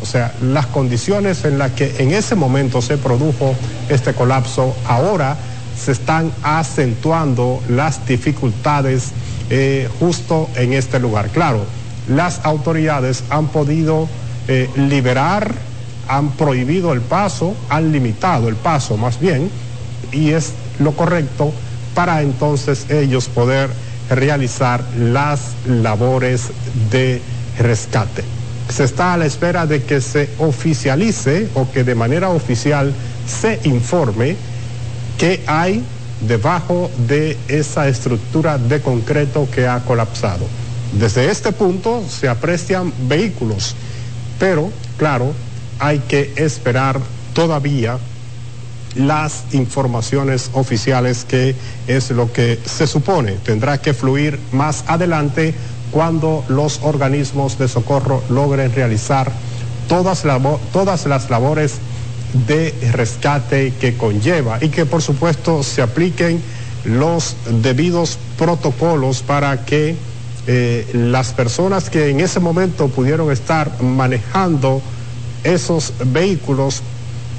O 0.00 0.06
sea, 0.06 0.34
las 0.42 0.66
condiciones 0.66 1.44
en 1.44 1.58
las 1.58 1.72
que 1.72 1.94
en 1.98 2.12
ese 2.12 2.34
momento 2.34 2.82
se 2.82 2.96
produjo 2.96 3.54
este 3.88 4.14
colapso, 4.14 4.74
ahora 4.86 5.36
se 5.78 5.92
están 5.92 6.32
acentuando 6.42 7.62
las 7.68 8.06
dificultades 8.06 9.12
eh, 9.54 9.86
justo 10.00 10.48
en 10.56 10.72
este 10.72 10.98
lugar. 10.98 11.28
Claro, 11.28 11.66
las 12.08 12.40
autoridades 12.42 13.22
han 13.28 13.48
podido 13.48 14.08
eh, 14.48 14.70
liberar, 14.76 15.52
han 16.08 16.30
prohibido 16.30 16.94
el 16.94 17.02
paso, 17.02 17.54
han 17.68 17.92
limitado 17.92 18.48
el 18.48 18.56
paso 18.56 18.96
más 18.96 19.20
bien, 19.20 19.50
y 20.10 20.30
es 20.30 20.52
lo 20.78 20.92
correcto 20.92 21.52
para 21.94 22.22
entonces 22.22 22.86
ellos 22.88 23.28
poder 23.28 23.68
realizar 24.08 24.82
las 24.98 25.52
labores 25.68 26.48
de 26.90 27.20
rescate. 27.58 28.24
Se 28.70 28.84
está 28.84 29.12
a 29.12 29.18
la 29.18 29.26
espera 29.26 29.66
de 29.66 29.82
que 29.82 30.00
se 30.00 30.30
oficialice 30.38 31.48
o 31.54 31.70
que 31.70 31.84
de 31.84 31.94
manera 31.94 32.30
oficial 32.30 32.94
se 33.26 33.60
informe 33.64 34.34
que 35.18 35.42
hay 35.46 35.84
debajo 36.26 36.90
de 37.06 37.36
esa 37.48 37.88
estructura 37.88 38.58
de 38.58 38.80
concreto 38.80 39.48
que 39.50 39.66
ha 39.66 39.80
colapsado. 39.80 40.46
Desde 40.92 41.30
este 41.30 41.52
punto 41.52 42.04
se 42.08 42.28
aprecian 42.28 42.92
vehículos, 43.08 43.74
pero 44.38 44.70
claro, 44.98 45.32
hay 45.78 46.00
que 46.00 46.32
esperar 46.36 47.00
todavía 47.32 47.98
las 48.94 49.44
informaciones 49.52 50.50
oficiales 50.52 51.24
que 51.24 51.54
es 51.86 52.10
lo 52.10 52.30
que 52.30 52.58
se 52.64 52.86
supone 52.86 53.32
tendrá 53.32 53.78
que 53.78 53.94
fluir 53.94 54.38
más 54.52 54.84
adelante 54.86 55.54
cuando 55.90 56.44
los 56.48 56.80
organismos 56.82 57.58
de 57.58 57.68
socorro 57.68 58.22
logren 58.28 58.74
realizar 58.74 59.32
todas, 59.88 60.24
todas 60.72 61.06
las 61.06 61.30
labores 61.30 61.78
de 62.46 62.74
rescate 62.92 63.72
que 63.80 63.96
conlleva 63.96 64.58
y 64.62 64.68
que 64.68 64.86
por 64.86 65.02
supuesto 65.02 65.62
se 65.62 65.82
apliquen 65.82 66.42
los 66.84 67.36
debidos 67.62 68.18
protocolos 68.38 69.22
para 69.22 69.64
que 69.64 69.94
eh, 70.46 70.90
las 70.94 71.32
personas 71.32 71.88
que 71.88 72.08
en 72.08 72.20
ese 72.20 72.40
momento 72.40 72.88
pudieron 72.88 73.30
estar 73.30 73.80
manejando 73.80 74.82
esos 75.44 75.92
vehículos, 76.06 76.82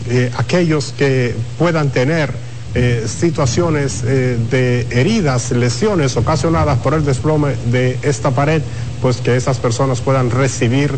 eh, 0.09 0.31
aquellos 0.37 0.93
que 0.97 1.35
puedan 1.57 1.89
tener 1.89 2.31
eh, 2.75 3.05
situaciones 3.07 4.01
de 4.03 4.87
heridas, 4.89 5.51
lesiones 5.51 6.17
ocasionadas 6.17 6.79
por 6.79 6.93
el 6.93 7.05
desplome 7.05 7.55
de 7.71 7.99
esta 8.01 8.31
pared, 8.31 8.61
pues 9.01 9.17
que 9.17 9.35
esas 9.35 9.57
personas 9.57 10.01
puedan 10.01 10.31
recibir 10.31 10.91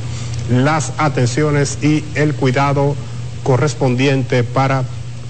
las 0.49 0.93
atenciones 0.97 1.79
y 1.81 2.03
el 2.13 2.35
cuidado 2.35 2.95
correspondiente 3.45 4.43
para 4.43 4.83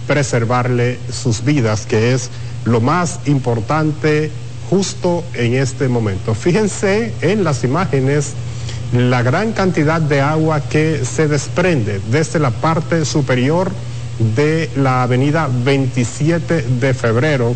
preservarle 0.08 0.98
sus 1.12 1.44
vidas, 1.44 1.86
que 1.86 2.14
es 2.14 2.30
lo 2.64 2.80
más 2.80 3.20
importante 3.26 4.32
justo 4.70 5.24
en 5.34 5.54
este 5.54 5.90
momento. 5.90 6.34
Fíjense 6.34 7.14
en 7.22 7.44
las 7.44 7.64
imágenes 7.64 8.34
la 8.94 9.22
gran 9.22 9.52
cantidad 9.52 10.00
de 10.00 10.22
agua 10.22 10.62
que 10.62 11.04
se 11.04 11.28
desprende 11.28 12.00
desde 12.10 12.40
la 12.40 12.52
parte 12.52 13.04
superior 13.04 13.70
de 14.36 14.70
la 14.78 15.04
avenida 15.04 15.50
27 15.66 16.62
de 16.62 16.94
febrero 16.94 17.54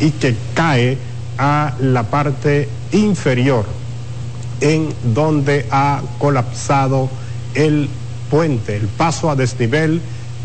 y 0.00 0.12
que 0.12 0.36
cae 0.54 0.96
a 1.36 1.74
la 1.80 2.04
parte 2.04 2.68
inferior 2.92 3.66
en 4.60 4.88
donde 5.14 5.66
ha 5.70 6.00
colapsado 6.18 7.10
el 7.54 7.88
puente, 8.30 8.76
el 8.76 8.86
paso 8.86 9.30
a 9.30 9.36
desnivel 9.36 10.00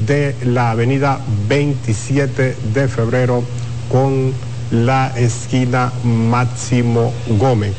de 0.05 0.36
la 0.45 0.71
avenida 0.71 1.19
27 1.47 2.55
de 2.73 2.88
febrero 2.88 3.43
con 3.91 4.34
la 4.71 5.11
esquina 5.17 5.91
Máximo 6.03 7.13
Gómez. 7.38 7.73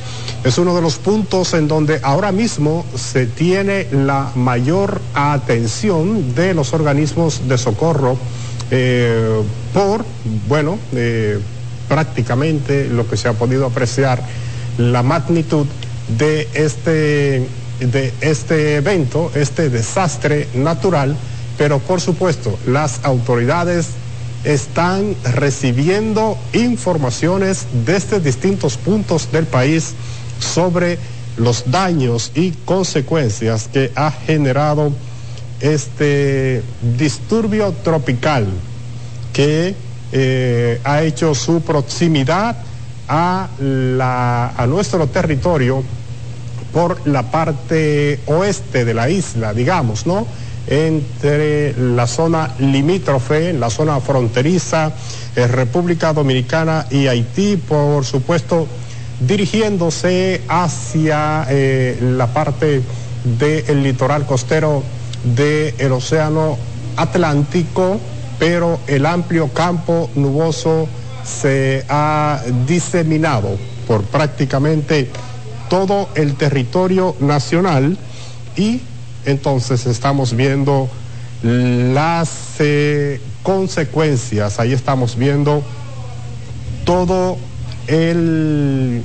Es 0.45 0.59
uno 0.59 0.75
de 0.75 0.83
los 0.83 0.99
puntos 0.99 1.55
en 1.55 1.69
donde 1.69 2.01
ahora 2.03 2.33
mismo 2.33 2.85
se 2.95 3.27
tiene 3.27 3.87
la 3.93 4.31
mayor 4.35 5.01
atención 5.15 6.35
de 6.35 6.53
los 6.53 6.75
organismos 6.75 7.49
de 7.49 7.59
socorro 7.59 8.19
eh, 8.71 9.43
por, 9.73 10.05
bueno, 10.49 10.79
eh, 10.95 11.39
prácticamente 11.89 12.89
lo 12.89 13.09
que 13.09 13.17
se 13.17 13.29
ha 13.29 13.35
podido 13.35 13.67
apreciar, 13.67 14.23
la 14.79 15.03
magnitud 15.03 15.67
de 16.19 16.49
este 16.55 17.47
de 17.87 18.13
este 18.21 18.77
evento, 18.77 19.31
este 19.35 19.71
desastre 19.71 20.49
natural, 20.55 21.17
pero 21.59 21.79
por 21.79 22.01
supuesto 22.01 22.59
las 22.67 23.01
autoridades 23.05 23.89
están 24.45 25.15
recibiendo 25.25 26.37
informaciones 26.53 27.67
desde 27.87 28.21
distintos 28.21 28.77
puntos 28.77 29.31
del 29.31 29.47
país 29.47 29.95
sobre 30.41 30.99
los 31.37 31.71
daños 31.71 32.33
y 32.35 32.51
consecuencias 32.51 33.69
que 33.73 33.93
ha 33.95 34.11
generado 34.11 34.93
este 35.61 36.63
disturbio 36.99 37.73
tropical 37.85 38.47
que 39.33 39.75
eh, 40.11 40.81
ha 40.85 41.03
hecho 41.03 41.35
su 41.35 41.63
proximidad 41.63 42.57
a, 43.09 43.49
la, 43.61 44.49
a 44.51 44.67
nuestro 44.67 45.07
territorio 45.07 45.83
por 46.73 47.07
la 47.07 47.31
parte 47.31 48.21
oeste 48.27 48.85
de 48.85 48.95
la 48.95 49.09
isla, 49.11 49.55
digamos, 49.55 50.07
¿no? 50.07 50.27
Entre 50.67 51.75
la 51.77 52.07
zona 52.07 52.55
limítrofe, 52.59 53.53
la 53.53 53.69
zona 53.69 54.01
fronteriza, 54.01 54.93
eh, 55.35 55.47
República 55.47 56.13
Dominicana 56.13 56.87
y 56.91 57.09
Haití, 57.09 57.57
por 57.57 58.05
supuesto, 58.05 58.69
dirigiéndose 59.21 60.43
hacia 60.49 61.47
eh, 61.49 61.99
la 62.01 62.29
parte 62.29 62.83
del 63.39 63.83
litoral 63.83 64.27
costero 64.27 64.83
del 65.25 65.93
Océano 65.93 66.59
Atlántico, 66.97 67.99
pero 68.39 68.81
el 68.87 69.07
amplio 69.07 69.49
campo 69.49 70.11
nuboso 70.15 70.89
se 71.25 71.85
ha 71.89 72.43
diseminado 72.67 73.57
por 73.87 74.03
prácticamente 74.03 75.09
todo 75.73 76.11
el 76.17 76.35
territorio 76.35 77.17
nacional 77.19 77.97
y 78.59 78.83
entonces 79.25 79.87
estamos 79.87 80.37
viendo 80.37 80.87
las 81.43 82.31
eh, 82.59 83.23
consecuencias, 83.43 84.61
ahí 84.61 84.75
estamos 84.75 85.17
viendo 85.17 85.63
todo 86.85 87.39
el, 87.87 89.03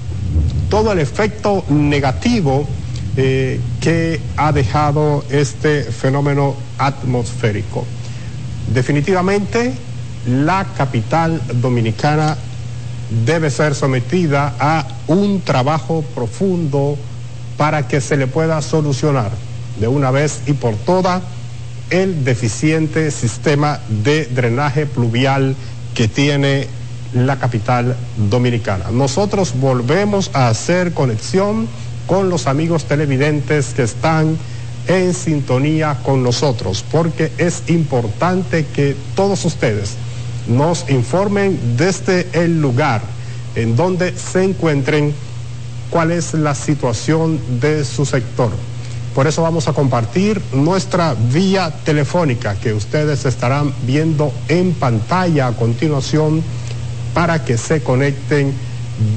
todo 0.70 0.92
el 0.92 1.00
efecto 1.00 1.64
negativo 1.70 2.68
eh, 3.16 3.62
que 3.80 4.20
ha 4.36 4.52
dejado 4.52 5.24
este 5.30 5.84
fenómeno 5.84 6.54
atmosférico. 6.80 7.86
Definitivamente, 8.74 9.72
la 10.28 10.66
capital 10.76 11.42
dominicana 11.62 12.38
debe 13.26 13.50
ser 13.50 13.76
sometida 13.76 14.54
a 14.60 14.88
un 15.08 15.42
trabajo 15.42 16.04
profundo 16.16 16.98
para 17.58 17.88
que 17.88 18.02
se 18.02 18.18
le 18.18 18.28
pueda 18.28 18.62
solucionar 18.62 19.32
de 19.80 19.88
una 19.88 20.12
vez 20.12 20.42
y 20.48 20.54
por 20.54 20.76
todas 20.76 21.22
el 21.90 22.26
deficiente 22.26 23.12
sistema 23.12 23.80
de 24.04 24.26
drenaje 24.26 24.86
pluvial 24.86 25.56
que 25.94 26.08
tiene 26.08 26.68
la 27.14 27.40
capital 27.40 27.96
dominicana. 28.30 28.92
Nosotros 28.92 29.54
volvemos 29.60 30.30
a 30.34 30.50
hacer 30.50 30.94
conexión 30.94 31.68
con 32.06 32.30
los 32.30 32.48
amigos 32.48 32.86
televidentes 32.86 33.74
que 33.74 33.84
están 33.84 34.38
en 34.88 35.14
sintonía 35.14 35.98
con 36.04 36.24
nosotros, 36.24 36.84
porque 36.92 37.32
es 37.38 37.64
importante 37.68 38.66
que 38.66 38.96
todos 39.16 39.44
ustedes 39.46 39.96
nos 40.48 40.90
informen 40.90 41.60
desde 41.78 42.28
el 42.34 42.62
lugar 42.62 43.02
en 43.56 43.76
donde 43.76 44.16
se 44.18 44.44
encuentren 44.44 45.14
cuál 45.90 46.12
es 46.12 46.34
la 46.34 46.54
situación 46.56 47.40
de 47.60 47.84
su 47.84 48.06
sector. 48.06 48.52
Por 49.16 49.26
eso 49.26 49.42
vamos 49.42 49.68
a 49.68 49.74
compartir 49.74 50.40
nuestra 50.54 51.16
vía 51.16 51.74
telefónica 51.84 52.56
que 52.56 52.74
ustedes 52.74 53.26
estarán 53.26 53.74
viendo 53.84 54.32
en 54.48 54.74
pantalla 54.74 55.48
a 55.48 55.54
continuación 55.54 56.44
para 57.16 57.44
que 57.44 57.58
se 57.58 57.82
conecten 57.82 58.54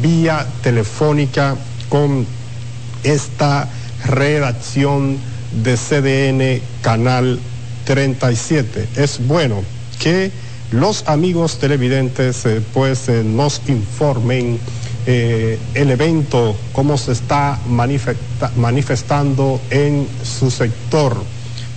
vía 0.00 0.46
telefónica 0.62 1.56
con 1.90 2.26
esta 3.04 3.68
redacción 4.06 5.18
de 5.62 5.76
CDN 5.76 6.62
Canal 6.80 7.38
37. 7.84 8.88
Es 8.96 9.26
bueno 9.26 9.62
que 9.98 10.30
los 10.70 11.08
amigos 11.08 11.58
televidentes 11.58 12.46
eh, 12.46 12.62
pues 12.72 13.08
eh, 13.08 13.22
nos 13.24 13.60
informen 13.68 14.58
eh, 15.06 15.58
el 15.74 15.90
evento, 15.90 16.54
cómo 16.72 16.96
se 16.96 17.12
está 17.12 17.58
manifestando 18.56 19.60
en 19.70 20.06
su 20.22 20.50
sector, 20.50 21.16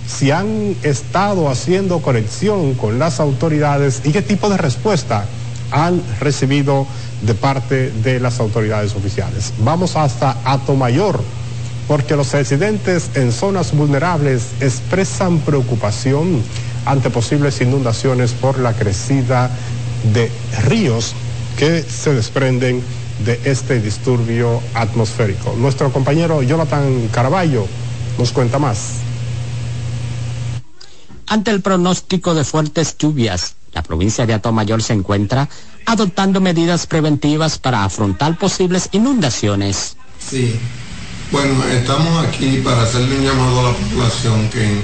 si 0.06 0.30
han 0.30 0.76
estado 0.82 1.48
haciendo 1.48 2.00
conexión 2.00 2.74
con 2.74 2.98
las 2.98 3.20
autoridades 3.20 4.02
y 4.04 4.12
qué 4.12 4.22
tipo 4.22 4.48
de 4.50 4.58
respuesta 4.58 5.24
han 5.70 6.02
recibido 6.20 6.86
de 7.22 7.34
parte 7.34 7.90
de 7.90 8.20
las 8.20 8.38
autoridades 8.38 8.94
oficiales. 8.94 9.52
Vamos 9.60 9.96
hasta 9.96 10.36
Atomayor, 10.44 11.20
porque 11.88 12.14
los 12.14 12.30
residentes 12.32 13.10
en 13.14 13.32
zonas 13.32 13.74
vulnerables 13.74 14.50
expresan 14.60 15.40
preocupación 15.40 16.42
ante 16.86 17.10
posibles 17.10 17.60
inundaciones 17.60 18.32
por 18.32 18.58
la 18.58 18.74
crecida 18.74 19.50
de 20.12 20.30
ríos 20.64 21.14
que 21.58 21.82
se 21.82 22.14
desprenden 22.14 22.82
de 23.24 23.40
este 23.44 23.80
disturbio 23.80 24.60
atmosférico. 24.74 25.54
Nuestro 25.56 25.92
compañero 25.92 26.42
Jonathan 26.42 27.08
Caraballo 27.12 27.66
nos 28.18 28.32
cuenta 28.32 28.58
más. 28.58 28.96
Ante 31.26 31.50
el 31.50 31.62
pronóstico 31.62 32.34
de 32.34 32.44
fuertes 32.44 32.96
lluvias, 32.98 33.54
la 33.72 33.82
provincia 33.82 34.26
de 34.26 34.34
Atomayor 34.34 34.82
se 34.82 34.92
encuentra 34.92 35.48
adoptando 35.86 36.40
medidas 36.40 36.86
preventivas 36.86 37.58
para 37.58 37.84
afrontar 37.84 38.38
posibles 38.38 38.88
inundaciones. 38.92 39.96
Sí, 40.18 40.58
bueno, 41.30 41.64
estamos 41.64 42.26
aquí 42.26 42.60
para 42.64 42.82
hacerle 42.82 43.18
un 43.18 43.24
llamado 43.24 43.60
a 43.60 43.62
la 43.72 43.76
población 43.76 44.48
que 44.50 44.82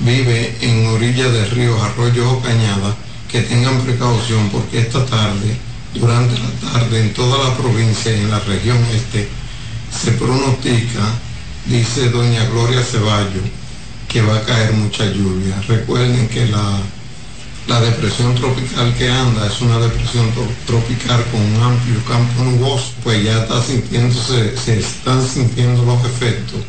vive 0.00 0.56
en 0.60 0.86
orilla 0.86 1.28
de 1.28 1.44
ríos, 1.46 1.80
arroyos 1.80 2.26
o 2.26 2.40
cañadas, 2.40 2.94
que 3.30 3.42
tengan 3.42 3.80
precaución 3.80 4.48
porque 4.50 4.80
esta 4.80 5.04
tarde, 5.06 5.56
durante 5.94 6.34
la 6.38 6.72
tarde, 6.72 7.00
en 7.00 7.14
toda 7.14 7.48
la 7.48 7.56
provincia 7.56 8.14
y 8.14 8.20
en 8.20 8.30
la 8.30 8.40
región 8.40 8.78
este, 8.94 9.28
se 9.90 10.12
pronostica, 10.12 11.02
dice 11.66 12.10
doña 12.10 12.44
Gloria 12.50 12.82
Ceballo, 12.82 13.42
que 14.08 14.22
va 14.22 14.36
a 14.36 14.44
caer 14.44 14.72
mucha 14.72 15.04
lluvia. 15.06 15.60
Recuerden 15.66 16.28
que 16.28 16.46
la, 16.46 16.78
la 17.66 17.80
depresión 17.80 18.34
tropical 18.34 18.94
que 18.96 19.10
anda 19.10 19.46
es 19.46 19.60
una 19.60 19.78
depresión 19.78 20.30
tropical 20.66 21.24
con 21.30 21.40
un 21.40 21.62
amplio 21.62 22.04
campo 22.04 22.44
nuboso, 22.44 22.92
pues 23.02 23.24
ya 23.24 23.42
está 23.42 23.62
sintiéndose, 23.62 24.56
se 24.56 24.78
están 24.78 25.26
sintiendo 25.26 25.84
los 25.84 26.04
efectos 26.04 26.60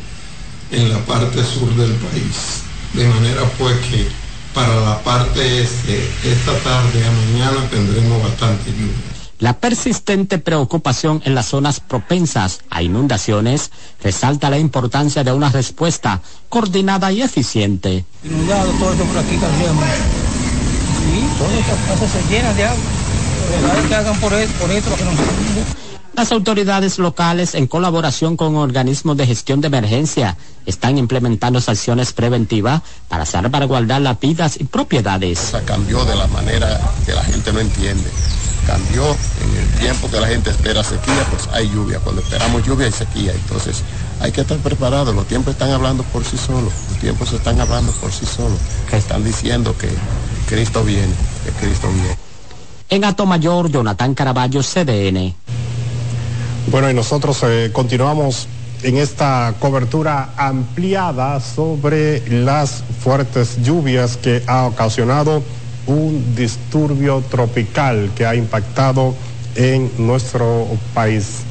en 0.72 0.92
la 0.92 0.98
parte 1.00 1.44
sur 1.44 1.72
del 1.76 1.92
país 1.92 2.65
de 2.96 3.06
manera 3.08 3.42
pues 3.58 3.76
que 3.86 4.08
para 4.54 4.74
la 4.80 4.98
parte 5.02 5.62
este, 5.62 6.02
esta 6.24 6.52
tarde 6.60 7.04
a 7.04 7.10
mañana 7.10 7.68
tendremos 7.68 8.22
bastante 8.22 8.70
lluvia. 8.70 9.16
La 9.38 9.52
persistente 9.52 10.38
preocupación 10.38 11.20
en 11.26 11.34
las 11.34 11.46
zonas 11.46 11.80
propensas 11.80 12.60
a 12.70 12.82
inundaciones 12.82 13.70
resalta 14.02 14.48
la 14.48 14.58
importancia 14.58 15.24
de 15.24 15.32
una 15.32 15.50
respuesta 15.50 16.22
coordinada 16.48 17.12
y 17.12 17.20
eficiente. 17.20 18.06
Inundado 18.24 18.70
todo 18.72 18.92
esto 18.92 19.04
por 19.04 19.18
aquí 19.18 19.34
Sí, 19.34 19.38
todas 21.38 21.52
estas 21.52 21.78
casas 21.86 22.10
se 22.10 22.34
llenan 22.34 22.56
de 22.56 22.64
agua. 22.64 23.86
que 23.88 23.94
hagan 23.94 24.20
por, 24.20 24.32
esto, 24.32 24.58
por 24.58 24.70
esto 24.70 24.96
que 24.96 25.04
nos 25.04 25.14
las 26.16 26.32
autoridades 26.32 26.98
locales, 26.98 27.54
en 27.54 27.66
colaboración 27.66 28.36
con 28.38 28.56
organismos 28.56 29.18
de 29.18 29.26
gestión 29.26 29.60
de 29.60 29.66
emergencia, 29.66 30.36
están 30.64 30.96
implementando 30.96 31.58
acciones 31.58 32.14
preventivas 32.14 32.80
para 33.08 33.26
salvaguardar 33.26 34.00
las 34.00 34.18
vidas 34.18 34.58
y 34.58 34.64
propiedades. 34.64 35.38
O 35.38 35.50
sea, 35.50 35.62
cambió 35.62 36.04
de 36.06 36.16
la 36.16 36.26
manera 36.28 36.80
que 37.04 37.12
la 37.12 37.22
gente 37.22 37.52
no 37.52 37.60
entiende. 37.60 38.10
Cambió 38.66 39.04
en 39.04 39.62
el 39.62 39.68
tiempo 39.78 40.10
que 40.10 40.18
la 40.18 40.26
gente 40.26 40.50
espera 40.50 40.82
sequía, 40.82 41.24
pues 41.30 41.48
hay 41.52 41.68
lluvia. 41.68 42.00
Cuando 42.00 42.22
esperamos 42.22 42.66
lluvia 42.66 42.86
hay 42.86 42.92
sequía. 42.92 43.32
Entonces 43.32 43.82
hay 44.20 44.32
que 44.32 44.40
estar 44.40 44.56
preparados. 44.58 45.14
Los 45.14 45.28
tiempos 45.28 45.52
están 45.52 45.70
hablando 45.70 46.02
por 46.04 46.24
sí 46.24 46.38
solos. 46.38 46.72
Los 46.90 46.98
tiempos 46.98 47.32
están 47.32 47.60
hablando 47.60 47.92
por 47.92 48.10
sí 48.10 48.24
solos. 48.24 48.58
Están 48.90 49.22
diciendo 49.22 49.76
que 49.78 49.90
Cristo 50.48 50.82
viene, 50.82 51.12
que 51.44 51.52
Cristo 51.66 51.88
viene. 51.92 52.16
En 52.88 53.02
Mayor, 53.28 53.70
Jonathan 53.70 54.14
Caraballo, 54.14 54.62
CDN. 54.62 55.34
Bueno, 56.68 56.90
y 56.90 56.94
nosotros 56.94 57.44
eh, 57.44 57.70
continuamos 57.72 58.48
en 58.82 58.96
esta 58.96 59.54
cobertura 59.60 60.30
ampliada 60.36 61.38
sobre 61.38 62.28
las 62.28 62.82
fuertes 63.00 63.62
lluvias 63.62 64.16
que 64.16 64.42
ha 64.48 64.66
ocasionado 64.66 65.44
un 65.86 66.34
disturbio 66.34 67.22
tropical 67.30 68.10
que 68.16 68.26
ha 68.26 68.34
impactado 68.34 69.14
en 69.54 69.92
nuestro 69.96 70.66
país. 70.92 71.42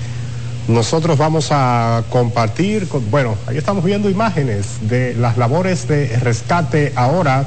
Nosotros 0.68 1.18
vamos 1.18 1.48
a 1.52 2.04
compartir, 2.10 2.86
bueno, 3.10 3.36
ahí 3.48 3.58
estamos 3.58 3.86
viendo 3.86 4.10
imágenes 4.10 4.66
de 4.82 5.14
las 5.14 5.38
labores 5.38 5.88
de 5.88 6.08
rescate 6.20 6.92
ahora 6.94 7.46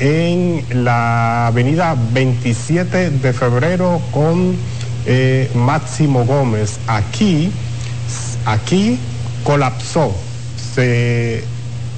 en 0.00 0.66
la 0.84 1.46
avenida 1.46 1.96
27 2.12 3.08
de 3.10 3.32
febrero 3.32 4.02
con 4.12 4.54
eh, 5.06 5.50
Máximo 5.54 6.24
Gómez. 6.24 6.78
Aquí, 6.86 7.50
aquí 8.44 8.98
colapsó, 9.44 10.12
se 10.74 11.44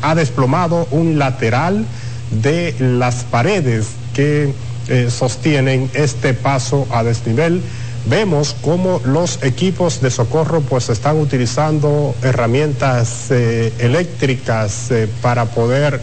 ha 0.03 0.15
desplomado 0.15 0.87
un 0.91 1.19
lateral 1.19 1.85
de 2.31 2.75
las 2.79 3.25
paredes 3.25 3.89
que 4.15 4.53
eh, 4.89 5.11
sostienen 5.11 5.91
este 5.95 6.35
paso 6.35 6.87
a 6.91 7.03
desnivel. 7.03 7.63
Vemos 8.07 8.55
cómo 8.63 9.01
los 9.05 9.43
equipos 9.43 10.01
de 10.01 10.11
socorro 10.11 10.61
pues 10.61 10.89
están 10.89 11.19
utilizando 11.19 12.15
herramientas 12.23 13.31
eh, 13.31 13.73
eléctricas 13.79 14.91
para 15.21 15.47
poder 15.47 16.01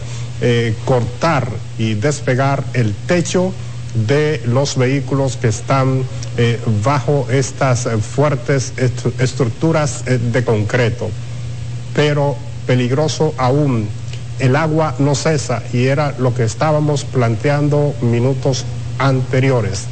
cortar 0.84 1.48
y 1.78 1.94
despegar 1.94 2.62
el 2.74 2.92
techo 3.06 3.54
de 4.06 4.42
los 4.46 4.76
vehículos 4.76 5.36
que 5.36 5.48
están 5.48 6.02
eh, 6.36 6.60
bajo 6.84 7.26
estas 7.30 7.88
fuertes 8.00 8.72
estructuras 9.18 10.04
eh, 10.06 10.18
de 10.18 10.44
concreto. 10.44 11.10
Pero 11.94 12.36
peligroso 12.66 13.34
aún, 13.38 13.88
el 14.38 14.56
agua 14.56 14.94
no 14.98 15.14
cesa 15.14 15.62
y 15.72 15.86
era 15.86 16.14
lo 16.18 16.34
que 16.34 16.44
estábamos 16.44 17.04
planteando 17.04 17.94
minutos 18.02 18.64
anteriores. 18.98 19.84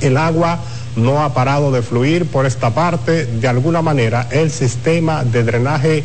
El 0.00 0.16
agua 0.16 0.60
no 0.96 1.22
ha 1.22 1.34
parado 1.34 1.70
de 1.70 1.82
fluir 1.82 2.26
por 2.26 2.46
esta 2.46 2.70
parte, 2.70 3.26
de 3.26 3.48
alguna 3.48 3.82
manera 3.82 4.26
el 4.30 4.50
sistema 4.50 5.24
de 5.24 5.44
drenaje 5.44 6.04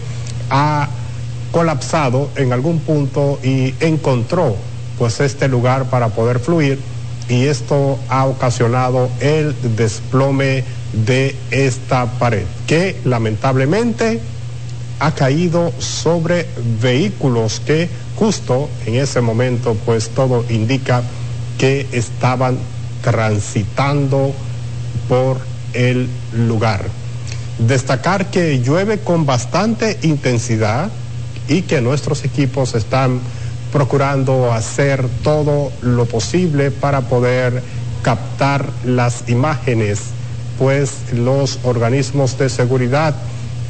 ha 0.49 0.89
colapsado 1.51 2.29
en 2.35 2.51
algún 2.51 2.79
punto 2.79 3.39
y 3.41 3.73
encontró 3.79 4.55
pues 4.97 5.19
este 5.21 5.47
lugar 5.47 5.85
para 5.85 6.09
poder 6.09 6.39
fluir 6.39 6.79
y 7.29 7.45
esto 7.45 7.97
ha 8.09 8.25
ocasionado 8.25 9.09
el 9.19 9.55
desplome 9.75 10.63
de 10.93 11.35
esta 11.51 12.05
pared, 12.19 12.45
que 12.67 12.99
lamentablemente 13.03 14.19
ha 14.99 15.11
caído 15.13 15.73
sobre 15.79 16.47
vehículos 16.81 17.61
que 17.65 17.89
justo 18.15 18.69
en 18.85 18.95
ese 18.95 19.21
momento 19.21 19.75
pues 19.85 20.09
todo 20.09 20.45
indica 20.49 21.03
que 21.57 21.87
estaban 21.91 22.57
transitando 23.01 24.33
por 25.09 25.37
el 25.73 26.07
lugar. 26.33 26.85
Destacar 27.59 28.31
que 28.31 28.59
llueve 28.59 28.99
con 28.99 29.25
bastante 29.25 29.97
intensidad 30.01 30.89
y 31.47 31.61
que 31.63 31.81
nuestros 31.81 32.23
equipos 32.23 32.73
están 32.75 33.19
procurando 33.71 34.53
hacer 34.53 35.05
todo 35.23 35.71
lo 35.81 36.05
posible 36.05 36.71
para 36.71 37.01
poder 37.01 37.61
captar 38.01 38.65
las 38.85 39.27
imágenes, 39.27 39.99
pues 40.57 41.13
los 41.13 41.59
organismos 41.63 42.37
de 42.37 42.49
seguridad 42.49 43.15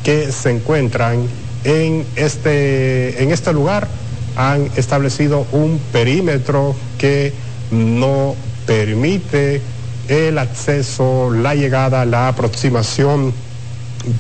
que 0.04 0.32
se 0.32 0.52
encuentran 0.52 1.26
en 1.64 2.06
este, 2.16 3.24
en 3.24 3.32
este 3.32 3.54
lugar 3.54 3.88
han 4.36 4.70
establecido 4.76 5.48
un 5.52 5.80
perímetro 5.92 6.76
que 6.98 7.34
no 7.72 8.36
permite 8.68 9.62
el 10.08 10.38
acceso, 10.38 11.32
la 11.32 11.56
llegada, 11.56 12.06
la 12.06 12.28
aproximación 12.28 13.34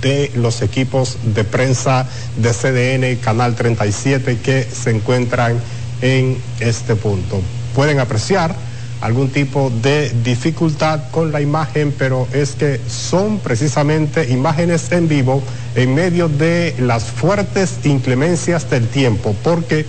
de 0.02 0.32
los 0.36 0.62
equipos 0.62 1.18
de 1.36 1.44
prensa 1.44 2.08
de 2.38 2.52
CDN, 2.52 3.22
Canal 3.22 3.56
37, 3.56 4.40
que 4.40 4.64
se 4.64 4.92
encuentran 4.92 5.60
en 6.02 6.38
este 6.60 6.96
punto. 6.96 7.42
Pueden 7.76 8.00
apreciar 8.00 8.56
algún 9.02 9.30
tipo 9.30 9.72
de 9.82 10.10
dificultad 10.24 11.12
con 11.12 11.32
la 11.32 11.42
imagen, 11.42 11.94
pero 11.98 12.28
es 12.34 12.52
que 12.52 12.80
son 12.88 13.40
precisamente 13.40 14.30
imágenes 14.32 14.92
en 14.92 15.08
vivo 15.08 15.44
en 15.76 15.94
medio 15.94 16.28
de 16.28 16.76
las 16.80 17.04
fuertes 17.04 17.74
inclemencias 17.84 18.70
del 18.70 18.88
tiempo, 18.88 19.36
porque 19.44 19.86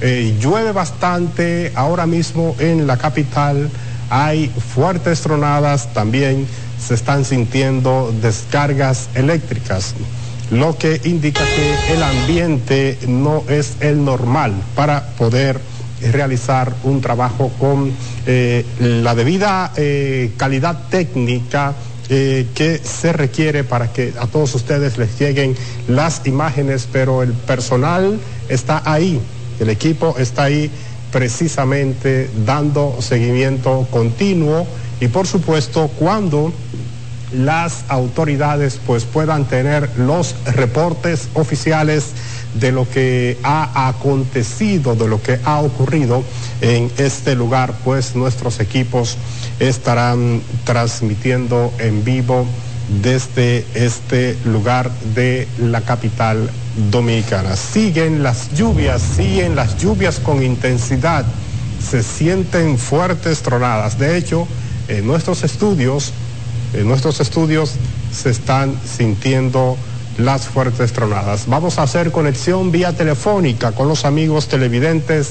eh, 0.00 0.36
llueve 0.40 0.72
bastante 0.72 1.72
ahora 1.74 2.06
mismo 2.06 2.54
en 2.58 2.86
la 2.86 2.96
capital, 2.96 3.68
hay 4.08 4.48
fuertes 4.48 5.20
tronadas, 5.20 5.92
también 5.92 6.46
se 6.86 6.94
están 6.94 7.24
sintiendo 7.24 8.12
descargas 8.20 9.08
eléctricas, 9.14 9.94
lo 10.50 10.76
que 10.76 11.00
indica 11.04 11.42
que 11.44 11.94
el 11.94 12.02
ambiente 12.02 12.98
no 13.06 13.44
es 13.48 13.76
el 13.80 14.04
normal 14.04 14.54
para 14.74 15.06
poder 15.16 15.60
realizar 16.12 16.74
un 16.84 17.00
trabajo 17.00 17.50
con 17.58 17.92
eh, 18.26 18.64
la 18.78 19.14
debida 19.14 19.72
eh, 19.76 20.32
calidad 20.36 20.88
técnica 20.88 21.74
eh, 22.08 22.48
que 22.54 22.78
se 22.78 23.12
requiere 23.12 23.62
para 23.62 23.92
que 23.92 24.14
a 24.18 24.26
todos 24.26 24.54
ustedes 24.54 24.98
les 24.98 25.18
lleguen 25.18 25.54
las 25.86 26.26
imágenes, 26.26 26.88
pero 26.90 27.22
el 27.22 27.32
personal 27.32 28.18
está 28.48 28.82
ahí, 28.84 29.20
el 29.60 29.68
equipo 29.68 30.16
está 30.18 30.44
ahí 30.44 30.70
precisamente 31.12 32.30
dando 32.44 32.96
seguimiento 33.00 33.86
continuo 33.90 34.66
y 35.00 35.08
por 35.08 35.26
supuesto 35.26 35.88
cuando 35.98 36.52
las 37.32 37.84
autoridades 37.88 38.80
pues 38.86 39.04
puedan 39.04 39.44
tener 39.44 39.88
los 39.96 40.34
reportes 40.46 41.28
oficiales 41.34 42.06
de 42.54 42.72
lo 42.72 42.88
que 42.88 43.38
ha 43.44 43.88
acontecido, 43.88 44.96
de 44.96 45.06
lo 45.06 45.22
que 45.22 45.38
ha 45.44 45.60
ocurrido 45.60 46.24
en 46.60 46.90
este 46.98 47.36
lugar, 47.36 47.74
pues 47.84 48.16
nuestros 48.16 48.58
equipos 48.58 49.16
estarán 49.60 50.42
transmitiendo 50.64 51.72
en 51.78 52.04
vivo 52.04 52.46
desde 53.02 53.64
este 53.74 54.36
lugar 54.44 54.90
de 55.14 55.46
la 55.58 55.80
capital 55.82 56.50
dominicana. 56.90 57.56
Siguen 57.56 58.22
las 58.22 58.52
lluvias, 58.54 59.00
siguen 59.00 59.54
las 59.54 59.78
lluvias 59.78 60.18
con 60.18 60.42
intensidad, 60.42 61.24
se 61.88 62.02
sienten 62.02 62.78
fuertes 62.78 63.42
tronadas. 63.42 63.98
De 63.98 64.16
hecho, 64.16 64.46
en 64.88 65.06
nuestros 65.06 65.44
estudios, 65.44 66.12
en 66.74 66.88
nuestros 66.88 67.20
estudios 67.20 67.74
se 68.12 68.30
están 68.30 68.74
sintiendo 68.84 69.76
las 70.18 70.46
fuertes 70.46 70.92
tronadas. 70.92 71.44
Vamos 71.46 71.78
a 71.78 71.84
hacer 71.84 72.10
conexión 72.10 72.72
vía 72.72 72.92
telefónica 72.92 73.72
con 73.72 73.88
los 73.88 74.04
amigos 74.04 74.48
televidentes. 74.48 75.30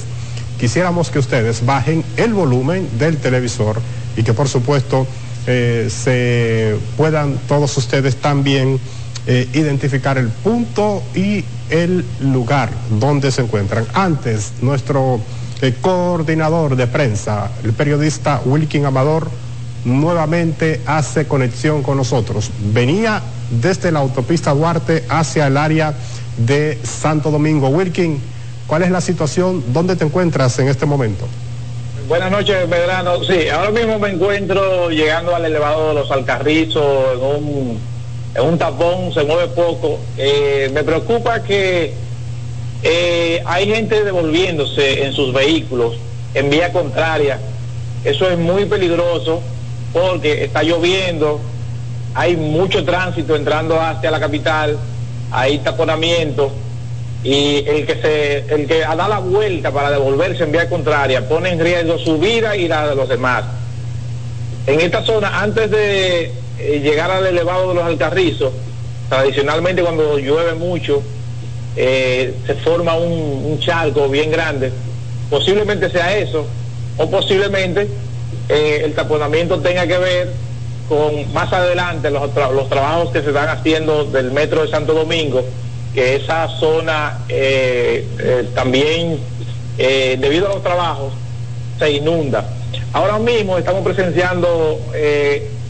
Quisiéramos 0.58 1.10
que 1.10 1.18
ustedes 1.18 1.64
bajen 1.64 2.04
el 2.16 2.34
volumen 2.34 2.88
del 2.98 3.18
televisor 3.18 3.80
y 4.16 4.22
que 4.22 4.34
por 4.34 4.48
supuesto 4.48 5.06
eh, 5.46 5.88
se 5.90 6.76
puedan 6.96 7.38
todos 7.48 7.76
ustedes 7.76 8.16
también 8.16 8.78
eh, 9.26 9.48
identificar 9.52 10.18
el 10.18 10.28
punto 10.28 11.02
y 11.14 11.44
el 11.68 12.04
lugar 12.20 12.70
donde 12.98 13.30
se 13.30 13.42
encuentran. 13.42 13.86
Antes, 13.94 14.52
nuestro 14.62 15.20
eh, 15.60 15.74
coordinador 15.80 16.74
de 16.74 16.86
prensa, 16.86 17.50
el 17.62 17.72
periodista 17.72 18.40
Wilkin 18.44 18.86
Amador, 18.86 19.30
nuevamente 19.84 20.80
hace 20.86 21.26
conexión 21.26 21.82
con 21.82 21.96
nosotros. 21.96 22.50
Venía 22.72 23.22
desde 23.50 23.92
la 23.92 24.00
autopista 24.00 24.52
Duarte 24.52 25.04
hacia 25.08 25.46
el 25.46 25.56
área 25.56 25.94
de 26.38 26.78
Santo 26.82 27.30
Domingo. 27.30 27.68
Wilkin, 27.68 28.20
¿cuál 28.66 28.82
es 28.82 28.90
la 28.90 29.00
situación? 29.00 29.62
¿Dónde 29.72 29.96
te 29.96 30.04
encuentras 30.04 30.58
en 30.58 30.68
este 30.68 30.86
momento? 30.86 31.26
Buenas 32.10 32.32
noches, 32.32 32.66
Medrano. 32.66 33.22
Sí, 33.22 33.48
ahora 33.50 33.70
mismo 33.70 34.00
me 34.00 34.08
encuentro 34.08 34.90
llegando 34.90 35.32
al 35.32 35.44
elevado 35.44 35.90
de 35.90 35.94
los 35.94 36.10
Alcarrizos 36.10 37.14
en 37.14 37.22
un, 37.22 37.80
en 38.34 38.42
un 38.42 38.58
tapón, 38.58 39.14
se 39.14 39.22
mueve 39.22 39.46
poco. 39.46 40.00
Eh, 40.18 40.68
me 40.74 40.82
preocupa 40.82 41.44
que 41.44 41.94
eh, 42.82 43.40
hay 43.46 43.68
gente 43.68 44.02
devolviéndose 44.02 45.04
en 45.04 45.12
sus 45.12 45.32
vehículos 45.32 45.98
en 46.34 46.50
vía 46.50 46.72
contraria. 46.72 47.38
Eso 48.02 48.28
es 48.28 48.36
muy 48.36 48.64
peligroso 48.64 49.40
porque 49.92 50.42
está 50.42 50.64
lloviendo, 50.64 51.40
hay 52.14 52.36
mucho 52.36 52.84
tránsito 52.84 53.36
entrando 53.36 53.80
hacia 53.80 54.10
la 54.10 54.18
capital, 54.18 54.76
hay 55.30 55.60
taponamiento 55.60 56.50
y 57.22 57.68
el 57.68 57.86
que 57.86 57.96
se 58.00 58.54
el 58.54 58.66
que 58.66 58.80
da 58.80 59.08
la 59.08 59.18
vuelta 59.18 59.70
para 59.70 59.90
devolverse 59.90 60.44
en 60.44 60.52
vía 60.52 60.68
contraria 60.68 61.28
pone 61.28 61.50
en 61.50 61.60
riesgo 61.60 61.98
su 61.98 62.18
vida 62.18 62.56
y 62.56 62.66
la 62.68 62.88
de 62.88 62.94
los 62.94 63.08
demás. 63.08 63.44
En 64.66 64.80
esta 64.80 65.04
zona, 65.04 65.40
antes 65.40 65.70
de 65.70 66.32
eh, 66.58 66.80
llegar 66.82 67.10
al 67.10 67.26
elevado 67.26 67.70
de 67.70 67.74
los 67.74 67.84
Alcarrizos, 67.84 68.52
tradicionalmente 69.08 69.82
cuando 69.82 70.18
llueve 70.18 70.54
mucho, 70.54 71.02
eh, 71.76 72.34
se 72.46 72.54
forma 72.54 72.94
un, 72.94 73.58
charco 73.60 74.08
bien 74.08 74.30
grande. 74.30 74.72
Posiblemente 75.28 75.90
sea 75.90 76.16
eso, 76.16 76.46
o 76.96 77.10
posiblemente 77.10 77.88
eh, 78.48 78.82
el 78.84 78.94
taponamiento 78.94 79.60
tenga 79.60 79.86
que 79.86 79.98
ver 79.98 80.32
con 80.88 81.32
más 81.32 81.52
adelante 81.52 82.10
los, 82.10 82.34
los 82.34 82.68
trabajos 82.68 83.10
que 83.10 83.22
se 83.22 83.28
están 83.28 83.48
haciendo 83.48 84.04
del 84.04 84.32
metro 84.32 84.62
de 84.62 84.68
Santo 84.68 84.94
Domingo, 84.94 85.44
que 85.94 86.16
esa 86.16 86.48
zona 86.48 87.18
eh, 87.28 88.06
eh, 88.18 88.48
también, 88.54 89.18
debido 89.76 90.46
a 90.46 90.54
los 90.54 90.62
trabajos, 90.62 91.14
se 91.78 91.90
inunda. 91.92 92.44
Ahora 92.92 93.18
mismo 93.18 93.56
estamos 93.56 93.82
presenciando 93.82 94.78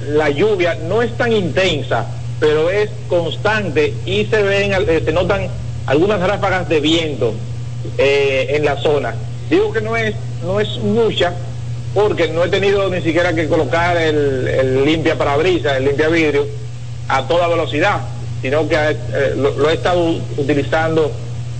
la 0.09 0.31
lluvia, 0.31 0.75
no 0.89 1.01
es 1.01 1.17
tan 1.17 1.33
intensa, 1.33 2.07
pero 2.41 2.71
es 2.71 2.91
constante 3.09 3.95
y 4.05 4.25
se 4.25 4.43
ven, 4.43 4.73
se 5.05 5.13
notan 5.13 5.47
algunas 5.87 6.21
ráfagas 6.21 6.69
de 6.69 6.81
viento 6.81 7.35
en 7.99 8.65
la 8.65 8.77
zona. 8.79 9.15
Digo 9.49 9.73
que 9.73 9.81
no 9.81 9.97
es, 9.97 10.17
no 10.45 10.59
es 10.59 10.77
mucha, 10.79 11.35
porque 11.95 12.29
no 12.29 12.45
he 12.45 12.49
tenido 12.49 12.89
ni 12.89 13.03
siquiera 13.03 13.35
que 13.35 13.49
colocar 13.49 13.97
el, 13.97 14.85
limpia 14.85 15.19
parabrisas, 15.19 15.77
el 15.77 15.85
limpia 15.87 16.09
vidrio 16.09 16.47
a 17.09 17.27
toda 17.27 17.49
velocidad, 17.49 18.01
sino 18.43 18.69
que 18.69 18.77
eh, 18.77 19.35
lo, 19.37 19.69
he 19.71 19.75
estado 19.75 20.17
utilizando 20.37 21.13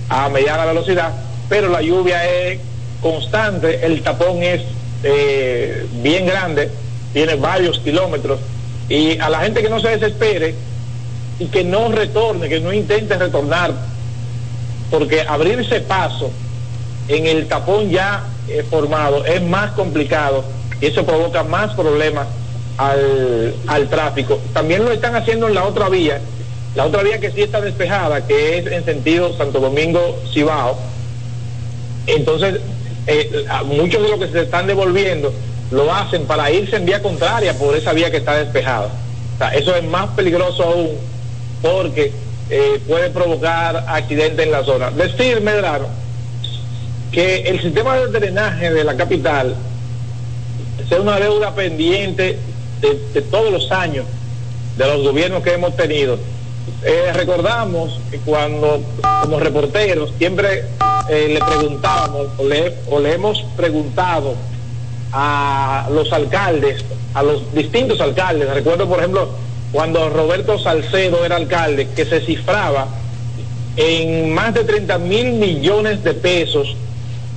a 0.09 0.29
mediana 0.29 0.65
velocidad, 0.65 1.11
pero 1.47 1.69
la 1.69 1.81
lluvia 1.81 2.25
es 2.25 2.59
constante, 3.01 3.85
el 3.85 4.01
tapón 4.01 4.43
es 4.43 4.61
eh, 5.03 5.85
bien 6.01 6.25
grande, 6.25 6.69
tiene 7.13 7.35
varios 7.35 7.79
kilómetros, 7.79 8.39
y 8.89 9.19
a 9.19 9.29
la 9.29 9.39
gente 9.41 9.61
que 9.61 9.69
no 9.69 9.79
se 9.79 9.89
desespere 9.89 10.55
y 11.39 11.45
que 11.45 11.63
no 11.63 11.91
retorne, 11.91 12.49
que 12.49 12.59
no 12.59 12.73
intente 12.73 13.17
retornar, 13.17 13.73
porque 14.89 15.21
abrirse 15.21 15.79
paso 15.81 16.31
en 17.07 17.25
el 17.25 17.47
tapón 17.47 17.89
ya 17.89 18.23
eh, 18.47 18.63
formado 18.69 19.25
es 19.25 19.41
más 19.41 19.71
complicado 19.71 20.43
y 20.79 20.87
eso 20.87 21.05
provoca 21.05 21.43
más 21.43 21.73
problemas 21.73 22.27
al, 22.77 23.55
al 23.67 23.87
tráfico. 23.87 24.39
También 24.53 24.83
lo 24.83 24.91
están 24.91 25.15
haciendo 25.15 25.47
en 25.47 25.55
la 25.55 25.63
otra 25.63 25.89
vía, 25.89 26.19
la 26.75 26.85
otra 26.85 27.03
vía 27.03 27.19
que 27.19 27.31
sí 27.31 27.41
está 27.41 27.59
despejada, 27.59 28.25
que 28.25 28.57
es 28.57 28.67
en 28.67 28.85
sentido 28.85 29.35
Santo 29.37 29.59
Domingo-Cibao. 29.59 30.77
Entonces, 32.07 32.61
eh, 33.07 33.45
muchos 33.65 34.01
de 34.01 34.09
los 34.09 34.19
que 34.19 34.27
se 34.27 34.41
están 34.41 34.67
devolviendo 34.67 35.33
lo 35.71 35.93
hacen 35.93 36.25
para 36.25 36.51
irse 36.51 36.75
en 36.75 36.85
vía 36.85 37.01
contraria 37.01 37.57
por 37.57 37.75
esa 37.75 37.93
vía 37.93 38.11
que 38.11 38.17
está 38.17 38.35
despejada. 38.35 38.89
Sea, 39.37 39.49
eso 39.49 39.75
es 39.75 39.83
más 39.83 40.09
peligroso 40.11 40.63
aún 40.63 40.91
porque 41.61 42.11
eh, 42.49 42.81
puede 42.87 43.09
provocar 43.09 43.85
accidentes 43.87 44.45
en 44.45 44.51
la 44.51 44.63
zona. 44.63 44.91
Decir, 44.91 45.41
Medrano, 45.41 45.87
que 47.11 47.41
el 47.41 47.61
sistema 47.61 47.97
de 47.97 48.07
drenaje 48.07 48.71
de 48.71 48.83
la 48.83 48.95
capital 48.95 49.55
es 50.89 50.99
una 50.99 51.19
deuda 51.19 51.53
pendiente 51.53 52.37
de, 52.81 52.99
de 53.13 53.21
todos 53.21 53.51
los 53.51 53.71
años 53.71 54.05
de 54.77 54.85
los 54.85 55.03
gobiernos 55.03 55.43
que 55.43 55.53
hemos 55.53 55.75
tenido. 55.75 56.17
Eh, 56.83 57.11
recordamos 57.13 57.99
que 58.09 58.17
cuando 58.19 58.81
como 59.21 59.39
reporteros 59.39 60.11
siempre 60.17 60.65
eh, 61.09 61.27
le 61.29 61.39
preguntábamos 61.39 62.27
o 62.37 62.45
le, 62.45 62.73
o 62.89 62.99
le 62.99 63.13
hemos 63.13 63.43
preguntado 63.55 64.35
a 65.11 65.89
los 65.91 66.11
alcaldes, 66.11 66.83
a 67.13 67.23
los 67.23 67.53
distintos 67.53 68.01
alcaldes. 68.01 68.49
Recuerdo, 68.49 68.87
por 68.87 68.99
ejemplo, 68.99 69.29
cuando 69.71 70.09
Roberto 70.09 70.57
Salcedo 70.59 71.23
era 71.23 71.35
alcalde, 71.35 71.87
que 71.95 72.05
se 72.05 72.21
cifraba 72.21 72.87
en 73.77 74.33
más 74.33 74.53
de 74.53 74.63
30 74.63 74.97
mil 74.97 75.33
millones 75.33 76.03
de 76.03 76.13
pesos 76.13 76.75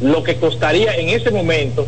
lo 0.00 0.22
que 0.24 0.36
costaría 0.36 0.96
en 0.96 1.08
ese 1.08 1.30
momento 1.30 1.86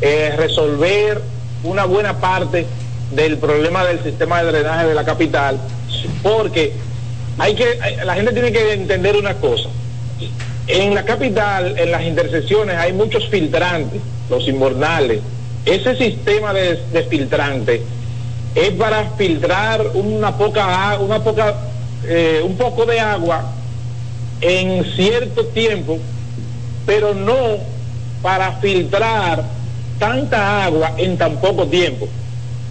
eh, 0.00 0.34
resolver 0.36 1.22
una 1.62 1.84
buena 1.84 2.20
parte 2.20 2.66
del 3.12 3.38
problema 3.38 3.84
del 3.84 4.02
sistema 4.02 4.42
de 4.42 4.52
drenaje 4.52 4.86
de 4.88 4.94
la 4.94 5.04
capital, 5.04 5.58
porque 6.22 6.72
hay 7.38 7.54
que, 7.54 7.78
la 8.04 8.14
gente 8.14 8.32
tiene 8.32 8.52
que 8.52 8.72
entender 8.72 9.16
una 9.16 9.34
cosa. 9.34 9.68
En 10.66 10.94
la 10.94 11.04
capital, 11.04 11.78
en 11.78 11.90
las 11.90 12.02
intersecciones, 12.02 12.76
hay 12.76 12.92
muchos 12.92 13.28
filtrantes, 13.28 14.00
los 14.28 14.48
inbornales. 14.48 15.20
Ese 15.64 15.96
sistema 15.96 16.52
de, 16.52 16.76
de 16.92 17.02
filtrante 17.04 17.82
es 18.56 18.70
para 18.70 19.10
filtrar 19.10 19.86
una 19.94 20.36
poca, 20.36 20.98
una 20.98 21.22
poca, 21.22 21.54
eh, 22.04 22.40
un 22.42 22.56
poco 22.56 22.86
de 22.86 22.98
agua 22.98 23.52
en 24.40 24.84
cierto 24.96 25.44
tiempo, 25.46 25.98
pero 26.86 27.14
no 27.14 27.58
para 28.22 28.52
filtrar 28.52 29.44
tanta 29.98 30.64
agua 30.64 30.94
en 30.96 31.18
tan 31.18 31.36
poco 31.36 31.66
tiempo. 31.66 32.08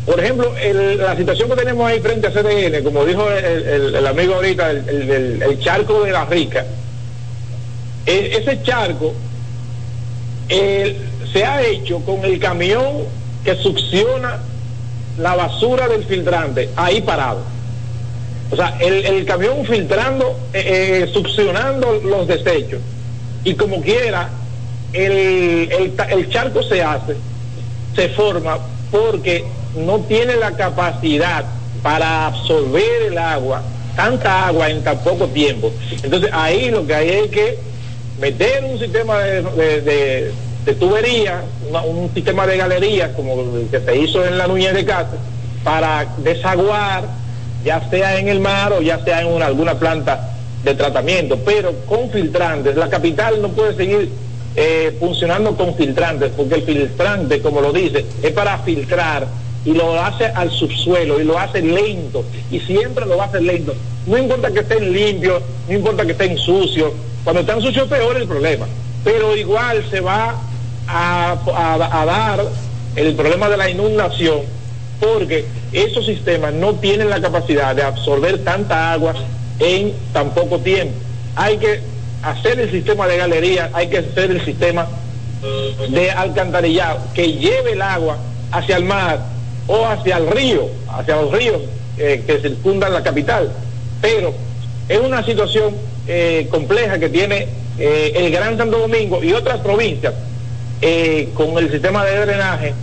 Por 0.05 0.19
ejemplo, 0.19 0.53
la 0.97 1.17
situación 1.17 1.49
que 1.49 1.55
tenemos 1.55 1.87
ahí 1.87 1.99
frente 1.99 2.27
a 2.27 2.31
CDN, 2.31 2.83
como 2.83 3.03
dijo 3.05 3.27
el, 3.31 4.05
amigo 4.05 4.35
ahorita, 4.35 4.69
el, 4.69 5.59
charco 5.59 6.03
de 6.03 6.11
la 6.11 6.25
rica, 6.25 6.63
e- 8.05 8.37
ese 8.39 8.61
charco 8.61 9.15
se 10.47 11.43
ha 11.43 11.63
hecho 11.63 12.01
con 12.01 12.23
el 12.23 12.39
camión 12.39 13.05
que 13.43 13.55
succiona 13.55 14.41
la 15.17 15.35
basura 15.35 15.87
del 15.87 16.03
filtrante 16.03 16.69
ahí 16.75 17.01
parado. 17.01 17.39
O 18.51 18.55
sea, 18.55 18.77
el, 18.79 19.25
camión 19.25 19.65
filtrando, 19.65 20.37
eh, 20.53 21.01
eh, 21.03 21.09
succionando 21.11 21.99
los 22.03 22.27
desechos. 22.27 22.79
Y 23.43 23.55
como 23.55 23.81
quiera, 23.81 24.29
el 24.93 26.29
charco 26.29 26.61
se 26.61 26.83
hace, 26.83 27.15
se 27.95 28.09
forma 28.09 28.59
porque 28.91 29.43
no 29.77 29.99
tiene 30.01 30.35
la 30.37 30.51
capacidad 30.51 31.45
para 31.83 32.27
absorber 32.27 33.03
el 33.07 33.17
agua, 33.17 33.61
tanta 33.95 34.47
agua 34.47 34.69
en 34.69 34.83
tan 34.83 34.97
poco 34.99 35.27
tiempo. 35.27 35.71
Entonces 36.03 36.29
ahí 36.33 36.69
lo 36.71 36.85
que 36.85 36.95
hay 36.95 37.09
es 37.09 37.27
que 37.31 37.57
meter 38.19 38.63
un 38.65 38.79
sistema 38.79 39.19
de, 39.19 40.31
de, 40.65 40.73
tubería, 40.75 41.43
un 41.85 42.09
sistema 42.13 42.47
de 42.47 42.57
galerías 42.57 43.11
como 43.15 43.39
el 43.41 43.67
que 43.69 43.79
se 43.79 43.97
hizo 43.97 44.25
en 44.25 44.37
la 44.37 44.47
Nuñez 44.47 44.73
de 44.73 44.85
Casa, 44.85 45.11
para 45.63 46.07
desaguar, 46.17 47.03
ya 47.63 47.87
sea 47.89 48.17
en 48.19 48.27
el 48.29 48.39
mar 48.39 48.73
o 48.73 48.81
ya 48.81 49.03
sea 49.03 49.21
en 49.21 49.27
una- 49.27 49.45
alguna 49.47 49.75
planta 49.77 50.31
de 50.63 50.73
tratamiento, 50.73 51.37
pero 51.45 51.73
con 51.87 52.09
filtrantes. 52.09 52.75
La 52.75 52.89
capital 52.89 53.41
no 53.41 53.49
puede 53.49 53.75
seguir 53.75 54.09
eh, 54.55 54.95
funcionando 54.99 55.55
con 55.55 55.75
filtrantes, 55.75 56.31
porque 56.35 56.55
el 56.55 56.61
filtrante, 56.63 57.41
como 57.41 57.59
lo 57.61 57.73
dice, 57.73 58.05
es 58.23 58.31
para 58.31 58.57
filtrar 58.59 59.27
y 59.65 59.73
lo 59.73 59.99
hace 59.99 60.25
al 60.25 60.51
subsuelo 60.51 61.19
y 61.19 61.23
lo 61.23 61.37
hace 61.37 61.61
lento 61.61 62.23
y 62.51 62.59
siempre 62.59 63.05
lo 63.05 63.21
hacer 63.21 63.41
lento. 63.41 63.75
No 64.05 64.17
importa 64.17 64.51
que 64.51 64.59
estén 64.59 64.93
limpios, 64.93 65.41
no 65.67 65.73
importa 65.73 66.05
que 66.05 66.11
estén 66.11 66.37
sucios. 66.37 66.93
Cuando 67.23 67.41
están 67.41 67.59
sucios 67.61 67.87
peor 67.87 68.15
el 68.15 68.27
problema. 68.27 68.67
Pero 69.03 69.35
igual 69.35 69.83
se 69.89 69.99
va 69.99 70.35
a, 70.87 72.05
dar 72.05 72.45
el 72.95 73.15
problema 73.15 73.49
de 73.49 73.57
la 73.57 73.69
inundación 73.69 74.41
porque 74.99 75.45
esos 75.73 76.05
sistemas 76.05 76.53
no 76.53 76.75
tienen 76.75 77.09
la 77.09 77.19
capacidad 77.19 77.75
de 77.75 77.83
absorber 77.83 78.43
tanta 78.43 78.93
agua 78.93 79.15
en 79.59 79.93
tan 80.13 80.29
poco 80.29 80.59
tiempo. 80.59 80.93
Hay 81.35 81.57
que 81.57 81.81
hacer 82.21 82.59
el 82.59 82.71
sistema 82.71 83.07
de 83.07 83.17
galerías, 83.17 83.71
hay 83.73 83.87
que 83.87 83.97
hacer 83.97 84.31
el 84.31 84.45
sistema 84.45 84.87
de 85.89 86.11
alcantarillado 86.11 86.99
que 87.13 87.33
lleve 87.33 87.73
el 87.73 87.81
agua 87.81 88.17
hacia 88.51 88.77
el 88.77 88.85
mar 88.85 89.34
o 89.67 89.85
hacia 89.85 90.17
el 90.17 90.27
río, 90.29 90.67
hacia 90.89 91.15
los 91.21 91.31
ríos 91.31 91.61
eh, 91.97 92.23
que 92.25 92.39
circundan 92.39 92.93
la 92.93 93.03
capital. 93.03 93.51
Pero 94.01 94.33
es 94.89 94.99
una 94.99 95.23
situación 95.25 95.75
eh, 96.07 96.47
compleja 96.51 96.99
que 96.99 97.09
tiene 97.09 97.47
eh, 97.79 98.13
el 98.15 98.31
Gran 98.31 98.57
Santo 98.57 98.79
Domingo 98.79 99.23
y 99.23 99.33
otras 99.33 99.59
provincias 99.59 100.13
con 101.33 101.57
el 101.57 101.71
sistema 101.71 102.05
de 102.05 102.25
drenaje 102.25 102.73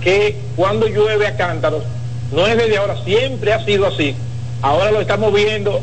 que 0.00 0.36
cuando 0.56 0.88
llueve 0.88 1.28
a 1.28 1.36
cántaros, 1.36 1.84
no 2.32 2.44
es 2.46 2.56
desde 2.56 2.76
ahora, 2.76 2.96
siempre 3.04 3.52
ha 3.52 3.64
sido 3.64 3.86
así. 3.86 4.16
Ahora 4.62 4.90
lo 4.90 5.00
estamos 5.00 5.32
viendo, 5.32 5.80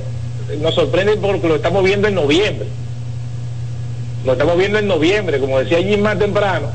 nos 0.59 0.75
sorprende 0.75 1.15
porque 1.15 1.47
lo 1.47 1.55
estamos 1.55 1.81
viendo 1.83 2.09
en 2.09 2.15
noviembre. 2.15 2.67
Lo 4.25 4.33
estamos 4.33 4.57
viendo 4.57 4.79
en 4.79 4.87
noviembre, 4.87 5.39
como 5.39 5.59
decía 5.59 5.77
Jim 5.77 6.01
más 6.01 6.19
temprano, 6.19 6.67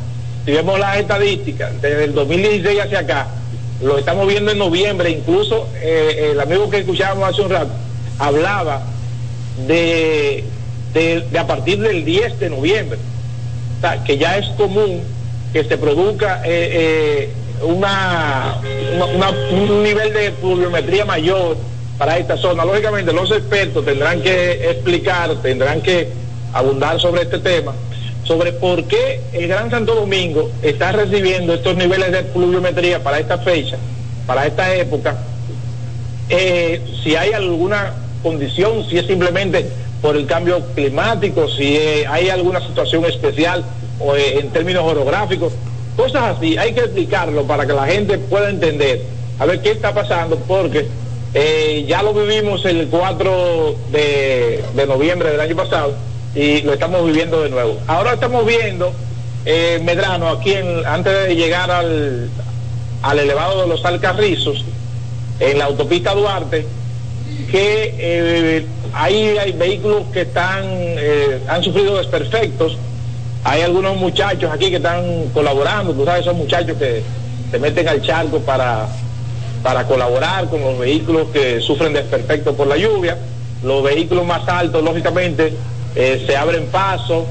si 0.46 0.52
vemos 0.52 0.78
las 0.78 0.96
estadísticas 0.96 1.80
desde 1.82 2.04
el 2.04 2.14
2016 2.14 2.80
hacia 2.80 3.00
acá, 3.00 3.28
lo 3.82 3.98
estamos 3.98 4.26
viendo 4.26 4.50
en 4.52 4.58
noviembre, 4.58 5.10
incluso 5.10 5.68
eh, 5.76 6.30
el 6.32 6.40
amigo 6.40 6.70
que 6.70 6.78
escuchábamos 6.78 7.28
hace 7.30 7.42
un 7.42 7.50
rato 7.50 7.70
hablaba 8.18 8.82
de, 9.66 10.44
de, 10.92 11.38
a 11.38 11.46
partir 11.46 11.80
del 11.80 12.04
10 12.04 12.38
de 12.40 12.50
noviembre, 12.50 12.98
o 13.78 13.80
sea, 13.80 14.02
que 14.04 14.16
ya 14.18 14.38
es 14.38 14.46
común 14.56 15.02
que 15.52 15.64
se 15.64 15.76
produzca 15.78 16.42
eh, 16.44 17.28
eh, 17.28 17.30
una- 17.62 18.56
un 19.52 19.82
nivel 19.82 20.12
de 20.12 20.30
pluviometría 20.32 21.04
mayor 21.04 21.56
para 21.98 22.18
esta 22.18 22.36
zona. 22.36 22.64
Lógicamente 22.64 23.12
los 23.12 23.30
expertos 23.30 23.84
tendrán 23.84 24.20
que 24.22 24.70
explicar, 24.70 25.34
tendrán 25.42 25.80
que 25.80 26.08
abundar 26.52 27.00
sobre 27.00 27.22
este 27.22 27.38
tema, 27.38 27.72
sobre 28.24 28.52
por 28.52 28.84
qué 28.84 29.20
el 29.32 29.48
Gran 29.48 29.70
Santo 29.70 29.94
Domingo 29.94 30.50
está 30.62 30.92
recibiendo 30.92 31.54
estos 31.54 31.76
niveles 31.76 32.10
de 32.10 32.22
pluviometría 32.24 33.02
para 33.02 33.18
esta 33.18 33.38
fecha, 33.38 33.76
para 34.26 34.46
esta 34.46 34.74
época, 34.74 35.16
eh, 36.28 36.80
si 37.02 37.16
hay 37.16 37.32
alguna 37.32 37.92
condición, 38.22 38.88
si 38.88 38.98
es 38.98 39.06
simplemente 39.06 39.66
por 40.00 40.16
el 40.16 40.26
cambio 40.26 40.60
climático, 40.74 41.48
si 41.48 41.76
eh, 41.76 42.06
hay 42.06 42.30
alguna 42.30 42.60
situación 42.60 43.04
especial 43.04 43.64
o 44.00 44.16
eh, 44.16 44.38
en 44.38 44.50
términos 44.50 44.84
orográficos, 44.84 45.52
cosas 45.96 46.36
así, 46.36 46.56
hay 46.56 46.72
que 46.72 46.80
explicarlo 46.80 47.44
para 47.44 47.66
que 47.66 47.74
la 47.74 47.86
gente 47.86 48.18
pueda 48.18 48.48
entender, 48.48 49.02
a 49.38 49.44
ver 49.44 49.60
qué 49.60 49.72
está 49.72 49.92
pasando, 49.92 50.36
porque 50.48 50.86
ya 51.88 52.00
lo 52.04 52.14
vivimos 52.14 52.64
el 52.64 52.86
4 52.86 53.74
de, 53.90 54.62
de 54.76 54.86
noviembre 54.86 55.30
del 55.30 55.40
año 55.40 55.56
pasado 55.56 55.94
y 56.34 56.62
lo 56.62 56.72
estamos 56.72 57.04
viviendo 57.06 57.42
de 57.42 57.50
nuevo. 57.50 57.78
Ahora 57.86 58.14
estamos 58.14 58.44
viendo, 58.44 58.92
eh, 59.44 59.80
Medrano, 59.84 60.28
aquí 60.30 60.52
en- 60.52 60.84
antes 60.86 61.28
de 61.28 61.36
llegar 61.36 61.70
al, 61.70 62.28
al 63.02 63.18
elevado 63.18 63.62
de 63.62 63.68
los 63.68 63.84
Alcarrizos, 63.84 64.64
en 65.40 65.58
la 65.58 65.66
autopista 65.66 66.14
Duarte, 66.14 66.66
que 67.50 67.94
eh, 67.98 68.66
ahí 68.92 69.36
hay 69.38 69.52
vehículos 69.52 70.04
que 70.12 70.22
están 70.22 70.64
eh, 70.66 71.40
han 71.48 71.62
sufrido 71.62 71.96
desperfectos. 71.98 72.76
Hay 73.44 73.62
algunos 73.62 73.96
muchachos 73.96 74.50
aquí 74.52 74.70
que 74.70 74.76
están 74.76 75.28
colaborando, 75.34 75.92
tú 75.92 76.04
sabes, 76.04 76.22
esos 76.22 76.34
muchachos 76.36 76.76
que 76.78 77.02
se 77.50 77.58
meten 77.58 77.86
al 77.88 78.00
charco 78.00 78.38
para, 78.40 78.88
para 79.62 79.84
colaborar 79.86 80.48
con 80.48 80.60
los 80.62 80.78
vehículos 80.78 81.28
que 81.32 81.60
sufren 81.60 81.92
desperfectos 81.92 82.54
por 82.56 82.66
la 82.66 82.76
lluvia. 82.76 83.18
Los 83.62 83.82
vehículos 83.82 84.24
más 84.26 84.48
altos, 84.48 84.82
lógicamente, 84.82 85.52
eh, 85.94 86.24
se 86.26 86.36
abren 86.36 86.66
paso. 86.66 87.26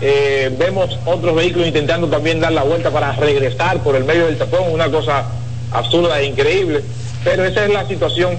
Eh, 0.00 0.54
vemos 0.58 0.98
otros 1.06 1.34
vehículos 1.34 1.68
intentando 1.68 2.06
también 2.08 2.40
dar 2.40 2.52
la 2.52 2.62
vuelta 2.62 2.90
para 2.90 3.12
regresar 3.12 3.82
por 3.82 3.96
el 3.96 4.04
medio 4.04 4.26
del 4.26 4.36
tapón, 4.36 4.70
una 4.70 4.90
cosa 4.90 5.24
absurda 5.72 6.20
e 6.20 6.26
increíble. 6.26 6.82
Pero 7.24 7.44
esa 7.44 7.64
es 7.64 7.72
la 7.72 7.86
situación 7.86 8.36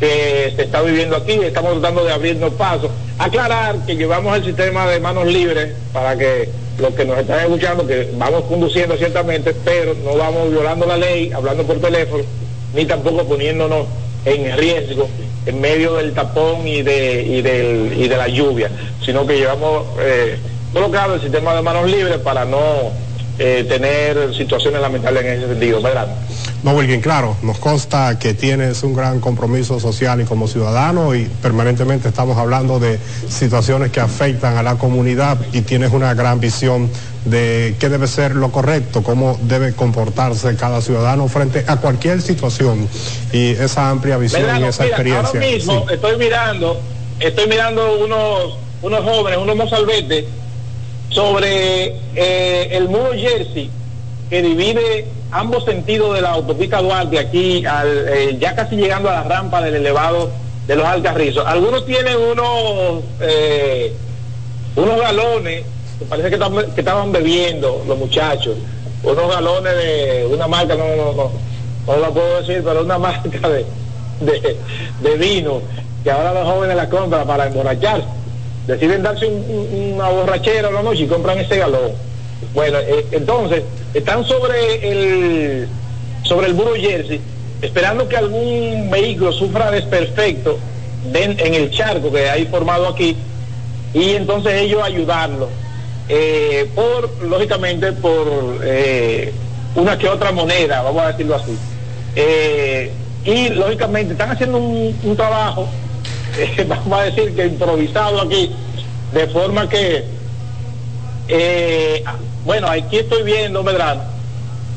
que 0.00 0.52
se 0.56 0.62
está 0.62 0.82
viviendo 0.82 1.16
aquí, 1.16 1.32
estamos 1.32 1.72
tratando 1.72 2.04
de 2.04 2.12
abrirnos 2.12 2.54
paso. 2.54 2.90
Aclarar 3.18 3.76
que 3.86 3.96
llevamos 3.96 4.36
el 4.36 4.44
sistema 4.44 4.86
de 4.86 4.98
manos 4.98 5.26
libres 5.26 5.74
para 5.92 6.16
que 6.16 6.48
los 6.78 6.92
que 6.94 7.04
nos 7.04 7.18
están 7.18 7.40
escuchando, 7.40 7.86
que 7.86 8.10
vamos 8.16 8.44
conduciendo 8.44 8.96
ciertamente, 8.96 9.54
pero 9.64 9.94
no 9.94 10.16
vamos 10.16 10.50
violando 10.50 10.86
la 10.86 10.96
ley, 10.96 11.30
hablando 11.32 11.62
por 11.64 11.80
teléfono, 11.80 12.24
ni 12.74 12.84
tampoco 12.84 13.24
poniéndonos 13.24 13.86
en 14.24 14.56
riesgo 14.56 15.08
en 15.46 15.60
medio 15.60 15.94
del 15.94 16.12
tapón 16.12 16.66
y 16.66 16.82
de, 16.82 17.22
y 17.22 17.42
del, 17.42 17.92
y 17.96 18.08
de 18.08 18.16
la 18.16 18.28
lluvia, 18.28 18.70
sino 19.04 19.26
que 19.26 19.36
llevamos 19.36 19.86
eh, 20.00 20.38
colocado 20.72 21.14
el 21.14 21.20
sistema 21.20 21.54
de 21.54 21.62
manos 21.62 21.90
libres 21.90 22.18
para 22.18 22.44
no 22.44 22.92
eh, 23.38 23.64
tener 23.68 24.34
situaciones 24.34 24.80
lamentables 24.80 25.24
en 25.24 25.32
ese 25.32 25.48
sentido, 25.48 25.82
¿verdad? 25.82 26.06
No, 26.62 26.72
Wilkin, 26.72 27.00
claro, 27.00 27.36
nos 27.42 27.58
consta 27.58 28.18
que 28.18 28.32
tienes 28.32 28.82
un 28.84 28.94
gran 28.94 29.20
compromiso 29.20 29.78
social 29.80 30.20
y 30.20 30.24
como 30.24 30.48
ciudadano 30.48 31.14
y 31.14 31.24
permanentemente 31.42 32.08
estamos 32.08 32.38
hablando 32.38 32.78
de 32.78 32.98
situaciones 33.28 33.90
que 33.90 34.00
afectan 34.00 34.56
a 34.56 34.62
la 34.62 34.76
comunidad 34.76 35.36
y 35.52 35.60
tienes 35.60 35.92
una 35.92 36.14
gran 36.14 36.40
visión 36.40 36.88
de 37.24 37.74
qué 37.78 37.88
debe 37.88 38.06
ser 38.06 38.34
lo 38.36 38.52
correcto, 38.52 39.02
cómo 39.02 39.38
debe 39.42 39.72
comportarse 39.72 40.56
cada 40.56 40.80
ciudadano 40.82 41.26
frente 41.28 41.64
a 41.66 41.76
cualquier 41.76 42.20
situación 42.20 42.88
y 43.32 43.50
esa 43.50 43.88
amplia 43.90 44.18
visión 44.18 44.42
y 44.60 44.64
esa 44.64 44.82
mira, 44.84 44.96
experiencia. 44.96 45.40
Ahora 45.40 45.52
mismo 45.52 45.86
Sí. 45.88 45.94
estoy 45.94 46.16
mirando, 46.18 46.80
estoy 47.20 47.46
mirando 47.48 47.98
unos, 47.98 48.58
unos 48.82 49.00
jóvenes, 49.04 49.38
unos 49.38 49.56
mozalbetes 49.56 50.26
sobre 51.08 51.96
eh, 52.14 52.68
el 52.72 52.88
muro 52.88 53.12
Jersey 53.14 53.70
que 54.28 54.42
divide 54.42 55.06
ambos 55.30 55.64
sentidos 55.64 56.14
de 56.14 56.22
la 56.22 56.30
autopista 56.30 56.80
Duarte 56.80 57.18
aquí, 57.18 57.64
al, 57.66 58.06
eh, 58.08 58.36
ya 58.40 58.54
casi 58.54 58.76
llegando 58.76 59.08
a 59.08 59.14
la 59.14 59.22
rampa 59.24 59.60
del 59.62 59.76
elevado 59.76 60.30
de 60.66 60.76
los 60.76 60.84
Alcarrizos. 60.86 61.46
Algunos 61.46 61.84
tienen 61.86 62.16
unos 62.16 63.02
eh, 63.20 63.92
unos 64.76 65.00
galones 65.00 65.64
parece 66.08 66.28
que, 66.28 66.34
estaban- 66.34 66.72
que 66.74 66.80
estaban 66.80 67.12
bebiendo 67.12 67.82
los 67.86 67.98
muchachos, 67.98 68.56
unos 69.02 69.28
galones 69.28 69.76
de 69.76 70.26
una 70.30 70.46
marca, 70.48 70.74
no, 70.74 70.84
no, 70.96 71.12
no, 71.12 71.30
no 71.86 71.96
la 72.00 72.08
puedo 72.08 72.40
decir, 72.40 72.62
pero 72.64 72.82
una 72.82 72.98
marca 73.06 73.48
de, 73.48 73.64
de, 74.20 74.56
de 75.02 75.16
vino 75.16 75.60
que 76.02 76.10
ahora 76.10 76.32
los 76.34 76.44
jóvenes 76.46 76.76
la 76.76 76.88
compran 76.88 77.26
para 77.26 77.46
emborracharse. 77.46 78.06
Deciden 78.66 79.02
darse 79.02 79.26
un- 79.26 79.44
un- 79.48 79.92
una 79.94 80.08
borrachera 80.08 80.68
una 80.70 80.82
noche 80.82 81.02
y 81.04 81.06
compran 81.06 81.38
ese 81.38 81.58
galón. 81.58 81.92
Bueno, 82.54 82.78
eh, 82.78 83.06
entonces 83.12 83.62
están 83.94 84.24
sobre 84.24 84.90
el 84.90 85.68
sobre 86.24 86.46
el 86.46 86.54
muro 86.54 86.72
Jersey, 86.74 87.20
esperando 87.60 88.08
que 88.08 88.16
algún 88.16 88.88
vehículo 88.90 89.32
sufra 89.32 89.70
desperfecto 89.70 90.58
den- 91.12 91.36
en 91.38 91.52
el 91.54 91.70
charco 91.70 92.10
que 92.10 92.28
hay 92.30 92.46
formado 92.46 92.88
aquí 92.88 93.14
y 93.92 94.10
entonces 94.14 94.54
ellos 94.62 94.82
ayudarlo 94.82 95.48
eh, 96.08 96.70
por 96.74 97.22
lógicamente 97.22 97.92
por 97.92 98.58
eh, 98.62 99.32
una 99.74 99.96
que 99.98 100.08
otra 100.08 100.32
moneda 100.32 100.82
vamos 100.82 101.02
a 101.02 101.12
decirlo 101.12 101.36
así. 101.36 101.56
Eh, 102.16 102.92
y 103.24 103.48
lógicamente 103.50 104.12
están 104.12 104.30
haciendo 104.30 104.58
un, 104.58 105.16
trabajo 105.16 105.66
vamos 106.68 106.98
a 106.98 107.02
decir 107.04 107.34
que 107.34 107.46
improvisado 107.46 108.20
aquí 108.20 108.50
de 109.12 109.26
forma 109.28 109.68
que 109.68 110.04
bueno 112.44 112.68
aquí 112.68 112.98
estoy 112.98 113.22
viendo 113.22 113.62
Medrano 113.62 114.02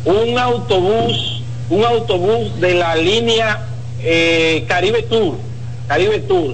un 0.06 0.40
autobús 0.40 1.44
un 1.70 1.84
autobús 1.84 2.60
de 2.62 2.76
la 2.76 2.95
línea 2.95 3.68
Caribe 4.68 5.04
Tour 5.04 5.36
Caribe 5.88 6.20
Tour. 6.20 6.54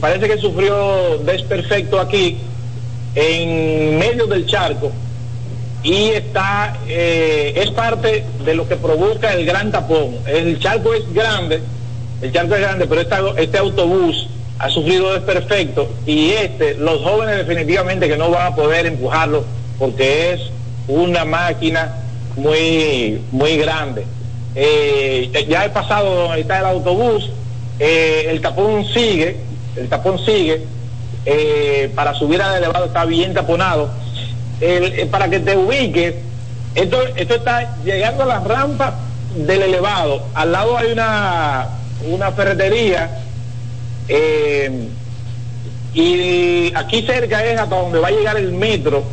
Parece 0.00 0.26
que 0.26 0.38
sufrió 0.38 1.18
desperfecto 1.18 2.00
aquí 2.00 2.38
en 3.14 3.98
medio 3.98 4.26
del 4.26 4.46
charco 4.46 4.90
y 5.82 6.10
está 6.10 6.78
eh, 6.86 7.52
es 7.56 7.70
parte 7.70 8.24
de 8.44 8.54
lo 8.54 8.68
que 8.68 8.76
provoca 8.76 9.32
el 9.34 9.44
gran 9.44 9.70
tapón. 9.72 10.16
El 10.26 10.58
charco 10.60 10.94
es 10.94 11.12
grande 11.12 11.60
el 12.22 12.32
charco 12.32 12.54
es 12.54 12.60
grande 12.60 12.86
pero 12.86 13.00
esta- 13.00 13.20
este 13.36 13.58
autobús 13.58 14.28
ha 14.58 14.68
sufrido 14.70 15.12
desperfecto 15.12 15.88
y 16.06 16.30
este 16.30 16.74
los 16.74 17.02
jóvenes 17.02 17.36
definitivamente 17.38 18.08
que 18.08 18.16
no 18.16 18.30
van 18.30 18.52
a 18.52 18.54
poder 18.56 18.86
empujarlo 18.86 19.44
porque 19.78 20.32
es 20.34 20.40
una 20.88 21.24
máquina 21.24 21.96
muy 22.36 23.20
muy 23.30 23.56
grande. 23.58 24.04
Eh, 24.54 25.30
ya 25.48 25.64
he 25.64 25.70
pasado 25.70 26.14
donde 26.14 26.40
está 26.42 26.60
el 26.60 26.66
autobús 26.66 27.30
eh, 27.78 28.26
el 28.28 28.40
tapón 28.40 28.84
sigue 28.86 29.36
el 29.76 29.88
tapón 29.88 30.18
sigue 30.24 30.62
eh, 31.24 31.90
para 31.94 32.14
subir 32.14 32.40
al 32.42 32.56
elevado 32.56 32.86
está 32.86 33.04
bien 33.04 33.32
taponado. 33.34 33.90
El- 34.60 34.98
eh, 35.00 35.06
para 35.10 35.28
que 35.28 35.40
te 35.40 35.56
ubiques 35.56 36.14
esto, 36.74 36.98
esto 37.16 37.34
está 37.34 37.76
llegando 37.84 38.22
a 38.24 38.26
la 38.26 38.40
rampa 38.40 38.94
del 39.36 39.62
elevado. 39.62 40.22
Al 40.34 40.52
lado 40.52 40.76
hay 40.78 40.92
una 40.92 41.68
una 42.08 42.32
ferretería 42.32 43.18
eh, 44.08 44.88
y 45.94 46.72
aquí 46.74 47.02
cerca 47.02 47.44
es 47.44 47.58
hasta 47.60 47.76
donde 47.76 47.98
va 48.00 48.08
a 48.08 48.10
llegar 48.10 48.36
el 48.36 48.50
metro 48.52 49.04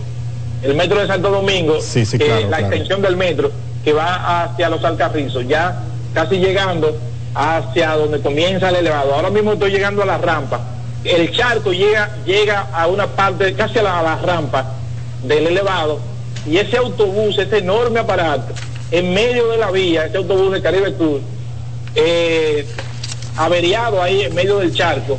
el 0.64 0.74
metro 0.76 1.00
de 1.00 1.08
Santo 1.08 1.30
Domingo 1.30 1.80
Sí, 1.82 2.06
sí, 2.06 2.18
que 2.18 2.26
claro, 2.26 2.42
la 2.42 2.48
claro. 2.58 2.66
extensión 2.68 3.02
del 3.02 3.16
metro 3.16 3.52
que 3.84 3.94
va 3.94 4.44
hacia 4.44 4.70
los 4.70 4.84
Alcarrizos 4.84 5.48
ya 5.48 5.80
casi 6.14 6.38
llegando 6.38 6.98
hacia 7.36 7.92
donde 7.92 8.20
comienza 8.22 8.70
el 8.70 8.78
elevado. 8.78 9.14
Ahora 9.14 9.30
mismo 9.30 9.54
estoy 9.54 9.72
llegando 9.72 10.02
a 10.02 10.06
la 10.06 10.18
rampa 10.18 10.60
el 11.04 11.32
charco 11.32 11.72
llega 11.72 12.10
llega 12.26 12.68
a 12.74 12.88
una 12.88 13.08
parte 13.08 13.54
casi 13.54 13.80
a 13.80 13.84
la, 13.84 14.00
a 14.00 14.04
la 14.04 14.16
rampa 14.18 14.74
del 15.24 15.48
elevado 15.48 16.00
y 16.46 16.58
ese 16.58 16.78
autobús 16.78 17.38
ese 17.38 17.60
enorme 17.60 18.00
aparato 18.00 18.54
en 18.92 19.14
medio 19.14 19.48
de 19.50 19.58
la 19.58 19.72
vía 19.72 20.06
ese 20.06 20.18
autobús 20.18 20.52
de 20.52 20.62
Caribe 20.62 20.92
Tour 20.92 21.22
eh, 21.96 22.66
averiado 23.38 24.02
ahí 24.02 24.22
en 24.22 24.36
medio 24.36 24.60
del 24.60 24.74
charco 24.74 25.18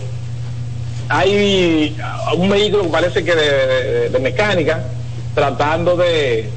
hay 1.08 1.96
un 2.36 2.48
vehículo 2.48 2.84
que 2.84 2.90
parece 2.90 3.24
que 3.24 3.34
de 3.34 4.18
mecánica 4.20 4.84
tratando 5.34 5.96
de, 5.96 6.48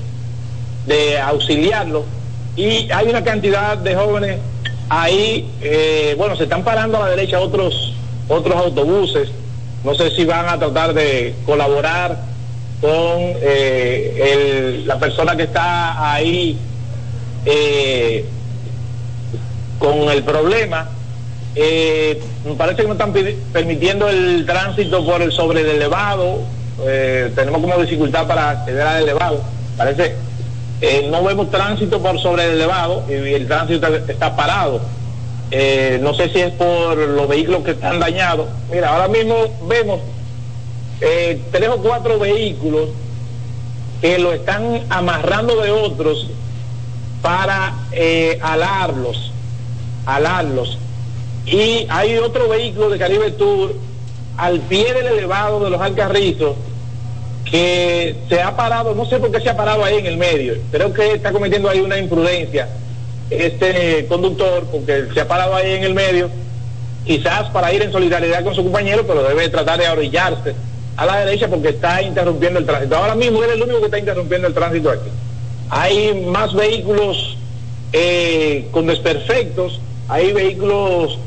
de 0.86 1.20
auxiliarlo 1.20 2.06
y 2.56 2.92
hay 2.92 3.08
una 3.08 3.24
cantidad 3.24 3.78
de 3.78 3.96
jóvenes 3.96 4.40
ahí 4.90 5.50
eh, 5.62 6.16
bueno 6.18 6.36
se 6.36 6.44
están 6.44 6.64
parando 6.64 6.98
a 6.98 7.02
la 7.02 7.16
derecha 7.16 7.40
otros 7.40 7.94
otros 8.28 8.56
autobuses. 8.56 9.30
No 9.84 9.94
sé 9.96 10.12
si 10.12 10.26
van 10.26 10.48
a 10.48 10.58
tratar 10.58 10.94
de 10.94 11.36
colaborar 11.46 12.18
con 12.80 12.92
eh, 12.92 14.84
la 14.86 14.98
persona 14.98 15.36
que 15.36 15.44
está 15.44 16.14
ahí 16.14 16.58
eh, 17.46 18.26
con 19.80 20.10
el 20.10 20.24
problema. 20.24 20.90
Eh, 21.56 22.20
me 22.46 22.54
parece 22.56 22.82
que 22.82 22.88
no 22.88 22.94
están 22.94 23.14
permitiendo 23.52 24.10
el 24.10 24.46
tránsito 24.46 25.06
por 25.06 25.22
el 25.22 25.32
sobre 25.32 25.62
el 25.62 25.68
elevado. 25.68 26.40
Eh, 26.86 27.32
tenemos 27.36 27.62
como 27.62 27.78
dificultad 27.78 28.28
para 28.28 28.52
acceder 28.52 28.82
al 28.82 29.04
elevado. 29.04 29.42
Parece 29.78 30.16
eh, 30.82 31.08
no 31.10 31.24
vemos 31.24 31.50
tránsito 31.50 32.02
por 32.02 32.20
sobre 32.20 32.46
el 32.46 32.52
elevado 32.56 33.06
y 33.08 33.14
el 33.14 33.48
tránsito 33.48 33.88
está 33.88 34.36
parado 34.36 34.82
Eh, 35.56 36.00
no 36.02 36.16
sé 36.16 36.30
si 36.30 36.40
es 36.40 36.52
por 36.54 36.98
los 36.98 37.28
vehículos 37.28 37.64
que 37.64 37.72
están 37.72 38.00
dañados. 38.00 38.48
Mira 38.72 38.90
ahora 38.90 39.08
mismo 39.08 39.36
vemos 39.68 40.00
eh, 41.00 41.40
tres 41.52 41.70
o 41.70 41.78
cuatro 41.78 42.18
vehículos 42.18 42.90
que 44.02 44.18
lo 44.18 44.34
están 44.34 44.82
amarrando 44.90 45.62
de 45.62 45.70
otros 45.70 46.28
para 47.22 47.76
eh, 47.92 48.40
alarlos, 48.42 49.32
alarlos. 50.08 50.80
Y 51.46 51.86
hay 51.88 52.18
otro 52.18 52.50
vehículo 52.50 52.90
de 52.90 52.98
Caribe 52.98 53.30
Tour 53.30 53.76
al 54.38 54.60
pie 54.60 54.92
del 54.92 55.06
elevado 55.06 55.64
de 55.64 55.70
los 55.70 55.80
Alcarrizos 55.80 56.56
que 57.46 58.16
se 58.28 58.42
ha 58.42 58.56
parado, 58.56 58.96
no 58.96 59.06
sé 59.06 59.20
por 59.20 59.30
qué 59.30 59.40
se 59.40 59.52
ha 59.52 59.56
parado 59.56 59.86
ahí 59.86 60.00
en 60.00 60.08
el 60.08 60.18
medio, 60.18 60.56
creo 60.72 60.92
que 60.92 61.12
está 61.12 61.32
cometiendo 61.32 61.70
ahí 61.70 61.82
una 61.82 62.00
imprudencia 62.00 62.68
este 63.30 64.06
conductor 64.08 64.66
porque 64.72 65.06
se 65.14 65.22
ha 65.22 65.28
parado 65.28 65.56
ahí 65.56 65.72
en 65.74 65.84
el 65.84 65.94
medio, 65.94 66.30
quizás 67.06 67.50
para 67.50 67.74
ir 67.74 67.82
en 67.82 67.92
solidaridad 67.92 68.44
con 68.44 68.56
su 68.56 68.64
compañero, 68.64 69.06
pero 69.08 69.24
debe 69.24 69.50
tratar 69.50 69.80
de 69.80 69.90
orillarse 69.90 70.54
a 70.96 71.06
la 71.06 71.26
derecha 71.26 71.48
porque 71.48 71.70
está 71.70 72.02
interrumpiendo 72.02 72.60
el 72.60 72.66
tránsito. 72.66 72.96
Ahora 72.96 73.16
mismo 73.16 73.44
él 73.44 73.50
es 73.50 73.56
el 73.56 73.64
único 73.64 73.80
que 73.80 73.86
está 73.86 74.00
interrumpiendo 74.00 74.48
el 74.48 74.54
tránsito 74.54 74.90
aquí. 74.92 75.10
Hay 75.70 76.14
más 76.26 76.54
vehículos 76.54 77.38
eh, 77.94 78.68
con 78.72 78.86
desperfectos, 78.88 79.80
hay 80.08 80.32
vehículos 80.34 81.18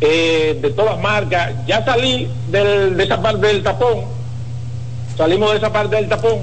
eh, 0.00 0.58
de 0.60 0.70
todas 0.70 0.98
marcas. 1.00 1.52
Ya 1.66 1.84
salí 1.84 2.28
del- 2.50 2.96
de 2.96 3.04
esa 3.04 3.20
parte 3.20 3.46
del 3.48 3.62
tapón, 3.62 4.04
salimos 5.16 5.50
de 5.52 5.56
esa 5.58 5.72
parte 5.72 5.96
del 5.96 6.08
tapón 6.08 6.38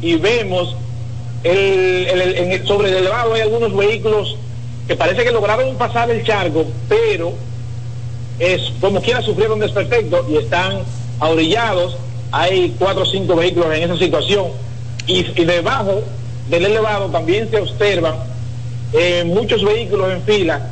y 0.00 0.16
vemos 0.16 0.74
el, 1.44 2.06
el- 2.08 2.52
el- 2.52 2.66
sobre 2.66 2.88
el 2.88 2.96
elevado 2.96 3.34
hay 3.34 3.42
algunos 3.42 3.74
vehículos 3.76 4.36
que 4.88 4.96
parece 4.96 5.24
que 5.24 5.32
lograron 5.32 5.74
pasar 5.76 6.10
el 6.10 6.24
charco, 6.24 6.64
pero 6.88 7.32
es 8.38 8.60
como 8.80 9.00
quiera 9.00 9.22
sufrieron 9.22 9.58
desperfecto 9.58 10.24
y 10.28 10.36
están 10.36 10.80
ahorillados. 11.20 11.96
Hay 12.32 12.74
cuatro 12.78 13.02
o 13.02 13.06
cinco 13.06 13.34
vehículos 13.36 13.74
en 13.74 13.82
esa 13.84 13.96
situación 13.96 14.46
y, 15.06 15.18
y 15.40 15.44
debajo 15.44 16.02
del 16.50 16.66
elevado 16.66 17.06
también 17.06 17.48
se 17.50 17.60
observan 17.60 18.14
eh, 18.92 19.24
muchos 19.26 19.64
vehículos 19.64 20.12
en 20.12 20.22
fila 20.22 20.68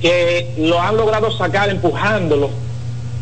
que 0.00 0.54
lo 0.58 0.80
han 0.80 0.96
logrado 0.96 1.30
sacar 1.36 1.68
empujándolo 1.70 2.50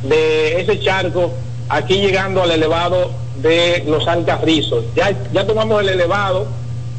de 0.02 0.60
ese 0.60 0.78
charco 0.80 1.32
aquí 1.68 1.94
llegando 1.94 2.42
al 2.42 2.50
elevado 2.50 3.10
de 3.42 3.82
los 3.86 4.06
Alcarrizos. 4.06 4.84
Ya, 4.94 5.12
ya 5.32 5.46
tomamos 5.46 5.80
el 5.80 5.88
elevado, 5.88 6.46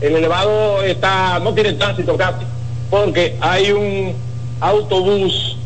el 0.01 0.15
elevado 0.15 0.83
está, 0.83 1.39
no 1.39 1.53
tiene 1.53 1.73
tránsito 1.73 2.15
casi, 2.17 2.45
porque 2.89 3.35
hay 3.39 3.71
un 3.71 4.15
autobús, 4.59 5.57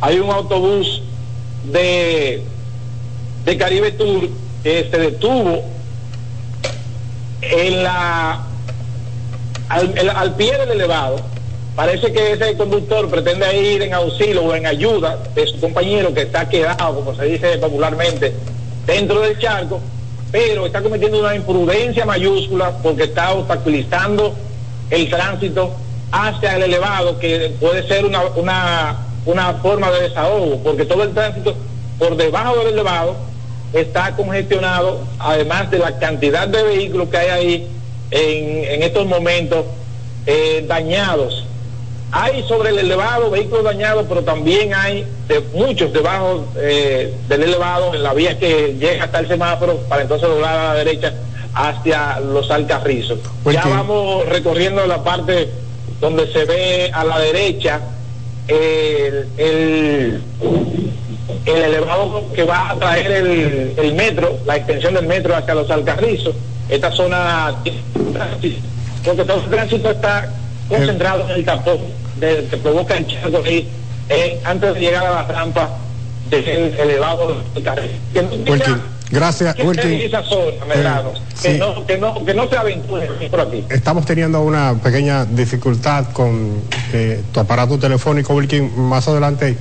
hay 0.00 0.18
un 0.18 0.30
autobús 0.30 1.02
de, 1.72 2.42
de 3.44 3.56
Caribe 3.56 3.92
Tour 3.92 4.28
que 4.62 4.88
se 4.90 4.98
detuvo 4.98 5.62
en 7.42 7.82
la 7.82 8.44
al, 9.68 10.10
al 10.14 10.34
pie 10.34 10.58
del 10.58 10.72
elevado. 10.72 11.16
Parece 11.76 12.12
que 12.12 12.32
ese 12.32 12.56
conductor 12.56 13.08
pretende 13.08 13.56
ir 13.56 13.82
en 13.82 13.94
auxilio 13.94 14.42
o 14.42 14.54
en 14.54 14.66
ayuda 14.66 15.16
de 15.34 15.46
su 15.46 15.58
compañero 15.60 16.12
que 16.12 16.22
está 16.22 16.48
quedado, 16.48 16.96
como 16.96 17.14
se 17.14 17.24
dice 17.24 17.56
popularmente, 17.58 18.34
dentro 18.86 19.20
del 19.20 19.38
charco, 19.38 19.80
pero 20.32 20.66
está 20.66 20.82
cometiendo 20.82 21.20
una 21.20 21.34
imprudencia 21.34 22.06
mayúscula 22.06 22.72
porque 22.82 23.04
está 23.04 23.32
obstaculizando 23.32 24.34
el 24.90 25.08
tránsito 25.08 25.74
hacia 26.12 26.56
el 26.56 26.64
elevado, 26.64 27.18
que 27.18 27.54
puede 27.60 27.86
ser 27.86 28.04
una, 28.04 28.22
una, 28.36 28.96
una 29.26 29.54
forma 29.54 29.90
de 29.90 30.02
desahogo, 30.08 30.58
porque 30.62 30.84
todo 30.84 31.04
el 31.04 31.12
tránsito 31.12 31.54
por 31.98 32.16
debajo 32.16 32.56
del 32.58 32.74
elevado 32.74 33.16
está 33.72 34.16
congestionado, 34.16 35.00
además 35.18 35.70
de 35.70 35.78
la 35.78 35.98
cantidad 35.98 36.48
de 36.48 36.62
vehículos 36.62 37.08
que 37.08 37.16
hay 37.16 37.28
ahí 37.28 37.68
en, 38.10 38.64
en 38.64 38.82
estos 38.82 39.06
momentos 39.06 39.64
eh, 40.26 40.64
dañados 40.66 41.46
hay 42.12 42.42
sobre 42.44 42.70
el 42.70 42.78
elevado 42.78 43.30
vehículos 43.30 43.64
dañados, 43.64 44.06
pero 44.08 44.22
también 44.22 44.74
hay 44.74 45.06
de 45.28 45.40
muchos 45.54 45.92
debajo 45.92 46.44
eh, 46.56 47.14
del 47.28 47.42
elevado 47.44 47.94
en 47.94 48.02
la 48.02 48.14
vía 48.14 48.38
que 48.38 48.74
llega 48.78 49.04
hasta 49.04 49.20
el 49.20 49.28
semáforo 49.28 49.76
para 49.88 50.02
entonces 50.02 50.28
doblar 50.28 50.58
a 50.58 50.64
la 50.68 50.74
derecha 50.74 51.14
hacia 51.54 52.20
los 52.20 52.50
alcarrizos. 52.50 53.18
ya 53.44 53.64
vamos 53.66 54.28
recorriendo 54.28 54.86
la 54.86 55.02
parte 55.02 55.48
donde 56.00 56.32
se 56.32 56.44
ve 56.44 56.90
a 56.92 57.04
la 57.04 57.18
derecha 57.18 57.80
el, 58.48 59.28
el, 59.36 60.22
elevado 61.46 62.24
que 62.34 62.44
va 62.44 62.70
a 62.70 62.76
traer 62.76 63.10
el, 63.10 63.74
el, 63.76 63.94
metro, 63.94 64.38
la 64.46 64.56
extensión 64.56 64.94
del 64.94 65.06
metro 65.06 65.36
hacia 65.36 65.54
los 65.54 65.70
alcarrizos. 65.70 66.34
Esta 66.68 66.90
zona, 66.92 67.56
porque 69.04 69.24
todo 69.24 69.40
el 69.44 69.50
tránsito 69.50 69.90
está 69.90 70.32
concentrado 70.70 71.28
en 71.28 71.36
el 71.36 71.44
tapón 71.44 71.78
de, 72.18 72.46
que 72.50 72.56
provoca 72.56 72.96
el 72.96 73.06
charco 73.06 73.42
ahí 73.44 73.68
eh, 74.08 74.40
antes 74.44 74.74
de 74.74 74.80
llegar 74.80 75.06
a 75.06 75.10
la 75.10 75.22
rampa 75.24 75.70
del 76.30 76.74
elevado 76.78 77.42
del 77.54 77.62
carril. 77.62 77.90
Que 78.12 78.22
no 78.22 78.30
Gracias, 79.10 79.56
Wilkin. 79.58 79.92
Esa 79.92 80.22
zona, 80.22 80.52
eh, 80.52 81.24
que, 81.42 81.58
no, 81.58 81.86
que, 81.86 81.98
no, 81.98 82.24
que 82.24 82.32
no 82.32 82.48
se 82.48 82.56
aventure 82.56 83.08
por 83.28 83.40
aquí. 83.40 83.64
Estamos 83.68 84.06
teniendo 84.06 84.40
una 84.42 84.74
pequeña 84.74 85.24
dificultad 85.24 86.12
con 86.12 86.62
eh, 86.92 87.20
tu 87.32 87.40
aparato 87.40 87.76
telefónico, 87.76 88.34
Wilkin. 88.34 88.70
Más 88.88 89.08
adelante 89.08 89.56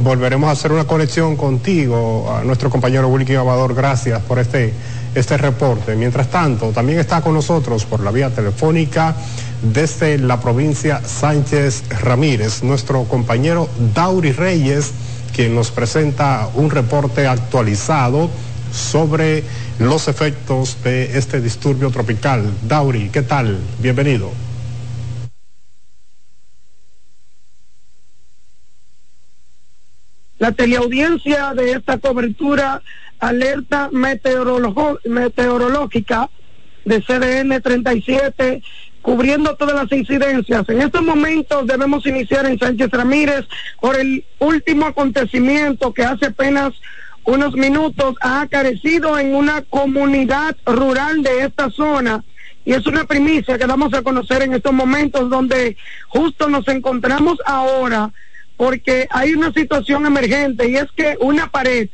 volveremos 0.00 0.48
a 0.48 0.52
hacer 0.52 0.72
una 0.72 0.84
conexión 0.84 1.36
contigo, 1.36 2.34
a 2.36 2.42
nuestro 2.42 2.68
compañero 2.68 3.06
Wilkin 3.06 3.36
Amador. 3.36 3.72
Gracias 3.72 4.20
por 4.22 4.40
este, 4.40 4.72
este 5.14 5.36
reporte. 5.36 5.94
Mientras 5.94 6.28
tanto, 6.28 6.70
también 6.70 6.98
está 6.98 7.20
con 7.20 7.34
nosotros 7.34 7.84
por 7.84 8.00
la 8.00 8.10
vía 8.10 8.30
telefónica 8.30 9.14
desde 9.62 10.18
la 10.18 10.40
provincia 10.40 11.00
Sánchez 11.04 11.84
Ramírez, 12.02 12.62
nuestro 12.62 13.04
compañero 13.04 13.68
Dauri 13.94 14.32
Reyes, 14.32 14.92
quien 15.34 15.54
nos 15.54 15.70
presenta 15.70 16.48
un 16.54 16.70
reporte 16.70 17.26
actualizado 17.26 18.30
sobre 18.72 19.44
los 19.78 20.08
efectos 20.08 20.82
de 20.82 21.18
este 21.18 21.40
disturbio 21.40 21.90
tropical. 21.90 22.50
Dauri, 22.62 23.10
¿qué 23.10 23.22
tal? 23.22 23.58
Bienvenido. 23.80 24.32
La 30.38 30.52
teleaudiencia 30.52 31.54
de 31.54 31.72
esta 31.72 31.98
cobertura 31.98 32.82
alerta 33.18 33.88
meteorológica 33.90 36.28
de 36.84 37.00
CDN 37.00 37.62
37 37.62 38.62
cubriendo 39.06 39.54
todas 39.54 39.76
las 39.76 39.92
incidencias. 39.92 40.68
En 40.68 40.82
estos 40.82 41.00
momentos 41.00 41.64
debemos 41.64 42.04
iniciar 42.06 42.44
en 42.44 42.58
Sánchez 42.58 42.90
Ramírez 42.90 43.44
por 43.80 43.94
el 43.94 44.24
último 44.40 44.84
acontecimiento 44.84 45.94
que 45.94 46.02
hace 46.02 46.26
apenas 46.26 46.72
unos 47.22 47.54
minutos 47.54 48.16
ha 48.20 48.40
acarecido 48.40 49.16
en 49.16 49.36
una 49.36 49.62
comunidad 49.62 50.56
rural 50.66 51.22
de 51.22 51.44
esta 51.44 51.70
zona. 51.70 52.24
Y 52.64 52.72
es 52.72 52.84
una 52.88 53.04
primicia 53.04 53.56
que 53.56 53.66
damos 53.68 53.94
a 53.94 54.02
conocer 54.02 54.42
en 54.42 54.54
estos 54.54 54.72
momentos 54.72 55.30
donde 55.30 55.76
justo 56.08 56.48
nos 56.48 56.66
encontramos 56.66 57.38
ahora 57.46 58.10
porque 58.56 59.06
hay 59.10 59.34
una 59.34 59.52
situación 59.52 60.04
emergente 60.04 60.68
y 60.68 60.74
es 60.74 60.90
que 60.96 61.16
una 61.20 61.46
pared 61.46 61.90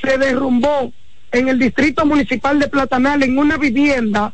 se 0.00 0.18
derrumbó 0.18 0.92
en 1.32 1.48
el 1.48 1.58
distrito 1.58 2.06
municipal 2.06 2.60
de 2.60 2.68
Platanal 2.68 3.24
en 3.24 3.38
una 3.38 3.56
vivienda 3.56 4.32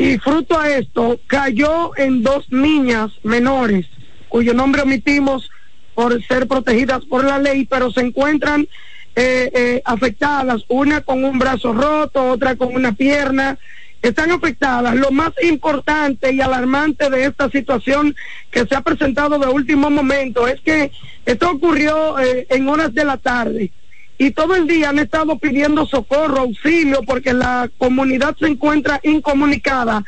y 0.00 0.16
fruto 0.16 0.58
a 0.58 0.70
esto 0.70 1.20
cayó 1.26 1.94
en 1.94 2.22
dos 2.22 2.50
niñas 2.50 3.10
menores 3.22 3.84
cuyo 4.30 4.54
nombre 4.54 4.80
omitimos 4.80 5.50
por 5.94 6.24
ser 6.24 6.48
protegidas 6.48 7.04
por 7.04 7.22
la 7.22 7.38
ley, 7.38 7.66
pero 7.66 7.90
se 7.90 8.00
encuentran 8.00 8.66
eh, 9.14 9.50
eh, 9.54 9.82
afectadas, 9.84 10.64
una 10.68 11.02
con 11.02 11.22
un 11.22 11.38
brazo 11.38 11.74
roto, 11.74 12.30
otra 12.30 12.56
con 12.56 12.74
una 12.74 12.92
pierna, 12.92 13.58
están 14.00 14.30
afectadas. 14.30 14.94
Lo 14.94 15.10
más 15.10 15.32
importante 15.42 16.32
y 16.32 16.40
alarmante 16.40 17.10
de 17.10 17.26
esta 17.26 17.50
situación 17.50 18.16
que 18.50 18.64
se 18.64 18.74
ha 18.74 18.80
presentado 18.80 19.38
de 19.38 19.48
último 19.48 19.90
momento 19.90 20.48
es 20.48 20.62
que 20.62 20.90
esto 21.26 21.50
ocurrió 21.50 22.18
eh, 22.20 22.46
en 22.48 22.66
horas 22.68 22.94
de 22.94 23.04
la 23.04 23.18
tarde 23.18 23.70
y 24.20 24.32
todo 24.32 24.54
el 24.54 24.66
día 24.66 24.90
han 24.90 24.98
estado 24.98 25.38
pidiendo 25.38 25.86
socorro, 25.86 26.40
auxilio, 26.40 27.00
porque 27.06 27.32
la 27.32 27.70
comunidad 27.78 28.36
se 28.38 28.48
encuentra 28.48 29.00
incomunicada. 29.02 30.04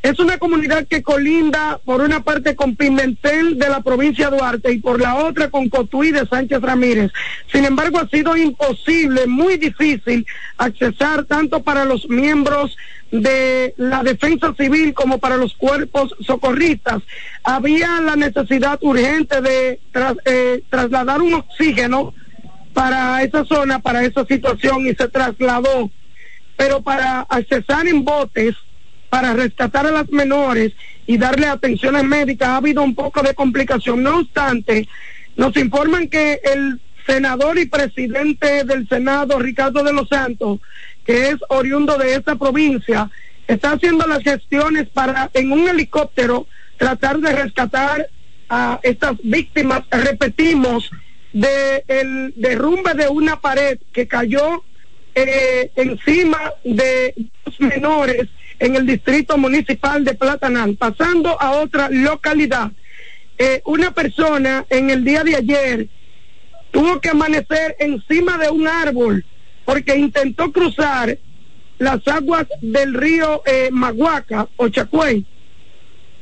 Es 0.00 0.20
una 0.20 0.38
comunidad 0.38 0.86
que 0.86 1.02
colinda 1.02 1.80
por 1.84 2.00
una 2.02 2.22
parte 2.22 2.54
con 2.54 2.76
Pimentel 2.76 3.58
de 3.58 3.68
la 3.68 3.80
provincia 3.80 4.30
de 4.30 4.36
Duarte 4.36 4.72
y 4.72 4.78
por 4.78 5.00
la 5.00 5.16
otra 5.16 5.50
con 5.50 5.68
Cotuí 5.68 6.12
de 6.12 6.24
Sánchez 6.24 6.62
Ramírez. 6.62 7.10
Sin 7.50 7.64
embargo, 7.64 7.98
ha 7.98 8.08
sido 8.08 8.36
imposible, 8.36 9.26
muy 9.26 9.56
difícil 9.56 10.24
accesar 10.56 11.24
tanto 11.24 11.60
para 11.60 11.84
los 11.84 12.08
miembros 12.08 12.76
de 13.10 13.74
la 13.76 14.04
defensa 14.04 14.54
civil 14.56 14.94
como 14.94 15.18
para 15.18 15.36
los 15.36 15.54
cuerpos 15.54 16.14
socorristas. 16.20 17.02
Había 17.42 18.00
la 18.02 18.14
necesidad 18.14 18.78
urgente 18.82 19.40
de 19.40 19.80
eh, 20.26 20.62
trasladar 20.70 21.20
un 21.20 21.34
oxígeno 21.34 22.14
para 22.72 23.22
esa 23.22 23.44
zona, 23.44 23.78
para 23.80 24.04
esa 24.04 24.24
situación 24.24 24.86
y 24.86 24.94
se 24.94 25.08
trasladó. 25.08 25.90
Pero 26.56 26.82
para 26.82 27.20
accesar 27.20 27.86
en 27.86 28.04
botes, 28.04 28.54
para 29.08 29.32
rescatar 29.32 29.86
a 29.86 29.90
las 29.90 30.10
menores 30.10 30.72
y 31.06 31.16
darle 31.16 31.46
atenciones 31.46 32.04
médicas, 32.04 32.48
ha 32.48 32.56
habido 32.56 32.82
un 32.82 32.94
poco 32.94 33.22
de 33.22 33.34
complicación. 33.34 34.02
No 34.02 34.18
obstante, 34.18 34.88
nos 35.36 35.56
informan 35.56 36.08
que 36.08 36.40
el 36.44 36.80
senador 37.06 37.58
y 37.58 37.66
presidente 37.66 38.64
del 38.64 38.86
Senado, 38.88 39.38
Ricardo 39.38 39.82
de 39.82 39.92
los 39.92 40.08
Santos, 40.08 40.60
que 41.04 41.28
es 41.28 41.36
oriundo 41.48 41.96
de 41.96 42.14
esta 42.14 42.36
provincia, 42.36 43.10
está 43.46 43.72
haciendo 43.72 44.06
las 44.06 44.22
gestiones 44.22 44.88
para 44.88 45.30
en 45.32 45.52
un 45.52 45.66
helicóptero 45.68 46.46
tratar 46.76 47.18
de 47.18 47.32
rescatar 47.32 48.08
a 48.50 48.78
estas 48.82 49.14
víctimas. 49.22 49.82
Repetimos, 49.90 50.90
del 51.32 51.82
el 51.88 52.32
derrumbe 52.36 52.94
de 52.94 53.08
una 53.08 53.40
pared 53.40 53.78
que 53.92 54.06
cayó 54.08 54.64
eh, 55.14 55.70
encima 55.76 56.52
de 56.64 57.14
los 57.44 57.60
menores 57.60 58.28
en 58.58 58.76
el 58.76 58.86
distrito 58.86 59.38
municipal 59.38 60.04
de 60.04 60.14
Platanal, 60.14 60.76
pasando 60.76 61.40
a 61.40 61.52
otra 61.52 61.88
localidad. 61.90 62.70
Eh, 63.36 63.62
una 63.66 63.92
persona 63.92 64.66
en 64.68 64.90
el 64.90 65.04
día 65.04 65.22
de 65.22 65.36
ayer 65.36 65.88
tuvo 66.70 67.00
que 67.00 67.10
amanecer 67.10 67.76
encima 67.78 68.36
de 68.36 68.50
un 68.50 68.66
árbol 68.66 69.24
porque 69.64 69.96
intentó 69.96 70.50
cruzar 70.52 71.18
las 71.78 72.06
aguas 72.08 72.46
del 72.60 72.94
río 72.94 73.42
eh, 73.46 73.68
Maguaca 73.70 74.48
o 74.56 74.68
Chacuey 74.68 75.24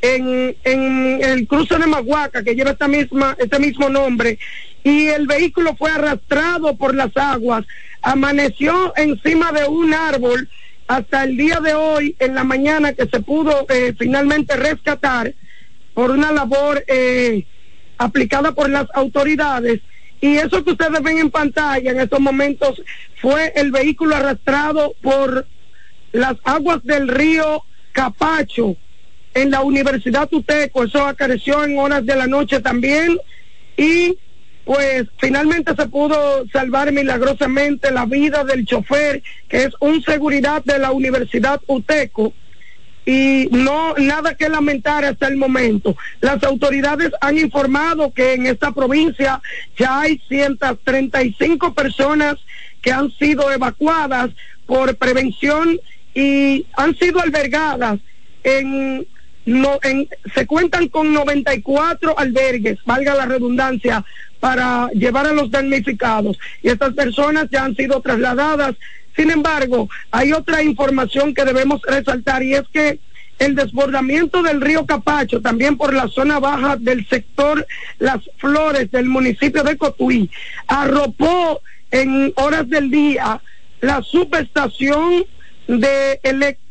en, 0.01 0.57
en 0.65 1.21
el 1.23 1.47
cruce 1.47 1.79
de 1.79 1.87
Maguaca 1.87 2.43
que 2.43 2.55
lleva 2.55 2.73
esta 2.73 2.89
misma, 2.89 3.37
este 3.39 3.59
mismo 3.59 3.89
nombre 3.89 4.39
y 4.87 5.09
el 5.09 5.27
vehículo 5.27 5.75
fue 5.77 5.91
arrastrado 5.91 6.77
por 6.77 6.95
las 6.95 7.11
aguas, 7.17 7.65
amaneció 8.03 8.93
encima 8.97 9.51
de 9.51 9.67
un 9.67 9.93
árbol 9.93 10.49
hasta 10.87 11.25
el 11.25 11.37
día 11.37 11.59
de 11.59 11.75
hoy, 11.75 12.15
en 12.21 12.37
la 12.37 12.45
mañana, 12.45 12.93
que 12.93 13.09
se 13.09 13.19
pudo 13.19 13.67
eh, 13.69 13.95
finalmente 13.99 14.55
rescatar 14.55 15.35
por 15.93 16.13
una 16.13 16.31
labor 16.31 16.85
eh, 16.87 17.45
aplicada 17.99 18.53
por 18.53 18.71
las 18.71 18.87
autoridades. 18.95 19.81
Y 20.21 20.37
eso 20.37 20.63
que 20.63 20.71
ustedes 20.71 21.03
ven 21.03 21.19
en 21.19 21.33
pantalla 21.33 21.91
en 21.91 21.99
estos 21.99 22.21
momentos 22.21 22.81
fue 23.21 23.53
el 23.57 23.73
vehículo 23.73 24.15
arrastrado 24.15 24.95
por 25.03 25.49
las 26.13 26.37
aguas 26.45 26.85
del 26.85 27.09
río 27.09 27.65
Capacho 27.91 28.77
en 29.37 29.51
la 29.51 29.61
Universidad 29.61 30.33
Uteco. 30.33 30.85
Eso 30.85 31.07
acareció 31.07 31.63
en 31.63 31.79
horas 31.79 32.05
de 32.07 32.17
la 32.17 32.27
noche 32.27 32.61
también. 32.61 33.19
Y 33.77 34.19
pues 34.65 35.05
finalmente 35.19 35.75
se 35.77 35.87
pudo 35.89 36.45
salvar 36.53 36.91
milagrosamente 36.91 37.93
la 37.93 38.07
vida 38.07 38.45
del 38.45 38.65
chofer, 38.65 39.23
que 39.49 39.65
es 39.65 39.75
un 39.79 40.03
seguridad 40.03 40.65
de 40.65 40.79
la 40.79 40.91
Universidad 40.91 41.61
Uteco 41.67 42.33
y 43.05 43.49
no 43.53 43.95
nada 43.95 44.35
que 44.35 44.49
lamentar 44.49 45.05
hasta 45.05 45.29
el 45.29 45.37
momento. 45.37 45.97
Las 46.21 46.43
autoridades 46.43 47.13
han 47.21 47.39
informado 47.39 48.13
que 48.13 48.33
en 48.33 48.47
esta 48.47 48.73
provincia 48.73 49.41
ya 49.79 50.01
hay 50.01 50.21
135 50.29 51.73
personas 51.75 52.37
que 52.83 52.91
han 52.91 53.13
sido 53.13 53.53
evacuadas 53.53 54.31
por 54.67 54.97
prevención 54.97 55.79
y 56.15 56.67
han 56.77 56.97
sido 56.97 57.21
albergadas 57.21 58.01
en 58.43 59.07
no, 59.47 59.79
en, 59.83 60.09
se 60.35 60.47
cuentan 60.47 60.89
con 60.89 61.13
94 61.13 62.19
albergues, 62.19 62.79
valga 62.85 63.15
la 63.15 63.27
redundancia, 63.27 64.05
para 64.39 64.91
llevar 64.91 65.27
a 65.27 65.33
los 65.33 65.51
damnificados. 65.51 66.39
Y 66.63 66.69
estas 66.69 66.93
personas 66.93 67.49
ya 67.51 67.65
han 67.65 67.75
sido 67.75 68.01
trasladadas 68.03 68.77
sin 69.17 69.31
embargo, 69.31 69.89
hay 70.11 70.33
otra 70.33 70.63
información 70.63 71.35
que 71.35 71.45
debemos 71.45 71.81
resaltar 71.83 72.43
y 72.43 72.55
es 72.55 72.65
que 72.71 73.01
el 73.39 73.55
desbordamiento 73.55 74.43
del 74.43 74.61
río 74.61 74.87
Capacho, 74.87 75.41
también 75.41 75.77
por 75.77 75.95
la 75.95 76.09
zona 76.09 76.39
baja 76.39 76.77
del 76.77 77.07
sector 77.09 77.67
Las 77.99 78.21
Flores 78.37 78.91
del 78.91 79.07
municipio 79.07 79.63
de 79.63 79.77
Cotuí, 79.77 80.31
arropó 80.67 81.61
en 81.91 82.33
horas 82.37 82.69
del 82.69 82.91
día 82.91 83.41
la 83.81 84.03
subestación 84.03 85.25
de 85.67 86.21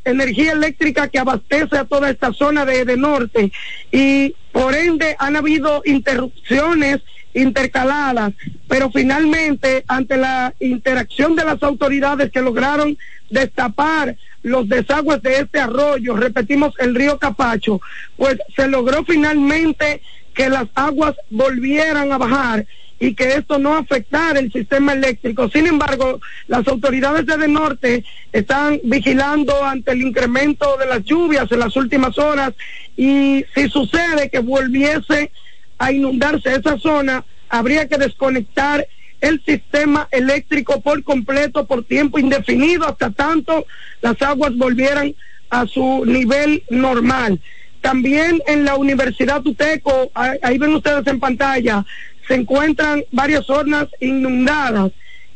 energía 0.05 0.53
eléctrica 0.53 1.07
que 1.09 1.19
abastece 1.19 1.77
a 1.77 1.85
toda 1.85 2.09
esta 2.09 2.31
zona 2.31 2.65
de, 2.65 2.85
de 2.85 2.97
norte 2.97 3.51
y 3.91 4.35
por 4.51 4.73
ende 4.73 5.15
han 5.19 5.35
habido 5.35 5.81
interrupciones 5.85 7.01
intercaladas, 7.33 8.33
pero 8.67 8.89
finalmente 8.89 9.83
ante 9.87 10.15
la 10.15 10.53
interacción 10.59 11.35
de 11.35 11.43
las 11.43 11.61
autoridades 11.61 12.31
que 12.31 12.41
lograron 12.41 12.97
destapar 13.29 14.15
los 14.41 14.69
desagües 14.69 15.21
de 15.21 15.39
este 15.39 15.59
arroyo, 15.59 16.15
repetimos 16.15 16.73
el 16.79 16.95
río 16.95 17.17
Capacho, 17.17 17.81
pues 18.15 18.37
se 18.55 18.67
logró 18.67 19.03
finalmente 19.03 20.01
que 20.33 20.49
las 20.49 20.67
aguas 20.75 21.15
volvieran 21.31 22.11
a 22.11 22.17
bajar 22.17 22.65
y 22.99 23.13
que 23.13 23.35
esto 23.35 23.59
no 23.59 23.75
afectara 23.75 24.39
el 24.39 24.51
sistema 24.51 24.93
eléctrico. 24.93 25.49
Sin 25.49 25.67
embargo, 25.67 26.19
las 26.47 26.67
autoridades 26.67 27.25
de, 27.25 27.47
norte 27.47 28.03
están 28.31 28.79
vigilando 28.83 29.63
ante 29.63 29.91
el 29.91 30.01
incremento 30.01 30.77
de 30.77 30.85
las 30.85 31.03
lluvias 31.03 31.51
en 31.51 31.59
las 31.59 31.75
últimas 31.75 32.17
horas 32.17 32.53
y 32.95 33.45
si 33.53 33.69
sucede 33.69 34.29
que 34.29 34.39
volviese 34.39 35.31
a 35.77 35.91
inundarse 35.91 36.55
esa 36.55 36.77
zona, 36.77 37.25
habría 37.49 37.87
que 37.87 37.97
desconectar 37.97 38.87
el 39.21 39.43
sistema 39.43 40.07
eléctrico 40.11 40.81
por 40.81 41.03
completo 41.03 41.65
por 41.65 41.83
tiempo 41.83 42.19
indefinido 42.19 42.87
hasta 42.87 43.11
tanto 43.11 43.65
las 44.01 44.21
aguas 44.21 44.55
volvieran 44.55 45.13
a 45.49 45.65
su 45.67 46.05
nivel 46.05 46.63
normal. 46.69 47.39
También 47.81 48.41
en 48.47 48.65
la 48.65 48.75
Universidad 48.77 49.45
Uteco, 49.45 50.11
ahí 50.13 50.57
ven 50.57 50.73
ustedes 50.73 51.05
en 51.05 51.19
pantalla, 51.19 51.85
se 52.27 52.35
encuentran 52.35 53.03
varias 53.11 53.45
zonas 53.45 53.87
inundadas 53.99 54.91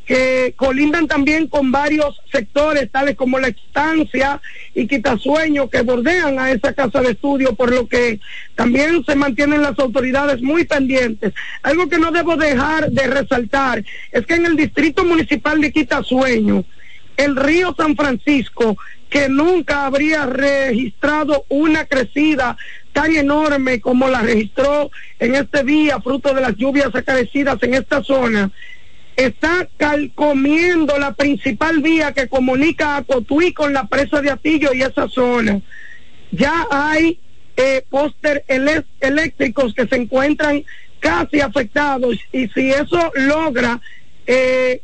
que 0.10 0.56
colindan 0.58 1.08
también 1.08 1.48
con 1.48 1.72
varios 1.72 2.20
sectores, 2.32 2.92
tales 2.92 3.16
como 3.16 3.38
la 3.38 3.50
estancia 3.50 4.42
y 4.74 4.88
quitasueño, 4.88 5.70
que 5.70 5.84
bordean 5.84 6.40
a 6.40 6.50
esa 6.50 6.74
casa 6.74 7.02
de 7.02 7.12
estudio, 7.12 7.54
por 7.54 7.72
lo 7.72 7.88
que 7.88 8.20
también 8.56 9.06
se 9.06 9.14
mantienen 9.14 9.62
las 9.62 9.78
autoridades 9.78 10.42
muy 10.42 10.64
pendientes. 10.64 11.32
Algo 11.62 11.88
que 11.88 12.00
no 12.00 12.12
debo 12.12 12.38
dejar 12.38 12.90
de 12.90 13.06
resaltar 13.06 13.86
es 14.12 14.26
que 14.26 14.34
en 14.34 14.48
el 14.48 14.56
distrito 14.56 15.06
municipal 15.06 15.62
de 15.62 15.72
Quitasueño, 15.72 16.66
el 17.16 17.36
río 17.36 17.76
San 17.78 17.96
Francisco, 17.96 18.78
que 19.12 19.30
nunca 19.30 19.86
habría 19.86 20.26
registrado 20.26 21.46
una 21.50 21.86
crecida 21.86 22.58
tan 22.94 23.16
enorme 23.16 23.80
como 23.80 24.08
la 24.08 24.22
registró 24.22 24.92
en 25.20 25.36
este 25.36 25.64
día, 25.64 26.00
fruto 26.02 26.34
de 26.34 26.42
las 26.42 26.56
lluvias 26.56 26.94
acarecidas 26.94 27.62
en 27.64 27.74
esta 27.74 28.04
zona, 28.04 28.52
está 29.16 29.68
calcomiendo 29.78 30.98
la 30.98 31.14
principal 31.14 31.80
vía 31.80 32.14
que 32.14 32.28
comunica 32.28 32.98
a 32.98 33.04
Cotuí 33.04 33.54
con 33.54 33.74
la 33.74 33.88
presa 33.88 34.22
de 34.22 34.32
Atillo 34.32 34.74
y 34.74 34.82
esa 34.82 35.08
zona. 35.10 35.62
Ya 36.32 36.68
hay 36.72 37.20
eh, 37.58 37.84
póster 37.90 38.46
eléctricos 38.48 39.74
que 39.74 39.88
se 39.88 39.98
encuentran 39.98 40.64
casi 41.00 41.42
afectados 41.42 42.18
y 42.32 42.48
si 42.50 42.72
eso 42.72 43.12
logra 43.16 43.82
eh, 44.26 44.82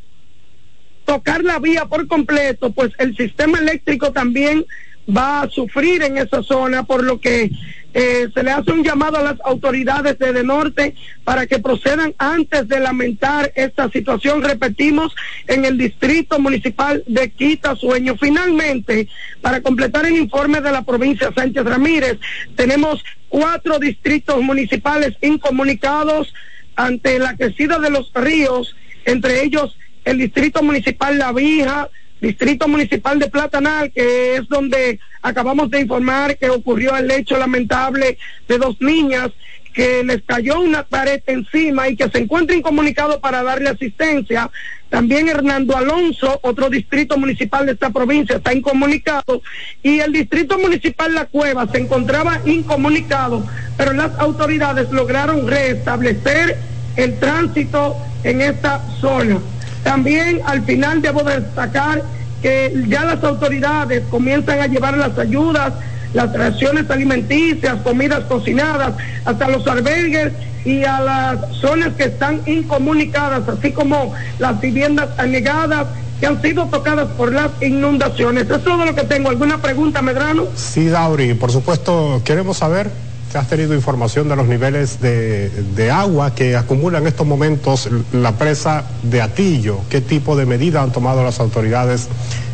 tocar 1.06 1.42
la 1.44 1.58
vía 1.58 1.86
por 1.86 2.06
completo, 2.06 2.72
pues 2.72 2.92
el 2.98 3.16
sistema 3.16 3.58
eléctrico 3.58 4.12
también 4.12 4.66
va 5.08 5.42
a 5.42 5.48
sufrir 5.48 6.02
en 6.02 6.18
esa 6.18 6.42
zona, 6.42 6.82
por 6.82 7.04
lo 7.04 7.20
que 7.20 7.50
eh, 7.98 8.28
se 8.34 8.42
le 8.42 8.50
hace 8.50 8.72
un 8.72 8.84
llamado 8.84 9.16
a 9.16 9.22
las 9.22 9.40
autoridades 9.42 10.18
de, 10.18 10.44
norte 10.44 10.94
para 11.24 11.46
que 11.46 11.58
procedan 11.58 12.14
antes 12.18 12.68
de 12.68 12.78
lamentar 12.78 13.50
esta 13.54 13.88
situación, 13.88 14.42
repetimos, 14.42 15.16
en 15.46 15.64
el 15.64 15.78
distrito 15.78 16.38
municipal 16.38 17.02
de 17.06 17.30
Quitasueño. 17.30 18.18
Finalmente, 18.20 19.08
para 19.40 19.62
completar 19.62 20.04
el 20.04 20.14
informe 20.18 20.60
de 20.60 20.72
la 20.72 20.82
provincia 20.82 21.32
Sánchez 21.34 21.64
Ramírez, 21.64 22.18
tenemos 22.54 23.02
cuatro 23.30 23.78
distritos 23.78 24.42
municipales 24.42 25.16
incomunicados 25.22 26.34
ante 26.74 27.18
la 27.18 27.34
crecida 27.34 27.78
de 27.78 27.88
los 27.88 28.12
ríos, 28.14 28.76
entre 29.06 29.42
ellos 29.42 29.74
el 30.04 30.18
distrito 30.18 30.62
municipal 30.62 31.16
La 31.16 31.32
Vija, 31.32 31.88
Distrito 32.20 32.66
Municipal 32.68 33.18
de 33.18 33.28
Platanal, 33.28 33.92
que 33.92 34.36
es 34.36 34.48
donde 34.48 34.98
acabamos 35.22 35.70
de 35.70 35.80
informar 35.80 36.36
que 36.38 36.48
ocurrió 36.48 36.96
el 36.96 37.10
hecho 37.10 37.36
lamentable 37.36 38.18
de 38.48 38.58
dos 38.58 38.80
niñas 38.80 39.30
que 39.76 40.02
les 40.02 40.22
cayó 40.22 40.60
una 40.60 40.84
pared 40.84 41.20
encima 41.26 41.86
y 41.86 41.96
que 41.96 42.08
se 42.08 42.18
encuentra 42.18 42.56
incomunicado 42.56 43.20
para 43.20 43.42
darle 43.42 43.68
asistencia. 43.68 44.50
También 44.88 45.28
Hernando 45.28 45.76
Alonso, 45.76 46.40
otro 46.42 46.70
distrito 46.70 47.18
municipal 47.18 47.66
de 47.66 47.72
esta 47.72 47.90
provincia, 47.90 48.36
está 48.36 48.54
incomunicado. 48.54 49.42
Y 49.82 49.98
el 50.00 50.12
distrito 50.12 50.58
municipal 50.58 51.12
La 51.12 51.26
Cueva 51.26 51.66
se 51.70 51.76
encontraba 51.76 52.40
incomunicado, 52.46 53.46
pero 53.76 53.92
las 53.92 54.18
autoridades 54.18 54.90
lograron 54.92 55.46
restablecer 55.46 56.56
el 56.96 57.18
tránsito 57.18 57.98
en 58.24 58.40
esta 58.40 58.82
zona. 58.98 59.38
También 59.86 60.40
al 60.44 60.64
final 60.64 61.00
debo 61.00 61.22
destacar 61.22 62.02
que 62.42 62.74
ya 62.88 63.04
las 63.04 63.22
autoridades 63.22 64.02
comienzan 64.10 64.58
a 64.58 64.66
llevar 64.66 64.96
las 64.98 65.16
ayudas, 65.16 65.74
las 66.12 66.32
raciones 66.32 66.90
alimenticias, 66.90 67.76
comidas 67.84 68.24
cocinadas, 68.24 68.94
hasta 69.24 69.48
los 69.48 69.64
albergues 69.68 70.32
y 70.64 70.82
a 70.82 71.00
las 71.00 71.38
zonas 71.60 71.92
que 71.96 72.06
están 72.06 72.42
incomunicadas, 72.46 73.48
así 73.48 73.70
como 73.70 74.12
las 74.40 74.60
viviendas 74.60 75.08
anegadas 75.18 75.86
que 76.18 76.26
han 76.26 76.42
sido 76.42 76.66
tocadas 76.66 77.06
por 77.16 77.32
las 77.32 77.52
inundaciones. 77.60 78.50
Es 78.50 78.64
todo 78.64 78.84
lo 78.84 78.92
que 78.92 79.04
tengo. 79.04 79.30
¿Alguna 79.30 79.58
pregunta, 79.58 80.02
Medrano? 80.02 80.46
Sí, 80.56 80.88
Dauri, 80.88 81.34
por 81.34 81.52
supuesto, 81.52 82.20
queremos 82.24 82.56
saber 82.56 82.90
has 83.36 83.48
tenido 83.48 83.74
información 83.74 84.28
de 84.28 84.36
los 84.36 84.46
niveles 84.46 85.00
de, 85.00 85.50
de, 85.50 85.90
agua 85.90 86.34
que 86.34 86.56
acumula 86.56 86.98
en 86.98 87.06
estos 87.06 87.26
momentos 87.26 87.88
la 88.12 88.32
presa 88.32 88.84
de 89.02 89.22
Atillo. 89.22 89.80
¿Qué 89.90 90.00
tipo 90.00 90.36
de 90.36 90.46
medidas 90.46 90.82
han 90.82 90.92
tomado 90.92 91.22
las 91.22 91.40
autoridades 91.40 92.08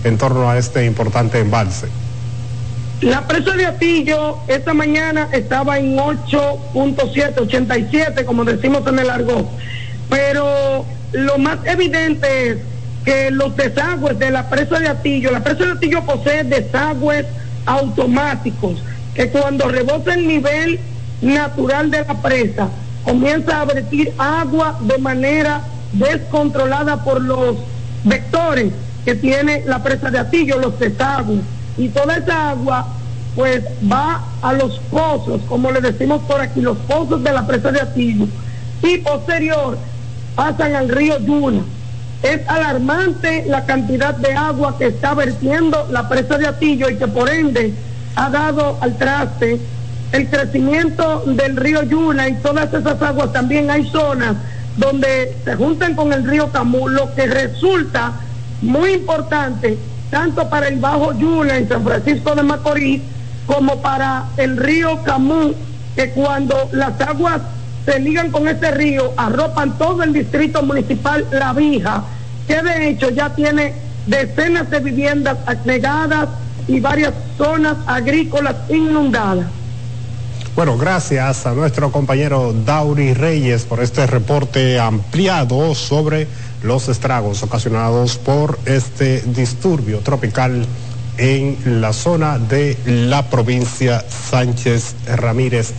en 0.05 0.19
torno 0.19 0.51
a 0.51 0.59
este 0.59 0.85
importante 0.85 1.39
embalse? 1.39 1.87
La 3.01 3.27
presa 3.27 3.53
de 3.53 3.67
Atillo 3.67 4.39
esta 4.47 4.75
mañana 4.75 5.29
estaba 5.33 5.79
en 5.79 5.97
8.7, 5.97 7.41
87, 7.41 8.25
como 8.25 8.45
decimos 8.45 8.87
en 8.87 8.99
el 8.99 9.11
argot. 9.11 9.49
Pero 10.09 10.85
lo 11.13 11.39
más 11.39 11.59
evidente 11.65 12.51
es 12.51 12.59
que 13.05 13.31
los 13.31 13.57
desagües 13.57 14.19
de 14.19 14.31
la 14.31 14.49
presa 14.49 14.79
de 14.79 14.89
Atillo, 14.89 15.33
la 15.33 15.43
presa 15.43 15.65
de 15.65 15.73
Atillo 15.73 16.03
posee 16.05 16.45
desagües 16.45 17.27
automáticos 17.67 18.83
que 19.15 19.29
cuando 19.29 19.69
rebota 19.69 20.15
el 20.15 20.27
nivel 20.27 20.81
natural 21.21 21.91
de 21.91 22.05
la 22.05 22.15
presa, 22.15 22.69
comienza 23.05 23.61
a 23.61 23.65
vertir 23.65 24.13
agua 24.19 24.79
de 24.81 24.99
manera 24.99 25.63
descontrolada 25.93 27.05
por 27.05 27.21
los 27.21 27.57
vectores 28.05 28.73
que 29.05 29.15
tiene 29.15 29.63
la 29.67 29.83
presa 29.83 30.11
de 30.11 30.19
Atillo, 30.19 30.59
los 30.59 30.79
desagües. 30.79 31.41
Y 31.77 31.89
toda 31.89 32.17
esa 32.17 32.51
agua 32.51 32.87
pues 33.35 33.65
va 33.91 34.23
a 34.43 34.53
los 34.53 34.79
pozos, 34.91 35.41
como 35.49 35.71
le 35.71 35.81
decimos 35.81 36.23
por 36.29 36.41
aquí, 36.41 36.61
los 36.61 36.77
pozos 36.79 37.23
de 37.23 37.33
la 37.33 37.47
presa 37.47 37.73
de 37.73 37.81
Atillo, 37.81 38.27
y 38.83 38.99
posterior 38.99 39.79
pasan 40.35 40.75
al 40.75 40.89
río 40.89 41.19
Yuna. 41.19 41.63
Es 42.23 42.47
alarmante 42.49 43.45
la 43.49 43.65
cantidad 43.65 44.15
de 44.15 44.35
agua 44.35 44.77
que 44.79 44.87
está 44.87 45.15
vertiendo 45.15 45.89
la 45.91 46.09
presa 46.09 46.39
de 46.39 46.47
Atillo 46.47 46.89
y 46.89 46.97
que 46.97 47.09
por 47.09 47.29
ende 47.29 47.73
ha 48.17 48.31
dado 48.31 48.79
al 48.81 48.97
traste 48.97 49.61
el 50.13 50.29
crecimiento 50.29 51.23
del 51.27 51.57
río 51.57 51.83
Yuna 51.83 52.29
y 52.29 52.35
todas 52.35 52.73
esas 52.73 53.01
aguas. 53.01 53.33
También 53.33 53.71
hay 53.71 53.89
zonas 53.89 54.37
donde 54.77 55.37
se 55.45 55.55
juntan 55.57 55.95
con 55.95 56.13
el 56.13 56.25
río 56.25 56.51
Camus, 56.51 56.93
lo 56.93 57.15
que 57.15 57.27
resulta 57.27 58.13
muy 58.61 58.93
importante 58.93 59.79
tanto 60.11 60.49
para 60.49 60.69
el 60.69 60.79
Bajo 60.79 61.13
Yuna 61.19 61.57
en 61.57 61.69
San 61.69 61.83
Francisco 61.85 62.35
de 62.35 62.43
Macorís 62.43 63.01
como 63.47 63.81
para 63.81 64.25
el 64.37 64.57
río 64.57 65.03
Camus, 65.03 65.57
que 65.97 66.11
cuando 66.11 66.69
las 66.73 67.01
aguas 67.01 67.41
se 67.87 67.99
ligan 67.99 68.31
con 68.31 68.47
ese 68.47 68.71
río, 68.71 69.13
arropan 69.17 69.77
todo 69.79 70.03
el 70.03 70.13
distrito 70.13 70.63
municipal 70.63 71.27
La 71.33 71.53
Vija, 71.53 72.05
que 72.47 72.63
de 72.63 72.91
hecho 72.91 73.11
ya 73.11 73.31
tiene 73.31 73.73
decenas 74.07 74.71
de 74.71 74.81
viviendas 74.81 75.39
anegadas 75.47 76.29
y 76.69 76.81
varias 76.81 77.15
zonas 77.37 77.77
agrícolas 77.87 78.57
inundadas. 78.69 79.47
Bueno, 80.55 80.77
gracias 80.77 81.47
a 81.47 81.55
nuestro 81.55 81.91
compañero 81.91 82.53
Dauri 82.53 83.15
Reyes 83.15 83.65
por 83.65 83.81
este 83.81 84.07
reporte 84.07 84.79
ampliado 84.79 85.75
sobre 85.75 86.27
los 86.63 86.89
estragos 86.89 87.43
ocasionados 87.43 88.19
por 88.19 88.59
este 88.67 89.23
disturbio 89.23 90.01
tropical 90.01 90.67
en 91.17 91.81
la 91.81 91.95
zona 91.95 92.39
de 92.39 92.77
la 92.85 93.31
provincia 93.31 94.05
Sánchez 94.09 94.95
Ramírez. 95.07 95.73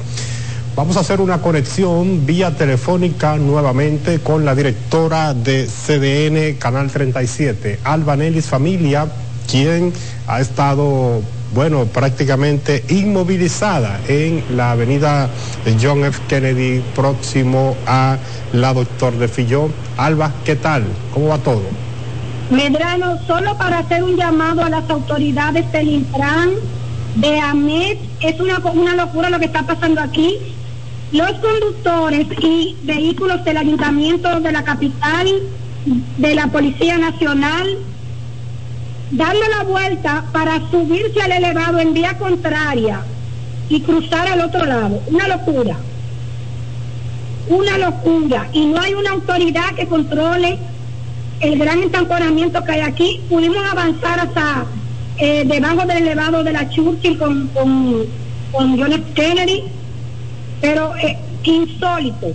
Vamos 0.76 0.98
a 0.98 1.02
hacer 1.02 1.22
una 1.22 1.40
conexión 1.40 2.26
vía 2.26 2.56
telefónica 2.56 3.38
nuevamente 3.38 4.22
con 4.22 4.44
la 4.44 4.56
directora 4.56 5.36
de 5.36 5.68
CDN 5.68 6.58
Canal 6.58 6.90
37, 6.90 7.80
Alba 7.84 8.16
Nelis 8.16 8.48
Familia, 8.48 9.08
quien 9.50 9.94
ha 10.28 10.40
estado, 10.40 11.22
bueno, 11.54 11.86
prácticamente 11.86 12.84
inmovilizada 12.90 14.00
en 14.08 14.44
la 14.56 14.72
avenida 14.72 15.30
John 15.82 16.04
F. 16.06 16.20
Kennedy, 16.28 16.82
próximo 16.96 17.76
a 17.86 18.18
la 18.54 18.74
Doctor 18.74 19.14
de 19.18 19.28
Filló. 19.28 19.70
Alba, 19.98 20.32
¿qué 20.46 20.56
tal? 20.56 20.84
¿Cómo 21.14 21.28
va 21.30 21.38
todo? 21.38 21.62
Medrano, 22.50 23.18
solo 23.26 23.58
para 23.58 23.80
hacer 23.80 24.04
un 24.04 24.16
llamado 24.16 24.64
a 24.64 24.70
las 24.70 24.90
autoridades 24.90 25.72
del 25.72 25.88
Intran, 25.88 26.52
de 27.16 27.40
AMET, 27.40 28.00
es 28.22 28.40
una, 28.40 28.58
una 28.60 28.96
locura 28.96 29.30
lo 29.30 29.40
que 29.40 29.46
está 29.46 29.64
pasando 29.64 30.02
aquí. 30.02 30.38
Los 31.12 31.32
conductores 31.34 32.28
y 32.40 32.76
vehículos 32.84 33.46
del 33.46 33.58
ayuntamiento 33.58 34.40
de 34.40 34.52
la 34.52 34.64
capital, 34.64 35.28
de 36.18 36.36
la 36.36 36.48
Policía 36.48 36.98
Nacional, 36.98 37.78
dando 39.12 39.48
la 39.58 39.64
vuelta 39.64 40.26
para 40.32 40.60
subirse 40.70 41.22
al 41.22 41.32
elevado 41.32 41.80
en 41.80 41.94
vía 41.94 42.18
contraria 42.18 43.02
y 43.70 43.82
cruzar 43.82 44.28
al 44.28 44.42
otro 44.42 44.66
lado. 44.66 45.02
Una 45.08 45.28
locura. 45.28 45.78
Una 47.48 47.78
locura. 47.78 48.48
Y 48.54 48.66
no 48.66 48.80
hay 48.82 48.94
una 48.94 49.12
autoridad 49.12 49.74
que 49.76 49.88
controle 49.88 50.58
el 51.40 51.60
gran 51.60 51.84
entamponamiento 51.84 52.64
que 52.64 52.72
hay 52.72 52.82
aquí. 52.82 53.22
Pudimos 53.30 53.64
avanzar 53.66 54.20
hasta 54.20 54.66
eh, 55.18 55.44
debajo 55.46 55.86
del 55.86 55.98
elevado 55.98 56.44
de 56.44 56.54
la 56.54 56.70
Churchill 56.70 57.18
con, 57.18 57.48
con, 57.50 58.06
con 58.52 58.80
John 58.80 58.94
F. 58.94 59.04
Kennedy, 59.14 59.64
pero 60.62 60.96
eh, 60.98 61.18
insólito. 61.44 62.34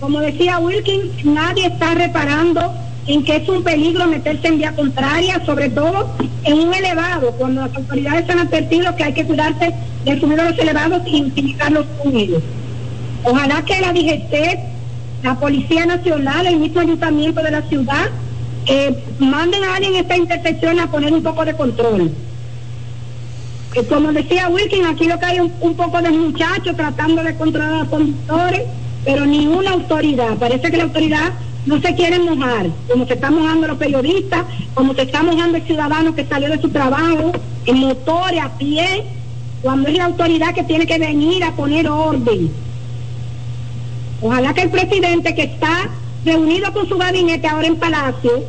Como 0.00 0.20
decía 0.20 0.58
Wilkins, 0.58 1.24
nadie 1.24 1.66
está 1.66 1.94
reparando 1.94 2.74
en 3.06 3.24
que 3.24 3.36
es 3.36 3.48
un 3.48 3.64
peligro 3.64 4.06
meterse 4.06 4.48
en 4.48 4.58
vía 4.58 4.74
contraria, 4.74 5.44
sobre 5.44 5.70
todo 5.70 6.08
en 6.44 6.58
un 6.58 6.74
elevado, 6.74 7.32
cuando 7.32 7.62
las 7.62 7.74
autoridades 7.76 8.28
han 8.30 8.38
advertido 8.38 8.94
que 8.94 9.04
hay 9.04 9.12
que 9.12 9.24
cuidarse 9.24 9.74
de 10.04 10.20
subir 10.20 10.40
a 10.40 10.50
los 10.50 10.58
elevados 10.58 11.02
y 11.06 11.22
utilizar 11.22 11.72
los 11.72 11.86
túneles. 12.02 12.42
Ojalá 13.24 13.64
que 13.64 13.80
la 13.80 13.92
DGC, 13.92 14.58
la 15.22 15.34
Policía 15.34 15.86
Nacional, 15.86 16.46
el 16.46 16.58
mismo 16.58 16.80
ayuntamiento 16.80 17.42
de 17.42 17.50
la 17.50 17.62
ciudad, 17.62 18.10
eh, 18.66 19.04
manden 19.18 19.64
a 19.64 19.74
alguien 19.74 19.94
en 19.94 20.00
esta 20.02 20.16
intersección 20.16 20.78
a 20.78 20.90
poner 20.90 21.12
un 21.12 21.22
poco 21.22 21.44
de 21.44 21.54
control. 21.54 22.12
Eh, 23.74 23.84
como 23.88 24.12
decía 24.12 24.48
Wilkin, 24.48 24.84
aquí 24.86 25.06
lo 25.06 25.18
que 25.18 25.26
hay 25.26 25.40
un, 25.40 25.52
un 25.60 25.74
poco 25.74 26.00
de 26.00 26.10
muchachos 26.10 26.76
tratando 26.76 27.24
de 27.24 27.34
controlar 27.36 27.72
a 27.72 27.78
los 27.78 27.88
conductores, 27.88 28.62
pero 29.04 29.26
ninguna 29.26 29.72
autoridad. 29.72 30.36
Parece 30.36 30.70
que 30.70 30.76
la 30.76 30.84
autoridad 30.84 31.32
no 31.66 31.80
se 31.80 31.94
quiere 31.94 32.18
mojar, 32.18 32.66
como 32.88 33.06
se 33.06 33.14
están 33.14 33.34
mojando 33.34 33.68
los 33.68 33.78
periodistas, 33.78 34.44
como 34.74 34.94
se 34.94 35.02
está 35.02 35.22
mojando 35.22 35.58
el 35.58 35.64
ciudadano 35.64 36.14
que 36.14 36.24
salió 36.24 36.48
de 36.48 36.60
su 36.60 36.70
trabajo, 36.70 37.32
en 37.66 37.78
motores, 37.78 38.42
a 38.42 38.50
pie, 38.58 39.04
cuando 39.62 39.88
es 39.88 39.96
la 39.96 40.06
autoridad 40.06 40.54
que 40.54 40.64
tiene 40.64 40.86
que 40.86 40.98
venir 40.98 41.44
a 41.44 41.52
poner 41.52 41.88
orden. 41.88 42.50
Ojalá 44.20 44.54
que 44.54 44.62
el 44.62 44.70
presidente 44.70 45.34
que 45.34 45.44
está 45.44 45.88
reunido 46.24 46.72
con 46.72 46.88
su 46.88 46.98
gabinete 46.98 47.46
ahora 47.46 47.66
en 47.66 47.76
Palacio 47.76 48.44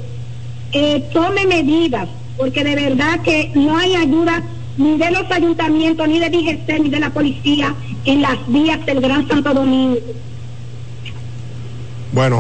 eh, 0.72 1.08
tome 1.14 1.46
medidas, 1.46 2.10
porque 2.38 2.64
de 2.64 2.76
verdad 2.76 3.20
que 3.22 3.52
no 3.54 3.78
hay 3.78 3.96
ayuda 3.96 4.42
ni 4.78 4.98
de 4.98 5.12
los 5.12 5.30
ayuntamientos, 5.30 6.08
ni 6.08 6.20
de 6.20 6.30
DGC, 6.30 6.80
ni 6.80 6.90
de 6.90 7.00
la 7.00 7.12
policía 7.12 7.76
en 8.06 8.24
las 8.24 8.38
vías 8.48 8.84
del 8.88 9.02
Gran 9.02 9.28
Santo 9.28 9.54
Domingo. 9.54 10.00
Bueno, 12.14 12.40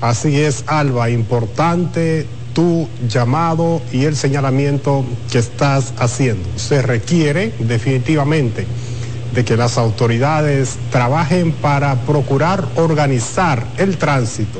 así 0.00 0.40
es, 0.40 0.64
Alba, 0.66 1.10
importante 1.10 2.26
tu 2.54 2.88
llamado 3.06 3.80
y 3.92 4.04
el 4.04 4.16
señalamiento 4.16 5.04
que 5.30 5.38
estás 5.38 5.92
haciendo. 5.98 6.48
Se 6.56 6.82
requiere 6.82 7.52
definitivamente 7.60 8.66
de 9.34 9.44
que 9.44 9.56
las 9.56 9.78
autoridades 9.78 10.76
trabajen 10.90 11.52
para 11.52 11.94
procurar 12.06 12.64
organizar 12.76 13.64
el 13.76 13.96
tránsito. 13.98 14.58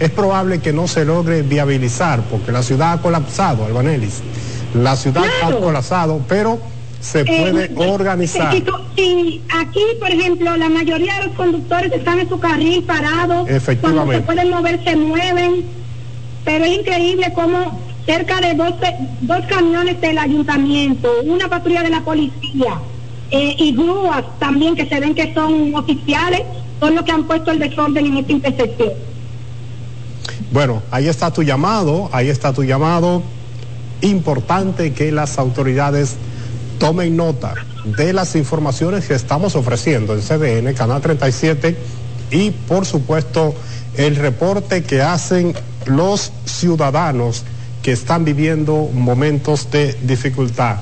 Es 0.00 0.10
probable 0.10 0.60
que 0.60 0.72
no 0.72 0.86
se 0.88 1.04
logre 1.04 1.42
viabilizar 1.42 2.22
porque 2.30 2.50
la 2.52 2.62
ciudad 2.62 2.92
ha 2.94 3.02
colapsado, 3.02 3.66
Albanelis. 3.66 4.20
La 4.74 4.96
ciudad 4.96 5.24
Claro. 5.40 5.58
ha 5.58 5.60
colapsado, 5.60 6.20
pero 6.28 6.58
se 7.02 7.24
puede 7.24 7.64
Eh, 7.64 7.70
organizar. 7.76 8.52
Si, 8.96 9.42
aquí, 9.60 9.80
por 9.98 10.10
ejemplo, 10.10 10.56
la 10.56 10.68
mayoría 10.68 11.16
de 11.18 11.26
los 11.26 11.34
conductores 11.36 11.92
están 11.92 12.20
en 12.20 12.28
su 12.28 12.38
carril 12.38 12.84
parados, 12.84 13.48
Efectivamente. 13.50 13.90
cuando 13.90 14.12
se 14.12 14.20
pueden 14.20 14.50
mover 14.50 14.84
se 14.84 14.96
mueven, 14.96 15.64
pero 16.44 16.64
es 16.64 16.78
increíble 16.78 17.32
cómo 17.34 17.78
cerca 18.06 18.40
de 18.40 18.54
12, 18.54 18.96
dos 19.22 19.44
camiones 19.48 20.00
del 20.00 20.16
ayuntamiento, 20.18 21.08
una 21.24 21.48
patrulla 21.48 21.82
de 21.82 21.90
la 21.90 22.00
policía 22.02 22.80
eh, 23.30 23.54
y 23.58 23.72
grúas 23.74 24.24
también 24.38 24.74
que 24.74 24.86
se 24.88 24.98
ven 25.00 25.14
que 25.14 25.34
son 25.34 25.74
oficiales, 25.74 26.42
son 26.80 26.94
los 26.94 27.04
que 27.04 27.12
han 27.12 27.24
puesto 27.24 27.50
el 27.50 27.58
desorden 27.58 28.06
en 28.06 28.16
esta 28.18 28.32
intersección. 28.32 28.90
Bueno, 30.52 30.82
ahí 30.90 31.08
está 31.08 31.32
tu 31.32 31.42
llamado, 31.42 32.08
ahí 32.12 32.28
está 32.28 32.52
tu 32.52 32.62
llamado. 32.62 33.22
Importante 34.02 34.92
que 34.92 35.10
las 35.12 35.38
autoridades 35.38 36.16
tomen 36.82 37.16
nota 37.16 37.54
de 37.84 38.12
las 38.12 38.34
informaciones 38.34 39.06
que 39.06 39.14
estamos 39.14 39.54
ofreciendo 39.54 40.14
en 40.14 40.20
CDN, 40.20 40.74
Canal 40.74 41.00
37, 41.00 41.76
y 42.32 42.50
por 42.50 42.86
supuesto 42.86 43.54
el 43.96 44.16
reporte 44.16 44.82
que 44.82 45.00
hacen 45.00 45.54
los 45.86 46.32
ciudadanos 46.44 47.44
que 47.84 47.92
están 47.92 48.24
viviendo 48.24 48.90
momentos 48.92 49.70
de 49.70 49.96
dificultad. 50.02 50.78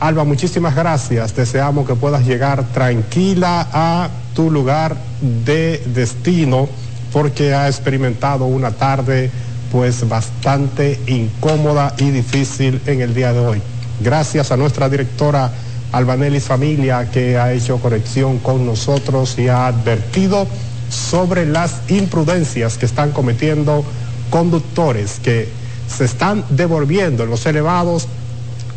Alba, 0.00 0.24
muchísimas 0.24 0.74
gracias. 0.74 1.36
Deseamos 1.36 1.86
que 1.86 1.94
puedas 1.94 2.26
llegar 2.26 2.64
tranquila 2.72 3.68
a 3.70 4.08
tu 4.34 4.50
lugar 4.50 4.96
de 5.44 5.82
destino 5.94 6.70
porque 7.12 7.52
ha 7.52 7.68
experimentado 7.68 8.46
una 8.46 8.70
tarde 8.70 9.30
pues 9.70 10.08
bastante 10.08 10.98
incómoda 11.06 11.92
y 11.98 12.08
difícil 12.08 12.80
en 12.86 13.02
el 13.02 13.12
día 13.12 13.34
de 13.34 13.40
hoy. 13.40 13.62
Gracias 14.02 14.50
a 14.50 14.56
nuestra 14.56 14.88
directora 14.88 15.50
Albanelis 15.92 16.44
Familia 16.44 17.10
que 17.10 17.38
ha 17.38 17.52
hecho 17.52 17.78
conexión 17.78 18.38
con 18.38 18.66
nosotros 18.66 19.38
y 19.38 19.48
ha 19.48 19.66
advertido 19.66 20.46
sobre 20.90 21.46
las 21.46 21.82
imprudencias 21.88 22.78
que 22.78 22.86
están 22.86 23.12
cometiendo 23.12 23.84
conductores 24.30 25.20
que 25.22 25.48
se 25.88 26.04
están 26.04 26.44
devolviendo 26.50 27.24
en 27.24 27.30
los 27.30 27.46
elevados 27.46 28.08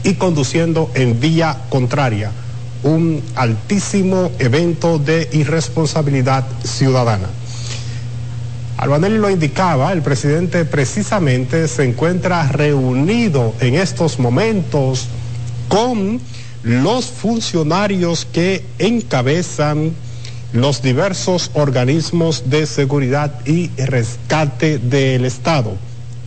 y 0.03 0.15
conduciendo 0.15 0.91
en 0.93 1.19
vía 1.19 1.57
contraria. 1.69 2.31
Un 2.83 3.23
altísimo 3.35 4.31
evento 4.37 4.99
de 4.99 5.29
irresponsabilidad 5.31 6.45
ciudadana. 6.63 7.27
Albanelli 8.77 9.17
lo 9.17 9.29
indicaba, 9.29 9.93
el 9.93 10.01
presidente 10.01 10.65
precisamente 10.65 11.67
se 11.69 11.85
encuentra 11.85 12.47
reunido 12.51 13.53
en 13.61 13.75
estos 13.75 14.19
momentos 14.19 15.07
con 15.69 16.19
los 16.63 17.05
funcionarios 17.05 18.25
que 18.25 18.65
encabezan 18.79 19.93
los 20.51 20.81
diversos 20.81 21.51
organismos 21.53 22.49
de 22.49 22.65
seguridad 22.65 23.45
y 23.45 23.69
rescate 23.77 24.77
del 24.79 25.23
Estado. 25.23 25.75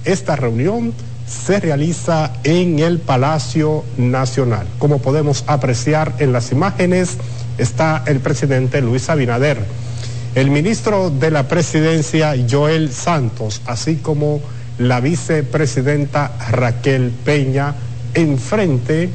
Esta 0.05 0.35
reunión 0.35 0.95
se 1.27 1.61
realiza 1.61 2.33
en 2.45 2.79
el 2.79 2.99
Palacio 2.99 3.85
Nacional. 3.99 4.67
Como 4.79 5.01
podemos 5.01 5.45
apreciar 5.47 6.15
en 6.19 6.33
las 6.33 6.51
imágenes, 6.51 7.19
está 7.59 8.03
el 8.07 8.21
presidente 8.21 8.81
Luis 8.81 9.11
Abinader, 9.11 9.59
el 10.35 10.51
ministro 10.51 11.11
de 11.11 11.31
la 11.31 11.49
presidencia 11.49 12.35
Joel 12.49 12.93
Santos, 12.93 13.63
así 13.67 13.97
como 13.97 14.41
la 14.79 15.01
vicepresidenta 15.01 16.33
Raquel 16.51 17.11
Peña. 17.25 17.75
Enfrente 18.15 19.11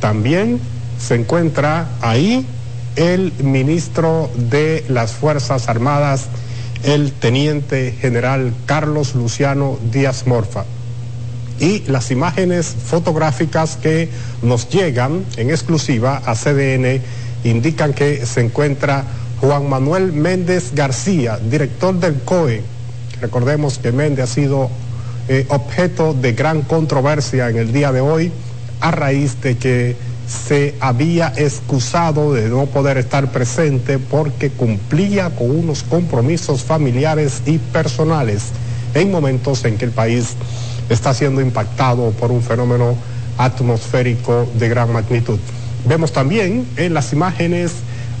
también 0.00 0.60
se 0.98 1.16
encuentra 1.16 1.88
ahí 2.00 2.46
el 2.96 3.32
ministro 3.42 4.30
de 4.36 4.84
las 4.88 5.12
Fuerzas 5.12 5.68
Armadas, 5.68 6.26
el 6.84 7.12
teniente 7.12 7.92
general 8.00 8.52
Carlos 8.66 9.14
Luciano 9.14 9.78
Díaz 9.90 10.26
Morfa. 10.26 10.64
Y 11.58 11.80
las 11.86 12.10
imágenes 12.10 12.66
fotográficas 12.66 13.76
que 13.76 14.08
nos 14.42 14.68
llegan 14.68 15.24
en 15.36 15.50
exclusiva 15.50 16.22
a 16.24 16.34
CDN 16.34 17.00
indican 17.44 17.92
que 17.92 18.26
se 18.26 18.40
encuentra 18.40 19.04
Juan 19.44 19.68
Manuel 19.68 20.10
Méndez 20.12 20.72
García, 20.74 21.38
director 21.38 21.94
del 22.00 22.14
COE. 22.22 22.62
Recordemos 23.20 23.78
que 23.78 23.92
Méndez 23.92 24.24
ha 24.24 24.26
sido 24.26 24.70
eh, 25.28 25.44
objeto 25.50 26.14
de 26.14 26.32
gran 26.32 26.62
controversia 26.62 27.50
en 27.50 27.58
el 27.58 27.70
día 27.70 27.92
de 27.92 28.00
hoy 28.00 28.32
a 28.80 28.90
raíz 28.90 29.38
de 29.42 29.58
que 29.58 29.96
se 30.26 30.74
había 30.80 31.30
excusado 31.36 32.32
de 32.32 32.48
no 32.48 32.64
poder 32.64 32.96
estar 32.96 33.32
presente 33.32 33.98
porque 33.98 34.48
cumplía 34.48 35.28
con 35.28 35.50
unos 35.50 35.82
compromisos 35.82 36.62
familiares 36.62 37.42
y 37.44 37.58
personales 37.58 38.44
en 38.94 39.10
momentos 39.10 39.62
en 39.66 39.76
que 39.76 39.84
el 39.84 39.90
país 39.90 40.36
está 40.88 41.12
siendo 41.12 41.42
impactado 41.42 42.12
por 42.12 42.30
un 42.30 42.40
fenómeno 42.40 42.96
atmosférico 43.36 44.48
de 44.58 44.70
gran 44.70 44.90
magnitud. 44.90 45.38
Vemos 45.86 46.12
también 46.12 46.66
en 46.78 46.94
las 46.94 47.12
imágenes 47.12 47.72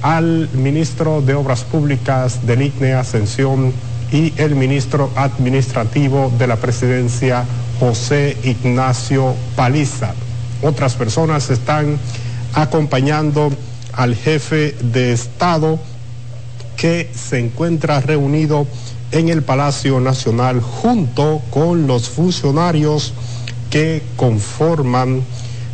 al 0.04 0.50
ministro 0.52 1.22
de 1.22 1.34
Obras 1.34 1.64
Públicas 1.64 2.46
del 2.46 2.60
ICNE 2.60 2.92
Ascensión 2.92 3.72
y 4.12 4.34
el 4.36 4.54
ministro 4.54 5.10
administrativo 5.16 6.30
de 6.38 6.46
la 6.46 6.56
presidencia 6.56 7.46
José 7.80 8.36
Ignacio 8.44 9.34
Paliza. 9.56 10.12
Otras 10.60 10.92
personas 10.92 11.48
están 11.48 11.96
acompañando 12.52 13.50
al 13.94 14.14
jefe 14.14 14.76
de 14.82 15.14
Estado 15.14 15.78
que 16.76 17.10
se 17.14 17.38
encuentra 17.38 18.00
reunido 18.00 18.66
en 19.10 19.30
el 19.30 19.42
Palacio 19.42 20.00
Nacional 20.00 20.60
junto 20.60 21.40
con 21.48 21.86
los 21.86 22.10
funcionarios 22.10 23.14
que 23.70 24.02
conforman 24.16 25.22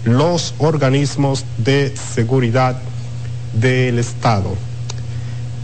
los 0.04 0.54
organismos 0.58 1.44
de 1.58 1.92
seguridad 1.96 2.76
del 3.52 3.98
Estado. 3.98 4.54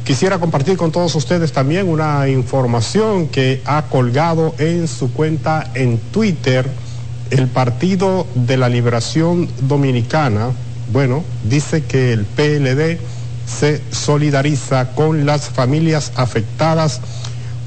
Quisiera 0.04 0.38
compartir 0.38 0.76
con 0.76 0.92
todos 0.92 1.14
ustedes 1.16 1.52
también 1.52 1.88
una 1.88 2.28
información 2.28 3.26
que 3.26 3.60
ha 3.64 3.82
colgado 3.82 4.54
en 4.58 4.86
su 4.86 5.12
cuenta 5.12 5.70
en 5.74 5.98
Twitter 5.98 6.68
el 7.30 7.48
Partido 7.48 8.26
de 8.34 8.56
la 8.56 8.68
Liberación 8.68 9.48
Dominicana, 9.62 10.50
bueno, 10.92 11.24
dice 11.48 11.82
que 11.82 12.12
el 12.12 12.24
PLD 12.24 12.98
se 13.46 13.82
solidariza 13.90 14.92
con 14.94 15.26
las 15.26 15.48
familias 15.48 16.12
afectadas 16.14 17.00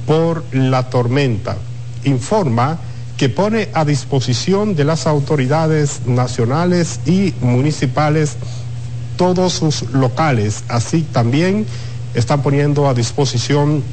por 0.06 0.44
la 0.54 0.90
tormenta. 0.90 1.58
Informa 2.06 2.80
que 3.18 3.28
pone 3.28 3.68
a 3.74 3.84
disposición 3.84 4.76
de 4.76 4.86
las 4.86 5.06
autoridades 5.08 6.02
nacionales 6.06 7.02
y 7.06 7.34
municipales 7.42 8.38
todos 9.20 9.52
sus 9.52 9.82
locales. 9.92 10.64
Así 10.70 11.02
también 11.02 11.66
están 12.14 12.42
poniendo 12.42 12.88
a 12.88 12.94
disposición 12.94 13.84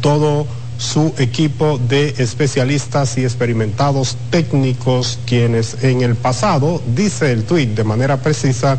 todo 0.00 0.44
su 0.76 1.14
equipo 1.18 1.78
de 1.78 2.16
especialistas 2.18 3.16
y 3.16 3.22
experimentados 3.22 4.16
técnicos 4.30 5.20
quienes 5.24 5.84
en 5.84 6.00
el 6.00 6.16
pasado, 6.16 6.82
dice 6.96 7.30
el 7.30 7.44
tuit 7.44 7.76
de 7.76 7.84
manera 7.84 8.16
precisa, 8.16 8.78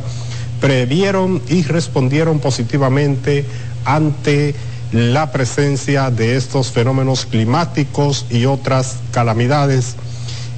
previeron 0.60 1.42
y 1.48 1.64
respondieron 1.64 2.40
positivamente 2.40 3.46
ante 3.86 4.54
la 4.92 5.32
presencia 5.32 6.12
de 6.12 6.36
estos 6.36 6.72
fenómenos 6.72 7.26
climáticos 7.26 8.26
y 8.30 8.46
otras 8.46 8.98
calamidades. 9.12 9.96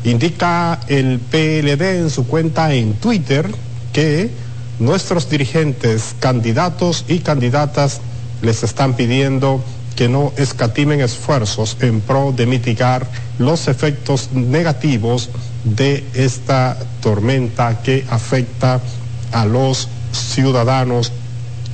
Indica 0.05 0.79
el 0.87 1.19
PLD 1.19 1.99
en 1.99 2.09
su 2.09 2.25
cuenta 2.25 2.73
en 2.73 2.93
Twitter 2.95 3.53
que 3.91 4.31
nuestros 4.79 5.29
dirigentes, 5.29 6.15
candidatos 6.19 7.05
y 7.07 7.19
candidatas 7.19 8.01
les 8.41 8.63
están 8.63 8.95
pidiendo 8.95 9.63
que 9.95 10.09
no 10.09 10.33
escatimen 10.37 11.01
esfuerzos 11.01 11.77
en 11.81 12.01
pro 12.01 12.33
de 12.35 12.45
mitigar 12.45 13.07
los 13.37 13.67
efectos 13.67 14.31
negativos 14.33 15.29
de 15.63 16.03
esta 16.13 16.77
tormenta 17.01 17.81
que 17.83 18.05
afecta 18.09 18.81
a 19.31 19.45
los 19.45 19.87
ciudadanos. 20.11 21.11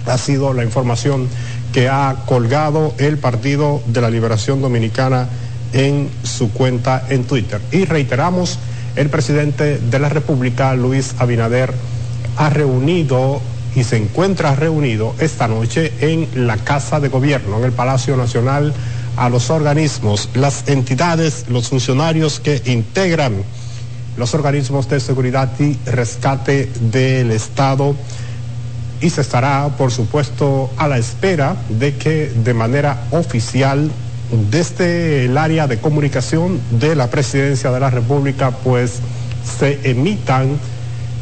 Ha 0.05 0.17
sido 0.17 0.53
la 0.53 0.63
información 0.63 1.27
que 1.73 1.88
ha 1.88 2.23
colgado 2.26 2.93
el 2.97 3.17
Partido 3.17 3.81
de 3.88 4.01
la 4.01 4.09
Liberación 4.09 4.61
Dominicana 4.61 5.30
en 5.73 6.09
su 6.23 6.51
cuenta 6.51 7.05
en 7.09 7.26
Twitter. 7.26 7.61
Y 7.71 7.85
reiteramos, 7.85 8.57
el 8.95 9.09
presidente 9.09 9.77
de 9.77 9.99
la 9.99 10.09
República, 10.09 10.73
Luis 10.76 11.13
Abinader, 11.19 11.73
ha 12.39 12.49
reunido 12.49 13.41
y 13.75 13.83
se 13.83 13.97
encuentra 13.97 14.55
reunido 14.55 15.13
esta 15.19 15.49
noche 15.49 15.91
en 15.99 16.47
la 16.47 16.55
Casa 16.55 17.01
de 17.01 17.09
Gobierno, 17.09 17.57
en 17.57 17.65
el 17.65 17.73
Palacio 17.73 18.15
Nacional, 18.15 18.73
a 19.17 19.27
los 19.29 19.49
organismos, 19.49 20.29
las 20.33 20.67
entidades, 20.69 21.45
los 21.49 21.67
funcionarios 21.67 22.39
que 22.39 22.61
integran 22.65 23.43
los 24.17 24.33
organismos 24.33 24.87
de 24.87 25.01
seguridad 25.01 25.51
y 25.59 25.77
rescate 25.85 26.71
del 26.79 27.31
Estado. 27.31 27.93
Y 29.01 29.09
se 29.09 29.19
estará, 29.19 29.67
por 29.77 29.91
supuesto, 29.91 30.69
a 30.77 30.87
la 30.87 30.97
espera 30.97 31.57
de 31.67 31.95
que 31.95 32.31
de 32.33 32.53
manera 32.53 33.03
oficial 33.11 33.91
desde 34.49 35.25
el 35.25 35.37
área 35.37 35.67
de 35.67 35.79
comunicación 35.79 36.61
de 36.71 36.95
la 36.95 37.09
Presidencia 37.09 37.69
de 37.69 37.81
la 37.81 37.89
República, 37.89 38.51
pues 38.51 38.99
se 39.59 39.79
emitan 39.83 40.57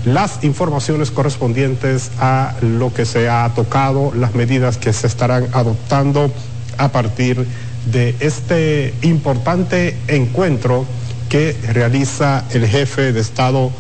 las 0.06 0.44
informaciones 0.44 1.12
correspondientes 1.12 2.12
a 2.20 2.56
lo 2.62 2.94
que 2.94 3.06
se 3.06 3.30
ha 3.30 3.52
tocado, 3.54 4.14
las 4.16 4.36
medidas 4.36 4.78
que 4.78 4.94
se 4.94 5.08
estarán 5.08 5.48
adoptando 5.54 6.32
a 6.78 6.90
partir 6.90 7.46
de 7.92 8.16
este 8.20 8.94
importante 9.02 9.96
encuentro 10.08 10.86
que 11.30 11.56
realiza 11.74 12.46
el 12.52 12.68
jefe 12.68 13.12
de 13.12 13.20
Estado 13.20 13.72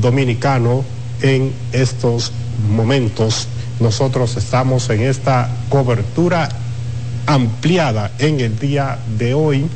dominicano 0.00 0.84
en 1.22 1.52
estos 1.72 2.32
momentos. 2.70 3.48
Nosotros 3.80 4.36
estamos 4.36 4.88
en 4.90 5.02
esta 5.02 5.50
cobertura 5.68 6.48
ampliada 7.26 8.10
en 8.18 8.40
el 8.40 8.58
día 8.58 8.98
de 9.18 9.34
hoy, 9.34 9.66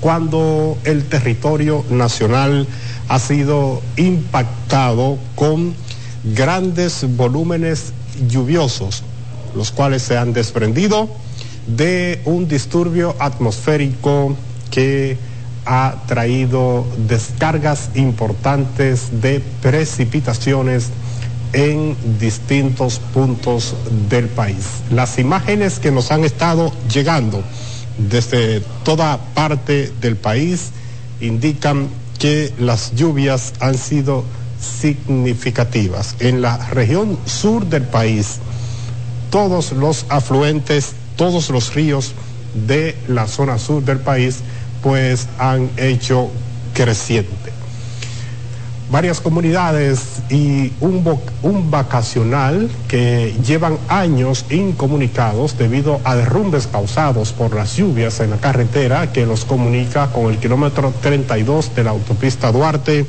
cuando 0.00 0.78
el 0.84 1.04
territorio 1.04 1.84
nacional 1.90 2.66
ha 3.08 3.18
sido 3.18 3.82
impactado 3.96 5.18
con 5.34 5.74
grandes 6.34 7.06
volúmenes 7.16 7.92
lluviosos, 8.28 9.02
los 9.54 9.70
cuales 9.70 10.02
se 10.02 10.16
han 10.16 10.32
desprendido 10.32 11.08
de 11.66 12.20
un 12.24 12.48
disturbio 12.48 13.14
atmosférico 13.18 14.36
que 14.70 15.16
ha 15.64 15.96
traído 16.06 16.86
descargas 17.06 17.90
importantes 17.94 19.20
de 19.20 19.42
precipitaciones 19.60 20.88
en 21.52 21.96
distintos 22.18 23.00
puntos 23.12 23.74
del 24.08 24.28
país. 24.28 24.64
Las 24.90 25.18
imágenes 25.18 25.78
que 25.78 25.90
nos 25.90 26.10
han 26.10 26.24
estado 26.24 26.72
llegando 26.92 27.42
desde 27.98 28.60
toda 28.82 29.18
parte 29.34 29.92
del 30.00 30.16
país 30.16 30.70
indican 31.20 31.88
que 32.18 32.52
las 32.58 32.94
lluvias 32.94 33.54
han 33.60 33.76
sido 33.76 34.24
significativas. 34.60 36.16
En 36.20 36.42
la 36.42 36.56
región 36.70 37.18
sur 37.26 37.66
del 37.66 37.84
país, 37.84 38.38
todos 39.30 39.72
los 39.72 40.06
afluentes, 40.08 40.92
todos 41.16 41.50
los 41.50 41.74
ríos 41.74 42.12
de 42.66 42.96
la 43.08 43.26
zona 43.26 43.58
sur 43.58 43.84
del 43.84 43.98
país, 43.98 44.38
pues 44.82 45.28
han 45.38 45.70
hecho 45.76 46.30
creciente. 46.74 47.57
Varias 48.90 49.20
comunidades 49.20 50.22
y 50.30 50.72
un, 50.80 51.04
vacacional 51.70 52.70
que 52.88 53.34
llevan 53.44 53.78
años 53.88 54.46
incomunicados 54.50 55.58
debido 55.58 56.00
a 56.04 56.16
derrumbes 56.16 56.66
causados 56.66 57.32
por 57.32 57.54
las 57.54 57.76
lluvias 57.76 58.20
en 58.20 58.30
la 58.30 58.36
carretera 58.38 59.12
que 59.12 59.26
los 59.26 59.44
comunica 59.44 60.08
con 60.08 60.26
el 60.26 60.38
kilómetro 60.38 60.92
32 61.02 61.74
de 61.74 61.84
la 61.84 61.90
autopista 61.90 62.50
Duarte, 62.52 63.06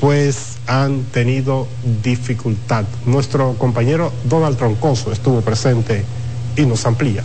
pues 0.00 0.58
han 0.66 1.04
tenido 1.04 1.66
dificultad. 2.02 2.84
Nuestro 3.06 3.54
compañero 3.54 4.12
Donald 4.24 4.56
Troncoso 4.56 5.12
estuvo 5.12 5.40
presente 5.40 6.04
y 6.56 6.66
nos 6.66 6.84
amplía. 6.86 7.22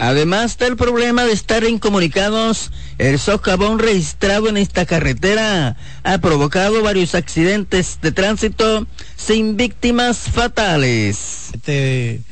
Además 0.00 0.56
del 0.56 0.78
problema 0.78 1.24
de 1.24 1.32
estar 1.32 1.62
incomunicados, 1.62 2.72
el 2.96 3.18
socavón 3.18 3.78
registrado 3.78 4.48
en 4.48 4.56
esta 4.56 4.86
carretera 4.86 5.76
ha 6.04 6.18
provocado 6.18 6.82
varios 6.82 7.14
accidentes 7.14 7.98
de 8.00 8.10
tránsito 8.10 8.86
sin 9.16 9.58
víctimas 9.58 10.16
fatales. 10.16 11.50
Este, 11.52 12.22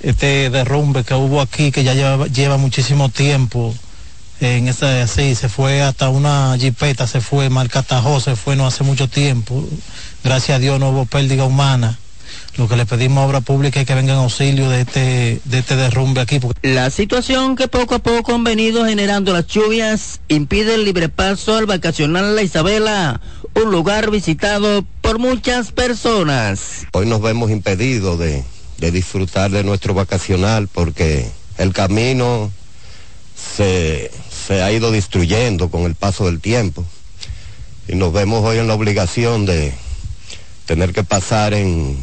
este 0.00 0.48
derrumbe 0.48 1.04
que 1.04 1.12
hubo 1.12 1.42
aquí, 1.42 1.72
que 1.72 1.84
ya 1.84 1.92
lleva, 1.92 2.56
muchísimo 2.56 3.10
tiempo, 3.10 3.74
en 4.40 4.68
esa 4.68 5.02
así, 5.02 5.34
se 5.34 5.50
fue 5.50 5.82
hasta 5.82 6.08
una 6.08 6.56
jipeta, 6.58 7.06
se 7.06 7.20
fue, 7.20 7.50
Marcatajó, 7.50 8.18
se 8.18 8.34
fue 8.34 8.56
no 8.56 8.66
hace 8.66 8.82
mucho 8.82 9.10
tiempo. 9.10 9.62
Gracias 10.24 10.56
a 10.56 10.58
Dios 10.58 10.80
no 10.80 10.88
hubo 10.88 11.04
pérdida 11.04 11.44
humana 11.44 11.98
lo 12.56 12.68
que 12.68 12.76
le 12.76 12.86
pedimos 12.86 13.18
a 13.18 13.26
obra 13.26 13.40
pública 13.40 13.80
es 13.80 13.86
que 13.86 13.94
vengan 13.94 14.18
auxilio 14.18 14.70
de 14.70 14.82
este, 14.82 15.40
de 15.44 15.58
este 15.58 15.76
derrumbe 15.76 16.20
aquí. 16.20 16.40
La 16.62 16.90
situación 16.90 17.56
que 17.56 17.68
poco 17.68 17.96
a 17.96 17.98
poco 17.98 18.34
han 18.34 18.44
venido 18.44 18.84
generando 18.84 19.32
las 19.32 19.46
lluvias 19.46 20.20
impide 20.28 20.74
el 20.74 20.84
libre 20.84 21.08
paso 21.08 21.56
al 21.56 21.66
vacacional 21.66 22.36
La 22.36 22.42
Isabela, 22.42 23.20
un 23.54 23.70
lugar 23.70 24.10
visitado 24.10 24.84
por 25.00 25.18
muchas 25.18 25.72
personas. 25.72 26.86
Hoy 26.92 27.06
nos 27.06 27.20
vemos 27.20 27.50
impedidos 27.50 28.18
de, 28.18 28.44
de 28.78 28.90
disfrutar 28.90 29.50
de 29.50 29.64
nuestro 29.64 29.94
vacacional 29.94 30.68
porque 30.68 31.28
el 31.58 31.72
camino 31.72 32.50
se, 33.36 34.10
se 34.46 34.62
ha 34.62 34.70
ido 34.70 34.90
destruyendo 34.90 35.70
con 35.70 35.82
el 35.82 35.94
paso 35.94 36.26
del 36.26 36.40
tiempo 36.40 36.84
y 37.88 37.96
nos 37.96 38.12
vemos 38.12 38.44
hoy 38.44 38.58
en 38.58 38.68
la 38.68 38.74
obligación 38.74 39.44
de 39.44 39.74
tener 40.66 40.92
que 40.92 41.04
pasar 41.04 41.52
en 41.52 41.96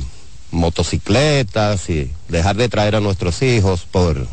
motocicletas 0.51 1.89
y 1.89 2.11
dejar 2.27 2.55
de 2.55 2.69
traer 2.69 2.95
a 2.95 2.99
nuestros 2.99 3.41
hijos 3.41 3.87
por 3.89 4.27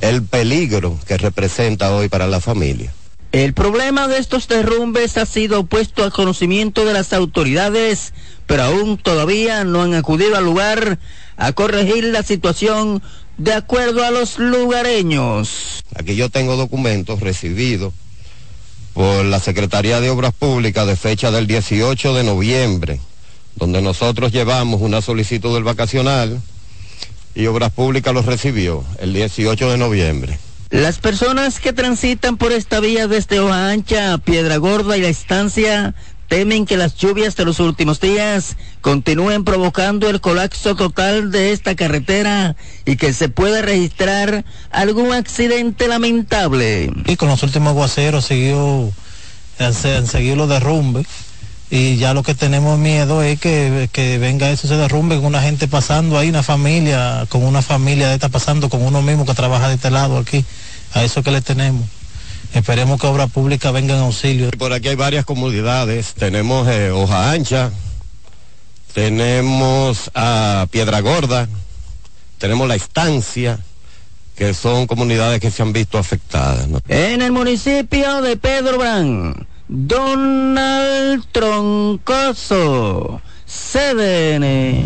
el 0.00 0.22
peligro 0.22 0.98
que 1.06 1.16
representa 1.16 1.94
hoy 1.94 2.08
para 2.08 2.26
la 2.26 2.40
familia. 2.40 2.92
El 3.30 3.54
problema 3.54 4.08
de 4.08 4.18
estos 4.18 4.46
derrumbes 4.46 5.16
ha 5.16 5.24
sido 5.24 5.64
puesto 5.64 6.04
a 6.04 6.10
conocimiento 6.10 6.84
de 6.84 6.92
las 6.92 7.14
autoridades, 7.14 8.12
pero 8.46 8.64
aún 8.64 8.98
todavía 8.98 9.64
no 9.64 9.80
han 9.80 9.94
acudido 9.94 10.36
al 10.36 10.44
lugar 10.44 10.98
a 11.38 11.52
corregir 11.52 12.04
la 12.04 12.22
situación 12.22 13.02
de 13.38 13.54
acuerdo 13.54 14.04
a 14.04 14.10
los 14.10 14.38
lugareños. 14.38 15.82
Aquí 15.94 16.14
yo 16.14 16.28
tengo 16.28 16.56
documentos 16.56 17.20
recibidos 17.20 17.94
por 18.92 19.24
la 19.24 19.40
Secretaría 19.40 20.00
de 20.00 20.10
Obras 20.10 20.34
Públicas 20.34 20.86
de 20.86 20.96
fecha 20.96 21.30
del 21.30 21.46
18 21.46 22.14
de 22.14 22.24
noviembre 22.24 23.00
donde 23.56 23.82
nosotros 23.82 24.32
llevamos 24.32 24.80
una 24.80 25.00
solicitud 25.00 25.54
del 25.54 25.64
vacacional 25.64 26.40
y 27.34 27.46
Obras 27.46 27.72
Públicas 27.72 28.12
lo 28.12 28.22
recibió 28.22 28.84
el 28.98 29.12
18 29.12 29.70
de 29.70 29.78
noviembre. 29.78 30.38
Las 30.70 30.98
personas 30.98 31.60
que 31.60 31.72
transitan 31.72 32.38
por 32.38 32.52
esta 32.52 32.80
vía 32.80 33.06
desde 33.06 33.40
Hoja 33.40 33.70
Ancha, 33.70 34.16
Piedra 34.18 34.56
Gorda 34.56 34.96
y 34.96 35.02
la 35.02 35.08
estancia 35.08 35.94
temen 36.28 36.64
que 36.64 36.78
las 36.78 36.96
lluvias 36.96 37.36
de 37.36 37.44
los 37.44 37.60
últimos 37.60 38.00
días 38.00 38.56
continúen 38.80 39.44
provocando 39.44 40.08
el 40.08 40.22
colapso 40.22 40.74
total 40.74 41.30
de 41.30 41.52
esta 41.52 41.76
carretera 41.76 42.56
y 42.86 42.96
que 42.96 43.12
se 43.12 43.28
pueda 43.28 43.60
registrar 43.60 44.46
algún 44.70 45.12
accidente 45.12 45.88
lamentable. 45.88 46.90
Y 47.04 47.16
con 47.16 47.28
los 47.28 47.42
últimos 47.42 47.68
aguaceros 47.72 48.24
siguió, 48.24 48.90
se 49.58 49.94
han 49.94 50.06
seguido 50.06 50.36
los 50.36 50.48
derrumbes 50.48 51.06
y 51.74 51.96
ya 51.96 52.12
lo 52.12 52.22
que 52.22 52.34
tenemos 52.34 52.78
miedo 52.78 53.22
es 53.22 53.40
que, 53.40 54.18
venga 54.20 54.50
eso, 54.50 54.68
se 54.68 54.76
derrumbe 54.76 55.16
con 55.16 55.24
una 55.24 55.40
gente 55.40 55.68
pasando 55.68 56.18
ahí, 56.18 56.28
una 56.28 56.42
familia, 56.42 57.24
con 57.30 57.42
una 57.42 57.62
familia 57.62 58.08
de 58.08 58.14
esta 58.16 58.28
pasando, 58.28 58.68
con 58.68 58.82
uno 58.82 59.00
mismo 59.00 59.24
que 59.24 59.32
trabaja 59.32 59.68
de 59.68 59.76
este 59.76 59.90
lado 59.90 60.18
aquí, 60.18 60.44
a 60.92 61.02
eso 61.02 61.22
que 61.22 61.30
le 61.30 61.40
tenemos. 61.40 61.88
Esperemos 62.52 63.00
que 63.00 63.06
Obra 63.06 63.26
Pública 63.26 63.70
venga 63.70 63.94
en 63.94 64.02
auxilio. 64.02 64.50
Por 64.50 64.74
aquí 64.74 64.88
hay 64.88 64.96
varias 64.96 65.24
comunidades, 65.24 66.12
tenemos 66.12 66.68
eh, 66.68 66.90
Hoja 66.90 67.30
Ancha, 67.30 67.70
tenemos 68.92 70.10
a 70.14 70.66
Piedra 70.70 71.00
Gorda, 71.00 71.48
tenemos 72.36 72.68
La 72.68 72.74
Estancia, 72.74 73.58
que 74.36 74.52
son 74.52 74.86
comunidades 74.86 75.40
que 75.40 75.50
se 75.50 75.62
han 75.62 75.72
visto 75.72 75.96
afectadas. 75.96 76.68
En 76.88 77.22
el 77.22 77.32
municipio 77.32 78.20
de 78.20 78.36
Pedro 78.36 78.76
Brán 78.76 79.46
Donald 79.74 81.24
Troncoso, 81.32 83.22
CDN. 83.46 84.84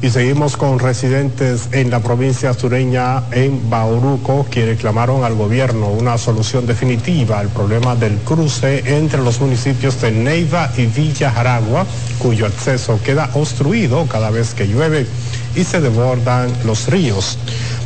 Y 0.00 0.08
seguimos 0.08 0.56
con 0.56 0.78
residentes 0.78 1.68
en 1.72 1.90
la 1.90 2.00
provincia 2.00 2.54
sureña 2.54 3.22
en 3.32 3.68
Bauruco 3.68 4.46
que 4.50 4.64
reclamaron 4.64 5.24
al 5.24 5.34
gobierno 5.34 5.88
una 5.88 6.16
solución 6.16 6.66
definitiva 6.66 7.38
al 7.38 7.48
problema 7.48 7.96
del 7.96 8.16
cruce 8.16 8.82
entre 8.96 9.20
los 9.20 9.42
municipios 9.42 10.00
de 10.00 10.10
Neiva 10.10 10.72
y 10.78 10.86
Villa 10.86 11.30
Jaragua, 11.30 11.84
cuyo 12.18 12.46
acceso 12.46 12.98
queda 13.04 13.28
obstruido 13.34 14.06
cada 14.06 14.30
vez 14.30 14.54
que 14.54 14.66
llueve 14.66 15.06
y 15.54 15.64
se 15.64 15.82
desbordan 15.82 16.50
los 16.64 16.88
ríos. 16.88 17.36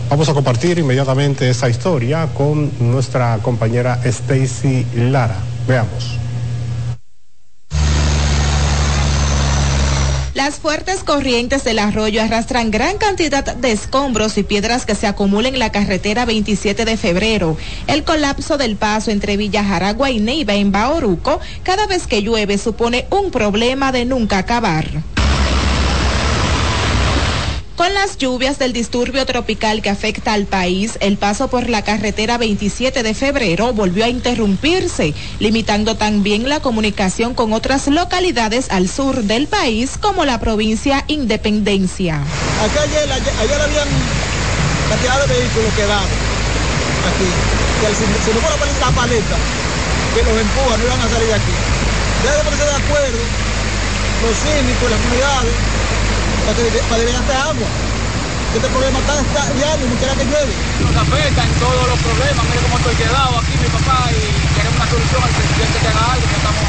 Vamos 0.08 0.28
a 0.28 0.34
compartir 0.34 0.78
inmediatamente 0.78 1.50
esa 1.50 1.68
historia 1.68 2.28
con 2.32 2.70
nuestra 2.78 3.38
compañera 3.42 4.00
Stacy 4.04 4.86
Lara. 4.94 5.36
Veamos. 5.66 6.18
Las 10.34 10.56
fuertes 10.56 11.02
corrientes 11.02 11.64
del 11.64 11.80
arroyo 11.80 12.22
arrastran 12.22 12.70
gran 12.70 12.98
cantidad 12.98 13.56
de 13.56 13.72
escombros 13.72 14.38
y 14.38 14.44
piedras 14.44 14.86
que 14.86 14.94
se 14.94 15.08
acumulan 15.08 15.54
en 15.54 15.58
la 15.58 15.72
carretera 15.72 16.24
27 16.24 16.84
de 16.84 16.96
febrero. 16.96 17.56
El 17.88 18.04
colapso 18.04 18.58
del 18.58 18.76
paso 18.76 19.10
entre 19.10 19.36
Villa 19.36 19.64
Jaragua 19.64 20.10
y 20.10 20.20
Neiva 20.20 20.54
en 20.54 20.70
Baoruco 20.70 21.40
cada 21.64 21.86
vez 21.88 22.06
que 22.06 22.22
llueve 22.22 22.58
supone 22.58 23.06
un 23.10 23.32
problema 23.32 23.90
de 23.90 24.04
nunca 24.04 24.38
acabar. 24.38 24.86
Con 27.76 27.92
las 27.92 28.16
lluvias 28.16 28.58
del 28.58 28.72
disturbio 28.72 29.26
tropical 29.26 29.82
que 29.82 29.90
afecta 29.90 30.32
al 30.32 30.46
país, 30.46 30.96
el 31.00 31.18
paso 31.18 31.48
por 31.48 31.68
la 31.68 31.82
carretera 31.82 32.38
27 32.38 33.02
de 33.02 33.12
febrero 33.12 33.74
volvió 33.74 34.06
a 34.06 34.08
interrumpirse, 34.08 35.12
limitando 35.40 35.94
también 35.94 36.48
la 36.48 36.60
comunicación 36.60 37.34
con 37.34 37.52
otras 37.52 37.86
localidades 37.88 38.70
al 38.70 38.88
sur 38.88 39.24
del 39.24 39.46
país, 39.46 39.98
como 40.00 40.24
la 40.24 40.40
provincia 40.40 41.04
Independencia. 41.06 42.16
Acá 42.16 42.82
ayer, 42.82 43.12
ayer, 43.12 43.60
habían 43.60 43.88
cantidad 44.88 45.26
de 45.26 45.34
vehículos 45.34 45.74
quedados 45.74 46.08
aquí, 47.12 47.28
que 47.82 47.94
si, 47.94 48.04
si 48.24 48.34
no 48.34 48.40
fuera 48.40 48.56
la 48.80 48.90
paleta 48.90 49.36
que 50.14 50.22
los 50.22 50.40
empuja, 50.40 50.76
no 50.78 50.84
iban 50.84 51.00
a 51.00 51.08
salir 51.10 51.28
de 51.28 51.34
aquí. 51.34 51.52
Debe 52.24 52.42
ponerse 52.42 52.64
de 52.64 52.76
acuerdo 52.84 53.18
los 54.22 54.36
cínicos, 54.38 54.90
las 54.90 55.00
comunidades 55.00 55.75
para 56.46 57.02
drenarte 57.02 57.32
agua. 57.32 57.66
Este 58.54 58.68
problema 58.68 58.98
está, 59.00 59.20
está 59.20 59.52
diario, 59.54 59.86
no 59.88 59.96
quiera 59.96 60.14
que 60.14 60.24
llueve. 60.24 60.52
Nos 60.80 60.96
afectan 60.96 61.48
todos 61.58 61.88
los 61.88 61.98
problemas, 61.98 62.44
mire 62.46 62.62
cómo 62.62 62.78
estoy 62.78 62.94
quedado 62.94 63.38
aquí 63.38 63.52
mi 63.60 63.68
papá 63.68 64.10
y 64.12 64.54
queremos 64.54 64.76
una 64.76 64.90
solución 64.90 65.22
al 65.24 65.30
presidente 65.30 65.78
que 65.80 65.88
haga 65.88 66.12
algo, 66.12 66.26
que 66.26 66.36
estamos 66.36 66.62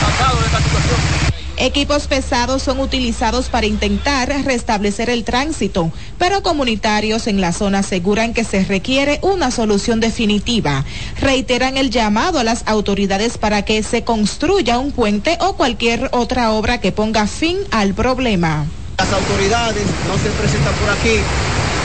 cansados 0.00 0.40
de 0.40 0.46
esta 0.46 0.58
situación. 0.58 1.28
Equipos 1.60 2.06
pesados 2.06 2.62
son 2.62 2.80
utilizados 2.80 3.48
para 3.48 3.66
intentar 3.66 4.28
restablecer 4.44 5.10
el 5.10 5.24
tránsito, 5.24 5.92
pero 6.18 6.42
comunitarios 6.42 7.26
en 7.26 7.40
la 7.40 7.52
zona 7.52 7.80
aseguran 7.80 8.34
que 8.34 8.44
se 8.44 8.64
requiere 8.64 9.18
una 9.22 9.50
solución 9.50 10.00
definitiva. 10.00 10.84
Reiteran 11.20 11.76
el 11.76 11.90
llamado 11.90 12.38
a 12.38 12.44
las 12.44 12.62
autoridades 12.66 13.38
para 13.38 13.62
que 13.62 13.82
se 13.82 14.02
construya 14.02 14.78
un 14.78 14.92
puente 14.92 15.38
o 15.40 15.54
cualquier 15.54 16.08
otra 16.12 16.52
obra 16.52 16.80
que 16.80 16.92
ponga 16.92 17.26
fin 17.26 17.58
al 17.70 17.94
problema. 17.94 18.66
Las 18.98 19.12
autoridades 19.12 19.86
no 20.08 20.18
se 20.18 20.28
presentan 20.30 20.74
por 20.74 20.90
aquí 20.90 21.22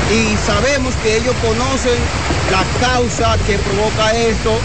y 0.09 0.35
sabemos 0.47 0.95
que 0.95 1.17
ellos 1.17 1.35
conocen 1.45 1.93
la 2.49 2.65
causa 2.81 3.37
que 3.45 3.53
provoca 3.59 4.17
esto, 4.17 4.57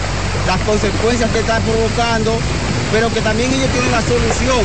las 0.47 0.59
consecuencias 0.63 1.31
que 1.31 1.41
están 1.41 1.61
provocando, 1.63 2.33
pero 2.91 3.13
que 3.13 3.21
también 3.21 3.53
ellos 3.53 3.69
tienen 3.69 3.93
la 3.93 4.01
solución. 4.01 4.65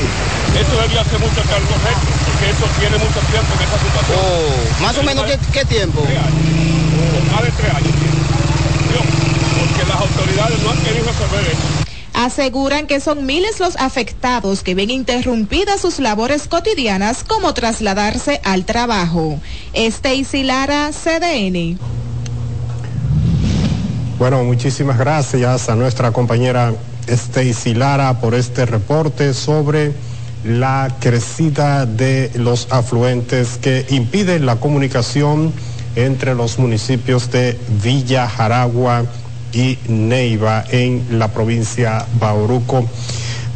Eso 0.55 0.79
debía 0.79 1.01
hacer 1.01 1.19
mucho 1.19 1.43
cargo 1.43 1.75
porque 1.75 2.49
eso 2.55 2.65
tiene 2.79 2.97
mucho 3.03 3.19
tiempo 3.27 3.51
en 3.51 3.67
esa 3.67 3.77
situación. 3.77 4.15
Oh, 4.15 4.81
¿Más 4.81 4.97
o 4.97 5.03
menos 5.03 5.25
qué, 5.51 5.65
tiempo? 5.65 6.03
Tres 6.07 6.19
años. 6.19 7.31
más 7.35 7.43
de 7.43 7.51
tres 7.51 7.67
años. 7.67 7.91
Porque 9.59 9.83
las 9.91 9.99
autoridades 9.99 10.59
no 10.63 10.71
han 10.71 10.77
querido 10.87 11.03
resolver 11.03 11.51
eso. 11.51 11.92
Aseguran 12.23 12.87
que 12.87 13.01
son 13.01 13.25
miles 13.25 13.59
los 13.59 13.75
afectados 13.75 14.63
que 14.63 14.75
ven 14.75 14.89
interrumpidas 14.89 15.81
sus 15.81 15.99
labores 15.99 16.47
cotidianas 16.47 17.25
como 17.25 17.53
trasladarse 17.53 18.39
al 18.45 18.63
trabajo. 18.63 19.41
Stacy 19.73 20.43
Lara, 20.43 20.91
CDN. 20.91 21.77
Bueno, 24.17 24.41
muchísimas 24.45 24.97
gracias 24.97 25.67
a 25.67 25.75
nuestra 25.75 26.11
compañera 26.11 26.73
Stacy 27.07 27.73
Lara 27.73 28.21
por 28.21 28.35
este 28.35 28.65
reporte 28.65 29.33
sobre 29.33 29.91
la 30.45 30.95
crecida 31.01 31.85
de 31.85 32.31
los 32.35 32.67
afluentes 32.71 33.57
que 33.57 33.85
impiden 33.89 34.45
la 34.45 34.55
comunicación 34.55 35.51
entre 35.97 36.35
los 36.35 36.57
municipios 36.57 37.31
de 37.31 37.59
Villa 37.83 38.29
Jaragua 38.29 39.03
y 39.53 39.77
Neiva 39.87 40.65
en 40.69 41.19
la 41.19 41.29
provincia 41.29 42.05
Bauruco. 42.19 42.85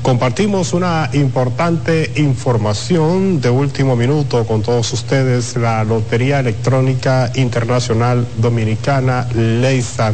Compartimos 0.02 0.72
una 0.74 1.10
importante 1.14 2.12
información 2.16 3.42
de 3.42 3.50
último 3.50 3.96
minuto 3.96 4.46
con 4.46 4.62
todos 4.62 4.94
ustedes. 4.94 5.58
La 5.58 5.84
Lotería 5.84 6.40
Electrónica 6.40 7.30
Internacional 7.36 8.26
Dominicana, 8.38 9.28
LEISA, 9.36 10.14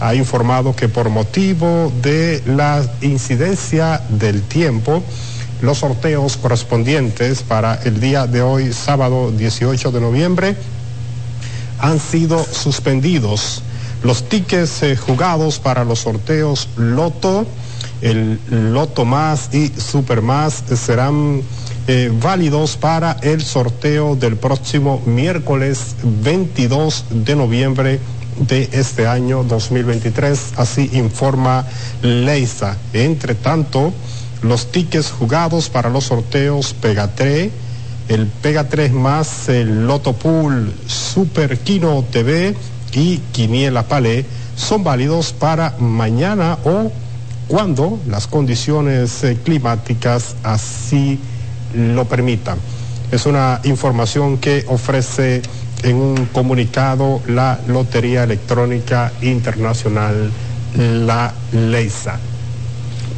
ha 0.00 0.14
informado 0.14 0.74
que 0.74 0.88
por 0.88 1.08
motivo 1.08 1.92
de 2.02 2.42
la 2.46 2.84
incidencia 3.00 4.02
del 4.08 4.42
tiempo, 4.42 5.02
los 5.60 5.78
sorteos 5.78 6.36
correspondientes 6.36 7.42
para 7.42 7.74
el 7.84 8.00
día 8.00 8.26
de 8.26 8.42
hoy, 8.42 8.72
sábado 8.72 9.30
18 9.30 9.92
de 9.92 10.00
noviembre, 10.00 10.56
han 11.78 12.00
sido 12.00 12.44
suspendidos. 12.44 13.62
Los 14.02 14.28
tickets 14.28 14.82
eh, 14.82 14.96
jugados 14.96 15.58
para 15.58 15.84
los 15.84 16.00
sorteos 16.00 16.68
Loto, 16.76 17.46
el 18.00 18.38
Loto 18.48 19.04
Más 19.04 19.52
y 19.52 19.68
Super 19.68 20.22
Más 20.22 20.62
serán 20.76 21.42
eh, 21.88 22.12
válidos 22.12 22.76
para 22.76 23.16
el 23.22 23.42
sorteo 23.42 24.14
del 24.14 24.36
próximo 24.36 25.02
miércoles 25.04 25.96
22 26.02 27.06
de 27.10 27.34
noviembre 27.34 28.00
de 28.38 28.68
este 28.72 29.08
año 29.08 29.42
2023, 29.42 30.52
así 30.56 30.90
informa 30.92 31.66
Leisa. 32.02 32.76
Entre 32.92 33.34
tanto, 33.34 33.92
los 34.42 34.70
tickets 34.70 35.10
jugados 35.10 35.70
para 35.70 35.90
los 35.90 36.04
sorteos 36.04 36.72
Pega 36.74 37.08
3, 37.14 37.50
el 38.08 38.26
Pega 38.26 38.68
3 38.68 38.92
más 38.92 39.48
el 39.48 39.86
Loto 39.86 40.12
Pool 40.12 40.72
Super 40.86 41.58
Kino 41.58 42.04
TV 42.10 42.54
y 42.92 43.18
Quiniela 43.32 43.84
Palé 43.84 44.24
son 44.56 44.84
válidos 44.84 45.32
para 45.32 45.74
mañana 45.78 46.58
o 46.64 46.90
cuando 47.46 47.98
las 48.06 48.26
condiciones 48.26 49.24
eh, 49.24 49.38
climáticas 49.42 50.36
así 50.42 51.18
lo 51.74 52.04
permitan. 52.04 52.58
Es 53.10 53.24
una 53.24 53.60
información 53.64 54.38
que 54.38 54.64
ofrece 54.68 55.42
en 55.82 55.96
un 55.96 56.26
comunicado 56.26 57.22
la 57.26 57.58
Lotería 57.66 58.24
Electrónica 58.24 59.12
Internacional, 59.22 60.30
la 60.76 61.32
LEISA. 61.52 62.18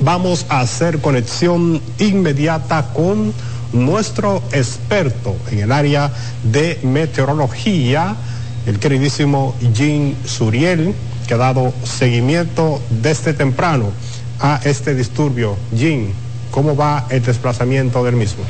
Vamos 0.03 0.47
a 0.49 0.61
hacer 0.61 1.01
conexión 1.01 1.81
inmediata 1.99 2.91
con 2.95 3.33
nuestro 3.73 4.43
experto 4.53 5.37
en 5.51 5.61
el 5.61 5.73
área 5.73 6.11
de 6.43 6.79
meteorología, 6.83 8.17
el 8.67 8.79
queridísimo 8.79 9.55
Jean 9.75 10.15
Suriel, 10.25 10.95
que 11.27 11.35
ha 11.35 11.39
dado 11.39 11.73
seguimiento 11.85 12.81
desde 13.03 13.33
temprano 13.33 13.93
a 14.41 14.61
este 14.65 14.95
disturbio. 14.95 15.57
Jean, 15.73 16.13
¿cómo 16.51 16.77
va 16.77 17.07
el 17.11 17.23
desplazamiento 17.23 18.05
del 18.05 18.17
mismo? 18.17 18.45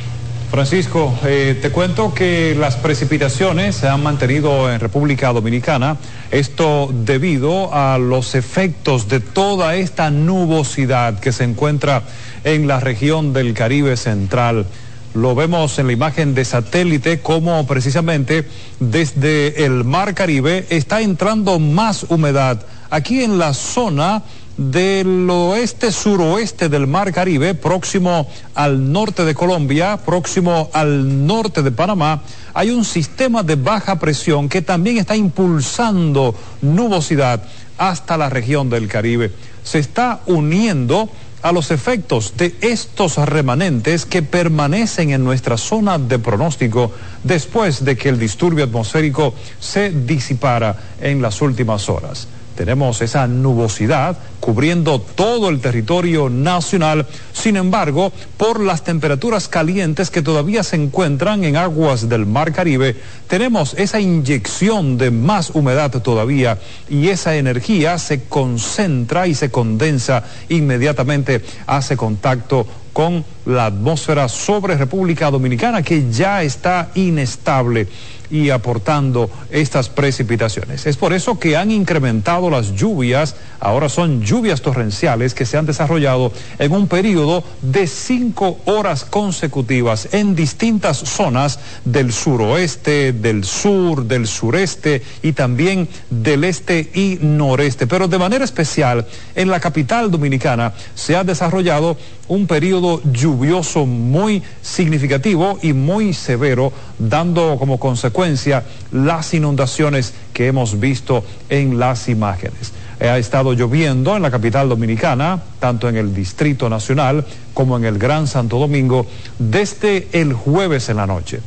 Francisco, 0.51 1.17
eh, 1.23 1.57
te 1.61 1.69
cuento 1.69 2.13
que 2.13 2.53
las 2.59 2.75
precipitaciones 2.75 3.73
se 3.73 3.87
han 3.87 4.03
mantenido 4.03 4.69
en 4.69 4.81
República 4.81 5.31
Dominicana, 5.31 5.95
esto 6.29 6.89
debido 6.91 7.73
a 7.73 7.97
los 7.97 8.35
efectos 8.35 9.07
de 9.07 9.21
toda 9.21 9.75
esta 9.75 10.11
nubosidad 10.11 11.21
que 11.21 11.31
se 11.31 11.45
encuentra 11.45 12.03
en 12.43 12.67
la 12.67 12.81
región 12.81 13.31
del 13.31 13.53
Caribe 13.53 13.95
Central. 13.95 14.65
Lo 15.13 15.35
vemos 15.35 15.77
en 15.77 15.87
la 15.87 15.93
imagen 15.93 16.33
de 16.33 16.45
satélite 16.45 17.19
como 17.19 17.67
precisamente 17.67 18.47
desde 18.79 19.65
el 19.65 19.83
Mar 19.83 20.13
Caribe 20.15 20.65
está 20.69 21.01
entrando 21.01 21.59
más 21.59 22.05
humedad. 22.07 22.65
Aquí 22.89 23.21
en 23.21 23.37
la 23.37 23.53
zona 23.53 24.23
del 24.55 25.29
oeste 25.29 25.91
suroeste 25.91 26.69
del 26.69 26.87
Mar 26.87 27.11
Caribe, 27.11 27.55
próximo 27.55 28.25
al 28.55 28.93
norte 28.93 29.25
de 29.25 29.35
Colombia, 29.35 29.97
próximo 29.97 30.69
al 30.71 31.27
norte 31.27 31.61
de 31.61 31.71
Panamá, 31.71 32.21
hay 32.53 32.69
un 32.69 32.85
sistema 32.85 33.43
de 33.43 33.55
baja 33.55 33.99
presión 33.99 34.47
que 34.47 34.61
también 34.61 34.97
está 34.97 35.17
impulsando 35.17 36.33
nubosidad 36.61 37.43
hasta 37.77 38.15
la 38.15 38.29
región 38.29 38.69
del 38.69 38.87
Caribe. 38.87 39.33
Se 39.63 39.79
está 39.79 40.21
uniendo 40.25 41.09
a 41.41 41.51
los 41.51 41.71
efectos 41.71 42.35
de 42.37 42.55
estos 42.61 43.17
remanentes 43.17 44.05
que 44.05 44.21
permanecen 44.21 45.11
en 45.11 45.23
nuestra 45.23 45.57
zona 45.57 45.97
de 45.97 46.19
pronóstico 46.19 46.91
después 47.23 47.83
de 47.83 47.97
que 47.97 48.09
el 48.09 48.19
disturbio 48.19 48.65
atmosférico 48.65 49.33
se 49.59 49.89
disipara 49.91 50.75
en 50.99 51.21
las 51.21 51.41
últimas 51.41 51.89
horas 51.89 52.27
tenemos 52.55 53.01
esa 53.01 53.27
nubosidad 53.27 54.17
cubriendo 54.39 54.99
todo 54.99 55.49
el 55.49 55.61
territorio 55.61 56.29
nacional. 56.29 57.05
Sin 57.31 57.55
embargo, 57.55 58.11
por 58.37 58.59
las 58.59 58.83
temperaturas 58.83 59.47
calientes 59.47 60.09
que 60.09 60.21
todavía 60.21 60.63
se 60.63 60.75
encuentran 60.75 61.43
en 61.43 61.55
aguas 61.55 62.09
del 62.09 62.25
Mar 62.25 62.51
Caribe, 62.51 62.95
tenemos 63.27 63.75
esa 63.75 63.99
inyección 63.99 64.97
de 64.97 65.11
más 65.11 65.51
humedad 65.51 65.91
todavía 66.01 66.57
y 66.89 67.09
esa 67.09 67.35
energía 67.35 67.97
se 67.97 68.23
concentra 68.23 69.27
y 69.27 69.35
se 69.35 69.51
condensa 69.51 70.23
inmediatamente, 70.49 71.41
hace 71.67 71.95
contacto 71.95 72.65
con 72.93 73.23
la 73.45 73.65
atmósfera 73.65 74.27
sobre 74.29 74.77
República 74.77 75.31
Dominicana 75.31 75.81
que 75.81 76.11
ya 76.11 76.43
está 76.43 76.91
inestable 76.95 77.87
y 78.31 78.49
aportando 78.49 79.29
estas 79.51 79.89
precipitaciones. 79.89 80.87
Es 80.87 80.95
por 80.95 81.13
eso 81.13 81.37
que 81.37 81.57
han 81.57 81.69
incrementado 81.69 82.49
las 82.49 82.73
lluvias, 82.75 83.35
ahora 83.59 83.89
son 83.89 84.21
lluvias 84.21 84.61
torrenciales 84.61 85.33
que 85.33 85.45
se 85.45 85.57
han 85.57 85.65
desarrollado 85.65 86.31
en 86.57 86.71
un 86.71 86.87
periodo 86.87 87.43
de 87.61 87.87
cinco 87.87 88.57
horas 88.65 89.03
consecutivas 89.03 90.07
en 90.13 90.33
distintas 90.33 90.97
zonas 90.97 91.59
del 91.83 92.13
suroeste, 92.13 93.11
del 93.11 93.43
sur, 93.43 94.05
del 94.05 94.27
sureste 94.27 95.03
y 95.21 95.33
también 95.33 95.89
del 96.09 96.45
este 96.45 96.89
y 96.93 97.19
noreste. 97.21 97.85
Pero 97.85 98.07
de 98.07 98.17
manera 98.17 98.45
especial, 98.45 99.05
en 99.35 99.49
la 99.49 99.59
capital 99.59 100.09
dominicana 100.09 100.73
se 100.95 101.17
ha 101.17 101.25
desarrollado 101.25 101.97
un 102.29 102.47
periodo 102.47 103.01
lluvioso 103.03 103.30
muy 103.31 104.43
significativo 104.61 105.59
y 105.61 105.73
muy 105.73 106.13
severo, 106.13 106.71
dando 106.99 107.57
como 107.57 107.79
consecuencia 107.79 108.63
las 108.91 109.33
inundaciones 109.33 110.13
que 110.33 110.47
hemos 110.47 110.79
visto 110.79 111.23
en 111.49 111.79
las 111.79 112.09
imágenes. 112.09 112.73
Ha 112.99 113.17
estado 113.17 113.53
lloviendo 113.53 114.15
en 114.15 114.21
la 114.21 114.31
capital 114.31 114.69
dominicana, 114.69 115.41
tanto 115.59 115.89
en 115.89 115.97
el 115.97 116.13
Distrito 116.13 116.69
Nacional 116.69 117.25
como 117.53 117.77
en 117.77 117.85
el 117.85 117.97
Gran 117.97 118.27
Santo 118.27 118.59
Domingo, 118.59 119.07
desde 119.39 120.07
el 120.11 120.33
jueves 120.33 120.89
en 120.89 120.97
la 120.97 121.07
noche. 121.07 121.39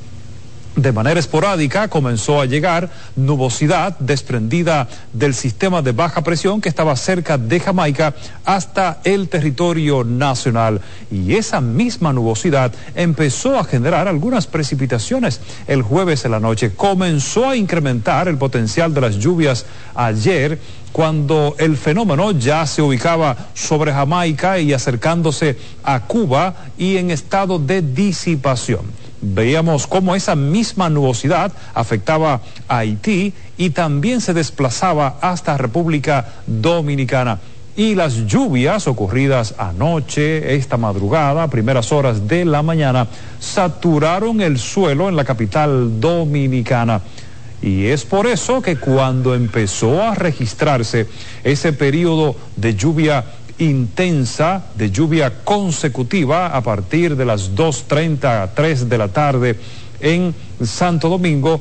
De 0.77 0.91
manera 0.91 1.21
esporádica 1.21 1.87
comenzó 1.87 2.41
a 2.41 2.47
llegar 2.47 2.91
nubosidad 3.15 3.97
desprendida 4.01 4.89
del 5.13 5.33
sistema 5.33 5.83
de 5.83 5.93
baja 5.93 6.25
presión 6.25 6.61
que 6.61 6.69
estaba 6.69 6.97
cerca 6.97 7.39
de 7.39 7.61
Jamaica 7.61 8.13
hasta 8.45 8.99
el 9.05 9.29
territorio 9.29 10.03
nacional. 10.03 10.81
Y 11.13 11.37
esa 11.37 11.61
misma 11.61 12.13
nubosidad 12.13 12.73
empezó 12.97 13.57
a 13.57 13.63
generar 13.63 14.09
algunas 14.09 14.49
precipitaciones 14.49 15.41
el 15.69 15.83
jueves 15.83 16.25
en 16.25 16.33
la 16.33 16.41
noche. 16.41 16.73
Comenzó 16.75 17.51
a 17.51 17.57
incrementar 17.57 18.27
el 18.27 18.37
potencial 18.37 18.93
de 18.93 19.01
las 19.01 19.15
lluvias 19.19 19.67
ayer 19.95 20.59
cuando 20.91 21.55
el 21.59 21.77
fenómeno 21.77 22.33
ya 22.33 22.67
se 22.67 22.83
ubicaba 22.83 23.37
sobre 23.55 23.93
Jamaica 23.93 24.59
y 24.59 24.73
acercándose 24.73 25.57
a 25.85 26.01
Cuba 26.01 26.57
y 26.77 26.97
en 26.97 27.13
estado 27.13 27.61
de 27.61 27.81
disipación 27.81 29.04
veíamos 29.25 29.87
cómo 29.87 30.15
esa 30.15 30.35
misma 30.35 30.91
nubosidad 30.91 31.53
afectaba 31.75 32.41
a 32.69 32.79
Haití 32.79 33.33
y 33.57 33.71
también 33.71 34.21
se 34.21 34.35
desplazaba 34.35 35.17
hasta 35.21 35.57
República 35.57 36.27
Dominicana. 36.47 37.39
Y 37.77 37.97
las 37.97 38.27
lluvias 38.27 38.87
ocurridas 38.87 39.55
anoche, 39.59 40.55
esta 40.55 40.77
madrugada, 40.77 41.49
primeras 41.49 41.91
horas 41.91 42.29
de 42.29 42.45
la 42.45 42.63
mañana, 42.63 43.09
saturaron 43.41 44.41
el 44.41 44.59
suelo 44.59 45.09
en 45.09 45.17
la 45.17 45.25
capital 45.25 46.01
dominicana. 46.01 47.01
Y 47.61 47.87
es 47.87 48.05
por 48.05 48.27
eso 48.27 48.63
que 48.63 48.77
cuando 48.77 49.35
empezó 49.35 50.03
a 50.03 50.15
registrarse 50.15 51.09
ese 51.43 51.73
periodo 51.73 52.37
de 52.57 52.75
lluvia 52.75 53.25
intensa 53.59 54.67
de 54.75 54.91
lluvia 54.91 55.45
consecutiva 55.45 56.49
a 56.49 56.63
partir 56.63 57.17
de 57.17 57.25
las 57.25 57.55
2.30 57.55 58.43
a 58.43 58.55
3 58.55 58.89
de 58.89 58.99
la 58.99 59.09
tarde 59.09 59.59
en 60.01 60.35
Santo 60.63 61.09
Domingo, 61.09 61.61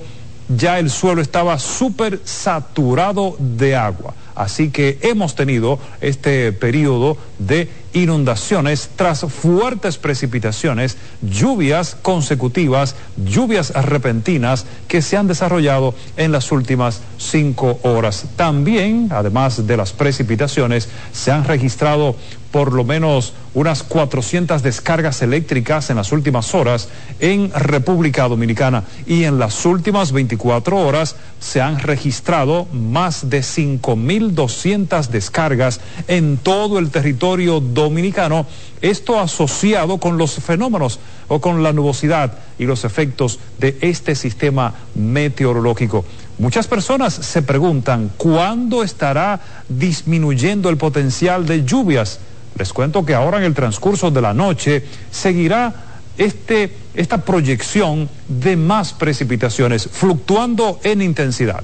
ya 0.50 0.80
el 0.80 0.90
suelo 0.90 1.22
estaba 1.22 1.58
súper 1.60 2.20
saturado 2.24 3.36
de 3.40 3.76
agua. 3.76 4.14
Así 4.36 4.72
que 4.72 4.98
hemos 5.02 5.36
tenido 5.36 5.80
este 6.02 6.52
periodo 6.52 7.18
de 7.40 7.70
inundaciones 7.94 8.90
tras 8.96 9.22
fuertes 9.22 9.98
precipitaciones, 9.98 10.98
lluvias 11.22 11.96
consecutivas, 12.02 12.96
lluvias 13.18 13.72
repentinas 13.72 14.66
que 14.88 15.02
se 15.02 15.18
han 15.18 15.28
desarrollado 15.28 15.94
en 16.18 16.32
las 16.32 16.52
últimas 16.52 17.02
cinco 17.18 17.80
horas. 17.84 18.26
También, 18.36 19.10
además 19.12 19.66
de 19.66 19.78
las 19.78 19.94
precipitaciones, 19.94 20.90
se 21.12 21.32
han 21.32 21.46
registrado 21.46 22.16
por 22.54 22.72
lo 22.72 22.84
menos 22.84 23.34
unas 23.56 23.82
400 23.82 24.62
descargas 24.62 25.24
eléctricas 25.24 25.90
en 25.90 25.96
las 25.96 26.12
últimas 26.12 26.54
horas 26.54 26.88
en 27.20 27.52
República 27.52 28.28
Dominicana. 28.28 28.84
Y 29.08 29.24
en 29.24 29.40
las 29.40 29.66
últimas 29.66 30.12
24 30.12 30.78
horas 30.78 31.16
se 31.40 31.62
han 31.62 31.80
registrado 31.80 32.68
más 32.72 33.32
de 33.32 33.40
5.200 33.40 35.08
descargas 35.08 35.82
en 36.08 36.38
todo 36.38 36.78
el 36.78 36.92
territorio 36.92 37.60
dominicano, 37.60 38.46
esto 38.82 39.20
asociado 39.20 39.98
con 39.98 40.20
los 40.20 40.36
fenómenos 40.36 41.00
o 41.30 41.42
con 41.42 41.64
la 41.64 41.74
nubosidad 41.74 42.38
y 42.60 42.66
los 42.68 42.86
efectos 42.86 43.40
de 43.58 43.80
este 43.82 44.14
sistema 44.14 44.76
meteorológico. 44.94 46.06
Muchas 46.38 46.68
personas 46.68 47.16
se 47.16 47.42
preguntan 47.42 48.12
cuándo 48.16 48.84
estará 48.84 49.42
disminuyendo 49.70 50.70
el 50.70 50.78
potencial 50.78 51.48
de 51.48 51.66
lluvias 51.66 52.20
les 52.58 52.74
cuento 52.74 53.06
que 53.06 53.16
ahora 53.16 53.38
en 53.38 53.44
el 53.44 53.54
transcurso 53.54 54.12
de 54.12 54.22
la 54.22 54.34
noche 54.34 54.84
seguirá 55.12 55.74
este, 56.18 56.76
esta 56.94 57.20
proyección 57.26 58.10
de 58.28 58.56
más 58.56 58.94
precipitaciones, 58.94 59.90
fluctuando 59.92 60.80
en 60.84 61.02
intensidad. 61.02 61.64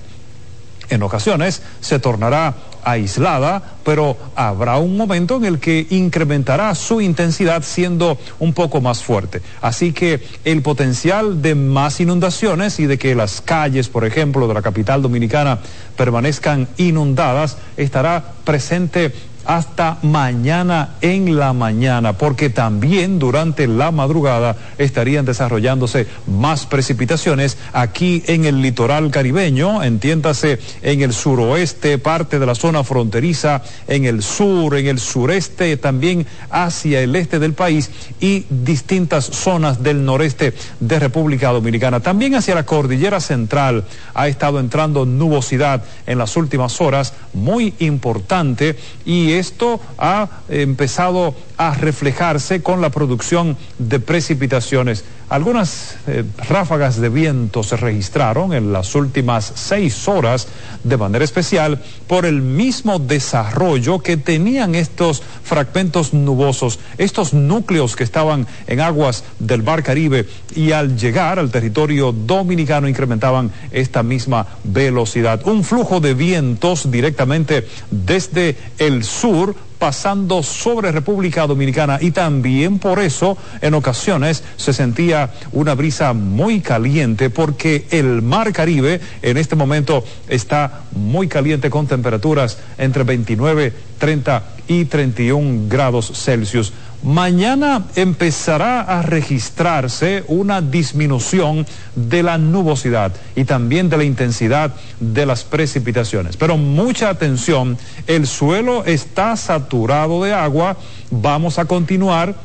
En 0.89 1.03
ocasiones 1.03 1.61
se 1.81 1.99
tornará 1.99 2.55
aislada, 2.83 3.61
pero 3.83 4.17
habrá 4.35 4.77
un 4.77 4.97
momento 4.97 5.37
en 5.37 5.45
el 5.45 5.59
que 5.59 5.85
incrementará 5.91 6.73
su 6.73 7.01
intensidad 7.01 7.63
siendo 7.63 8.17
un 8.39 8.53
poco 8.53 8.81
más 8.81 9.03
fuerte. 9.03 9.41
Así 9.61 9.93
que 9.93 10.23
el 10.45 10.61
potencial 10.61 11.41
de 11.41 11.53
más 11.53 11.99
inundaciones 11.99 12.79
y 12.79 12.87
de 12.87 12.97
que 12.97 13.13
las 13.13 13.41
calles, 13.41 13.89
por 13.89 14.05
ejemplo, 14.05 14.47
de 14.47 14.53
la 14.53 14.61
capital 14.61 15.01
dominicana 15.01 15.59
permanezcan 15.95 16.67
inundadas 16.77 17.57
estará 17.77 18.33
presente 18.43 19.13
hasta 19.49 19.97
mañana 20.03 20.89
en 21.01 21.39
la 21.39 21.53
mañana, 21.53 22.13
porque 22.13 22.51
también 22.51 23.17
durante 23.17 23.67
la 23.67 23.89
madrugada 23.89 24.55
estarían 24.77 25.26
desarrollándose 25.26 26.05
más 26.27 26.67
precipitaciones 26.67 27.57
aquí 27.73 28.21
en 28.27 28.45
el 28.45 28.61
litoral 28.61 29.09
caribeño, 29.09 29.81
entiéndase 29.81 30.59
en 30.84 31.01
el 31.01 31.13
suroeste, 31.13 31.97
parte 31.97 32.38
de 32.38 32.45
la 32.45 32.53
zona 32.53 32.84
fronteriza, 32.84 33.63
en 33.88 34.05
el 34.05 34.21
sur, 34.21 34.77
en 34.77 34.85
el 34.85 34.99
sureste, 34.99 35.77
también 35.77 36.27
hacia 36.51 37.01
el 37.01 37.15
este 37.15 37.39
del 37.39 37.53
país 37.53 37.89
y 38.19 38.45
distintas 38.51 39.26
zonas 39.26 39.81
del 39.81 40.05
noreste 40.05 40.53
de 40.80 40.99
República 40.99 41.49
Dominicana. 41.49 42.01
También 42.01 42.35
hacia 42.35 42.53
la 42.53 42.67
cordillera 42.67 43.19
central 43.19 43.85
ha 44.13 44.27
estado 44.27 44.59
entrando 44.59 45.07
nubosidad 45.07 45.84
en 46.05 46.19
las 46.19 46.38
últimas 46.38 46.80
horas, 46.81 47.15
muy 47.34 47.73
importante, 47.80 48.77
y 49.05 49.38
esto 49.39 49.79
ha 49.97 50.41
empezado 50.47 51.33
a 51.60 51.73
reflejarse 51.73 52.64
con 52.64 52.80
la 52.80 52.90
producción 52.90 53.57
de 53.80 53.99
precipitaciones. 53.99 55.03
Algunas 55.27 55.98
eh, 56.07 56.23
ráfagas 56.48 57.02
de 57.02 57.10
viento 57.10 57.64
se 57.64 57.76
registraron 57.76 58.53
en 58.53 58.72
las 58.72 58.95
últimas 58.95 59.52
seis 59.56 60.07
horas 60.07 60.48
de 60.86 60.95
manera 60.95 61.26
especial 61.26 61.81
por 62.07 62.26
el 62.26 62.41
mismo 62.41 62.98
desarrollo 62.98 63.99
que 63.99 64.15
tenían 64.15 64.73
estos 64.73 65.22
fragmentos 65.44 66.14
nubosos, 66.14 66.80
estos 66.98 67.34
núcleos 67.34 67.98
que 67.98 68.06
estaban 68.06 68.48
en 68.65 68.80
aguas 68.80 69.26
del 69.40 69.61
Mar 69.61 69.84
Caribe 69.84 70.27
y 70.56 70.72
al 70.72 70.98
llegar 70.98 71.40
al 71.40 71.52
territorio 71.52 72.14
dominicano 72.14 72.88
incrementaban 72.88 73.52
esta 73.72 74.02
misma 74.02 74.48
velocidad. 74.64 75.45
Un 75.45 75.65
flujo 75.65 75.99
de 75.99 76.14
vientos 76.14 76.90
directamente 76.90 77.68
desde 77.91 78.56
el 78.77 79.03
sur 79.03 79.56
pasando 79.80 80.43
sobre 80.43 80.91
República 80.91 81.47
Dominicana 81.47 81.97
y 82.01 82.11
también 82.11 82.77
por 82.77 82.99
eso 82.99 83.38
en 83.61 83.73
ocasiones 83.73 84.43
se 84.57 84.73
sentía 84.73 85.31
una 85.53 85.73
brisa 85.73 86.14
muy 86.14 86.60
caliente 86.60 87.30
porque 87.30 87.88
el 87.89 88.22
mar 88.22 88.51
Caribe 88.51 88.99
en 89.22 89.38
este 89.38 89.56
momento 89.56 90.03
está 90.27 90.81
muy 90.91 91.27
caliente 91.27 91.69
con 91.69 91.88
temperaturas 91.88 92.60
entre 92.77 93.03
29, 93.03 93.73
30 93.97 94.43
y 94.68 94.85
31 94.85 95.68
grados 95.68 96.11
Celsius. 96.14 96.73
Mañana 97.01 97.85
empezará 97.95 98.81
a 98.81 99.01
registrarse 99.01 100.26
una 100.27 100.61
disminución 100.61 101.65
de 101.95 102.23
la 102.23 102.38
nubosidad 102.38 103.13
y 103.38 103.45
también 103.45 103.89
de 103.89 103.97
la 103.97 104.03
intensidad 104.03 104.76
de 104.99 105.26
las 105.26 105.45
precipitaciones. 105.45 106.35
Pero 106.35 106.57
mucha 106.57 107.09
atención, 107.09 107.77
el 108.05 108.27
suelo 108.27 108.84
está 108.84 109.38
saturado 109.38 110.21
de 110.23 110.34
agua, 110.34 110.76
vamos 111.09 111.57
a 111.57 111.65
continuar 111.65 112.35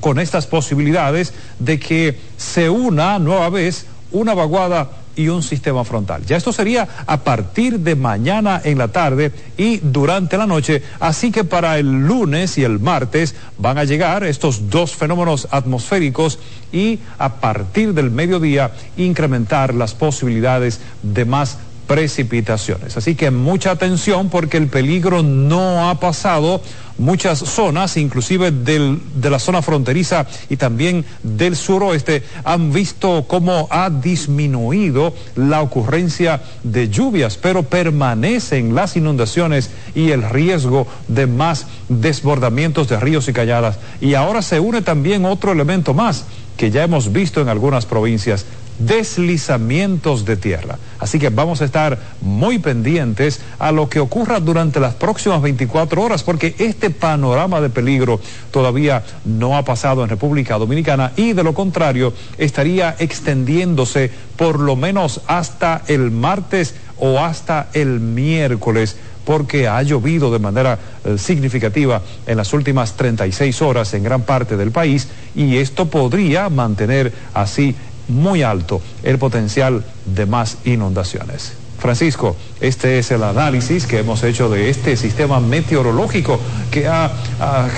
con 0.00 0.18
estas 0.18 0.48
posibilidades 0.48 1.32
de 1.60 1.78
que 1.78 2.18
se 2.36 2.68
una 2.68 3.20
nueva 3.20 3.50
vez 3.50 3.86
una 4.12 4.34
vaguada 4.34 4.90
y 5.16 5.28
un 5.28 5.42
sistema 5.42 5.82
frontal. 5.82 6.24
Ya 6.26 6.36
esto 6.36 6.52
sería 6.52 6.86
a 7.06 7.24
partir 7.24 7.80
de 7.80 7.96
mañana 7.96 8.60
en 8.62 8.78
la 8.78 8.88
tarde 8.88 9.32
y 9.56 9.78
durante 9.78 10.36
la 10.36 10.46
noche, 10.46 10.82
así 11.00 11.32
que 11.32 11.42
para 11.44 11.78
el 11.78 12.06
lunes 12.06 12.58
y 12.58 12.64
el 12.64 12.78
martes 12.78 13.34
van 13.56 13.78
a 13.78 13.84
llegar 13.84 14.24
estos 14.24 14.68
dos 14.68 14.94
fenómenos 14.94 15.48
atmosféricos 15.50 16.38
y 16.70 17.00
a 17.18 17.36
partir 17.36 17.94
del 17.94 18.10
mediodía 18.10 18.72
incrementar 18.98 19.74
las 19.74 19.94
posibilidades 19.94 20.80
de 21.02 21.24
más 21.24 21.58
precipitaciones. 21.86 22.96
Así 22.96 23.14
que 23.14 23.30
mucha 23.30 23.70
atención 23.70 24.28
porque 24.28 24.56
el 24.56 24.68
peligro 24.68 25.22
no 25.22 25.88
ha 25.88 26.00
pasado. 26.00 26.60
Muchas 26.98 27.40
zonas, 27.40 27.98
inclusive 27.98 28.50
de 28.50 29.30
la 29.30 29.38
zona 29.38 29.60
fronteriza 29.60 30.26
y 30.48 30.56
también 30.56 31.04
del 31.22 31.54
suroeste, 31.54 32.22
han 32.42 32.72
visto 32.72 33.26
cómo 33.28 33.68
ha 33.70 33.90
disminuido 33.90 35.12
la 35.34 35.60
ocurrencia 35.60 36.40
de 36.62 36.88
lluvias, 36.88 37.36
pero 37.36 37.64
permanecen 37.64 38.74
las 38.74 38.96
inundaciones 38.96 39.68
y 39.94 40.10
el 40.10 40.22
riesgo 40.22 40.86
de 41.06 41.26
más 41.26 41.66
desbordamientos 41.90 42.88
de 42.88 42.98
ríos 42.98 43.28
y 43.28 43.34
calladas. 43.34 43.78
Y 44.00 44.14
ahora 44.14 44.40
se 44.40 44.58
une 44.58 44.80
también 44.80 45.26
otro 45.26 45.52
elemento 45.52 45.92
más 45.92 46.24
que 46.56 46.70
ya 46.70 46.82
hemos 46.82 47.12
visto 47.12 47.40
en 47.40 47.48
algunas 47.48 47.86
provincias, 47.86 48.46
deslizamientos 48.78 50.24
de 50.24 50.36
tierra. 50.36 50.78
Así 50.98 51.18
que 51.18 51.28
vamos 51.28 51.60
a 51.60 51.64
estar 51.64 51.98
muy 52.20 52.58
pendientes 52.58 53.40
a 53.58 53.72
lo 53.72 53.88
que 53.88 54.00
ocurra 54.00 54.40
durante 54.40 54.80
las 54.80 54.94
próximas 54.94 55.42
24 55.42 56.02
horas, 56.02 56.22
porque 56.22 56.54
este 56.58 56.90
panorama 56.90 57.60
de 57.60 57.70
peligro 57.70 58.20
todavía 58.50 59.04
no 59.24 59.56
ha 59.56 59.64
pasado 59.64 60.02
en 60.02 60.10
República 60.10 60.58
Dominicana 60.58 61.12
y 61.16 61.32
de 61.32 61.42
lo 61.42 61.54
contrario 61.54 62.12
estaría 62.38 62.96
extendiéndose 62.98 64.10
por 64.36 64.60
lo 64.60 64.76
menos 64.76 65.20
hasta 65.26 65.82
el 65.86 66.10
martes 66.10 66.74
o 66.98 67.20
hasta 67.20 67.68
el 67.72 68.00
miércoles 68.00 68.96
porque 69.26 69.66
ha 69.66 69.82
llovido 69.82 70.32
de 70.32 70.38
manera 70.38 70.78
eh, 71.04 71.18
significativa 71.18 72.00
en 72.26 72.36
las 72.36 72.52
últimas 72.52 72.96
36 72.96 73.60
horas 73.60 73.92
en 73.92 74.04
gran 74.04 74.22
parte 74.22 74.56
del 74.56 74.70
país 74.70 75.08
y 75.34 75.56
esto 75.56 75.86
podría 75.86 76.48
mantener 76.48 77.12
así 77.34 77.74
muy 78.08 78.42
alto 78.42 78.80
el 79.02 79.18
potencial 79.18 79.84
de 80.04 80.26
más 80.26 80.58
inundaciones. 80.64 81.52
Francisco, 81.78 82.36
este 82.60 82.98
es 82.98 83.10
el 83.10 83.22
análisis 83.22 83.86
que 83.86 83.98
hemos 83.98 84.22
hecho 84.22 84.48
de 84.48 84.70
este 84.70 84.96
sistema 84.96 85.40
meteorológico 85.40 86.40
que 86.70 86.88
ha, 86.88 87.10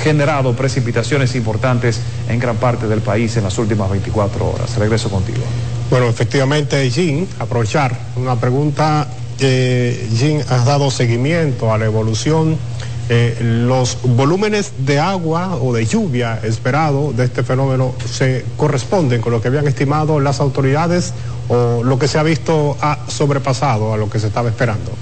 generado 0.02 0.54
precipitaciones 0.54 1.34
importantes 1.34 2.00
en 2.28 2.38
gran 2.38 2.56
parte 2.56 2.86
del 2.86 3.00
país 3.00 3.36
en 3.36 3.44
las 3.44 3.58
últimas 3.58 3.90
24 3.90 4.48
horas. 4.48 4.76
Regreso 4.76 5.10
contigo. 5.10 5.42
Bueno, 5.90 6.06
efectivamente, 6.06 6.88
Jim, 6.90 7.26
aprovechar 7.38 7.98
una 8.16 8.36
pregunta. 8.36 9.08
Eh, 9.40 10.08
Jim, 10.16 10.40
has 10.48 10.64
dado 10.64 10.90
seguimiento 10.90 11.72
a 11.72 11.78
la 11.78 11.86
evolución 11.86 12.56
eh, 13.10 13.38
los 13.40 13.98
volúmenes 14.02 14.72
de 14.78 14.98
agua 14.98 15.56
o 15.56 15.72
de 15.72 15.86
lluvia 15.86 16.40
esperado 16.42 17.12
de 17.12 17.24
este 17.24 17.42
fenómeno 17.42 17.94
se 18.04 18.44
corresponden 18.58 19.22
con 19.22 19.32
lo 19.32 19.40
que 19.40 19.48
habían 19.48 19.66
estimado 19.66 20.20
las 20.20 20.40
autoridades 20.40 21.14
o 21.48 21.82
lo 21.82 21.98
que 21.98 22.06
se 22.06 22.18
ha 22.18 22.22
visto 22.22 22.76
ha 22.82 22.98
sobrepasado 23.08 23.94
a 23.94 23.96
lo 23.96 24.10
que 24.10 24.18
se 24.18 24.26
estaba 24.26 24.50
esperando? 24.50 24.92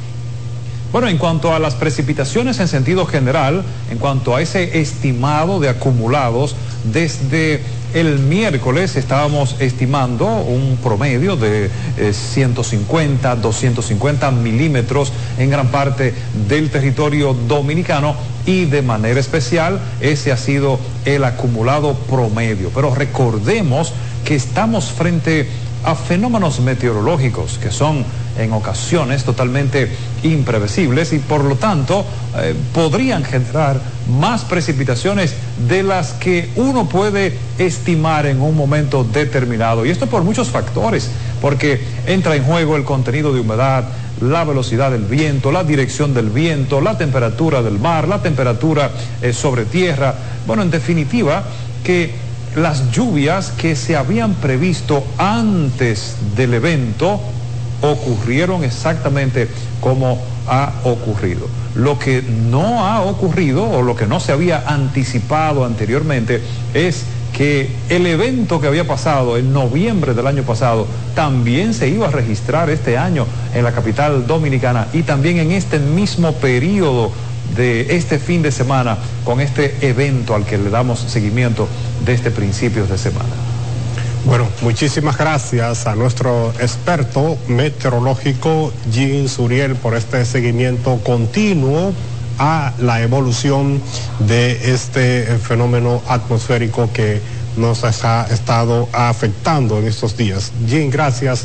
Bueno, 0.92 1.08
en 1.08 1.18
cuanto 1.18 1.52
a 1.52 1.58
las 1.58 1.74
precipitaciones 1.74 2.60
en 2.60 2.68
sentido 2.68 3.06
general, 3.06 3.64
en 3.90 3.98
cuanto 3.98 4.36
a 4.36 4.40
ese 4.40 4.80
estimado 4.80 5.58
de 5.58 5.68
acumulados, 5.68 6.54
desde 6.84 7.60
el 7.96 8.18
miércoles 8.18 8.94
estábamos 8.96 9.56
estimando 9.58 10.26
un 10.26 10.76
promedio 10.82 11.34
de 11.34 11.70
eh, 11.96 12.12
150, 12.12 13.36
250 13.36 14.30
milímetros 14.32 15.14
en 15.38 15.48
gran 15.48 15.68
parte 15.68 16.12
del 16.46 16.68
territorio 16.68 17.32
dominicano 17.32 18.14
y 18.44 18.66
de 18.66 18.82
manera 18.82 19.18
especial 19.18 19.80
ese 20.02 20.30
ha 20.30 20.36
sido 20.36 20.78
el 21.06 21.24
acumulado 21.24 21.94
promedio. 21.94 22.70
Pero 22.74 22.94
recordemos 22.94 23.94
que 24.26 24.34
estamos 24.34 24.92
frente 24.92 25.48
a 25.82 25.94
fenómenos 25.94 26.60
meteorológicos 26.60 27.56
que 27.56 27.70
son 27.70 28.04
en 28.38 28.52
ocasiones 28.52 29.24
totalmente 29.24 29.90
imprevisibles 30.22 31.12
y 31.12 31.18
por 31.18 31.44
lo 31.44 31.56
tanto 31.56 32.04
eh, 32.38 32.54
podrían 32.72 33.24
generar 33.24 33.80
más 34.18 34.44
precipitaciones 34.44 35.34
de 35.68 35.82
las 35.82 36.12
que 36.12 36.50
uno 36.56 36.88
puede 36.88 37.36
estimar 37.58 38.26
en 38.26 38.40
un 38.40 38.56
momento 38.56 39.04
determinado. 39.04 39.84
Y 39.84 39.90
esto 39.90 40.06
por 40.06 40.22
muchos 40.22 40.48
factores, 40.48 41.10
porque 41.40 41.80
entra 42.06 42.36
en 42.36 42.44
juego 42.44 42.76
el 42.76 42.84
contenido 42.84 43.32
de 43.32 43.40
humedad, 43.40 43.84
la 44.20 44.44
velocidad 44.44 44.90
del 44.90 45.04
viento, 45.04 45.52
la 45.52 45.64
dirección 45.64 46.14
del 46.14 46.30
viento, 46.30 46.80
la 46.80 46.96
temperatura 46.96 47.62
del 47.62 47.78
mar, 47.78 48.08
la 48.08 48.22
temperatura 48.22 48.90
eh, 49.22 49.32
sobre 49.32 49.64
tierra. 49.64 50.14
Bueno, 50.46 50.62
en 50.62 50.70
definitiva, 50.70 51.44
que 51.84 52.26
las 52.56 52.90
lluvias 52.90 53.50
que 53.50 53.76
se 53.76 53.96
habían 53.96 54.34
previsto 54.34 55.04
antes 55.18 56.16
del 56.34 56.54
evento 56.54 57.20
ocurrieron 57.82 58.64
exactamente 58.64 59.48
como 59.80 60.20
ha 60.48 60.72
ocurrido. 60.84 61.48
Lo 61.74 61.98
que 61.98 62.22
no 62.22 62.86
ha 62.86 63.02
ocurrido 63.02 63.64
o 63.68 63.82
lo 63.82 63.96
que 63.96 64.06
no 64.06 64.20
se 64.20 64.32
había 64.32 64.64
anticipado 64.66 65.64
anteriormente 65.64 66.40
es 66.74 67.04
que 67.36 67.68
el 67.90 68.06
evento 68.06 68.60
que 68.60 68.66
había 68.66 68.86
pasado 68.86 69.36
en 69.36 69.52
noviembre 69.52 70.14
del 70.14 70.26
año 70.26 70.42
pasado 70.42 70.86
también 71.14 71.74
se 71.74 71.88
iba 71.88 72.08
a 72.08 72.10
registrar 72.10 72.70
este 72.70 72.96
año 72.96 73.26
en 73.54 73.62
la 73.62 73.72
capital 73.72 74.26
dominicana 74.26 74.86
y 74.94 75.02
también 75.02 75.38
en 75.38 75.52
este 75.52 75.78
mismo 75.78 76.32
periodo 76.32 77.12
de 77.54 77.94
este 77.96 78.18
fin 78.18 78.40
de 78.40 78.50
semana 78.50 78.96
con 79.24 79.40
este 79.40 79.76
evento 79.86 80.34
al 80.34 80.46
que 80.46 80.56
le 80.56 80.70
damos 80.70 81.00
seguimiento 81.00 81.68
desde 82.06 82.30
principios 82.30 82.88
de 82.88 82.96
semana. 82.96 83.55
Bueno, 84.26 84.48
muchísimas 84.60 85.16
gracias 85.16 85.86
a 85.86 85.94
nuestro 85.94 86.52
experto 86.58 87.38
meteorológico 87.46 88.72
Jean 88.90 89.28
Suriel 89.28 89.76
por 89.76 89.94
este 89.94 90.24
seguimiento 90.24 90.98
continuo 91.04 91.92
a 92.40 92.72
la 92.80 93.00
evolución 93.02 93.80
de 94.18 94.72
este 94.74 95.26
fenómeno 95.38 96.02
atmosférico 96.08 96.90
que 96.92 97.20
nos 97.56 97.84
ha 97.84 98.26
estado 98.28 98.88
afectando 98.92 99.78
en 99.78 99.86
estos 99.86 100.16
días. 100.16 100.50
Jean, 100.66 100.90
gracias. 100.90 101.44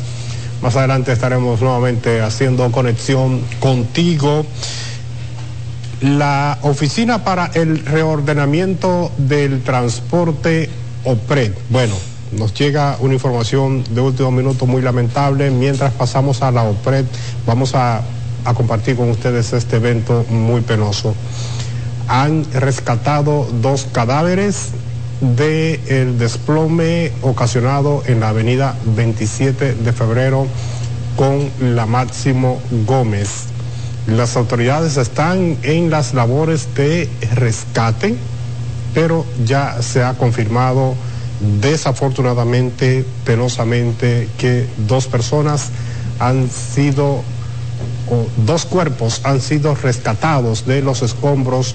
Más 0.60 0.74
adelante 0.74 1.12
estaremos 1.12 1.60
nuevamente 1.60 2.20
haciendo 2.20 2.72
conexión 2.72 3.42
contigo. 3.60 4.44
La 6.00 6.58
Oficina 6.62 7.22
para 7.22 7.46
el 7.54 7.86
Reordenamiento 7.86 9.12
del 9.18 9.62
Transporte 9.62 10.68
OPRED. 11.04 11.52
Bueno, 11.70 11.94
nos 12.32 12.54
llega 12.54 12.96
una 13.00 13.14
información 13.14 13.84
de 13.90 14.00
último 14.00 14.30
minuto 14.30 14.66
muy 14.66 14.82
lamentable. 14.82 15.50
Mientras 15.50 15.92
pasamos 15.92 16.42
a 16.42 16.50
la 16.50 16.64
OPRED, 16.64 17.04
vamos 17.46 17.74
a, 17.74 18.02
compartir 18.56 18.96
con 18.96 19.10
ustedes 19.10 19.52
este 19.52 19.76
evento 19.76 20.24
muy 20.28 20.62
penoso. 20.62 21.14
Han 22.08 22.44
rescatado 22.52 23.46
dos 23.60 23.86
cadáveres 23.92 24.70
del 25.20 26.18
desplome 26.18 27.12
ocasionado 27.22 28.02
en 28.06 28.18
la 28.18 28.30
avenida 28.30 28.74
27 28.96 29.74
de 29.74 29.92
febrero 29.92 30.48
con 31.16 31.50
la 31.76 31.86
Máximo 31.86 32.60
Gómez. 32.84 33.44
Las 34.08 34.36
autoridades 34.36 34.96
están 34.96 35.56
en 35.62 35.90
las 35.90 36.12
labores 36.12 36.74
de 36.74 37.08
rescate, 37.34 38.16
pero 38.92 39.24
ya 39.44 39.80
se 39.80 40.02
ha 40.02 40.14
confirmado 40.14 40.96
desafortunadamente, 41.60 43.04
penosamente, 43.24 44.28
que 44.38 44.66
dos 44.86 45.06
personas 45.06 45.70
han 46.18 46.48
sido, 46.50 47.22
o 48.10 48.26
dos 48.44 48.64
cuerpos 48.64 49.20
han 49.24 49.40
sido 49.40 49.74
rescatados 49.74 50.66
de 50.66 50.82
los 50.82 51.02
escombros 51.02 51.74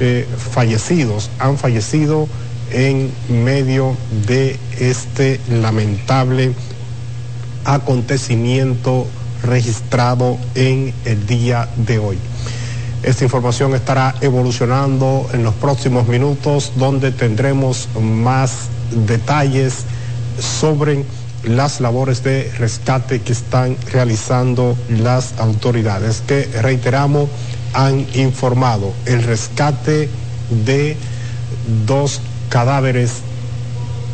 eh, 0.00 0.26
fallecidos, 0.52 1.30
han 1.38 1.56
fallecido 1.56 2.28
en 2.70 3.10
medio 3.28 3.96
de 4.26 4.58
este 4.78 5.40
lamentable 5.50 6.52
acontecimiento 7.64 9.06
registrado 9.42 10.38
en 10.54 10.92
el 11.04 11.26
día 11.26 11.68
de 11.76 11.98
hoy. 11.98 12.18
Esta 13.02 13.24
información 13.24 13.74
estará 13.74 14.14
evolucionando 14.20 15.28
en 15.32 15.44
los 15.44 15.54
próximos 15.54 16.08
minutos 16.08 16.72
donde 16.76 17.12
tendremos 17.12 17.88
más 18.00 18.68
detalles 18.90 19.84
sobre 20.40 21.04
las 21.44 21.80
labores 21.80 22.22
de 22.22 22.50
rescate 22.58 23.20
que 23.20 23.32
están 23.32 23.76
realizando 23.92 24.76
las 24.88 25.34
autoridades 25.38 26.22
que 26.26 26.44
reiteramos 26.62 27.28
han 27.72 28.06
informado. 28.14 28.92
El 29.06 29.22
rescate 29.22 30.08
de 30.64 30.96
dos 31.86 32.20
cadáveres 32.48 33.22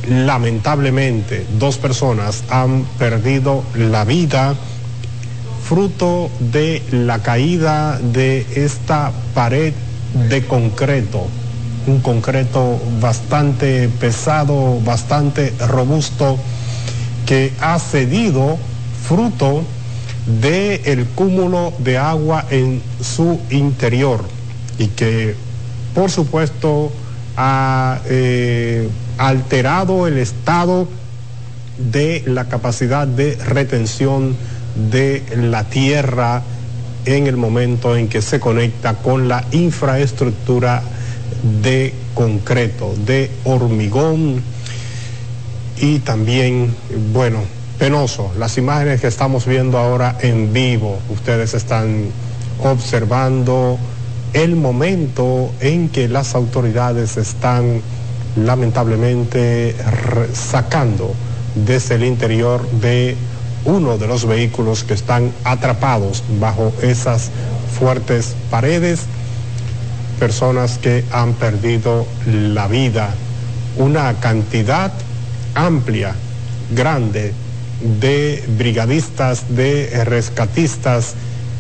lamentablemente 0.09 1.47
dos 1.59 1.79
personas 1.79 2.45
han 2.51 2.85
perdido 2.99 3.63
la 3.75 4.05
vida 4.05 4.55
fruto 5.65 6.31
de 6.53 6.83
la 6.91 7.23
caída 7.23 7.99
de 7.99 8.47
esta 8.55 9.13
pared 9.35 9.73
de 10.29 10.47
concreto, 10.47 11.27
un 11.87 12.01
concreto 12.01 12.81
bastante 13.01 13.89
pesado, 13.89 14.81
bastante 14.81 15.53
robusto, 15.67 16.39
que 17.27 17.53
ha 17.61 17.79
cedido 17.79 18.59
fruto 19.07 19.65
del 20.41 20.81
el 20.85 21.07
cúmulo 21.15 21.73
de 21.79 21.99
agua 21.99 22.45
en 22.51 22.83
su 23.01 23.41
interior 23.51 24.25
y 24.79 24.89
que 24.89 25.35
por 25.95 26.11
supuesto 26.11 26.91
ha 27.37 28.01
eh, 28.07 28.89
alterado 29.19 30.07
el 30.07 30.19
estado 30.19 30.89
de 31.79 32.23
la 32.27 32.47
capacidad 32.47 33.07
de 33.07 33.37
retención 33.37 34.37
de 34.91 35.23
la 35.37 35.65
tierra 35.65 36.43
en 37.05 37.27
el 37.27 37.37
momento 37.37 37.97
en 37.97 38.09
que 38.09 38.23
se 38.23 38.41
conecta 38.41 38.95
con 38.95 39.29
la 39.29 39.45
infraestructura 39.53 40.83
de 41.63 41.93
concreto, 42.15 42.95
de 43.05 43.31
hormigón 43.45 44.43
y 45.79 45.99
también, 46.01 46.75
bueno, 47.13 47.39
penoso. 47.79 48.33
Las 48.39 48.57
imágenes 48.59 49.01
que 49.01 49.09
estamos 49.09 49.47
viendo 49.47 49.79
ahora 49.79 50.17
en 50.21 50.53
vivo, 50.53 50.99
ustedes 51.11 51.55
están 51.55 52.07
observando 52.63 53.79
el 54.33 54.57
momento 54.57 55.53
en 55.61 55.89
que 55.89 56.09
las 56.09 56.35
autoridades 56.35 57.17
están 57.17 57.81
lamentablemente 58.37 59.77
sacando 60.33 61.15
desde 61.55 61.95
el 61.97 62.05
interior 62.05 62.69
de 62.81 63.17
uno 63.65 63.97
de 63.97 64.07
los 64.07 64.27
vehículos 64.27 64.85
que 64.85 64.95
están 64.95 65.33
atrapados 65.45 66.23
bajo 66.41 66.73
esas 66.83 67.31
fuertes 67.79 68.35
paredes, 68.51 69.01
personas 70.19 70.79
que 70.79 71.05
han 71.11 71.35
perdido 71.35 72.07
la 72.27 72.67
vida, 72.69 73.11
una 73.77 74.15
cantidad 74.21 74.93
amplia, 75.55 76.15
grande 76.75 77.33
de 78.01 78.43
brigadistas, 78.57 79.55
de 79.55 80.05
rescatistas 80.05 81.15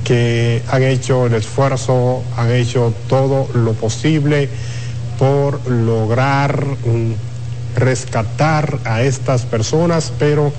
que 0.04 0.62
han 0.70 0.82
hecho 0.82 1.26
el 1.26 1.34
esfuerzo, 1.34 2.22
han 2.36 2.52
hecho 2.52 2.92
todo 3.08 3.48
lo 3.54 3.72
posible 3.72 4.48
por 5.18 5.66
lograr 5.68 6.64
rescatar 7.74 8.78
a 8.84 9.02
estas 9.02 9.42
personas, 9.42 10.12
pero 10.18 10.52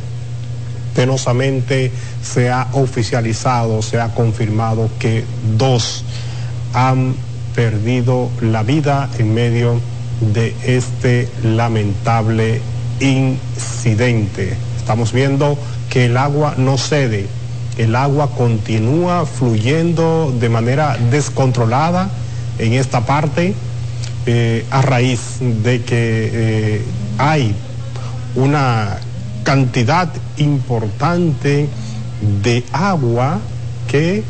penosamente 0.95 1.91
se 2.23 2.49
ha 2.49 2.67
oficializado, 2.73 3.81
se 3.81 3.99
ha 3.99 4.13
confirmado 4.13 4.89
que 4.99 5.23
dos 5.57 6.03
han 6.73 7.15
perdido 7.55 8.29
la 8.41 8.63
vida 8.63 9.09
en 9.17 9.33
medio 9.33 9.79
de 10.33 10.53
este 10.65 11.29
lamentable 11.43 12.61
incidente. 12.99 14.55
Estamos 14.77 15.13
viendo 15.13 15.57
que 15.89 16.05
el 16.05 16.17
agua 16.17 16.55
no 16.57 16.77
cede, 16.77 17.27
el 17.77 17.95
agua 17.95 18.29
continúa 18.37 19.25
fluyendo 19.25 20.33
de 20.39 20.49
manera 20.49 20.97
descontrolada 21.09 22.09
en 22.59 22.73
esta 22.73 23.05
parte 23.05 23.53
eh, 24.25 24.65
a 24.71 24.81
raíz 24.81 25.37
de 25.39 25.81
que 25.83 26.29
eh, 26.33 26.81
hay 27.17 27.53
una 28.35 28.97
cantidad 29.43 30.09
importante 30.37 31.67
de 32.43 32.63
agua 32.71 33.39
que 33.87 34.23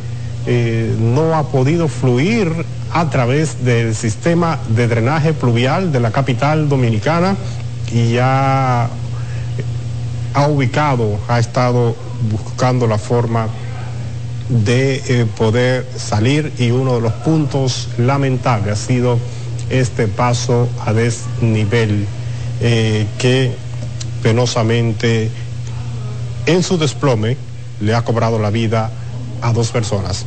eh, 0.47 0.95
no 0.99 1.33
ha 1.33 1.43
podido 1.47 1.87
fluir 1.87 2.51
a 2.95 3.09
través 3.09 3.65
del 3.65 3.93
sistema 3.93 4.57
de 4.69 4.87
drenaje 4.87 5.33
pluvial 5.33 5.91
de 5.91 5.99
la 5.99 6.11
capital 6.11 6.69
dominicana 6.69 7.35
y 7.91 8.13
ya 8.13 8.87
ha 10.33 10.47
ubicado, 10.47 11.19
ha 11.27 11.37
estado 11.37 11.93
buscando 12.31 12.87
la 12.87 12.97
forma 12.97 13.49
de 14.47 15.03
eh, 15.09 15.25
poder 15.37 15.85
salir 15.97 16.53
y 16.57 16.71
uno 16.71 16.95
de 16.95 17.01
los 17.01 17.11
puntos 17.11 17.89
lamentables 17.97 18.71
ha 18.71 18.75
sido 18.77 19.19
este 19.69 20.07
paso 20.07 20.69
a 20.85 20.93
desnivel 20.93 22.07
eh, 22.61 23.05
que 23.17 23.53
penosamente 24.23 25.29
en 26.45 26.63
su 26.63 26.77
desplome 26.77 27.35
le 27.81 27.93
ha 27.93 28.03
cobrado 28.05 28.39
la 28.39 28.51
vida 28.51 28.89
a 29.41 29.51
dos 29.51 29.71
personas. 29.71 30.25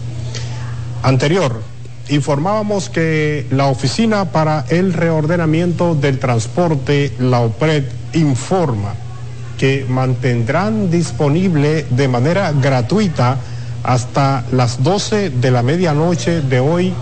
Anterior, 1.02 1.62
informábamos 2.08 2.88
que 2.88 3.46
la 3.50 3.66
Oficina 3.66 4.26
para 4.26 4.64
el 4.68 4.92
Reordenamiento 4.92 5.94
del 5.94 6.18
Transporte, 6.18 7.12
la 7.18 7.40
OPRED, 7.40 7.84
informa 8.14 8.94
que 9.58 9.84
mantendrán 9.88 10.90
disponible 10.90 11.84
de 11.90 12.08
manera 12.08 12.52
gratuita 12.52 13.38
hasta 13.82 14.44
las 14.52 14.82
12 14.82 15.30
de 15.30 15.50
la 15.50 15.62
medianoche 15.62 16.40
de 16.40 16.60
hoy 16.60 16.92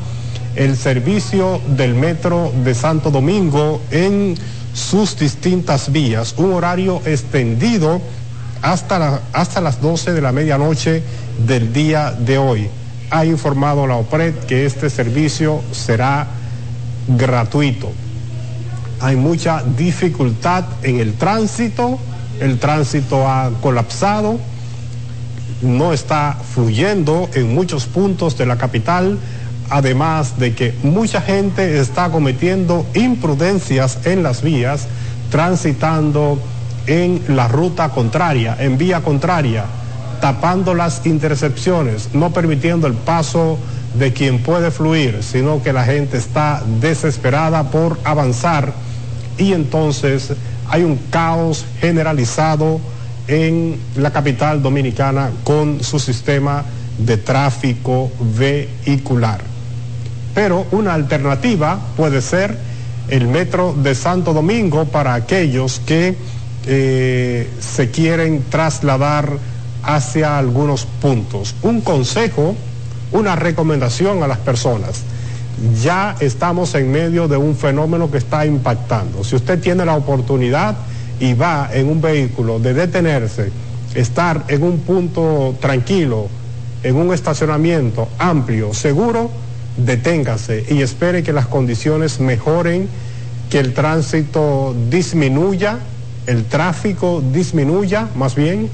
el 0.57 0.77
servicio 0.77 1.61
del 1.77 1.95
metro 1.95 2.51
de 2.65 2.75
Santo 2.75 3.11
Domingo 3.11 3.83
en 3.91 4.37
sus 4.73 5.19
distintas 5.19 5.93
vías, 5.93 6.35
un 6.39 6.53
horario 6.55 7.03
extendido 7.05 8.01
hasta, 8.63 9.21
hasta 9.33 9.61
las 9.61 9.81
12 9.81 10.13
de 10.13 10.21
la 10.23 10.33
medianoche 10.33 11.03
del 11.47 11.73
día 11.73 12.11
de 12.13 12.39
hoy. 12.39 12.69
Ha 13.11 13.25
informado 13.25 13.87
la 13.87 13.97
OPRED 13.97 14.35
que 14.47 14.67
este 14.67 14.91
servicio 14.91 15.63
será 15.73 16.27
gratuito. 17.09 17.93
Hay 19.01 19.17
mucha 19.17 19.63
dificultad 19.63 20.65
en 20.83 21.01
el 21.01 21.15
tránsito, 21.15 21.99
el 22.41 22.59
tránsito 22.59 23.29
ha 23.29 23.51
colapsado, 23.61 24.39
no 25.63 25.93
está 25.93 26.37
fluyendo 26.55 27.29
en 27.35 27.55
muchos 27.55 27.87
puntos 27.87 28.37
de 28.37 28.47
la 28.47 28.57
capital, 28.57 29.19
además 29.71 30.39
de 30.39 30.55
que 30.55 30.75
mucha 30.83 31.21
gente 31.21 31.79
está 31.79 32.11
cometiendo 32.11 32.87
imprudencias 32.95 33.99
en 34.05 34.23
las 34.23 34.43
vías, 34.43 34.87
transitando 35.31 36.39
en 36.87 37.23
la 37.29 37.49
ruta 37.49 37.91
contraria, 37.91 38.57
en 38.59 38.79
vía 38.79 39.01
contraria, 39.03 39.65
tapando 40.21 40.75
las 40.75 41.05
intercepciones, 41.07 42.11
no 42.13 42.33
permitiendo 42.33 42.87
el 42.87 42.95
paso 42.95 43.59
de 43.99 44.13
quien 44.13 44.43
puede 44.43 44.71
fluir, 44.71 45.23
sino 45.23 45.63
que 45.63 45.73
la 45.73 45.85
gente 45.85 46.19
está 46.19 46.63
desesperada 46.81 47.71
por 47.71 47.99
avanzar 48.05 48.73
y 49.39 49.53
entonces 49.53 50.33
hay 50.69 50.83
un 50.83 50.99
caos 51.11 51.65
generalizado 51.81 52.81
en 53.29 53.79
la 53.97 54.13
capital 54.13 54.63
dominicana 54.63 55.31
con 55.45 55.83
su 55.83 55.99
sistema 55.99 56.65
de 56.99 57.17
tráfico 57.17 58.11
vehicular. 58.39 59.41
Pero 60.35 60.67
una 60.71 60.95
alternativa 60.95 61.79
puede 61.97 62.21
ser 62.21 62.57
el 63.09 63.27
metro 63.29 63.75
de 63.75 63.95
Santo 63.95 64.33
Domingo 64.33 64.85
para 64.87 65.15
aquellos 65.15 65.81
que 65.81 66.17
eh, 66.67 67.49
se 67.61 67.91
quieren 67.91 68.45
trasladar 68.51 69.39
hacia 69.87 70.37
algunos 70.37 70.85
puntos. 70.85 71.55
Un 71.63 71.81
consejo, 71.81 72.55
una 73.13 73.37
recomendación 73.37 74.23
a 74.23 74.27
las 74.27 74.39
personas. 74.39 75.03
Ya 75.83 76.17
estamos 76.21 76.75
en 76.75 76.93
medio 76.93 77.29
de 77.29 77.37
un 77.37 77.57
fenómeno 77.57 78.11
que 78.11 78.19
está 78.19 78.45
impactando. 78.45 79.25
Si 79.25 79.37
usted 79.37 79.59
tiene 79.61 79.85
la 79.87 79.95
oportunidad 79.95 80.77
y 81.19 81.33
va 81.33 81.71
en 81.73 81.89
un 81.89 82.03
vehículo 82.03 82.59
de 82.59 82.75
detenerse, 82.75 83.51
estar 83.95 84.45
en 84.49 84.63
un 84.63 84.81
punto 84.81 85.55
tranquilo, 85.61 86.29
en 86.83 86.97
un 86.97 87.15
estacionamiento 87.15 88.09
amplio, 88.19 88.75
seguro, 88.75 89.31
deténgase 89.77 90.65
y 90.69 90.83
espere 90.83 91.23
que 91.23 91.33
las 91.33 91.47
condiciones 91.47 92.21
mejoren, 92.21 92.89
que 93.51 93.61
el 93.61 93.73
tránsito 93.73 94.75
disminuya, 94.91 95.79
el 96.27 96.45
tráfico 96.45 97.23
disminuya 97.33 98.09
más 98.17 98.35
bien. 98.35 98.69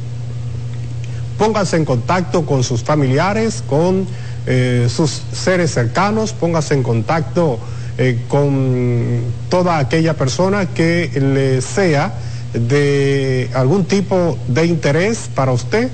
Póngase 1.38 1.76
en 1.76 1.84
contacto 1.84 2.44
con 2.46 2.62
sus 2.62 2.82
familiares, 2.82 3.62
con 3.68 4.06
eh, 4.46 4.88
sus 4.88 5.22
seres 5.32 5.72
cercanos, 5.72 6.32
póngase 6.32 6.74
en 6.74 6.82
contacto 6.82 7.58
eh, 7.98 8.18
con 8.28 9.20
toda 9.48 9.78
aquella 9.78 10.14
persona 10.14 10.66
que 10.66 11.10
le 11.14 11.60
sea 11.60 12.14
de 12.52 13.50
algún 13.54 13.84
tipo 13.84 14.36
de 14.48 14.66
interés 14.66 15.30
para 15.34 15.52
usted, 15.52 15.88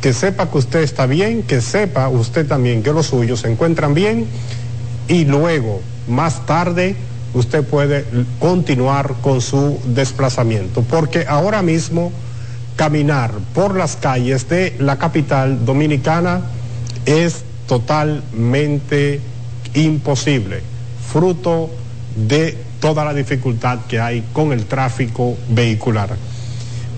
que 0.00 0.12
sepa 0.12 0.50
que 0.50 0.58
usted 0.58 0.80
está 0.80 1.06
bien, 1.06 1.42
que 1.42 1.60
sepa 1.60 2.08
usted 2.08 2.46
también 2.46 2.82
que 2.82 2.92
los 2.92 3.06
suyos 3.06 3.40
se 3.40 3.50
encuentran 3.50 3.94
bien 3.94 4.26
y 5.08 5.24
luego, 5.24 5.80
más 6.08 6.46
tarde, 6.46 6.96
usted 7.34 7.62
puede 7.64 8.04
continuar 8.38 9.14
con 9.22 9.40
su 9.40 9.78
desplazamiento, 9.84 10.82
porque 10.82 11.26
ahora 11.28 11.62
mismo 11.62 12.12
caminar 12.82 13.30
por 13.54 13.76
las 13.76 13.94
calles 13.94 14.48
de 14.48 14.74
la 14.80 14.98
capital 14.98 15.64
dominicana 15.64 16.40
es 17.06 17.44
totalmente 17.68 19.20
imposible, 19.74 20.62
fruto 21.12 21.70
de 22.16 22.58
toda 22.80 23.04
la 23.04 23.14
dificultad 23.14 23.78
que 23.86 24.00
hay 24.00 24.24
con 24.32 24.52
el 24.52 24.66
tráfico 24.66 25.36
vehicular. 25.50 26.16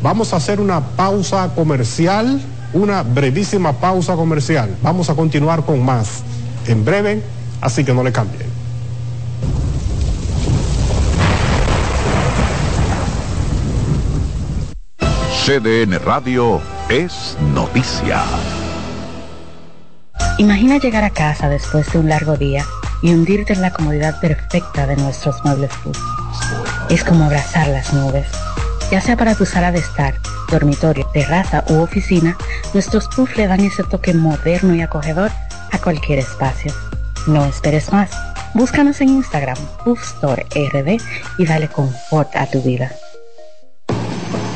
Vamos 0.03 0.33
a 0.33 0.37
hacer 0.37 0.59
una 0.59 0.81
pausa 0.81 1.51
comercial, 1.55 2.41
una 2.73 3.03
brevísima 3.03 3.75
pausa 3.75 4.15
comercial. 4.15 4.75
Vamos 4.81 5.11
a 5.11 5.15
continuar 5.15 5.67
con 5.67 5.85
más 5.85 6.23
en 6.67 6.83
breve, 6.83 7.23
así 7.61 7.85
que 7.85 7.93
no 7.93 8.03
le 8.03 8.11
cambien. 8.11 8.54
CDN 15.45 15.99
Radio 16.03 16.59
es 16.89 17.37
noticia. 17.53 18.23
Imagina 20.39 20.79
llegar 20.79 21.05
a 21.05 21.11
casa 21.11 21.51
después 21.51 21.93
de 21.93 21.99
un 21.99 22.09
largo 22.09 22.39
día 22.39 22.65
y 23.03 23.13
hundirte 23.13 23.53
en 23.53 23.61
la 23.61 23.71
comodidad 23.71 24.19
perfecta 24.23 24.87
de 24.87 24.97
nuestros 24.97 25.45
muebles 25.45 25.71
Puff. 25.83 25.99
Es 26.89 27.05
como 27.05 27.25
abrazar 27.25 27.69
las 27.69 27.93
nubes. 27.93 28.27
Ya 28.91 29.03
sea 29.03 29.19
para 29.19 29.35
tu 29.35 29.45
sala 29.45 29.71
de 29.71 29.81
estar, 29.81 30.15
dormitorio, 30.51 31.07
terraza 31.13 31.63
u 31.69 31.75
oficina, 31.75 32.39
nuestros 32.73 33.07
Puff 33.09 33.37
le 33.37 33.47
dan 33.47 33.61
ese 33.61 33.83
toque 33.83 34.15
moderno 34.15 34.75
y 34.75 34.81
acogedor 34.81 35.31
a 35.73 35.79
cualquier 35.79 36.21
espacio. 36.21 36.73
No 37.27 37.45
esperes 37.45 37.93
más. 37.93 38.13
Búscanos 38.55 38.99
en 39.03 39.11
Instagram, 39.11 39.59
Puff 39.85 40.03
Store 40.03 40.47
RD 40.55 41.03
y 41.37 41.45
dale 41.45 41.69
confort 41.69 42.35
a 42.35 42.47
tu 42.47 42.63
vida. 42.63 42.91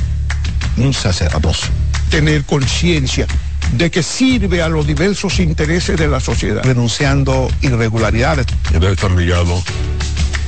un 0.77 0.93
sacerdocio. 0.93 1.71
Tener 2.09 2.45
conciencia 2.45 3.27
de 3.73 3.89
que 3.89 4.03
sirve 4.03 4.61
a 4.61 4.69
los 4.69 4.85
diversos 4.85 5.39
intereses 5.39 5.97
de 5.97 6.07
la 6.07 6.19
sociedad, 6.19 6.61
denunciando 6.63 7.49
irregularidades. 7.61 8.45
Debe 8.71 8.91
estar 8.91 9.09
ligado 9.11 9.63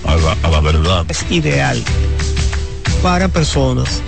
a 0.05 0.15
la, 0.15 0.37
a 0.43 0.49
la 0.49 0.59
verdad. 0.59 1.05
Es 1.09 1.25
ideal 1.29 1.83
para 3.01 3.27
personas 3.27 4.01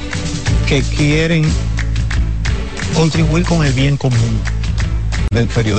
que 0.67 0.81
quieren 0.81 1.45
contribuir 2.93 3.45
con 3.45 3.65
el 3.65 3.71
bien 3.71 3.95
común. 3.95 4.41
del 5.31 5.47
periodismo 5.47 5.77